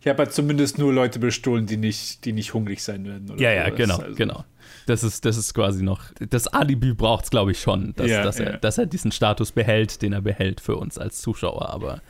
Ich 0.00 0.08
habe 0.08 0.18
halt 0.22 0.32
zumindest 0.32 0.78
nur 0.78 0.92
Leute 0.92 1.18
bestohlen, 1.18 1.66
die 1.66 1.76
nicht, 1.76 2.24
die 2.24 2.32
nicht 2.32 2.54
hungrig 2.54 2.82
sein 2.82 3.04
werden. 3.04 3.32
Ja, 3.38 3.50
ja, 3.50 3.64
sowas. 3.66 3.76
genau, 3.76 3.96
Also, 3.98 4.14
genau. 4.14 4.44
Das 4.86 5.02
ist, 5.02 5.24
das 5.24 5.36
ist 5.36 5.52
quasi 5.52 5.82
noch, 5.82 6.02
das 6.30 6.46
Alibi 6.46 6.94
braucht 6.94 7.24
es, 7.24 7.30
glaube 7.30 7.50
ich, 7.50 7.60
schon, 7.60 7.92
dass, 7.96 8.08
Ja, 8.08 8.22
dass, 8.22 8.38
er, 8.40 8.52
ja. 8.52 8.56
dass 8.58 8.78
er 8.78 8.86
diesen 8.86 9.12
Status 9.12 9.52
behält, 9.52 10.00
den 10.00 10.12
er 10.12 10.22
behält 10.22 10.60
für 10.60 10.76
uns 10.76 10.96
als 10.96 11.20
Zuschauer. 11.20 11.70
Aber 11.70 12.00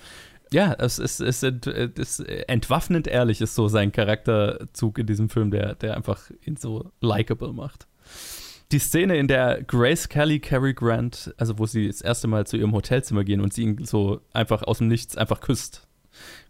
ja, 0.52 0.74
es 0.74 0.98
ist, 0.98 1.20
es 1.20 1.42
ist, 1.42 1.66
es 1.66 2.20
ist 2.20 2.28
entwaffnend 2.48 3.08
ehrlich, 3.08 3.40
ist 3.40 3.54
so 3.54 3.68
sein 3.68 3.92
Charakterzug 3.92 4.98
in 4.98 5.06
diesem 5.06 5.28
Film, 5.28 5.50
der, 5.50 5.74
der 5.74 5.96
einfach 5.96 6.30
ihn 6.44 6.56
so 6.56 6.90
likable 7.00 7.52
macht. 7.52 7.86
Die 8.72 8.78
Szene, 8.78 9.16
in 9.16 9.28
der 9.28 9.62
Grace 9.62 10.08
Kelly 10.08 10.40
Cary 10.40 10.74
Grant, 10.74 11.32
also 11.36 11.58
wo 11.58 11.66
sie 11.66 11.86
das 11.86 12.00
erste 12.00 12.26
Mal 12.26 12.46
zu 12.46 12.56
ihrem 12.56 12.72
Hotelzimmer 12.72 13.22
gehen 13.22 13.40
und 13.40 13.52
sie 13.52 13.62
ihn 13.62 13.84
so 13.84 14.20
einfach 14.32 14.62
aus 14.62 14.78
dem 14.78 14.88
Nichts 14.88 15.16
einfach 15.16 15.40
küsst. 15.40 15.85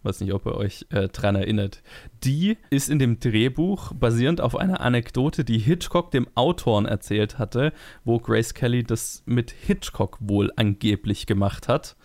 Weiß 0.03 0.21
nicht, 0.21 0.33
ob 0.33 0.47
ihr 0.47 0.55
euch 0.57 0.87
äh, 0.91 1.09
dran 1.09 1.37
erinnert. 1.37 1.83
Die 2.25 2.57
ist 2.71 2.89
in 2.89 2.99
dem 2.99 3.19
Drehbuch 3.21 3.93
basierend 3.95 4.41
auf 4.41 4.57
einer 4.57 4.81
Anekdote, 4.81 5.45
die 5.45 5.59
Hitchcock 5.59 6.11
dem 6.11 6.27
Autoren 6.35 6.87
erzählt 6.87 7.39
hatte, 7.39 7.73
wo 8.05 8.19
Grace 8.19 8.55
Kelly 8.55 8.85
das 8.85 9.23
mit 9.27 9.51
Hitchcock 9.51 10.19
wohl 10.21 10.53
angeblich 10.57 11.27
gemacht 11.27 11.69
hat. 11.69 11.97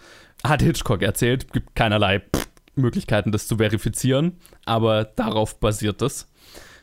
Hat 0.43 0.61
Hitchcock 0.61 1.01
erzählt, 1.03 1.53
gibt 1.53 1.75
keinerlei 1.75 2.19
pff, 2.19 2.47
Möglichkeiten, 2.75 3.31
das 3.31 3.47
zu 3.47 3.57
verifizieren, 3.57 4.37
aber 4.65 5.03
darauf 5.05 5.59
basiert 5.59 6.01
es. 6.01 6.27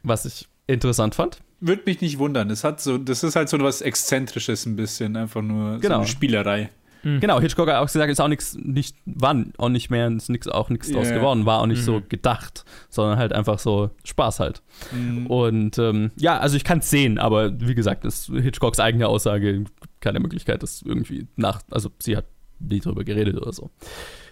Was 0.03 0.25
ich 0.25 0.47
interessant 0.67 1.15
fand. 1.17 1.41
Würde 1.61 1.83
mich 1.87 2.01
nicht 2.01 2.19
wundern. 2.21 2.51
Es 2.51 2.63
hat 2.63 2.81
so, 2.81 2.99
das 2.99 3.25
ist 3.25 3.35
halt 3.35 3.49
so 3.49 3.59
was 3.59 3.81
Exzentrisches 3.81 4.65
ein 4.65 4.77
bisschen, 4.77 5.17
einfach 5.17 5.43
nur 5.43 5.75
so 5.75 5.81
Genau. 5.81 5.97
eine 5.99 6.07
Spielerei. 6.07 6.71
Genau, 7.03 7.41
Hitchcock 7.41 7.69
hat 7.69 7.77
auch 7.77 7.87
gesagt, 7.87 8.11
ist 8.11 8.21
auch 8.21 8.29
nichts, 8.29 8.57
nicht, 8.61 8.97
war 9.07 9.37
auch 9.59 9.69
nicht 9.69 9.89
mehr, 9.91 10.09
ist 10.11 10.29
nix, 10.31 10.49
auch 10.49 10.69
nichts 10.69 10.91
draus 10.91 11.09
Ja. 11.09 11.17
geworden, 11.17 11.47
war 11.47 11.61
auch 11.61 11.67
nicht 11.67 11.81
Mhm. 11.81 11.85
so 11.85 12.03
gedacht, 12.09 12.65
sondern 12.91 13.19
halt 13.19 13.33
einfach 13.33 13.59
so 13.59 13.91
Spaß 14.05 14.41
halt. 14.41 14.63
Mhm. 14.93 15.27
Und 15.27 15.79
ähm, 15.79 16.11
ja, 16.17 16.39
also 16.39 16.57
ich 16.57 16.65
kann 16.65 16.79
es 16.81 16.91
sehen, 16.91 17.19
aber 17.19 17.59
wie 17.61 17.75
gesagt, 17.75 18.05
das 18.05 18.29
ist 18.29 18.43
Hitchcocks 18.43 18.81
eigene 18.81 19.07
Aussage, 19.09 19.65
keine 20.01 20.21
Möglichkeit, 20.21 20.63
das 20.63 20.83
irgendwie 20.83 21.27
nach, 21.37 21.63
also 21.71 21.91
sie 22.01 22.17
hat 22.17 22.25
nie 22.59 22.81
drüber 22.81 23.05
geredet 23.05 23.37
oder 23.37 23.53
so. 23.53 23.71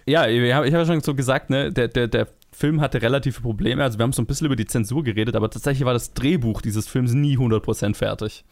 Ja, 0.05 0.27
ich 0.27 0.53
habe 0.53 0.65
hab 0.65 0.73
ja 0.73 0.85
schon 0.85 1.01
so 1.01 1.15
gesagt, 1.15 1.49
ne, 1.49 1.71
der, 1.71 1.87
der, 1.87 2.07
der 2.07 2.27
Film 2.51 2.81
hatte 2.81 3.01
relative 3.01 3.41
Probleme, 3.41 3.83
also 3.83 3.99
wir 3.99 4.03
haben 4.03 4.13
so 4.13 4.21
ein 4.21 4.25
bisschen 4.25 4.47
über 4.47 4.55
die 4.55 4.65
Zensur 4.65 5.03
geredet, 5.03 5.35
aber 5.35 5.49
tatsächlich 5.49 5.85
war 5.85 5.93
das 5.93 6.13
Drehbuch 6.13 6.61
dieses 6.61 6.87
Films 6.87 7.13
nie 7.13 7.37
100% 7.37 7.93
fertig 7.93 8.45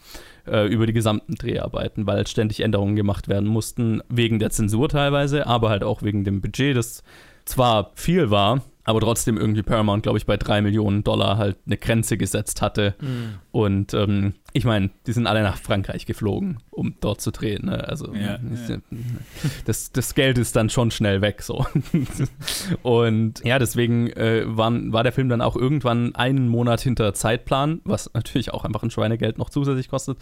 äh, 0.48 0.68
über 0.68 0.86
die 0.86 0.94
gesamten 0.94 1.36
Dreharbeiten, 1.36 2.06
weil 2.06 2.28
ständig 2.28 2.60
Änderungen 2.60 2.96
gemacht 2.96 3.28
werden 3.28 3.48
mussten, 3.48 4.02
wegen 4.10 4.40
der 4.40 4.52
Zensur 4.52 4.90
teilweise, 4.90 5.48
aber 5.48 5.70
halt 5.70 5.84
auch 5.84 6.04
wegen 6.04 6.24
dem 6.24 6.42
Budget, 6.42 6.76
das 6.76 7.04
zwar 7.46 7.92
viel 7.96 8.30
war, 8.30 8.62
aber 8.86 9.00
trotzdem 9.00 9.38
irgendwie 9.38 9.64
Paramount, 9.64 10.04
glaube 10.04 10.20
ich, 10.20 10.26
bei 10.26 10.38
drei 10.38 10.62
Millionen 10.62 11.04
Dollar 11.04 11.38
halt 11.38 11.58
eine 11.66 11.78
Grenze 11.78 12.18
gesetzt 12.18 12.62
hatte. 12.62 12.96
Mhm. 13.02 13.36
Und 13.52 13.94
ähm, 13.96 14.34
ich 14.56 14.64
meine, 14.64 14.90
die 15.06 15.12
sind 15.12 15.28
alle 15.28 15.44
nach 15.44 15.58
Frankreich 15.58 16.06
geflogen, 16.06 16.60
um 16.70 16.96
dort 17.02 17.20
zu 17.20 17.32
drehen. 17.32 17.66
Ne? 17.66 17.86
Also 17.90 18.14
Ja, 18.14 18.40
ja. 18.40 18.78
Das, 19.66 19.92
das 19.92 20.16
Geld 20.16 20.38
ist 20.38 20.56
dann 20.56 20.70
schon 20.70 20.92
schnell 20.92 21.22
weg 21.22 21.42
so. 21.42 21.66
Und 22.82 23.44
ja, 23.44 23.60
deswegen 23.60 24.08
äh, 24.12 24.44
waren, 24.46 24.94
war 24.94 25.04
der 25.04 25.12
Film 25.12 25.28
dann 25.28 25.42
auch 25.42 25.58
irgendwann 25.58 26.16
einen 26.16 26.48
Monat 26.48 26.80
hinter 26.80 27.14
Zeitplan, 27.14 27.82
was 27.84 28.10
natürlich 28.14 28.54
auch 28.54 28.64
einfach 28.64 28.82
ein 28.82 28.92
Schweinegeld 28.92 29.38
noch 29.38 29.50
zusätzlich 29.50 29.90
kostet. 29.90 30.20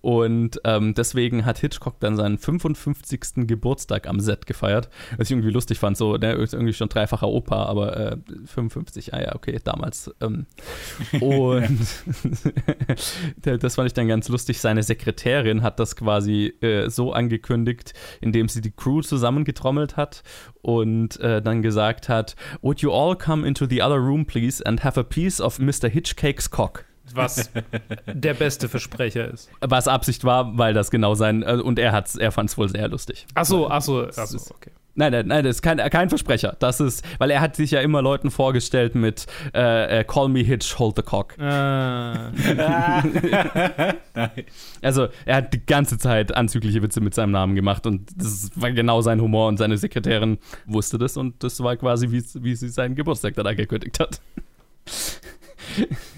Und 0.00 0.60
ähm, 0.62 0.94
deswegen 0.94 1.44
hat 1.44 1.58
Hitchcock 1.58 1.98
dann 1.98 2.14
seinen 2.14 2.38
55. 2.38 3.48
Geburtstag 3.48 4.06
am 4.06 4.20
Set 4.20 4.46
gefeiert, 4.46 4.90
was 5.16 5.26
ich 5.26 5.32
irgendwie 5.32 5.50
lustig 5.50 5.80
fand. 5.80 5.96
So, 5.96 6.18
der 6.18 6.36
ist 6.36 6.54
irgendwie 6.54 6.72
schon 6.72 6.88
dreifacher 6.88 7.26
Opa, 7.26 7.64
aber 7.64 7.96
äh, 8.12 8.16
55, 8.46 9.12
ah 9.12 9.22
ja, 9.22 9.34
okay, 9.34 9.58
damals. 9.64 10.14
Ähm, 10.20 10.46
und 11.20 11.80
das 13.42 13.71
fand 13.74 13.86
ich 13.88 13.92
dann 13.94 14.08
ganz 14.08 14.28
lustig. 14.28 14.60
Seine 14.60 14.82
Sekretärin 14.82 15.62
hat 15.62 15.78
das 15.78 15.96
quasi 15.96 16.54
äh, 16.60 16.88
so 16.88 17.12
angekündigt, 17.12 17.92
indem 18.20 18.48
sie 18.48 18.60
die 18.60 18.70
Crew 18.70 19.00
zusammengetrommelt 19.02 19.96
hat 19.96 20.22
und 20.62 21.18
äh, 21.20 21.40
dann 21.42 21.62
gesagt 21.62 22.08
hat: 22.08 22.36
Would 22.60 22.80
you 22.80 22.92
all 22.92 23.16
come 23.16 23.46
into 23.46 23.66
the 23.66 23.82
other 23.82 23.96
room, 23.98 24.26
please, 24.26 24.64
and 24.64 24.84
have 24.84 24.98
a 24.98 25.02
piece 25.02 25.40
of 25.40 25.58
Mr. 25.58 25.88
Hitchcake's 25.88 26.50
cock? 26.50 26.84
Was 27.14 27.50
der 28.06 28.34
beste 28.34 28.68
Versprecher 28.68 29.28
ist. 29.32 29.50
Was 29.60 29.88
Absicht 29.88 30.24
war, 30.24 30.56
weil 30.56 30.72
das 30.72 30.90
genau 30.90 31.14
sein, 31.14 31.42
äh, 31.42 31.54
und 31.54 31.78
er, 31.78 31.92
hat's, 31.92 32.14
er 32.14 32.30
fand 32.32 32.48
es 32.50 32.56
wohl 32.56 32.68
sehr 32.68 32.88
lustig. 32.88 33.26
Achso, 33.34 33.66
achso, 33.68 34.02
Das 34.06 34.18
achso, 34.18 34.36
ist- 34.36 34.50
okay. 34.52 34.70
Nein, 34.94 35.12
nein, 35.12 35.26
nein, 35.26 35.44
das 35.44 35.56
ist 35.56 35.62
kein, 35.62 35.78
kein 35.78 36.08
Versprecher. 36.10 36.56
Das 36.58 36.78
ist, 36.80 37.02
weil 37.18 37.30
er 37.30 37.40
hat 37.40 37.56
sich 37.56 37.70
ja 37.70 37.80
immer 37.80 38.02
Leuten 38.02 38.30
vorgestellt 38.30 38.94
mit 38.94 39.26
äh, 39.54 40.00
äh, 40.00 40.04
Call 40.04 40.28
me 40.28 40.40
Hitch, 40.40 40.78
hold 40.78 40.96
the 40.96 41.02
cock. 41.02 41.38
Ah, 41.38 42.30
Also 44.82 45.08
er 45.24 45.36
hat 45.36 45.54
die 45.54 45.64
ganze 45.64 45.96
Zeit 45.96 46.34
anzügliche 46.34 46.82
Witze 46.82 47.00
mit 47.00 47.14
seinem 47.14 47.30
Namen 47.30 47.54
gemacht 47.54 47.86
und 47.86 48.10
das 48.16 48.50
war 48.54 48.70
genau 48.72 49.00
sein 49.00 49.20
Humor 49.20 49.48
und 49.48 49.56
seine 49.56 49.78
Sekretärin 49.78 50.38
wusste 50.66 50.98
das 50.98 51.16
und 51.16 51.42
das 51.42 51.62
war 51.62 51.76
quasi, 51.76 52.10
wie, 52.10 52.22
wie 52.42 52.54
sie 52.54 52.68
seinen 52.68 52.94
Geburtstag 52.94 53.34
dann 53.34 53.46
angekündigt 53.46 53.98
hat. 54.00 54.20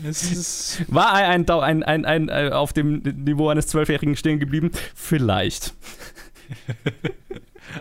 Es 0.02 0.22
ist, 0.32 0.84
War 0.92 1.12
ein, 1.12 1.48
ein, 1.48 1.60
ein, 1.60 1.82
ein, 1.84 2.04
ein 2.04 2.28
äh, 2.28 2.50
auf 2.50 2.72
dem 2.72 2.98
Niveau 2.98 3.48
eines 3.48 3.66
Zwölfjährigen 3.66 4.16
stehen 4.16 4.40
geblieben? 4.40 4.70
Vielleicht. 4.94 5.74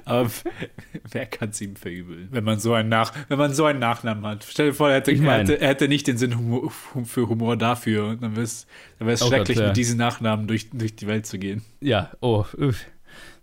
Aber 0.05 0.29
wer 1.11 1.25
kann 1.25 1.49
es 1.49 1.61
ihm 1.61 1.75
verübeln, 1.75 2.27
wenn 2.31 2.43
man 2.43 2.59
so 2.59 2.73
einen 2.73 2.89
Nach, 2.89 3.13
wenn 3.27 3.37
man 3.37 3.53
so 3.53 3.65
einen 3.65 3.79
Nachnamen 3.79 4.25
hat? 4.25 4.45
Stell 4.49 4.67
dir 4.67 4.73
vor, 4.73 4.89
er 4.89 4.95
hätte, 4.95 5.11
Ich 5.11 5.19
mein- 5.21 5.29
er 5.29 5.39
hätte, 5.39 5.61
er 5.61 5.67
hätte 5.69 5.87
nicht 5.87 6.07
den 6.07 6.17
Sinn 6.17 6.37
Humor, 6.37 6.71
für 7.05 7.27
Humor 7.29 7.57
dafür. 7.57 8.07
Und 8.07 8.23
dann 8.23 8.35
wäre 8.35 8.43
es 8.43 8.67
dann 8.99 9.07
wär's 9.07 9.21
Oh 9.21 9.25
Gott, 9.25 9.35
schrecklich, 9.35 9.57
ja. 9.57 9.67
mit 9.67 9.77
diesen 9.77 9.97
Nachnamen 9.97 10.47
durch, 10.47 10.69
durch 10.71 10.95
die 10.95 11.07
Welt 11.07 11.25
zu 11.25 11.37
gehen. 11.39 11.63
Ja, 11.81 12.11
oh. 12.21 12.45
uff. 12.57 12.85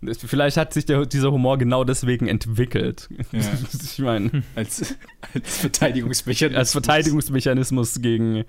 Vielleicht 0.17 0.57
hat 0.57 0.73
sich 0.73 0.85
der, 0.85 1.05
dieser 1.05 1.31
Humor 1.31 1.57
genau 1.57 1.83
deswegen 1.83 2.27
entwickelt. 2.27 3.09
Ja. 3.31 3.39
Ich 3.83 3.99
meine, 3.99 4.43
Als, 4.55 4.95
als 5.33 5.57
Verteidigungsmechanismus. 5.59 6.57
als 6.59 6.71
Verteidigungsmechanismus 6.71 8.01
gegen 8.01 8.43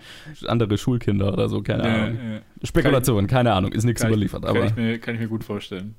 andere 0.46 0.78
Schulkinder 0.78 1.32
oder 1.32 1.48
so, 1.48 1.62
keine 1.62 1.82
Ja, 1.86 1.94
Ahnung. 2.05 2.18
ja. 2.34 2.40
Spekulation, 2.66 3.26
keine 3.26 3.53
Ahnung, 3.53 3.72
ist 3.72 3.84
nichts 3.84 4.00
Kann 4.03 4.11
ich- 4.11 4.16
überliefert. 4.16 4.42
Kann 4.44 4.57
aber 4.57 4.66
ich, 4.66 4.76
mir, 4.76 4.98
kann 4.98 5.14
ich 5.14 5.20
mir 5.20 5.28
gut 5.28 5.44
vorstellen. 5.44 5.94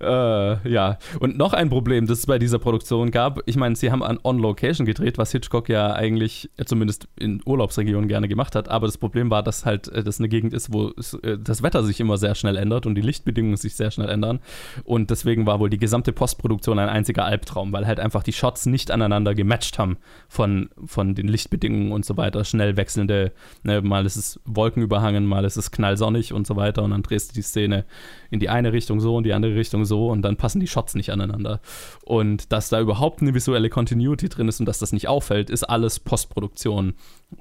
Äh, 0.00 0.66
ja, 0.70 0.98
und 1.20 1.36
noch 1.36 1.52
ein 1.52 1.68
Problem, 1.68 2.06
das 2.06 2.20
es 2.20 2.26
bei 2.26 2.38
dieser 2.38 2.58
Produktion 2.58 3.10
gab. 3.10 3.40
Ich 3.44 3.56
meine, 3.56 3.76
sie 3.76 3.90
haben 3.90 4.02
an 4.02 4.18
On 4.24 4.38
Location 4.38 4.86
gedreht, 4.86 5.18
was 5.18 5.30
Hitchcock 5.32 5.68
ja 5.68 5.92
eigentlich 5.92 6.48
äh, 6.56 6.64
zumindest 6.64 7.06
in 7.20 7.42
Urlaubsregionen 7.44 8.08
gerne 8.08 8.26
gemacht 8.26 8.54
hat. 8.54 8.70
Aber 8.70 8.86
das 8.86 8.96
Problem 8.96 9.28
war, 9.28 9.42
dass 9.42 9.66
halt 9.66 9.88
äh, 9.88 10.02
das 10.02 10.18
eine 10.20 10.30
Gegend 10.30 10.54
ist, 10.54 10.72
wo 10.72 10.90
es, 10.96 11.12
äh, 11.22 11.36
das 11.38 11.62
Wetter 11.62 11.84
sich 11.84 12.00
immer 12.00 12.16
sehr 12.16 12.34
schnell 12.34 12.56
ändert 12.56 12.86
und 12.86 12.94
die 12.94 13.02
Lichtbedingungen 13.02 13.58
sich 13.58 13.74
sehr 13.76 13.90
schnell 13.90 14.08
ändern. 14.08 14.40
Und 14.84 15.10
deswegen 15.10 15.46
war 15.46 15.60
wohl 15.60 15.70
die 15.70 15.78
gesamte 15.78 16.12
Postproduktion 16.12 16.78
ein 16.78 16.88
einziger 16.88 17.24
Albtraum, 17.24 17.72
weil 17.72 17.86
halt 17.86 18.00
einfach 18.00 18.22
die 18.22 18.32
Shots 18.32 18.66
nicht 18.66 18.90
aneinander 18.90 19.34
gematcht 19.34 19.78
haben 19.78 19.96
von, 20.28 20.70
von 20.84 21.14
den 21.14 21.28
Lichtbedingungen 21.28 21.92
und 21.92 22.04
so 22.04 22.16
weiter. 22.16 22.44
Schnell 22.44 22.76
wechselnde, 22.76 23.32
ne, 23.62 23.82
mal 23.82 24.06
ist 24.06 24.16
es 24.16 24.40
wolkenüberhangen, 24.44 25.26
mal 25.26 25.44
ist 25.44 25.56
es 25.56 25.70
knallsonnig 25.70 26.32
und 26.32 26.46
so 26.46 26.56
weiter. 26.56 26.82
Und 26.82 26.90
dann 26.90 27.02
drehst 27.02 27.30
du 27.30 27.34
die 27.34 27.42
Szene 27.42 27.84
in 28.30 28.40
die 28.40 28.48
eine 28.48 28.72
Richtung 28.72 29.00
so 29.00 29.16
und 29.16 29.24
die 29.24 29.32
andere 29.32 29.54
Richtung 29.54 29.84
so 29.84 30.08
und 30.08 30.22
dann 30.22 30.36
passen 30.36 30.60
die 30.60 30.66
Shots 30.66 30.94
nicht 30.94 31.10
aneinander. 31.10 31.60
Und 32.04 32.52
dass 32.52 32.68
da 32.68 32.80
überhaupt 32.80 33.22
eine 33.22 33.34
visuelle 33.34 33.70
Continuity 33.70 34.28
drin 34.28 34.48
ist 34.48 34.60
und 34.60 34.66
dass 34.66 34.78
das 34.78 34.92
nicht 34.92 35.08
auffällt, 35.08 35.50
ist 35.50 35.64
alles 35.64 36.00
Postproduktion, 36.00 36.94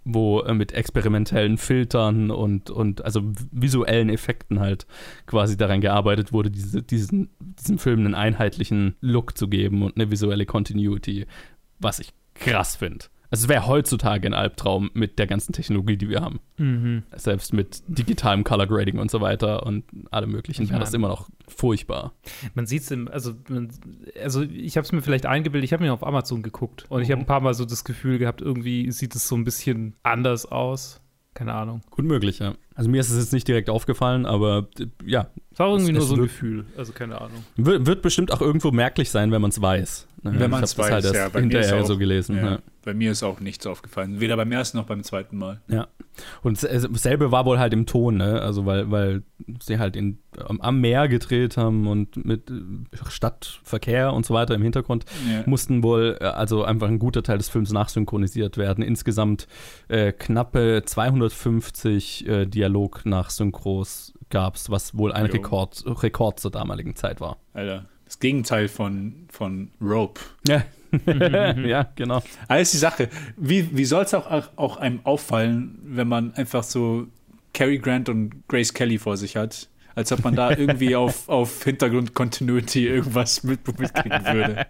wo 0.03 0.41
äh, 0.41 0.53
mit 0.53 0.71
experimentellen 0.71 1.57
Filtern 1.57 2.31
und, 2.31 2.69
und 2.69 3.03
also 3.03 3.21
visuellen 3.51 4.09
Effekten 4.09 4.59
halt 4.59 4.85
quasi 5.25 5.57
daran 5.57 5.81
gearbeitet 5.81 6.33
wurde, 6.33 6.51
diese, 6.51 6.83
diesen, 7.03 7.29
diesem 7.39 7.77
Film 7.77 7.99
einen 7.99 8.15
einheitlichen 8.15 8.95
Look 9.01 9.37
zu 9.37 9.47
geben 9.47 9.83
und 9.83 9.95
eine 9.95 10.11
visuelle 10.11 10.45
Continuity, 10.45 11.25
was 11.79 11.99
ich 11.99 12.13
krass 12.33 12.75
finde. 12.75 13.05
Also 13.29 13.45
es 13.45 13.49
wäre 13.49 13.65
heutzutage 13.65 14.27
ein 14.27 14.35
Albtraum 14.35 14.91
mit 14.93 15.17
der 15.17 15.25
ganzen 15.25 15.53
Technologie, 15.53 15.97
die 15.97 16.07
wir 16.07 16.21
haben 16.21 16.39
mhm. 16.57 17.01
selbst 17.15 17.51
mit 17.51 17.81
digitalem 17.87 18.43
Color 18.43 18.67
Grading 18.67 18.99
und 18.99 19.09
so 19.09 19.21
weiter 19.21 19.65
und 19.65 19.85
allem 20.11 20.29
möglichen 20.29 20.61
Ich 20.61 20.69
wäre 20.69 20.79
das 20.79 20.93
immer 20.93 21.07
noch 21.07 21.29
furchtbar. 21.47 22.13
Man 22.53 22.67
sieht 22.67 22.83
es 22.83 22.91
im, 22.91 23.07
also, 23.07 23.33
man, 23.49 23.71
also 24.21 24.43
ich 24.43 24.77
habe 24.77 24.85
es 24.85 24.91
mir 24.91 25.01
vielleicht 25.01 25.25
eingebildet, 25.25 25.65
ich 25.65 25.73
habe 25.73 25.83
mir 25.83 25.93
auf 25.93 26.05
Amazon 26.05 26.43
geguckt 26.43 26.85
und 26.89 27.01
ich 27.01 27.09
habe 27.09 27.21
Mhm. 27.21 27.23
ein 27.23 27.27
paar 27.27 27.41
Mal 27.41 27.55
so 27.55 27.65
das 27.65 27.83
Gefühl 27.83 28.19
gehabt, 28.19 28.39
irgendwie 28.39 28.91
sieht 28.91 29.15
es 29.15 29.27
so 29.27 29.35
ein 29.35 29.45
bisschen 29.45 29.95
anders 30.03 30.45
aus. 30.45 30.99
Keine 31.33 31.55
Ahnung. 31.55 31.81
Gut 31.89 32.05
möglich, 32.05 32.37
ja. 32.37 32.53
Also 32.75 32.89
mir 32.89 33.01
ist 33.01 33.09
es 33.11 33.17
jetzt 33.17 33.33
nicht 33.33 33.47
direkt 33.47 33.69
aufgefallen, 33.69 34.25
aber 34.25 34.67
äh, 34.79 34.87
ja, 35.05 35.27
Es 35.51 35.59
war 35.59 35.67
irgendwie 35.67 35.91
Es- 35.91 35.95
nur 35.95 36.03
es 36.03 36.09
so 36.09 36.15
ein 36.15 36.21
Gefühl, 36.21 36.65
also 36.77 36.91
keine 36.93 37.19
Ahnung. 37.21 37.43
wird, 37.55 37.85
wird 37.85 38.01
bestimmt 38.01 38.31
auch 38.31 38.41
irgendwo 38.41 38.71
merklich 38.71 39.09
sein, 39.11 39.31
wenn 39.31 39.41
man 39.41 39.49
es 39.51 39.61
weiß. 39.61 40.07
Ne? 40.23 40.39
Wenn 40.39 40.53
hab 40.53 40.61
das 40.61 40.77
halt 40.77 40.91
weiß, 40.93 41.05
erst 41.05 41.15
ja, 41.15 41.27
bei 41.29 41.41
mir 41.41 41.47
ist 41.47 41.53
hinterher 41.65 41.83
auch- 41.83 41.87
so 41.87 41.97
gelesen. 41.97 42.37
Ja. 42.37 42.51
Ja. 42.53 42.59
Bei 42.85 42.93
mir 42.93 43.11
ist 43.11 43.23
auch 43.23 43.39
nichts 43.39 43.65
aufgefallen. 43.67 44.19
Weder 44.19 44.35
beim 44.35 44.51
ersten 44.51 44.77
noch 44.77 44.85
beim 44.85 45.03
zweiten 45.03 45.37
Mal. 45.37 45.61
Ja. 45.69 45.87
Und 46.41 46.61
es- 46.63 46.83
dasselbe 46.91 47.31
war 47.31 47.45
wohl 47.45 47.59
halt 47.59 47.73
im 47.73 47.85
Ton, 47.85 48.17
ne? 48.17 48.41
Also 48.41 48.65
weil, 48.65 48.89
weil 48.91 49.23
sie 49.61 49.79
halt 49.79 49.95
in, 49.95 50.17
am, 50.37 50.79
Meer 50.81 51.07
gedreht 51.07 51.55
haben 51.57 51.87
und 51.87 52.25
mit 52.25 52.49
äh, 52.49 52.53
Stadtverkehr 53.09 54.13
und 54.13 54.25
so 54.25 54.33
weiter 54.33 54.55
im 54.55 54.61
Hintergrund 54.61 55.05
Ja. 55.29 55.43
mussten 55.45 55.83
wohl 55.83 56.17
äh, 56.19 56.25
also 56.25 56.63
einfach 56.63 56.87
ein 56.87 56.99
guter 56.99 57.21
Teil 57.23 57.37
des 57.37 57.49
Films 57.49 57.71
nachsynchronisiert 57.71 58.57
werden. 58.57 58.83
Insgesamt 58.83 59.47
äh, 59.89 60.11
knappe 60.13 60.83
250 60.85 62.27
äh, 62.27 62.45
Dialog 62.63 63.05
nach 63.05 63.29
Synchros 63.29 64.13
gab 64.29 64.55
es, 64.55 64.69
was 64.69 64.97
wohl 64.97 65.11
ein 65.11 65.25
Jo. 65.25 65.33
Rekord, 65.33 65.83
Rekord 65.85 66.39
zur 66.39 66.49
damaligen 66.49 66.95
Zeit 66.95 67.19
war. 67.19 67.37
Alter. 67.53 67.85
Das 68.05 68.19
Gegenteil 68.19 68.69
von, 68.69 69.27
von 69.29 69.71
Rope. 69.81 70.21
Ja, 70.47 70.63
ja 71.57 71.91
genau. 71.95 72.23
Alles 72.47 72.71
die 72.71 72.77
Sache. 72.77 73.09
Wie, 73.35 73.75
wie 73.75 73.83
soll 73.83 74.05
es 74.05 74.13
auch, 74.13 74.49
auch 74.55 74.77
einem 74.77 75.01
auffallen, 75.03 75.77
wenn 75.83 76.07
man 76.07 76.33
einfach 76.35 76.63
so 76.63 77.07
Cary 77.53 77.79
Grant 77.79 78.07
und 78.07 78.47
Grace 78.47 78.73
Kelly 78.73 78.97
vor 78.97 79.17
sich 79.17 79.35
hat? 79.35 79.67
Als 79.95 80.11
ob 80.11 80.23
man 80.23 80.35
da 80.35 80.51
irgendwie 80.51 80.95
auf, 80.95 81.29
auf 81.29 81.63
Hintergrund-Continuity 81.63 82.87
irgendwas 82.87 83.43
mit, 83.43 83.67
mitkriegen 83.79 84.25
würde. 84.25 84.65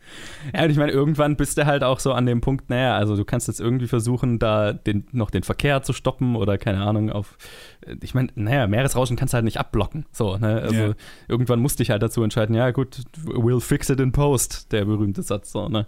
Ja, 0.54 0.64
und 0.64 0.70
ich 0.70 0.78
meine, 0.78 0.92
irgendwann 0.92 1.36
bist 1.36 1.58
du 1.58 1.66
halt 1.66 1.84
auch 1.84 2.00
so 2.00 2.14
an 2.14 2.26
dem 2.26 2.42
Punkt, 2.42 2.70
naja, 2.70 2.96
also 2.98 3.16
du 3.16 3.24
kannst 3.26 3.48
jetzt 3.48 3.60
irgendwie 3.62 3.88
versuchen, 3.88 4.40
da 4.40 4.74
den, 4.74 5.06
noch 5.12 5.30
den 5.30 5.44
Verkehr 5.44 5.82
zu 5.84 5.94
stoppen 5.94 6.36
oder 6.36 6.58
keine 6.58 6.82
Ahnung, 6.84 7.10
auf, 7.12 7.38
ich 8.02 8.14
meine, 8.14 8.30
naja, 8.36 8.68
Meeresrauschen 8.68 9.16
kannst 9.16 9.34
du 9.34 9.36
halt 9.36 9.46
nicht 9.46 9.60
abblocken. 9.60 10.06
So, 10.12 10.38
ne? 10.38 10.62
Also 10.62 10.76
Ja. 10.76 10.94
irgendwann 11.28 11.60
musste 11.60 11.84
ich 11.84 11.90
halt 11.90 12.02
dazu 12.04 12.24
entscheiden, 12.24 12.56
ja 12.56 12.72
gut, 12.72 13.02
we'll 13.26 13.62
fix 13.62 13.90
it 13.90 14.00
in 14.00 14.12
post, 14.12 14.72
der 14.72 14.86
berühmte 14.86 15.22
Satz, 15.22 15.52
so, 15.52 15.70
ne? 15.70 15.88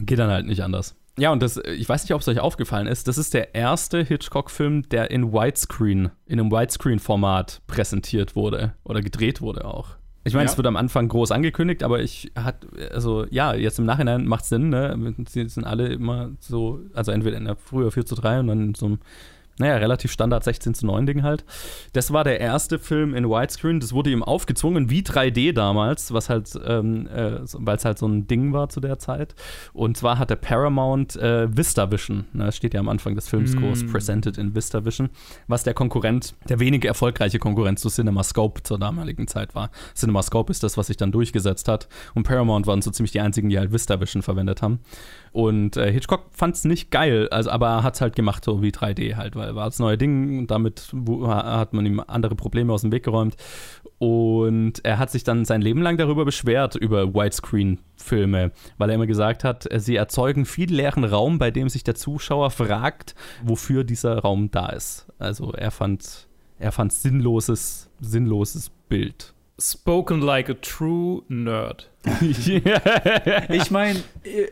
Geht 0.00 0.18
dann 0.18 0.30
halt 0.30 0.46
nicht 0.46 0.62
anders. 0.62 0.94
Ja, 1.18 1.32
und 1.32 1.42
das, 1.42 1.56
ich 1.58 1.88
weiß 1.88 2.04
nicht, 2.04 2.14
ob 2.14 2.20
es 2.20 2.28
euch 2.28 2.40
aufgefallen 2.40 2.86
ist, 2.86 3.08
das 3.08 3.18
ist 3.18 3.34
der 3.34 3.54
erste 3.54 4.02
Hitchcock-Film, 4.02 4.88
der 4.88 5.10
in 5.10 5.32
Widescreen, 5.32 6.10
in 6.26 6.40
einem 6.40 6.50
Widescreen-Format 6.50 7.62
präsentiert 7.66 8.36
wurde 8.36 8.74
oder 8.84 9.00
gedreht 9.02 9.40
wurde 9.40 9.64
auch. 9.64 9.96
Ich 10.24 10.34
meine, 10.34 10.46
Ja. 10.46 10.50
es 10.52 10.56
wird 10.56 10.66
am 10.66 10.76
Anfang 10.76 11.08
groß 11.08 11.30
angekündigt, 11.32 11.82
aber 11.82 12.00
ich 12.00 12.30
hat, 12.36 12.66
also 12.92 13.24
ja, 13.30 13.54
jetzt 13.54 13.78
im 13.78 13.86
Nachhinein 13.86 14.26
macht 14.26 14.42
es 14.42 14.50
Sinn, 14.50 14.68
ne? 14.68 15.14
Sie 15.28 15.48
sind 15.48 15.64
alle 15.64 15.86
immer 15.88 16.30
so, 16.38 16.80
also 16.92 17.12
entweder 17.12 17.36
in 17.36 17.46
der 17.46 17.56
früher 17.56 17.90
4 17.90 18.04
zu 18.04 18.14
3 18.14 18.40
und 18.40 18.48
dann 18.48 18.60
in 18.60 18.74
so 18.74 18.86
einem, 18.86 18.98
naja, 19.58 19.76
relativ 19.76 20.12
Standard 20.12 20.44
16 20.44 20.74
zu 20.74 20.86
9 20.86 21.06
Ding 21.06 21.22
halt. 21.22 21.44
Das 21.92 22.12
war 22.12 22.24
der 22.24 22.40
erste 22.40 22.78
Film 22.78 23.14
in 23.14 23.28
Widescreen, 23.28 23.80
das 23.80 23.92
wurde 23.92 24.10
ihm 24.10 24.22
aufgezwungen, 24.22 24.90
wie 24.90 25.02
3D 25.02 25.52
damals, 25.52 26.12
was 26.12 26.28
halt, 26.28 26.48
ähm, 26.64 27.06
äh, 27.08 27.40
weil 27.54 27.76
es 27.76 27.84
halt 27.84 27.98
so 27.98 28.06
ein 28.06 28.26
Ding 28.26 28.52
war 28.52 28.68
zu 28.68 28.80
der 28.80 28.98
Zeit. 28.98 29.34
Und 29.72 29.96
zwar 29.96 30.18
hat 30.18 30.30
der 30.30 30.36
Paramount 30.36 31.16
äh, 31.16 31.48
VistaVision, 31.54 32.26
ne? 32.32 32.46
das 32.46 32.56
steht 32.56 32.74
ja 32.74 32.80
am 32.80 32.88
Anfang 32.88 33.14
des 33.14 33.28
Films 33.28 33.54
Mm. 33.54 33.58
groß, 33.60 33.86
presented 33.86 34.38
in 34.38 34.54
VistaVision, 34.54 35.10
was 35.46 35.62
der 35.62 35.74
Konkurrent, 35.74 36.34
der 36.48 36.60
wenig 36.60 36.84
erfolgreiche 36.84 37.38
Konkurrent 37.38 37.78
zu 37.78 37.88
CinemaScope 37.88 38.62
zur 38.62 38.78
damaligen 38.78 39.26
Zeit 39.26 39.54
war. 39.54 39.70
CinemaScope 39.94 40.50
ist 40.50 40.62
das, 40.62 40.76
was 40.76 40.88
sich 40.88 40.96
dann 40.96 41.12
durchgesetzt 41.12 41.68
hat. 41.68 41.88
Und 42.14 42.24
Paramount 42.24 42.66
waren 42.66 42.82
so 42.82 42.90
ziemlich 42.90 43.12
die 43.12 43.20
einzigen, 43.20 43.48
die 43.48 43.58
halt 43.58 43.72
VistaVision 43.72 44.22
verwendet 44.22 44.62
haben. 44.62 44.80
Und 45.38 45.76
äh, 45.76 45.92
Hitchcock 45.92 46.24
fand 46.32 46.56
es 46.56 46.64
nicht 46.64 46.90
geil, 46.90 47.28
also, 47.28 47.50
aber 47.50 47.68
er 47.68 47.82
hat 47.84 47.94
es 47.94 48.00
halt 48.00 48.16
gemacht, 48.16 48.44
so 48.44 48.60
wie 48.60 48.70
3D 48.70 49.14
halt, 49.14 49.36
weil 49.36 49.54
war 49.54 49.66
das 49.66 49.78
neue 49.78 49.96
Ding 49.96 50.36
und 50.36 50.50
damit 50.50 50.92
hat 51.28 51.74
man 51.74 51.86
ihm 51.86 52.02
andere 52.04 52.34
Probleme 52.34 52.72
aus 52.72 52.80
dem 52.80 52.90
Weg 52.90 53.04
geräumt. 53.04 53.36
Und 53.98 54.84
er 54.84 54.98
hat 54.98 55.12
sich 55.12 55.22
dann 55.22 55.44
sein 55.44 55.62
Leben 55.62 55.80
lang 55.80 55.96
darüber 55.96 56.24
beschwert, 56.24 56.74
über 56.74 57.14
Widescreen-Filme, 57.14 58.50
weil 58.78 58.90
er 58.90 58.96
immer 58.96 59.06
gesagt 59.06 59.44
hat, 59.44 59.72
äh, 59.72 59.78
sie 59.78 59.94
erzeugen 59.94 60.44
viel 60.44 60.74
leeren 60.74 61.04
Raum, 61.04 61.38
bei 61.38 61.52
dem 61.52 61.68
sich 61.68 61.84
der 61.84 61.94
Zuschauer 61.94 62.50
fragt, 62.50 63.14
wofür 63.44 63.84
dieser 63.84 64.18
Raum 64.18 64.50
da 64.50 64.70
ist. 64.70 65.06
Also 65.20 65.52
er 65.52 65.70
fand, 65.70 66.26
er 66.58 66.72
fand 66.72 66.92
sinnloses, 66.92 67.88
sinnloses 68.00 68.72
Bild. 68.88 69.34
Spoken 69.60 70.20
like 70.20 70.48
a 70.48 70.54
true 70.54 71.22
nerd. 71.28 71.90
Ich 73.50 73.70
meine, 73.70 74.00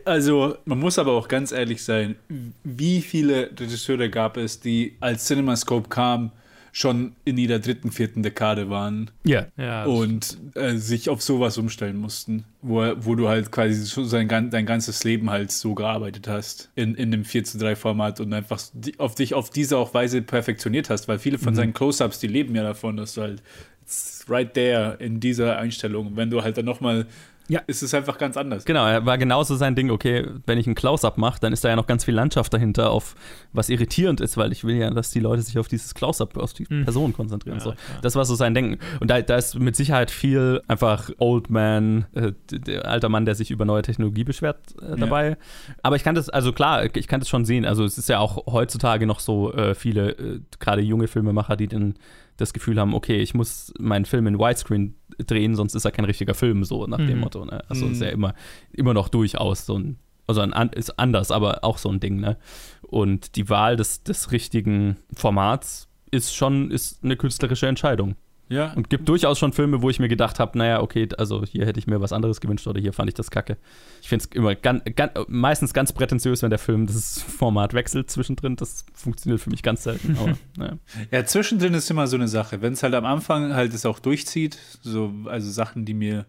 also 0.05 0.57
man 0.65 0.79
muss 0.79 0.99
aber 0.99 1.13
auch 1.13 1.27
ganz 1.27 1.51
ehrlich 1.51 1.83
sein, 1.83 2.15
wie 2.63 3.01
viele 3.01 3.49
Regisseure 3.57 4.09
gab 4.09 4.37
es, 4.37 4.59
die 4.59 4.97
als 4.99 5.25
CinemaScope 5.25 5.89
kam, 5.89 6.31
schon 6.77 7.15
in 7.25 7.39
ihrer 7.39 7.57
dritten, 7.57 7.91
vierten 7.91 8.21
Dekade 8.21 8.69
waren. 8.69 9.09
Ja. 9.23 9.47
Ja, 9.57 9.85
und 9.85 10.37
äh, 10.53 10.75
sich 10.75 11.09
auf 11.09 11.23
sowas 11.23 11.57
umstellen 11.57 11.97
mussten, 11.97 12.43
wo, 12.61 12.83
wo 12.99 13.15
du 13.15 13.27
halt 13.27 13.51
quasi 13.51 13.89
schon 13.89 14.05
sein, 14.05 14.27
dein 14.27 14.65
ganzes 14.67 15.03
Leben 15.03 15.31
halt 15.31 15.51
so 15.51 15.73
gearbeitet 15.73 16.27
hast 16.27 16.69
in, 16.75 16.93
in 16.93 17.09
dem 17.09 17.25
4 17.25 17.45
zu 17.45 17.57
3 17.57 17.75
Format 17.75 18.19
und 18.19 18.31
einfach 18.31 18.61
auf 18.99 19.15
dich 19.15 19.33
auf 19.33 19.49
diese 19.49 19.75
auch 19.75 19.95
Weise 19.95 20.21
perfektioniert 20.21 20.91
hast, 20.91 21.07
weil 21.07 21.17
viele 21.17 21.39
von 21.39 21.55
seinen 21.55 21.73
Close-Ups, 21.73 22.19
die 22.19 22.27
leben 22.27 22.53
ja 22.53 22.61
davon, 22.61 22.95
dass 22.95 23.15
du 23.15 23.23
halt 23.23 23.41
it's 23.81 24.25
right 24.29 24.53
there 24.53 24.97
in 24.99 25.19
dieser 25.19 25.57
Einstellung, 25.57 26.15
wenn 26.15 26.29
du 26.29 26.43
halt 26.43 26.59
dann 26.59 26.65
nochmal, 26.65 27.07
Ja. 27.47 27.61
ist 27.67 27.81
es 27.81 27.93
einfach 27.93 28.17
ganz 28.17 28.37
anders. 28.37 28.65
Genau, 28.65 28.85
er 28.85 29.05
war 29.05 29.17
genauso 29.17 29.55
sein 29.55 29.75
Ding, 29.75 29.89
okay, 29.89 30.27
wenn 30.45 30.57
ich 30.57 30.65
einen 30.65 30.75
Close-Up 30.75 31.17
mache, 31.17 31.39
dann 31.39 31.53
ist 31.53 31.63
da 31.63 31.69
ja 31.69 31.75
noch 31.75 31.87
ganz 31.87 32.03
viel 32.03 32.13
Landschaft 32.13 32.53
dahinter, 32.53 32.91
auf 32.91 33.15
was 33.53 33.69
irritierend 33.69 34.21
ist, 34.21 34.37
weil 34.37 34.51
ich 34.51 34.63
will 34.63 34.75
ja, 34.75 34.89
dass 34.89 35.11
die 35.11 35.19
Leute 35.19 35.41
sich 35.41 35.57
auf 35.57 35.67
dieses 35.67 35.93
Close-Up, 35.93 36.37
auf 36.37 36.53
die 36.53 36.65
Person 36.65 37.13
konzentrieren. 37.13 37.57
Ja, 37.57 37.63
so. 37.63 37.69
klar. 37.71 37.99
Das 38.01 38.15
war 38.15 38.25
so 38.25 38.35
sein 38.35 38.53
Denken. 38.53 38.79
Und 38.99 39.09
da, 39.09 39.21
da 39.21 39.37
ist 39.37 39.57
mit 39.59 39.75
Sicherheit 39.75 40.11
viel 40.11 40.61
einfach 40.67 41.09
Old 41.17 41.49
Man, 41.49 42.05
äh, 42.13 42.77
alter 42.79 43.09
Mann, 43.09 43.25
der 43.25 43.35
sich 43.35 43.51
über 43.51 43.65
neue 43.65 43.81
Technologie 43.81 44.23
beschwert 44.23 44.59
äh, 44.81 44.95
dabei. 44.95 45.37
Aber 45.83 45.95
ich 45.95 46.03
kann 46.03 46.15
das, 46.15 46.29
also 46.29 46.51
klar, 46.53 46.95
ich 46.95 47.07
kann 47.07 47.19
das 47.19 47.29
schon 47.29 47.45
sehen. 47.45 47.65
Also 47.65 47.83
es 47.83 47.97
ist 47.97 48.09
ja 48.09 48.19
auch 48.19 48.45
heutzutage 48.47 49.05
noch 49.05 49.19
so 49.19 49.53
äh, 49.53 49.75
viele, 49.75 50.11
äh, 50.11 50.39
gerade 50.59 50.81
junge 50.81 51.07
Filmemacher, 51.07 51.55
die 51.55 51.67
dann 51.67 51.95
das 52.37 52.53
Gefühl 52.53 52.79
haben, 52.79 52.93
okay, 52.93 53.17
ich 53.17 53.33
muss 53.33 53.73
meinen 53.79 54.05
Film 54.05 54.27
in 54.27 54.39
Widescreen 54.39 54.95
drehen, 55.17 55.55
sonst 55.55 55.75
ist 55.75 55.85
er 55.85 55.91
kein 55.91 56.05
richtiger 56.05 56.33
Film, 56.33 56.63
so 56.63 56.85
nach 56.87 56.97
dem 56.97 57.15
Mhm. 57.15 57.19
Motto. 57.19 57.45
Ne? 57.45 57.63
Also 57.69 57.87
ist 57.87 58.01
ja 58.01 58.09
immer, 58.09 58.33
immer 58.71 58.93
noch 58.93 59.09
durchaus 59.09 59.65
so 59.65 59.77
ein, 59.77 59.97
also 60.27 60.41
ein, 60.41 60.69
ist 60.69 60.99
anders, 60.99 61.31
aber 61.31 61.63
auch 61.63 61.77
so 61.77 61.89
ein 61.89 61.99
Ding, 61.99 62.19
ne? 62.19 62.37
Und 62.81 63.35
die 63.35 63.49
Wahl 63.49 63.75
des, 63.75 64.03
des 64.03 64.31
richtigen 64.31 64.97
Formats 65.13 65.87
ist 66.11 66.35
schon 66.35 66.71
ist 66.71 67.03
eine 67.03 67.17
künstlerische 67.17 67.67
Entscheidung. 67.67 68.15
Ja, 68.49 68.71
Und 68.73 68.89
gibt 68.89 69.09
durchaus 69.09 69.37
schon 69.39 69.51
Filme, 69.51 69.81
wo 69.81 69.89
ich 69.89 69.99
mir 69.99 70.07
gedacht 70.07 70.39
habe, 70.39 70.57
naja, 70.57 70.81
okay, 70.81 71.07
also 71.17 71.43
hier 71.43 71.65
hätte 71.65 71.79
ich 71.79 71.87
mir 71.87 71.99
was 71.99 72.13
anderes 72.13 72.39
gewünscht 72.39 72.65
oder 72.67 72.79
hier 72.79 72.93
fand 72.93 73.09
ich 73.09 73.13
das 73.13 73.29
kacke. 73.29 73.57
Ich 74.01 74.07
finde 74.07 74.23
es 74.25 74.31
immer 74.35 74.55
ganz, 74.55 74.83
ganz, 74.95 75.11
meistens 75.27 75.73
ganz 75.73 75.91
prätentiös, 75.91 76.41
wenn 76.43 76.49
der 76.49 76.59
Film 76.59 76.87
das 76.87 77.21
Format 77.21 77.73
wechselt 77.73 78.09
zwischendrin. 78.09 78.55
Das 78.55 78.85
funktioniert 78.93 79.41
für 79.41 79.49
mich 79.49 79.63
ganz 79.63 79.83
selten. 79.83 80.17
Aber, 80.17 80.37
naja. 80.57 80.77
Ja, 81.11 81.25
zwischendrin 81.25 81.73
ist 81.73 81.91
immer 81.91 82.07
so 82.07 82.15
eine 82.15 82.29
Sache. 82.29 82.61
Wenn 82.61 82.73
es 82.73 82.83
halt 82.83 82.93
am 82.93 83.05
Anfang 83.05 83.53
halt 83.53 83.73
es 83.73 83.85
auch 83.85 83.99
durchzieht, 83.99 84.57
so, 84.81 85.13
also 85.25 85.51
Sachen, 85.51 85.83
die 85.83 85.93
mir 85.93 86.25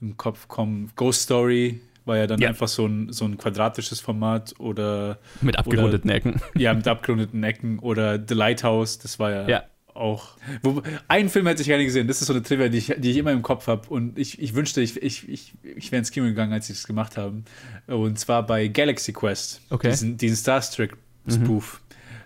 im 0.00 0.16
Kopf 0.16 0.48
kommen. 0.48 0.90
Ghost 0.96 1.22
Story 1.22 1.80
war 2.04 2.16
ja 2.18 2.26
dann 2.26 2.40
Ja. 2.40 2.48
einfach 2.48 2.68
so 2.68 2.84
ein, 2.84 3.12
so 3.12 3.24
ein 3.24 3.38
quadratisches 3.38 4.00
Format 4.00 4.54
oder 4.58 5.18
Mit 5.40 5.56
abgerundeten 5.56 6.10
Ecken. 6.10 6.40
ja, 6.56 6.74
mit 6.74 6.86
abgerundeten 6.88 7.42
Ecken 7.44 7.78
oder 7.78 8.18
The 8.26 8.34
Lighthouse, 8.34 8.98
das 8.98 9.18
war 9.18 9.30
ja, 9.30 9.48
Ja. 9.48 9.62
Auch. 9.94 10.36
Wo, 10.62 10.82
einen 11.08 11.28
Film 11.28 11.46
hätte 11.46 11.62
ich 11.62 11.68
gerne 11.68 11.84
gesehen, 11.84 12.08
das 12.08 12.20
ist 12.20 12.26
so 12.26 12.32
eine 12.32 12.42
Trivia, 12.42 12.68
die 12.68 12.78
ich, 12.78 12.94
die 12.98 13.10
ich 13.10 13.16
immer 13.16 13.32
im 13.32 13.42
Kopf 13.42 13.66
habe 13.68 13.88
und 13.88 14.18
ich, 14.18 14.40
ich 14.42 14.54
wünschte, 14.54 14.80
ich, 14.80 15.00
ich, 15.02 15.28
ich, 15.28 15.52
ich 15.62 15.92
wäre 15.92 15.98
ins 16.00 16.10
Kino 16.10 16.26
gegangen, 16.26 16.52
als 16.52 16.66
sie 16.66 16.72
das 16.72 16.86
gemacht 16.86 17.16
haben. 17.16 17.44
Und 17.86 18.18
zwar 18.18 18.44
bei 18.46 18.68
Galaxy 18.68 19.12
Quest, 19.12 19.60
Okay. 19.70 19.90
diesen, 19.90 20.16
diesen 20.16 20.36
Star 20.36 20.60
Trek 20.60 20.96
Spoof. 21.30 21.80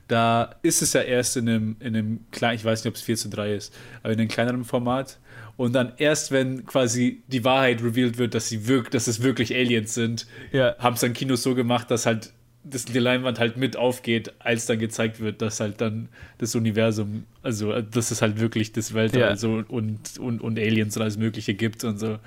Da 0.09 0.55
ist 0.63 0.81
es 0.81 0.95
ja 0.95 1.03
erst 1.03 1.37
in 1.37 1.49
einem, 1.49 1.77
in 1.81 1.95
einem 1.95 2.21
kleinen, 2.31 2.57
ich 2.57 2.65
weiß 2.65 2.83
nicht, 2.83 2.89
ob 2.91 2.95
es 2.97 3.03
4 3.03 3.17
zu 3.17 3.29
3 3.29 3.55
ist, 3.55 3.75
aber 4.03 4.13
in 4.15 4.19
einem 4.19 4.29
kleineren 4.29 4.65
Format. 4.65 5.19
Und 5.59 5.75
dann 5.75 5.93
erst, 5.99 6.31
wenn 6.31 6.65
quasi 6.65 7.23
die 7.27 7.45
Wahrheit 7.45 7.83
revealed 7.83 8.17
wird, 8.17 8.35
dass 8.35 8.49
sie 8.49 8.67
wirk 8.69 8.91
dass 8.91 9.07
es 9.07 9.23
wirklich 9.23 9.55
Aliens 9.55 9.93
sind, 9.93 10.27
Ja. 10.53 10.77
haben 10.79 10.95
es 10.95 11.01
dann 11.01 11.13
Kinos 11.13 11.43
so 11.43 11.55
gemacht, 11.55 11.91
dass 11.91 12.07
halt 12.07 12.33
dass 12.71 12.85
die 12.85 12.99
Leinwand 12.99 13.39
halt 13.39 13.57
mit 13.57 13.77
aufgeht, 13.77 14.33
als 14.39 14.67
dann 14.67 14.79
gezeigt 14.79 15.21
wird, 15.21 15.43
dass 15.43 15.61
halt 15.61 15.81
dann 15.81 16.09
das 16.39 16.55
Universum, 16.55 17.25
also 17.43 17.73
äh, 17.73 17.85
dass 17.85 18.11
es 18.11 18.23
halt 18.23 18.41
wirklich 18.41 18.73
das 18.73 18.95
Weltall 18.95 19.21
Ja. 19.21 19.37
so 19.37 19.65
und, 19.69 20.19
und, 20.19 20.41
und 20.41 20.59
Aliens 20.59 20.97
und 20.97 21.03
alles 21.03 21.17
Mögliche 21.17 21.55
gibt 21.55 21.85
und 21.85 21.99
so. 21.99 22.19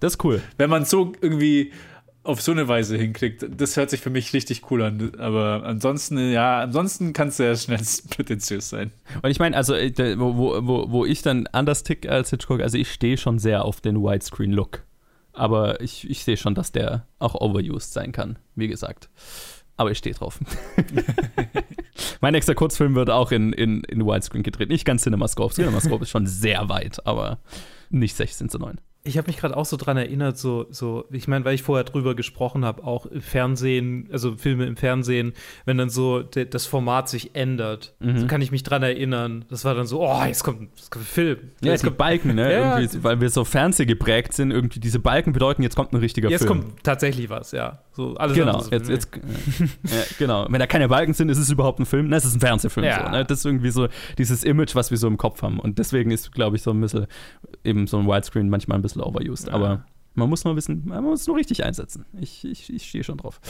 Das 0.00 0.14
ist 0.14 0.24
cool. 0.24 0.42
Wenn 0.58 0.70
man 0.70 0.84
so 0.84 1.12
irgendwie 1.20 1.72
auf 2.24 2.40
so 2.40 2.52
eine 2.52 2.68
Weise 2.68 2.96
hinkriegt, 2.96 3.46
das 3.56 3.76
hört 3.76 3.90
sich 3.90 4.00
für 4.00 4.10
mich 4.10 4.32
richtig 4.32 4.70
cool 4.70 4.82
an. 4.82 5.12
Aber 5.18 5.62
ansonsten, 5.64 6.32
ja, 6.32 6.60
ansonsten 6.60 7.12
kann 7.12 7.28
es 7.28 7.36
sehr 7.36 7.54
schnell 7.56 7.80
prätentiös 8.10 8.70
sein. 8.70 8.90
Und 9.22 9.30
ich 9.30 9.38
meine, 9.38 9.56
also, 9.56 9.74
äh, 9.74 10.18
wo, 10.18 10.34
wo, 10.66 10.90
wo 10.90 11.04
ich 11.04 11.22
dann 11.22 11.46
anders 11.48 11.82
tick 11.82 12.08
als 12.08 12.30
Hitchcock, 12.30 12.60
also 12.60 12.78
ich 12.78 12.90
stehe 12.90 13.18
schon 13.18 13.38
sehr 13.38 13.64
auf 13.64 13.80
den 13.80 14.02
Widescreen-Look. 14.02 14.82
Aber 15.34 15.80
ich, 15.80 16.08
ich 16.08 16.24
sehe 16.24 16.36
schon, 16.36 16.54
dass 16.54 16.72
der 16.72 17.06
auch 17.18 17.34
overused 17.34 17.92
sein 17.92 18.12
kann, 18.12 18.38
wie 18.54 18.68
gesagt. 18.68 19.10
Aber 19.76 19.90
ich 19.90 19.98
stehe 19.98 20.14
drauf. 20.14 20.38
mein 22.20 22.32
nächster 22.32 22.54
Kurzfilm 22.54 22.94
wird 22.94 23.10
auch 23.10 23.32
in, 23.32 23.52
in, 23.52 23.82
in 23.84 24.06
Widescreen 24.06 24.42
gedreht. 24.42 24.68
Nicht 24.68 24.84
ganz 24.84 25.02
CinemaScope. 25.02 25.52
CinemaScope 25.52 26.04
ist 26.04 26.10
schon 26.10 26.26
sehr 26.26 26.68
weit, 26.68 27.04
aber 27.06 27.38
nicht 27.90 28.16
16 28.16 28.48
zu 28.48 28.58
9. 28.58 28.78
Ich 29.06 29.18
habe 29.18 29.26
mich 29.26 29.36
gerade 29.36 29.54
auch 29.54 29.66
so 29.66 29.76
dran 29.76 29.98
erinnert, 29.98 30.38
so, 30.38 30.64
so 30.70 31.04
ich 31.10 31.28
meine, 31.28 31.44
weil 31.44 31.54
ich 31.54 31.62
vorher 31.62 31.84
drüber 31.84 32.14
gesprochen 32.14 32.64
habe, 32.64 32.84
auch 32.84 33.04
im 33.04 33.20
Fernsehen, 33.20 34.08
also 34.10 34.34
Filme 34.38 34.64
im 34.64 34.76
Fernsehen, 34.78 35.34
wenn 35.66 35.76
dann 35.76 35.90
so 35.90 36.22
de, 36.22 36.46
das 36.46 36.64
Format 36.64 37.10
sich 37.10 37.34
ändert, 37.36 37.94
Mhm. 38.00 38.16
so 38.20 38.26
kann 38.26 38.40
ich 38.40 38.50
mich 38.50 38.62
dran 38.62 38.82
erinnern. 38.82 39.44
Das 39.50 39.66
war 39.66 39.74
dann 39.74 39.86
so, 39.86 40.00
oh, 40.08 40.24
jetzt 40.26 40.42
kommt, 40.42 40.70
jetzt 40.76 40.90
kommt 40.90 41.04
ein 41.04 41.06
Film. 41.08 41.38
Ja, 41.60 41.72
jetzt 41.72 41.80
es 41.80 41.84
gibt 41.84 41.98
Balken, 41.98 42.34
ne? 42.34 42.50
Ja. 42.54 42.80
Weil 43.02 43.20
wir 43.20 43.28
so 43.28 43.44
fernsehgeprägt 43.44 44.32
sind, 44.32 44.50
irgendwie 44.50 44.80
diese 44.80 45.00
Balken 45.00 45.32
bedeuten, 45.34 45.62
jetzt 45.62 45.76
kommt 45.76 45.92
ein 45.92 45.96
richtiger 45.98 46.30
jetzt 46.30 46.46
Film. 46.46 46.62
kommt 46.62 46.82
tatsächlich 46.82 47.28
was, 47.28 47.52
ja. 47.52 47.80
So 47.92 48.14
alles 48.16 48.36
Genau, 48.36 48.52
andere 48.58 48.70
jetzt, 48.74 48.86
so, 48.86 48.92
jetzt, 48.92 49.08
ja, 49.84 50.02
genau. 50.18 50.46
Wenn 50.48 50.58
da 50.60 50.66
keine 50.66 50.88
Balken 50.88 51.12
sind, 51.12 51.28
ist 51.28 51.38
es 51.38 51.50
überhaupt 51.50 51.78
ein 51.78 51.86
Film. 51.86 52.08
Ne, 52.08 52.16
es 52.16 52.24
ist 52.24 52.36
ein 52.36 52.40
Fernsehfilm. 52.40 52.86
Ja. 52.86 53.04
So, 53.04 53.10
ne? 53.10 53.24
Das 53.26 53.38
ist 53.40 53.44
irgendwie 53.44 53.70
so 53.70 53.86
dieses 54.18 54.44
Image, 54.44 54.74
was 54.74 54.90
wir 54.90 54.96
so 54.98 55.06
im 55.08 55.16
Kopf 55.18 55.42
haben. 55.42 55.60
Und 55.60 55.78
deswegen 55.78 56.10
ist, 56.10 56.32
glaube 56.32 56.56
ich, 56.56 56.62
so 56.62 56.70
ein 56.70 56.80
bisschen 56.80 57.06
eben 57.64 57.86
so 57.86 57.98
ein 57.98 58.06
Widescreen 58.06 58.48
manchmal 58.48 58.78
ein 58.78 58.82
bisschen 58.82 58.93
overused. 59.02 59.48
Aber 59.48 59.84
man 60.14 60.28
muss 60.30 60.44
nur 60.44 60.54
wissen, 60.54 60.82
man 60.86 61.02
muss 61.02 61.22
es 61.22 61.26
nur 61.26 61.36
richtig 61.36 61.64
einsetzen. 61.64 62.04
Ich, 62.20 62.44
ich, 62.44 62.72
ich 62.72 62.88
stehe 62.88 63.02
schon 63.02 63.18
drauf. 63.18 63.40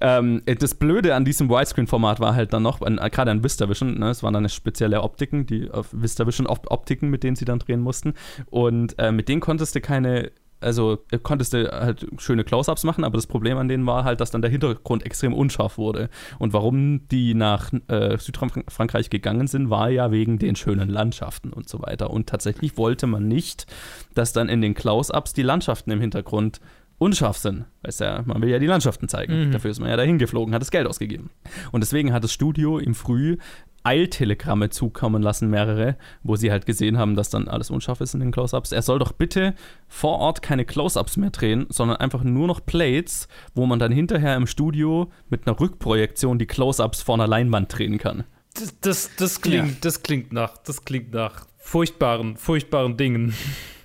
Ähm, 0.00 0.42
das 0.58 0.74
Blöde 0.74 1.14
an 1.14 1.24
diesem 1.24 1.48
Widescreen-Format 1.48 2.18
war 2.18 2.34
halt 2.34 2.52
dann 2.52 2.64
noch, 2.64 2.82
an- 2.82 2.96
gerade 2.96 3.30
an 3.30 3.44
VistaVision, 3.44 3.98
ne, 4.00 4.10
es 4.10 4.22
waren 4.24 4.34
dann 4.34 4.48
spezielle 4.48 5.02
Optiken, 5.02 5.46
die 5.46 5.70
auf 5.70 5.90
VistaVision 5.92 6.48
Op 6.48 6.70
Optiken, 6.72 7.08
mit 7.08 7.22
denen 7.22 7.36
sie 7.36 7.44
dann 7.44 7.60
drehen 7.60 7.80
mussten. 7.80 8.14
Und 8.50 8.98
äh, 8.98 9.12
mit 9.12 9.28
denen 9.28 9.40
konntest 9.40 9.76
du 9.76 9.80
keine 9.80 10.32
also 10.62 10.98
äh, 11.10 11.18
konntest 11.18 11.52
du 11.52 11.70
halt 11.70 12.06
schöne 12.18 12.44
Close-ups 12.44 12.84
machen, 12.84 13.04
aber 13.04 13.16
das 13.16 13.26
Problem 13.26 13.58
an 13.58 13.68
denen 13.68 13.86
war 13.86 14.04
halt, 14.04 14.20
dass 14.20 14.30
dann 14.30 14.42
der 14.42 14.50
Hintergrund 14.50 15.04
extrem 15.04 15.34
unscharf 15.34 15.78
wurde. 15.78 16.08
Und 16.38 16.52
warum 16.52 17.08
die 17.08 17.34
nach 17.34 17.72
äh, 17.88 18.18
Südfrankreich 18.18 19.10
gegangen 19.10 19.46
sind, 19.46 19.70
war 19.70 19.90
ja 19.90 20.10
wegen 20.10 20.38
den 20.38 20.56
schönen 20.56 20.88
Landschaften 20.88 21.52
und 21.52 21.68
so 21.68 21.82
weiter. 21.82 22.10
Und 22.10 22.28
tatsächlich 22.28 22.76
wollte 22.76 23.06
man 23.06 23.28
nicht, 23.28 23.66
dass 24.14 24.32
dann 24.32 24.48
in 24.48 24.60
den 24.60 24.74
Close-ups 24.74 25.32
die 25.32 25.42
Landschaften 25.42 25.90
im 25.90 26.00
Hintergrund 26.00 26.60
unscharf 27.02 27.36
sind. 27.36 27.64
Weißt 27.82 28.00
ja, 28.00 28.22
man 28.24 28.40
will 28.40 28.48
ja 28.48 28.60
die 28.60 28.66
Landschaften 28.66 29.08
zeigen. 29.08 29.48
Mhm. 29.48 29.52
Dafür 29.52 29.70
ist 29.70 29.80
man 29.80 29.90
ja 29.90 29.96
dahin 29.96 30.18
geflogen, 30.18 30.54
hat 30.54 30.62
das 30.62 30.70
Geld 30.70 30.86
ausgegeben. 30.86 31.30
Und 31.72 31.80
deswegen 31.80 32.12
hat 32.12 32.22
das 32.22 32.32
Studio 32.32 32.78
im 32.78 32.94
Früh 32.94 33.38
Eiltelegramme 33.84 34.70
zukommen 34.70 35.22
lassen, 35.22 35.50
mehrere, 35.50 35.96
wo 36.22 36.36
sie 36.36 36.50
halt 36.50 36.66
gesehen 36.66 36.98
haben, 36.98 37.16
dass 37.16 37.30
dann 37.30 37.48
alles 37.48 37.70
unscharf 37.70 38.00
ist 38.00 38.14
in 38.14 38.20
den 38.20 38.30
Close-Ups. 38.32 38.72
Er 38.72 38.82
soll 38.82 38.98
doch 38.98 39.12
bitte 39.12 39.54
vor 39.88 40.18
Ort 40.18 40.42
keine 40.42 40.64
Close-Ups 40.64 41.16
mehr 41.16 41.30
drehen, 41.30 41.66
sondern 41.68 41.96
einfach 41.98 42.22
nur 42.24 42.46
noch 42.46 42.64
Plates, 42.64 43.28
wo 43.54 43.66
man 43.66 43.78
dann 43.78 43.92
hinterher 43.92 44.36
im 44.36 44.46
Studio 44.46 45.10
mit 45.30 45.46
einer 45.46 45.58
Rückprojektion 45.58 46.38
die 46.38 46.46
Close-Ups 46.46 47.02
vor 47.02 47.14
einer 47.16 47.26
Leinwand 47.26 47.76
drehen 47.76 47.98
kann. 47.98 48.24
Das, 48.54 48.74
das, 48.80 49.10
das, 49.16 49.40
klingt, 49.40 49.68
Ja. 49.68 49.74
das 49.80 50.02
klingt 50.02 50.32
nach, 50.32 50.58
das 50.58 50.84
klingt 50.84 51.12
nach 51.14 51.46
furchtbaren, 51.62 52.36
furchtbaren 52.36 52.96
Dingen. 52.96 53.34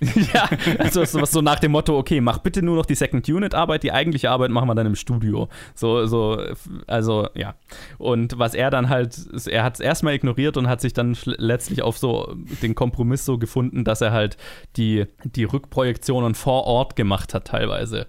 ja, 0.34 0.48
also 0.78 1.04
so, 1.04 1.24
so 1.24 1.40
nach 1.40 1.60
dem 1.60 1.72
Motto, 1.72 1.96
okay, 1.96 2.20
mach 2.20 2.38
bitte 2.38 2.60
nur 2.60 2.76
noch 2.76 2.86
die 2.86 2.96
Second 2.96 3.26
Unit 3.28 3.54
Arbeit, 3.54 3.84
die 3.84 3.92
eigentliche 3.92 4.30
Arbeit 4.30 4.50
machen 4.50 4.68
wir 4.68 4.74
dann 4.74 4.86
im 4.86 4.96
Studio. 4.96 5.48
So, 5.74 6.06
so, 6.06 6.42
also 6.88 7.28
ja. 7.34 7.54
Und 7.96 8.38
was 8.38 8.54
er 8.54 8.70
dann 8.70 8.88
halt, 8.88 9.16
er 9.46 9.62
hat 9.62 9.74
es 9.74 9.80
erstmal 9.80 10.14
ignoriert 10.14 10.56
und 10.56 10.68
hat 10.68 10.80
sich 10.80 10.92
dann 10.92 11.16
letztlich 11.24 11.82
auf 11.82 11.96
so 11.98 12.34
den 12.62 12.74
Kompromiss 12.74 13.24
so 13.24 13.38
gefunden, 13.38 13.84
dass 13.84 14.00
er 14.00 14.12
halt 14.12 14.36
die, 14.76 15.06
die 15.24 15.44
Rückprojektionen 15.44 16.34
vor 16.34 16.64
Ort 16.64 16.96
gemacht 16.96 17.32
hat 17.32 17.46
teilweise. 17.46 18.08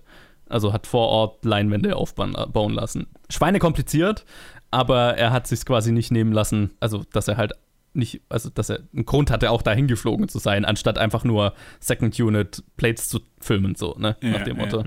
Also 0.50 0.74
hat 0.74 0.88
vor 0.88 1.08
Ort 1.10 1.46
Leinwände 1.46 1.96
aufbauen 1.96 2.36
bauen 2.52 2.74
lassen. 2.74 3.06
Schweine 3.30 3.60
kompliziert, 3.60 4.26
aber 4.72 5.16
er 5.16 5.32
hat 5.32 5.46
sich 5.46 5.64
quasi 5.64 5.92
nicht 5.92 6.12
nehmen 6.12 6.34
lassen, 6.34 6.72
also 6.80 7.04
dass 7.14 7.28
er 7.28 7.38
halt 7.38 7.54
nicht, 7.94 8.22
also 8.30 8.50
dass 8.50 8.70
er 8.70 8.80
einen 8.94 9.06
Grund 9.06 9.32
hatte, 9.32 9.52
auch 9.52 9.62
dahin 9.62 9.88
geflogen 9.88 10.28
zu 10.28 10.40
sein, 10.40 10.66
anstatt 10.66 10.98
einfach 10.98 11.24
nur 11.24 11.54
Second 11.80 12.20
Unit 12.20 12.64
Plates 12.78 13.10
zu 13.10 13.20
filmen, 13.42 13.76
so, 13.76 13.96
ne? 13.98 14.18
Ja, 14.22 14.32
nach 14.32 14.44
dem 14.44 14.58
ja. 14.58 14.64
Motto. 14.64 14.80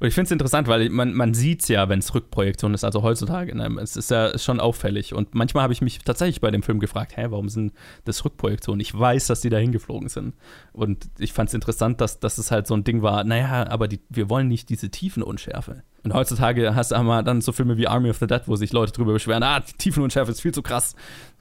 Und 0.00 0.06
ich 0.06 0.14
finde 0.14 0.26
es 0.26 0.30
interessant, 0.30 0.66
weil 0.66 0.88
man, 0.88 1.12
man 1.12 1.34
sieht 1.34 1.60
es 1.60 1.68
ja, 1.68 1.88
wenn 1.90 1.98
es 1.98 2.14
Rückprojektion 2.14 2.72
ist, 2.72 2.84
also 2.84 3.02
heutzutage. 3.02 3.54
Ne? 3.54 3.78
Es 3.82 3.96
ist 3.96 4.10
ja 4.10 4.38
schon 4.38 4.58
auffällig. 4.58 5.12
Und 5.12 5.34
manchmal 5.34 5.62
habe 5.62 5.74
ich 5.74 5.82
mich 5.82 5.98
tatsächlich 5.98 6.40
bei 6.40 6.50
dem 6.50 6.62
Film 6.62 6.80
gefragt, 6.80 7.18
hä, 7.18 7.26
warum 7.28 7.50
sind 7.50 7.74
das 8.06 8.24
Rückprojektionen? 8.24 8.80
Ich 8.80 8.98
weiß, 8.98 9.26
dass 9.26 9.42
die 9.42 9.50
da 9.50 9.58
hingeflogen 9.58 10.08
sind. 10.08 10.34
Und 10.72 11.10
ich 11.18 11.34
fand 11.34 11.50
es 11.50 11.54
interessant, 11.54 12.00
dass, 12.00 12.18
dass 12.18 12.38
es 12.38 12.50
halt 12.50 12.66
so 12.66 12.74
ein 12.74 12.84
Ding 12.84 13.02
war, 13.02 13.24
naja, 13.24 13.68
aber 13.68 13.88
die, 13.88 14.00
wir 14.08 14.30
wollen 14.30 14.48
nicht 14.48 14.70
diese 14.70 14.88
Tiefenunschärfe. 14.90 15.82
Und 16.02 16.14
heutzutage 16.14 16.74
hast 16.74 16.92
du 16.92 16.94
einmal 16.94 17.22
dann 17.22 17.42
so 17.42 17.52
Filme 17.52 17.76
wie 17.76 17.86
Army 17.86 18.08
of 18.08 18.16
the 18.16 18.26
Dead, 18.26 18.40
wo 18.46 18.56
sich 18.56 18.72
Leute 18.72 18.92
drüber 18.92 19.12
beschweren, 19.12 19.42
ah, 19.42 19.60
die 19.60 19.74
Tiefenunschärfe 19.74 20.30
ist 20.30 20.40
viel 20.40 20.54
zu 20.54 20.62
krass. 20.62 20.96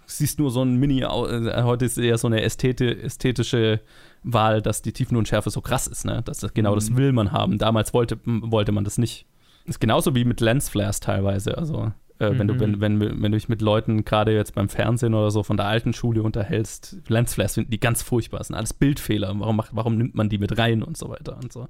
Du 0.09 0.15
siehst 0.15 0.39
nur 0.39 0.49
so 0.49 0.63
ein 0.63 0.77
Mini, 0.77 1.01
äh, 1.01 1.61
heute 1.61 1.85
ist 1.85 1.99
eher 1.99 2.17
so 2.17 2.25
eine 2.25 2.41
Ästheti 2.41 2.87
ästhetische 2.87 3.79
Wahl, 4.23 4.59
dass 4.59 4.81
die 4.81 4.91
Tiefenunschärfe 4.91 5.51
so 5.51 5.61
krass 5.61 5.85
ist, 5.85 6.03
ne? 6.03 6.23
Das, 6.25 6.41
genau 6.55 6.73
das 6.73 6.95
will 6.95 7.11
man 7.11 7.31
haben. 7.31 7.59
Damals 7.59 7.93
wollte, 7.93 8.17
wollte 8.25 8.71
man 8.71 8.83
das 8.83 8.97
nicht. 8.97 9.27
Ist 9.65 9.79
genauso 9.79 10.15
wie 10.15 10.25
mit 10.25 10.41
Lensflares 10.41 10.99
teilweise. 10.99 11.59
Also, 11.59 11.91
äh, 12.17 12.31
wenn, 12.39 12.47
du, 12.47 12.59
wenn, 12.59 12.81
wenn, 12.81 12.99
wenn 12.99 13.31
du 13.31 13.37
dich 13.37 13.49
mit 13.49 13.61
Leuten 13.61 14.03
gerade 14.03 14.33
jetzt 14.33 14.55
beim 14.55 14.67
Fernsehen 14.67 15.13
oder 15.13 15.29
so 15.29 15.43
von 15.43 15.57
der 15.57 15.67
alten 15.67 15.93
Schule 15.93 16.23
unterhältst, 16.23 16.97
Lensflares 17.07 17.53
finden 17.53 17.69
die 17.69 17.79
ganz 17.79 18.01
furchtbar. 18.01 18.39
Das 18.39 18.47
sind 18.47 18.55
alles 18.55 18.73
Bildfehler. 18.73 19.31
Warum, 19.37 19.57
macht, 19.57 19.75
warum 19.75 19.95
nimmt 19.95 20.15
man 20.15 20.27
die 20.27 20.39
mit 20.39 20.57
rein 20.57 20.81
und 20.81 20.97
so 20.97 21.09
weiter 21.09 21.37
und 21.37 21.53
so. 21.53 21.67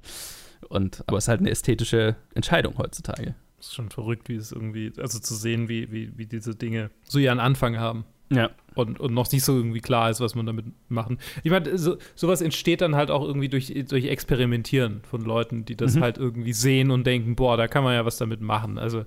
Und, 0.70 1.04
aber 1.06 1.18
es 1.18 1.24
ist 1.24 1.28
halt 1.28 1.40
eine 1.40 1.50
ästhetische 1.50 2.16
Entscheidung 2.34 2.78
heutzutage. 2.78 3.34
Das 3.58 3.66
ist 3.66 3.74
schon 3.74 3.90
verrückt, 3.90 4.30
wie 4.30 4.36
es 4.36 4.50
irgendwie, 4.50 4.92
also 4.96 5.18
zu 5.18 5.34
sehen, 5.34 5.68
wie, 5.68 5.92
wie, 5.92 6.16
wie 6.16 6.24
diese 6.24 6.54
Dinge 6.54 6.90
so 7.06 7.18
ihren 7.18 7.38
Anfang 7.38 7.78
haben. 7.78 8.06
Ja. 8.32 8.50
Und, 8.76 9.00
und 9.00 9.12
noch 9.12 9.30
nicht 9.32 9.44
so 9.44 9.56
irgendwie 9.56 9.80
klar 9.80 10.10
ist, 10.10 10.20
was 10.20 10.34
man 10.36 10.46
damit 10.46 10.66
machen. 10.88 11.18
Ich 11.42 11.50
meine, 11.50 11.76
so, 11.76 11.96
sowas 12.14 12.40
entsteht 12.40 12.80
dann 12.80 12.94
halt 12.94 13.10
auch 13.10 13.24
irgendwie 13.24 13.48
durch, 13.48 13.74
durch 13.88 14.04
Experimentieren 14.06 15.00
von 15.10 15.22
Leuten, 15.22 15.64
die 15.64 15.76
das 15.76 15.96
Mhm. 15.96 16.00
halt 16.02 16.18
irgendwie 16.18 16.52
sehen 16.52 16.90
und 16.92 17.04
denken, 17.06 17.34
boah, 17.34 17.56
da 17.56 17.66
kann 17.66 17.82
man 17.82 17.94
ja 17.94 18.04
was 18.04 18.16
damit 18.18 18.40
machen. 18.40 18.78
Also 18.78 19.04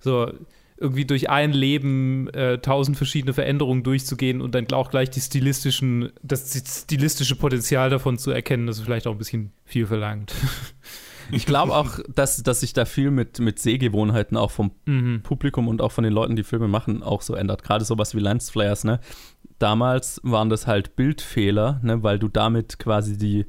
so 0.00 0.32
irgendwie 0.76 1.04
durch 1.04 1.30
ein 1.30 1.52
Leben 1.52 2.28
äh, 2.30 2.58
tausend 2.58 2.96
verschiedene 2.96 3.32
Veränderungen 3.32 3.84
durchzugehen 3.84 4.40
und 4.40 4.56
dann 4.56 4.66
auch 4.72 4.90
gleich 4.90 5.08
die 5.08 5.20
stilistischen, 5.20 6.10
das 6.24 6.52
stilistische 6.82 7.36
Potenzial 7.36 7.90
davon 7.90 8.18
zu 8.18 8.32
erkennen, 8.32 8.66
das 8.66 8.78
ist 8.78 8.84
vielleicht 8.84 9.06
auch 9.06 9.12
ein 9.12 9.18
bisschen 9.18 9.52
viel 9.64 9.86
verlangt. 9.86 10.34
Ich 11.30 11.46
glaube 11.46 11.74
auch, 11.74 11.98
dass, 12.14 12.42
dass 12.42 12.60
sich 12.60 12.72
da 12.72 12.84
viel 12.84 13.10
mit, 13.10 13.38
mit 13.38 13.58
Sehgewohnheiten 13.58 14.36
auch 14.36 14.50
vom 14.50 14.72
mhm. 14.86 15.22
Publikum 15.22 15.68
und 15.68 15.80
auch 15.80 15.92
von 15.92 16.04
den 16.04 16.12
Leuten, 16.12 16.36
die 16.36 16.44
Filme 16.44 16.68
machen, 16.68 17.02
auch 17.02 17.22
so 17.22 17.34
ändert. 17.34 17.62
Gerade 17.62 17.84
sowas 17.84 18.14
wie 18.14 18.20
Lensflares, 18.20 18.84
ne? 18.84 19.00
Damals 19.58 20.20
waren 20.24 20.50
das 20.50 20.66
halt 20.66 20.96
Bildfehler, 20.96 21.80
ne? 21.82 22.02
Weil 22.02 22.18
du 22.18 22.28
damit 22.28 22.78
quasi 22.78 23.16
die, 23.16 23.46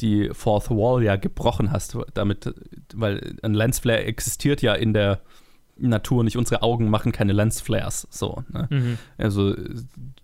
die 0.00 0.30
Fourth 0.32 0.70
Wall 0.70 1.02
ja 1.02 1.16
gebrochen 1.16 1.70
hast. 1.70 1.96
Damit, 2.14 2.52
weil 2.94 3.36
ein 3.42 3.54
Lensflare 3.54 4.04
existiert 4.04 4.62
ja 4.62 4.74
in 4.74 4.92
der 4.92 5.20
Natur 5.76 6.24
nicht. 6.24 6.36
Unsere 6.36 6.62
Augen 6.62 6.88
machen 6.88 7.12
keine 7.12 7.32
Lensflares. 7.32 8.06
So, 8.10 8.44
ne? 8.50 8.68
Mhm. 8.70 8.98
Also 9.18 9.54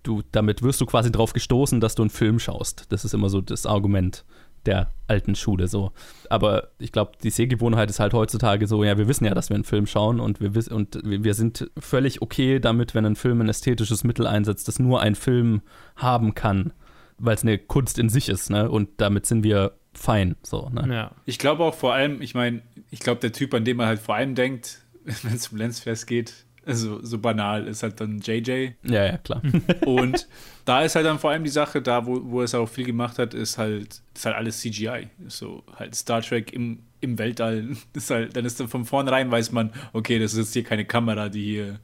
du, 0.02 0.22
damit 0.32 0.62
wirst 0.62 0.80
du 0.80 0.86
quasi 0.86 1.10
drauf 1.12 1.32
gestoßen, 1.32 1.80
dass 1.80 1.94
du 1.94 2.02
einen 2.02 2.10
Film 2.10 2.38
schaust. 2.38 2.86
Das 2.90 3.04
ist 3.04 3.14
immer 3.14 3.28
so 3.28 3.40
das 3.40 3.66
Argument 3.66 4.24
der 4.66 4.90
alten 5.06 5.34
Schule 5.34 5.68
so. 5.68 5.92
Aber 6.28 6.68
ich 6.78 6.92
glaube, 6.92 7.12
die 7.22 7.30
Sehgewohnheit 7.30 7.90
ist 7.90 8.00
halt 8.00 8.12
heutzutage 8.12 8.66
so, 8.66 8.84
ja, 8.84 8.98
wir 8.98 9.08
wissen 9.08 9.24
ja, 9.24 9.34
dass 9.34 9.48
wir 9.48 9.54
einen 9.54 9.64
Film 9.64 9.86
schauen 9.86 10.20
und 10.20 10.40
wir, 10.40 10.54
wiss 10.54 10.68
und 10.68 11.00
wir 11.02 11.34
sind 11.34 11.70
völlig 11.78 12.22
okay 12.22 12.60
damit, 12.60 12.94
wenn 12.94 13.06
ein 13.06 13.16
Film 13.16 13.40
ein 13.40 13.48
ästhetisches 13.48 14.04
Mittel 14.04 14.26
einsetzt, 14.26 14.68
das 14.68 14.78
nur 14.78 15.00
ein 15.00 15.14
Film 15.14 15.62
haben 15.96 16.34
kann, 16.34 16.72
weil 17.18 17.34
es 17.34 17.42
eine 17.42 17.58
Kunst 17.58 17.98
in 17.98 18.08
sich 18.08 18.28
ist, 18.28 18.50
ne? 18.50 18.70
Und 18.70 18.88
damit 18.98 19.26
sind 19.26 19.42
wir 19.42 19.72
fein, 19.92 20.36
so, 20.42 20.68
ne? 20.68 20.86
Ja. 20.92 21.10
Ich 21.24 21.38
glaube 21.38 21.64
auch 21.64 21.74
vor 21.74 21.94
allem, 21.94 22.22
ich 22.22 22.34
meine, 22.34 22.62
ich 22.90 23.00
glaube, 23.00 23.20
der 23.20 23.32
Typ, 23.32 23.52
an 23.54 23.64
dem 23.64 23.78
man 23.78 23.86
halt 23.86 24.00
vor 24.00 24.14
allem 24.14 24.34
denkt, 24.34 24.82
wenn 25.04 25.34
es 25.34 25.48
um 25.48 25.58
Lensflares 25.58 26.06
geht, 26.06 26.46
also 26.66 27.04
so 27.04 27.18
banal, 27.18 27.66
ist 27.66 27.82
halt 27.82 28.00
dann 28.00 28.20
JJ. 28.20 28.72
Ja, 28.84 29.04
ja, 29.04 29.18
klar. 29.18 29.42
Und 29.86 30.28
da 30.64 30.82
ist 30.82 30.94
halt 30.94 31.06
dann 31.06 31.18
vor 31.18 31.30
allem 31.30 31.44
die 31.44 31.50
Sache, 31.50 31.80
da 31.80 32.06
wo, 32.06 32.20
wo 32.24 32.42
es 32.42 32.54
auch 32.54 32.68
viel 32.68 32.84
gemacht 32.84 33.18
hat, 33.18 33.34
ist 33.34 33.58
halt, 33.58 34.02
ist 34.14 34.26
halt 34.26 34.36
alles 34.36 34.60
CGI. 34.60 35.08
So 35.28 35.62
halt 35.76 35.94
Star 35.94 36.22
Trek 36.22 36.52
im, 36.52 36.80
im 37.00 37.18
Weltall. 37.18 37.68
Ist 37.94 38.10
halt, 38.10 38.36
dann 38.36 38.44
ist 38.44 38.60
dann 38.60 38.68
von 38.68 38.84
vornherein 38.84 39.30
weiß 39.30 39.52
man, 39.52 39.72
okay, 39.92 40.18
das 40.18 40.32
ist 40.32 40.38
jetzt 40.38 40.52
hier 40.52 40.64
keine 40.64 40.84
Kamera, 40.84 41.28
die 41.28 41.44
hier 41.44 41.80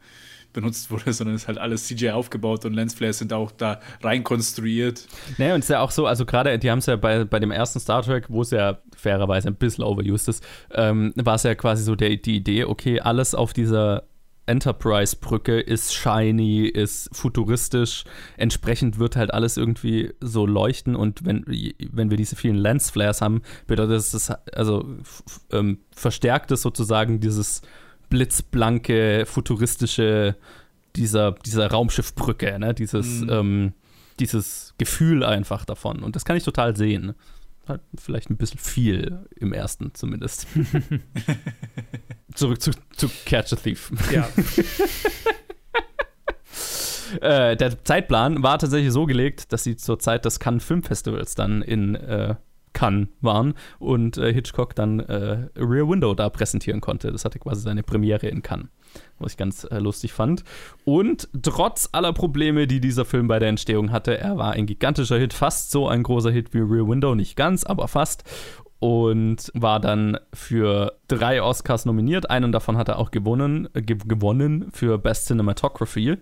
benutzt 0.52 0.90
wurde, 0.90 1.12
sondern 1.12 1.36
es 1.36 1.42
ist 1.42 1.48
halt 1.48 1.58
alles 1.58 1.86
CGI 1.86 2.10
aufgebaut 2.10 2.64
und 2.64 2.72
Lensflares 2.72 3.18
sind 3.18 3.32
auch 3.32 3.52
da 3.52 3.80
rein 4.02 4.24
konstruiert. 4.24 5.06
Naja, 5.36 5.54
und 5.54 5.60
es 5.60 5.66
ist 5.66 5.70
ja 5.70 5.80
auch 5.80 5.90
so, 5.90 6.06
also 6.06 6.24
gerade, 6.24 6.58
die 6.58 6.70
haben 6.70 6.78
es 6.78 6.86
ja 6.86 6.96
bei, 6.96 7.24
bei 7.24 7.38
dem 7.38 7.50
ersten 7.50 7.78
Star 7.78 8.02
Trek, 8.02 8.24
wo 8.28 8.42
es 8.42 8.50
ja 8.50 8.78
fairerweise 8.96 9.48
ein 9.48 9.54
bisschen 9.54 9.84
overused 9.84 10.28
ist, 10.28 10.44
ähm, 10.72 11.12
war 11.16 11.34
es 11.34 11.42
ja 11.42 11.54
quasi 11.54 11.84
so 11.84 11.94
der, 11.94 12.16
die 12.16 12.36
Idee, 12.36 12.64
okay, 12.64 13.00
alles 13.00 13.34
auf 13.34 13.52
dieser 13.52 14.04
Enterprise-Brücke 14.46 15.60
ist 15.60 15.94
shiny, 15.94 16.66
ist 16.66 17.08
futuristisch, 17.12 18.04
entsprechend 18.36 18.98
wird 18.98 19.16
halt 19.16 19.34
alles 19.34 19.56
irgendwie 19.56 20.12
so 20.20 20.46
leuchten 20.46 20.94
und 20.96 21.24
wenn, 21.24 21.44
wenn 21.92 22.10
wir 22.10 22.16
diese 22.16 22.36
vielen 22.36 22.56
Lensflares 22.56 23.20
haben, 23.20 23.42
bedeutet 23.66 23.96
das, 23.96 24.30
also 24.54 24.86
f- 25.00 25.22
f- 25.26 25.40
ähm, 25.52 25.78
verstärkt 25.94 26.50
es 26.52 26.62
sozusagen 26.62 27.20
dieses 27.20 27.62
blitzblanke, 28.08 29.24
futuristische, 29.26 30.36
dieser, 30.96 31.32
dieser 31.32 31.70
Raumschiffbrücke, 31.70 32.58
ne? 32.58 32.74
dieses, 32.74 33.20
Mhm. 33.22 33.28
ähm, 33.30 33.72
dieses 34.18 34.74
Gefühl 34.78 35.24
einfach 35.24 35.64
davon. 35.64 36.02
Und 36.02 36.16
das 36.16 36.24
kann 36.24 36.36
ich 36.36 36.44
total 36.44 36.76
sehen. 36.76 37.14
Halt 37.66 37.80
vielleicht 37.98 38.30
ein 38.30 38.36
bisschen 38.36 38.60
viel 38.60 39.26
im 39.36 39.52
ersten 39.52 39.94
zumindest. 39.94 40.46
Zurück 42.34 42.60
zu, 42.60 42.70
zu 42.94 43.10
Catch 43.24 43.52
a 43.52 43.56
Thief. 43.56 43.90
ja. 44.12 44.28
Äh, 47.20 47.56
der 47.56 47.84
Zeitplan 47.84 48.42
war 48.42 48.58
tatsächlich 48.58 48.92
so 48.92 49.06
gelegt, 49.06 49.52
dass 49.52 49.62
sie 49.62 49.76
zur 49.76 50.00
Zeit 50.00 50.24
des 50.24 50.40
Cannes 50.40 50.64
Filmfestivals 50.64 51.36
dann 51.36 51.62
in 51.62 51.94
äh, 51.94 52.34
Cannes 52.76 53.08
waren 53.22 53.54
und 53.78 54.18
äh, 54.18 54.34
Hitchcock 54.34 54.74
dann 54.74 55.00
äh, 55.00 55.48
Rear 55.56 55.88
Window 55.88 56.12
da 56.12 56.28
präsentieren 56.28 56.82
konnte. 56.82 57.10
Das 57.10 57.24
hatte 57.24 57.38
quasi 57.38 57.62
seine 57.62 57.82
Premiere 57.82 58.26
in 58.26 58.42
Cannes, 58.42 58.68
was 59.18 59.32
ich 59.32 59.38
ganz 59.38 59.64
äh, 59.64 59.78
lustig 59.78 60.12
fand. 60.12 60.44
Und 60.84 61.26
trotz 61.42 61.88
aller 61.92 62.12
Probleme, 62.12 62.66
die 62.66 62.80
dieser 62.80 63.06
Film 63.06 63.28
bei 63.28 63.38
der 63.38 63.48
Entstehung 63.48 63.92
hatte, 63.92 64.18
er 64.18 64.36
war 64.36 64.52
ein 64.52 64.66
gigantischer 64.66 65.16
Hit, 65.16 65.32
fast 65.32 65.70
so 65.70 65.88
ein 65.88 66.02
großer 66.02 66.30
Hit 66.30 66.52
wie 66.52 66.58
Rear 66.58 66.86
Window, 66.86 67.14
nicht 67.14 67.34
ganz, 67.34 67.64
aber 67.64 67.88
fast. 67.88 68.24
Und 68.78 69.50
war 69.54 69.80
dann 69.80 70.18
für 70.34 70.98
drei 71.08 71.40
Oscars 71.40 71.86
nominiert. 71.86 72.28
Einen 72.28 72.52
davon 72.52 72.76
hat 72.76 72.88
er 72.88 72.98
auch 72.98 73.10
gewonnen, 73.10 73.70
äh, 73.72 73.80
ge 73.80 73.96
gewonnen 74.06 74.70
für 74.70 74.98
Best 74.98 75.28
Cinematography. 75.28 76.18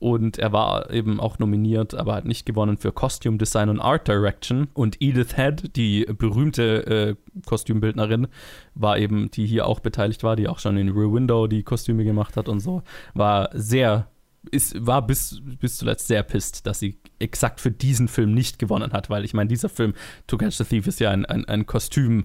Und 0.00 0.38
er 0.38 0.50
war 0.50 0.90
eben 0.90 1.20
auch 1.20 1.38
nominiert, 1.38 1.94
aber 1.94 2.14
hat 2.14 2.24
nicht 2.24 2.46
gewonnen 2.46 2.78
für 2.78 2.90
Costume 2.90 3.36
Design 3.36 3.68
und 3.68 3.80
Art 3.80 4.08
Direction. 4.08 4.68
Und 4.72 4.96
Edith 5.00 5.36
Head, 5.36 5.76
die 5.76 6.06
berühmte 6.06 6.86
äh, 6.86 7.40
Kostümbildnerin, 7.44 8.26
war 8.74 8.96
eben, 8.96 9.30
die 9.30 9.44
hier 9.44 9.66
auch 9.66 9.78
beteiligt 9.80 10.22
war, 10.22 10.36
die 10.36 10.48
auch 10.48 10.58
schon 10.58 10.78
in 10.78 10.88
Rear 10.88 11.12
Window 11.12 11.46
die 11.46 11.62
Kostüme 11.62 12.04
gemacht 12.04 12.38
hat 12.38 12.48
und 12.48 12.60
so, 12.60 12.82
war 13.12 13.50
sehr, 13.52 14.08
ist, 14.50 14.86
war 14.86 15.06
bis, 15.06 15.42
bis 15.60 15.76
zuletzt 15.76 16.08
sehr 16.08 16.22
pisst, 16.22 16.66
dass 16.66 16.78
sie 16.78 16.98
exakt 17.18 17.60
für 17.60 17.70
diesen 17.70 18.08
Film 18.08 18.32
nicht 18.32 18.58
gewonnen 18.58 18.94
hat, 18.94 19.10
weil 19.10 19.26
ich 19.26 19.34
meine, 19.34 19.48
dieser 19.48 19.68
Film, 19.68 19.92
To 20.28 20.38
Catch 20.38 20.54
the 20.54 20.64
Thief, 20.64 20.86
ist 20.86 21.00
ja 21.00 21.10
ein, 21.10 21.26
ein, 21.26 21.44
ein 21.44 21.66
Kostüm. 21.66 22.24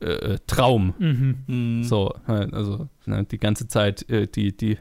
Äh, 0.00 0.38
Traum. 0.46 0.92
Mhm. 0.98 1.84
So, 1.84 2.14
äh, 2.26 2.48
also 2.52 2.88
ne, 3.06 3.24
die 3.24 3.38
ganze 3.38 3.68
Zeit 3.68 4.06
äh, 4.10 4.26
die, 4.26 4.54
die, 4.54 4.76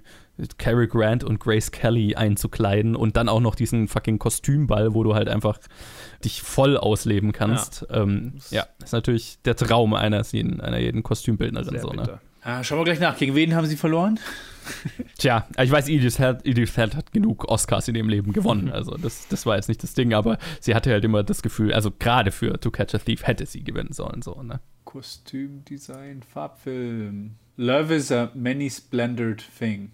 Cary 0.58 0.88
Grant 0.88 1.24
und 1.24 1.40
Grace 1.40 1.72
Kelly 1.72 2.16
einzukleiden 2.16 2.96
und 2.96 3.18
dann 3.18 3.30
auch 3.30 3.40
noch 3.40 3.56
diesen 3.56 3.88
fucking 3.88 4.20
Kostümball, 4.20 4.94
wo 4.94 5.04
du 5.04 5.14
halt 5.14 5.30
einfach 5.30 5.60
dich 6.24 6.42
voll 6.42 6.78
ausleben 6.78 7.32
kannst. 7.32 7.86
Ja, 7.90 8.02
ähm, 8.02 8.34
ja 8.50 8.66
ist 8.84 8.94
natürlich 8.94 9.38
der 9.46 9.56
Traum 9.56 9.94
eines 9.94 10.32
jeden, 10.32 10.60
einer 10.60 10.80
jeden 10.80 11.04
Kostümbildnerin. 11.04 11.80
So, 11.80 11.90
ne? 11.90 12.20
ah, 12.42 12.64
schauen 12.64 12.80
wir 12.80 12.86
gleich 12.86 13.00
nach. 13.00 13.18
Gegen 13.18 13.36
wen 13.36 13.56
haben 13.56 13.68
sie 13.68 13.78
verloren? 13.78 14.20
Tja, 15.18 15.48
ich 15.62 15.72
weiß, 15.72 15.90
Edith 15.90 16.18
Head, 16.18 16.46
Edith 16.46 16.76
Head 16.76 16.96
hat 16.96 17.12
genug 17.12 17.46
Oscars 17.46 17.88
in 17.88 17.96
ihrem 17.96 18.10
Leben 18.10 18.34
gewonnen. 18.34 18.72
Also 18.72 18.98
das, 18.98 19.28
das 19.28 19.46
war 19.46 19.56
jetzt 19.56 19.68
nicht 19.68 19.84
das 19.84 19.94
Ding, 19.94 20.14
aber 20.14 20.38
sie 20.60 20.76
hatte 20.76 20.92
halt 20.92 21.04
immer 21.04 21.24
das 21.24 21.42
Gefühl, 21.42 21.74
also 21.74 21.92
gerade 21.92 22.32
für 22.32 22.60
To 22.60 22.72
Catch 22.72 22.96
a 22.96 22.98
Thief 23.00 23.26
hätte 23.26 23.46
sie 23.46 23.64
gewinnen 23.64 23.94
sollen. 23.94 24.22
So, 24.22 24.42
ne? 24.42 24.60
Kostümdesign, 24.86 26.24
Farbfilm. 26.24 27.36
Love 27.58 27.94
is 27.94 28.12
a 28.12 28.32
many 28.34 28.70
splendored 28.70 29.44
thing. 29.58 29.92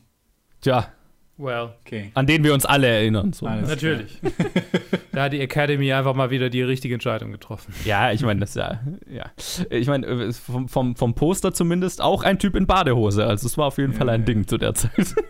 Tja. 0.61 0.91
Well. 1.39 1.69
Okay. 1.85 2.11
An 2.15 2.27
den 2.27 2.43
wir 2.43 2.53
uns 2.53 2.65
alle 2.65 2.87
erinnern. 2.87 3.31
So. 3.31 3.45
Natürlich. 3.45 4.19
da 5.13 5.23
hat 5.23 5.33
die 5.33 5.39
Academy 5.39 5.93
einfach 5.93 6.13
mal 6.13 6.31
wieder 6.31 6.49
die 6.49 6.61
richtige 6.61 6.93
Entscheidung 6.93 7.31
getroffen. 7.31 7.73
Ja, 7.85 8.11
ich 8.11 8.21
meine, 8.23 8.41
das 8.41 8.55
ja, 8.55 8.81
ja. 9.09 9.31
Ich 9.69 9.87
meine, 9.87 10.05
äh, 10.05 10.33
vom, 10.33 10.67
vom, 10.67 10.97
vom, 10.97 11.15
Poster 11.15 11.53
zumindest 11.53 12.01
auch 12.01 12.23
ein 12.23 12.39
Typ 12.39 12.57
in 12.57 12.67
Badehose. 12.67 13.25
Also 13.25 13.47
es 13.47 13.57
war 13.57 13.67
auf 13.67 13.77
jeden 13.77 13.93
ja, 13.93 13.99
Fall 13.99 14.09
ein 14.09 14.21
ja. 14.21 14.25
Ding 14.25 14.47
zu 14.47 14.57
der 14.57 14.75
Zeit. 14.75 15.15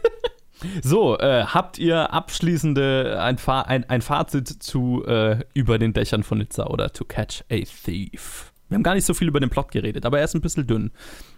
So, 0.83 1.17
äh, 1.17 1.45
habt 1.45 1.79
ihr 1.79 2.11
abschließende 2.11 3.21
ein, 3.21 3.37
Fa 3.37 3.61
ein, 3.61 3.89
ein 3.89 4.01
Fazit 4.01 4.49
zu 4.49 5.05
äh, 5.05 5.39
über 5.53 5.79
den 5.79 5.93
Dächern 5.93 6.21
von 6.21 6.39
Nizza 6.39 6.67
oder 6.67 6.91
To 6.91 7.05
Catch 7.05 7.45
a 7.49 7.61
Thief? 7.85 8.51
Wir 8.67 8.75
haben 8.75 8.83
gar 8.83 8.93
nicht 8.93 9.05
so 9.05 9.13
viel 9.13 9.29
über 9.29 9.39
den 9.39 9.49
Plot 9.49 9.71
geredet, 9.71 10.05
aber 10.05 10.19
er 10.19 10.25
ist 10.25 10.35
ein 10.35 10.41
bisschen 10.41 10.67
dünn. 10.67 10.91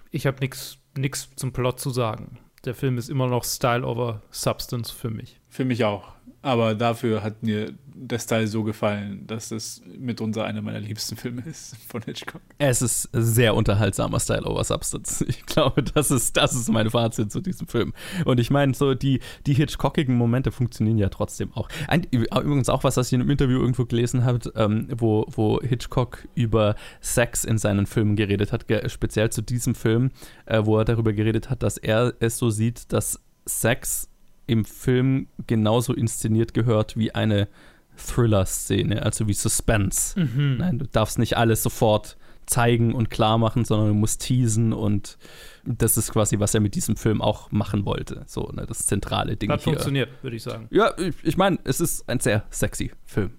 Ich 0.10 0.26
habe 0.26 0.38
nichts 0.40 1.30
zum 1.36 1.54
Plot 1.54 1.80
zu 1.80 1.92
sagen 1.92 2.40
der 2.66 2.76
Film 2.76 2.98
ist 2.98 3.10
immer 3.10 3.28
noch 3.28 3.44
Style 3.44 3.86
over 3.86 4.22
Substance 4.32 4.92
für 4.92 5.10
mich. 5.10 5.41
Für 5.52 5.66
mich 5.66 5.84
auch. 5.84 6.14
Aber 6.42 6.74
dafür 6.74 7.22
hat 7.22 7.44
mir 7.44 7.74
der 7.94 8.18
Style 8.18 8.48
so 8.48 8.64
gefallen, 8.64 9.28
dass 9.28 9.52
es 9.52 9.82
mitunter 10.00 10.46
einer 10.46 10.62
meiner 10.64 10.80
liebsten 10.80 11.16
Filme 11.16 11.44
ist 11.46 11.76
von 11.88 12.02
Hitchcock. 12.02 12.42
Es 12.58 12.82
ist 12.82 13.10
sehr 13.14 13.54
unterhaltsamer 13.54 14.20
Style 14.20 14.46
over 14.46 14.64
Substance. 14.64 15.24
Ich 15.28 15.46
glaube, 15.46 15.84
das 15.84 16.10
ist, 16.10 16.38
das 16.38 16.56
ist 16.56 16.70
mein 16.70 16.90
Fazit 16.90 17.32
zu 17.32 17.42
diesem 17.42 17.68
Film. 17.68 17.94
Und 18.26 18.40
ich 18.40 18.50
meine, 18.50 18.74
so 18.74 18.94
die, 18.94 19.20
die 19.46 19.54
Hitchcockigen 19.54 20.16
Momente 20.16 20.52
funktionieren 20.52 20.98
ja 20.98 21.10
trotzdem 21.10 21.54
auch. 21.54 21.68
Ein, 21.88 22.08
übrigens 22.10 22.70
auch 22.70 22.84
was, 22.84 22.98
was 22.98 23.08
ich 23.08 23.14
in 23.14 23.22
einem 23.22 23.30
Interview 23.30 23.60
irgendwo 23.60 23.86
gelesen 23.86 24.24
habe, 24.24 24.52
ähm, 24.56 24.88
wo, 24.98 25.26
wo 25.30 25.60
Hitchcock 25.62 26.28
über 26.34 26.76
Sex 27.02 27.44
in 27.44 27.58
seinen 27.58 27.86
Filmen 27.86 28.16
geredet 28.16 28.52
hat, 28.52 28.66
speziell 28.88 29.30
zu 29.30 29.42
diesem 29.42 29.76
Film, 29.76 30.12
äh, 30.46 30.62
wo 30.64 30.78
er 30.78 30.86
darüber 30.86 31.14
geredet 31.14 31.50
hat, 31.50 31.62
dass 31.62 31.78
er 31.78 32.14
es 32.20 32.38
so 32.38 32.50
sieht, 32.50 32.92
dass 32.94 33.20
Sex 33.46 34.11
im 34.52 34.66
Film 34.66 35.28
genauso 35.48 35.94
inszeniert 35.94 36.54
gehört 36.54 36.98
wie 36.98 37.16
eine 37.16 37.48
Thriller-Szene, 37.96 39.02
also 39.02 39.30
wie 39.30 39.34
Suspense. 39.34 40.20
Mhm. 40.20 40.58
Nein, 40.58 40.78
du 40.78 40.86
darfst 40.88 41.20
nicht 41.20 41.38
alles 41.38 41.64
sofort 41.64 42.18
zeigen 42.48 42.94
und 42.94 43.10
klar 43.10 43.38
machen, 43.38 43.64
sondern 43.64 43.88
du 43.88 43.94
musst 43.94 44.22
teasen 44.22 44.74
und 44.74 45.18
das 45.64 45.96
ist 45.96 46.12
quasi, 46.12 46.40
was 46.40 46.54
er 46.54 46.60
mit 46.60 46.76
diesem 46.76 46.98
Film 46.98 47.22
auch 47.22 47.50
machen 47.52 47.86
wollte. 47.86 48.24
So, 48.28 48.52
ne, 48.54 48.66
das 48.68 48.86
zentrale 48.88 49.38
Ding. 49.38 49.50
Hat 49.50 49.62
hier. 49.62 49.72
funktioniert, 49.72 50.10
würde 50.22 50.36
ich 50.36 50.44
sagen. 50.44 50.68
Ja, 50.70 50.94
ich, 50.98 51.16
ich 51.24 51.38
meine, 51.38 51.58
es 51.64 51.80
ist 51.80 52.10
ein 52.10 52.20
sehr 52.20 52.44
sexy 52.50 52.92
Film, 53.06 53.32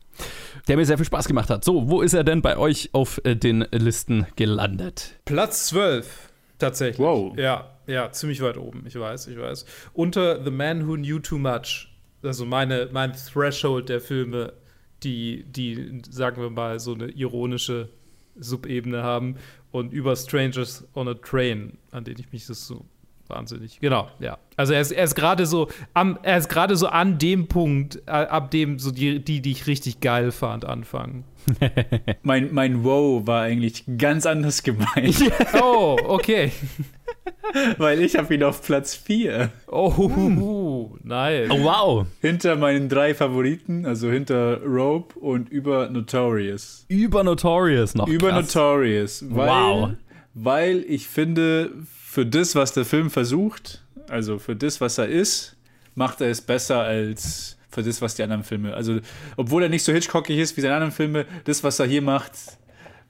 der 0.66 0.78
mir 0.78 0.86
sehr 0.86 0.96
viel 0.96 1.04
Spaß 1.04 1.28
gemacht 1.28 1.50
hat. 1.50 1.62
So, 1.62 1.90
wo 1.90 2.00
ist 2.00 2.14
er 2.14 2.24
denn 2.24 2.40
bei 2.40 2.56
euch 2.56 2.88
auf 2.94 3.20
äh, 3.24 3.36
den 3.36 3.66
Listen 3.70 4.26
gelandet? 4.36 5.20
Platz 5.26 5.66
12, 5.66 6.30
tatsächlich. 6.58 6.98
Wow. 6.98 7.36
Ja, 7.36 7.68
ja, 7.92 8.10
ziemlich 8.10 8.40
weit 8.40 8.56
oben, 8.56 8.84
ich 8.86 8.98
weiß, 8.98 9.26
ich 9.28 9.38
weiß. 9.38 9.66
Unter 9.92 10.42
The 10.42 10.50
Man 10.50 10.88
Who 10.88 10.94
Knew 10.94 11.18
Too 11.18 11.38
Much, 11.38 11.88
also 12.22 12.44
meine, 12.46 12.88
mein 12.92 13.12
Threshold 13.12 13.88
der 13.88 14.00
Filme, 14.00 14.54
die, 15.02 15.44
die, 15.44 16.00
sagen 16.08 16.40
wir 16.40 16.50
mal, 16.50 16.80
so 16.80 16.94
eine 16.94 17.08
ironische 17.10 17.88
Subebene 18.36 19.02
haben 19.02 19.36
und 19.72 19.92
über 19.92 20.16
Strangers 20.16 20.86
on 20.94 21.08
a 21.08 21.14
Train, 21.14 21.78
an 21.90 22.04
den 22.04 22.18
ich 22.18 22.32
mich 22.32 22.46
das 22.46 22.66
so 22.66 22.86
wahnsinnig. 23.32 23.80
Genau, 23.80 24.08
ja. 24.20 24.38
Also 24.56 24.74
er 24.74 24.80
ist, 24.80 24.92
er 24.92 25.04
ist 25.04 25.14
gerade 25.14 25.46
so 25.46 25.68
am, 25.94 26.18
er 26.22 26.38
ist 26.38 26.48
gerade 26.48 26.76
so 26.76 26.86
an 26.86 27.18
dem 27.18 27.48
Punkt, 27.48 28.06
ab 28.08 28.50
dem 28.50 28.78
so 28.78 28.90
die, 28.90 29.24
die, 29.24 29.40
die 29.40 29.52
ich 29.52 29.66
richtig 29.66 30.00
geil 30.00 30.30
fand, 30.30 30.64
anfangen. 30.64 31.24
mein, 32.22 32.52
mein 32.52 32.84
Wow 32.84 33.26
war 33.26 33.42
eigentlich 33.42 33.84
ganz 33.98 34.26
anders 34.26 34.62
gemeint. 34.62 35.22
oh, 35.60 35.96
okay. 36.04 36.52
Weil 37.78 38.00
ich 38.00 38.16
habe 38.16 38.34
ihn 38.34 38.42
auf 38.42 38.62
Platz 38.62 38.94
4. 38.94 39.50
Oh, 39.68 39.96
hm. 39.96 40.98
nice. 41.02 41.50
Oh, 41.50 41.62
wow. 41.62 42.06
Hinter 42.20 42.56
meinen 42.56 42.88
drei 42.88 43.14
Favoriten, 43.14 43.86
also 43.86 44.10
hinter 44.10 44.62
Rope 44.62 45.18
und 45.18 45.48
über 45.50 45.88
Notorious. 45.88 46.84
Über 46.88 47.24
Notorious 47.24 47.94
noch. 47.94 48.08
Über 48.08 48.30
krass. 48.30 48.54
Notorious. 48.54 49.24
Weil, 49.28 49.48
wow. 49.48 49.90
Weil 50.34 50.84
ich 50.88 51.08
finde, 51.08 51.70
für 52.12 52.26
das, 52.26 52.54
was 52.54 52.74
der 52.74 52.84
Film 52.84 53.08
versucht, 53.08 53.82
also 54.06 54.38
für 54.38 54.54
das, 54.54 54.82
was 54.82 54.98
er 54.98 55.08
ist, 55.08 55.56
macht 55.94 56.20
er 56.20 56.28
es 56.28 56.42
besser 56.42 56.82
als 56.82 57.56
für 57.70 57.82
das, 57.82 58.02
was 58.02 58.14
die 58.16 58.22
anderen 58.22 58.44
Filme. 58.44 58.74
Also, 58.74 59.00
obwohl 59.38 59.62
er 59.62 59.70
nicht 59.70 59.82
so 59.82 59.94
Hitchcockig 59.94 60.36
ist 60.36 60.54
wie 60.58 60.60
seine 60.60 60.74
anderen 60.74 60.92
Filme, 60.92 61.24
das, 61.44 61.64
was 61.64 61.78
er 61.78 61.86
hier 61.86 62.02
macht, 62.02 62.32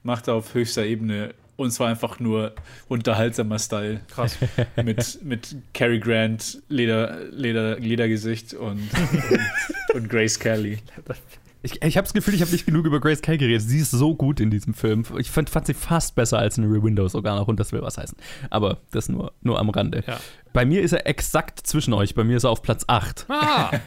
macht 0.03 0.29
er 0.29 0.35
auf 0.35 0.53
höchster 0.53 0.85
Ebene 0.85 1.33
und 1.57 1.71
zwar 1.71 1.89
einfach 1.89 2.21
nur 2.21 2.53
unterhaltsamer 2.87 3.59
Style. 3.59 3.99
Krass. 4.07 4.37
mit, 4.81 5.21
mit 5.21 5.57
Cary 5.73 5.99
Grant, 5.99 6.61
Leder, 6.69 7.25
Leder, 7.29 7.77
Ledergesicht 7.79 8.53
und, 8.53 8.89
und, 8.89 9.95
und 9.95 10.09
Grace 10.09 10.39
Kelly. 10.39 10.77
Ich, 11.65 11.81
ich 11.81 11.95
habe 11.95 12.03
das 12.03 12.13
Gefühl, 12.13 12.33
ich 12.33 12.41
habe 12.41 12.51
nicht 12.51 12.65
genug 12.65 12.85
über 12.85 12.99
Grace 12.99 13.21
Kelly 13.21 13.37
geredet. 13.37 13.61
Sie 13.61 13.79
ist 13.79 13.91
so 13.91 14.15
gut 14.15 14.41
in 14.41 14.51
diesem 14.51 14.73
Film. 14.73 15.05
Ich 15.17 15.31
fand, 15.31 15.49
fand 15.49 15.65
sie 15.65 15.73
fast 15.73 16.13
besser 16.13 16.37
als 16.37 16.57
in 16.57 16.69
Rear 16.69 16.83
Window 16.83 17.07
sogar 17.07 17.39
noch 17.39 17.47
und 17.47 17.57
das 17.57 17.71
will 17.71 17.81
was 17.81 17.97
heißen. 17.97 18.17
Aber 18.49 18.79
das 18.91 19.07
nur, 19.07 19.31
nur 19.41 19.59
am 19.59 19.69
Rande. 19.69 20.03
Ja. 20.05 20.19
Bei 20.51 20.65
mir 20.65 20.81
ist 20.81 20.91
er 20.91 21.07
exakt 21.07 21.65
zwischen 21.65 21.93
euch. 21.93 22.15
Bei 22.15 22.25
mir 22.25 22.35
ist 22.35 22.43
er 22.43 22.49
auf 22.49 22.61
Platz 22.61 22.83
8. 22.87 23.27
Ah. 23.29 23.71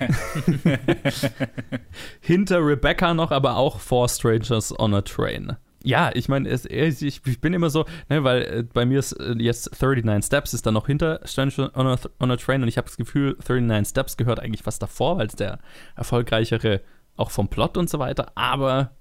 Hinter 2.21 2.67
Rebecca 2.67 3.13
noch, 3.13 3.31
aber 3.31 3.57
auch 3.57 3.79
Four 3.79 4.09
Strangers 4.09 4.77
on 4.79 4.95
a 4.95 5.03
Train. 5.03 5.57
Ja, 5.85 6.11
ich 6.15 6.29
meine, 6.29 6.49
ich, 6.49 7.21
ich, 7.25 7.41
bin 7.41 7.53
immer 7.53 7.71
so, 7.71 7.85
ne, 8.09 8.25
weil 8.25 8.43
äh, 8.43 8.65
bei 8.65 8.85
mir 8.85 8.99
ist 8.99 9.13
äh, 9.13 9.37
jetzt 9.39 9.81
39 9.81 10.27
Steps 10.27 10.53
ist 10.53 10.67
dann 10.67 10.75
noch 10.75 10.89
hinter 10.89 11.21
Stranger 11.25 11.71
on 11.77 11.87
a, 11.87 11.97
on 12.19 12.31
a 12.33 12.37
Train 12.37 12.63
und 12.63 12.69
ich 12.69 12.77
habe 12.77 12.89
das 12.89 12.97
Gefühl, 12.97 13.37
39 13.47 13.91
Steps 13.91 14.17
gehört 14.17 14.41
eigentlich 14.41 14.67
was 14.67 14.81
davor, 14.81 15.19
weil 15.19 15.29
es 15.29 15.37
der 15.37 15.61
erfolgreichere 15.95 16.81
auch 17.17 17.31
vom 17.31 17.49
Plot 17.49 17.77
und 17.77 17.91
so 17.91 17.99
weiter, 17.99 18.33
aber 18.35 18.93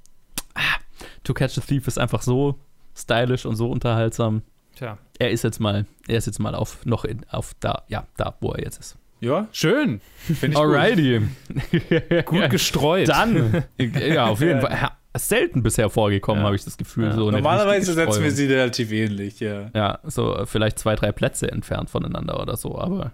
ah, 0.54 0.80
To 1.24 1.34
Catch 1.34 1.58
a 1.58 1.62
Thief 1.62 1.88
ist 1.88 2.00
einfach 2.00 2.22
so 2.22 2.60
stylisch 2.96 3.46
und 3.46 3.56
so 3.56 3.70
unterhaltsam. 3.70 4.42
Tja. 4.76 4.98
Er 5.20 5.32
ist 5.32 5.44
jetzt 5.44 5.60
mal, 5.60 5.86
er 6.08 6.18
ist 6.18 6.28
jetzt 6.28 6.40
mal 6.40 6.56
auf 6.56 6.86
noch 6.86 7.06
in, 7.06 7.26
auf 7.30 7.54
da, 7.60 7.84
ja, 7.88 8.06
da, 8.18 8.36
wo 8.42 8.52
er 8.52 8.64
jetzt 8.64 8.80
ist. 8.80 8.98
Ja, 9.22 9.48
schön. 9.52 10.02
Finde 10.18 10.48
ich 10.50 10.58
Alrighty. 10.58 11.20
Gut, 11.20 12.26
gut 12.26 12.50
gestreut. 12.50 13.08
Dann, 13.08 13.64
ja, 13.78 14.28
auf 14.28 14.42
jeden 14.42 14.62
Fall 14.62 14.92
selten 15.18 15.64
bisher 15.64 15.90
vorgekommen, 15.90 16.42
ja. 16.42 16.46
habe 16.46 16.56
ich 16.56 16.66
das 16.66 16.78
Gefühl. 16.78 17.06
Ja. 17.06 17.14
So 17.14 17.32
Normalerweise 17.32 17.94
setzen 17.94 18.24
wir 18.24 18.32
sie 18.32 18.48
relativ 18.48 18.92
ähnlich, 18.92 19.40
ja. 19.40 19.70
Ja, 19.74 20.00
so 20.04 20.46
vielleicht 20.46 20.78
zwei, 20.78 20.96
drei 20.96 21.12
Plätze 21.12 21.50
entfernt 21.50 21.90
voneinander 21.90 22.42
oder 22.42 22.58
so, 22.58 22.78
aber 22.78 23.14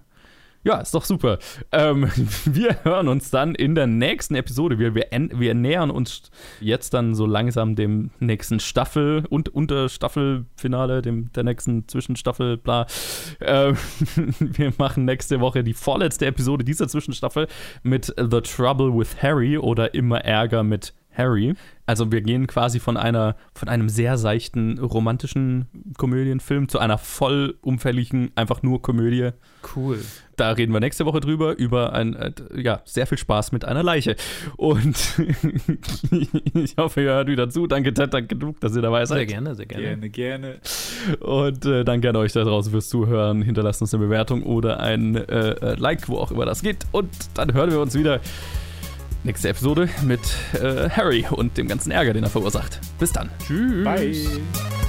ja, 0.63 0.79
ist 0.79 0.93
doch 0.93 1.05
super. 1.05 1.39
Ähm, 1.71 2.09
wir 2.45 2.83
hören 2.83 3.07
uns 3.07 3.29
dann 3.31 3.55
in 3.55 3.75
der 3.75 3.87
nächsten 3.87 4.35
Episode. 4.35 4.77
Wir, 4.77 4.93
wir, 4.95 5.07
wir, 5.11 5.53
nähern 5.53 5.89
uns 5.89 6.29
jetzt 6.59 6.93
dann 6.93 7.15
so 7.15 7.25
langsam 7.25 7.75
dem 7.75 8.11
nächsten 8.19 8.59
Staffel 8.59 9.25
und 9.29 9.49
Unterstaffelfinale, 9.49 11.01
dem 11.01 11.31
der 11.33 11.43
nächsten 11.43 11.87
Zwischenstaffel, 11.87 12.57
bla. 12.57 12.85
Ähm, 13.39 13.77
wir 14.39 14.73
machen 14.77 15.05
nächste 15.05 15.39
Woche 15.39 15.63
die 15.63 15.73
vorletzte 15.73 16.27
Episode 16.27 16.63
dieser 16.63 16.87
Zwischenstaffel 16.87 17.47
mit 17.83 18.13
The 18.17 18.41
Trouble 18.41 18.97
with 18.97 19.21
Harry 19.21 19.57
oder 19.57 19.93
Immer 19.93 20.23
Ärger 20.23 20.63
mit 20.63 20.93
Harry. 21.15 21.55
Also 21.85 22.11
wir 22.11 22.21
gehen 22.21 22.47
quasi 22.47 22.79
von 22.79 22.97
einer 22.97 23.35
von 23.53 23.67
einem 23.67 23.89
sehr 23.89 24.17
seichten 24.17 24.79
romantischen 24.79 25.65
Komödienfilm 25.97 26.69
zu 26.69 26.79
einer 26.79 26.97
vollumfälligen 26.97 28.31
einfach 28.35 28.63
nur 28.63 28.81
Komödie. 28.81 29.31
Cool. 29.75 29.99
Da 30.41 30.53
reden 30.53 30.73
wir 30.73 30.79
nächste 30.79 31.05
Woche 31.05 31.19
drüber 31.19 31.55
über 31.55 31.93
ein 31.93 32.15
äh, 32.15 32.31
ja 32.55 32.81
sehr 32.83 33.05
viel 33.05 33.19
Spaß 33.19 33.51
mit 33.51 33.63
einer 33.63 33.83
Leiche. 33.83 34.15
Und 34.57 34.97
ich 36.55 36.75
hoffe, 36.77 37.01
ihr 37.03 37.11
hört 37.11 37.27
wieder 37.27 37.47
zu. 37.47 37.67
Danke 37.67 37.93
Ted, 37.93 38.11
danke 38.11 38.35
genug, 38.35 38.59
dass 38.59 38.75
ihr 38.75 38.81
dabei 38.81 39.05
seid. 39.05 39.19
Sehr 39.19 39.25
gerne, 39.27 39.53
sehr 39.53 39.67
gerne. 39.67 39.83
Gerne, 39.83 40.09
gerne. 40.09 40.55
Und 41.19 41.63
äh, 41.67 41.83
danke 41.83 42.09
an 42.09 42.15
euch 42.15 42.33
da 42.33 42.43
draußen 42.43 42.71
fürs 42.71 42.89
Zuhören. 42.89 43.43
Hinterlasst 43.43 43.83
uns 43.83 43.93
eine 43.93 44.03
Bewertung 44.03 44.41
oder 44.41 44.79
ein 44.79 45.15
äh, 45.15 45.51
äh 45.51 45.75
Like, 45.75 46.09
wo 46.09 46.17
auch 46.17 46.31
immer 46.31 46.45
das 46.45 46.63
geht. 46.63 46.87
Und 46.91 47.11
dann 47.35 47.53
hören 47.53 47.69
wir 47.69 47.79
uns 47.79 47.93
wieder 47.93 48.19
nächste 49.23 49.49
Episode 49.49 49.89
mit 50.01 50.21
äh, 50.59 50.89
Harry 50.89 51.23
und 51.29 51.55
dem 51.55 51.67
ganzen 51.67 51.91
Ärger, 51.91 52.13
den 52.13 52.23
er 52.23 52.31
verursacht. 52.31 52.79
Bis 52.97 53.11
dann. 53.11 53.29
Tschüss. 53.45 53.83
Bye. 53.83 54.80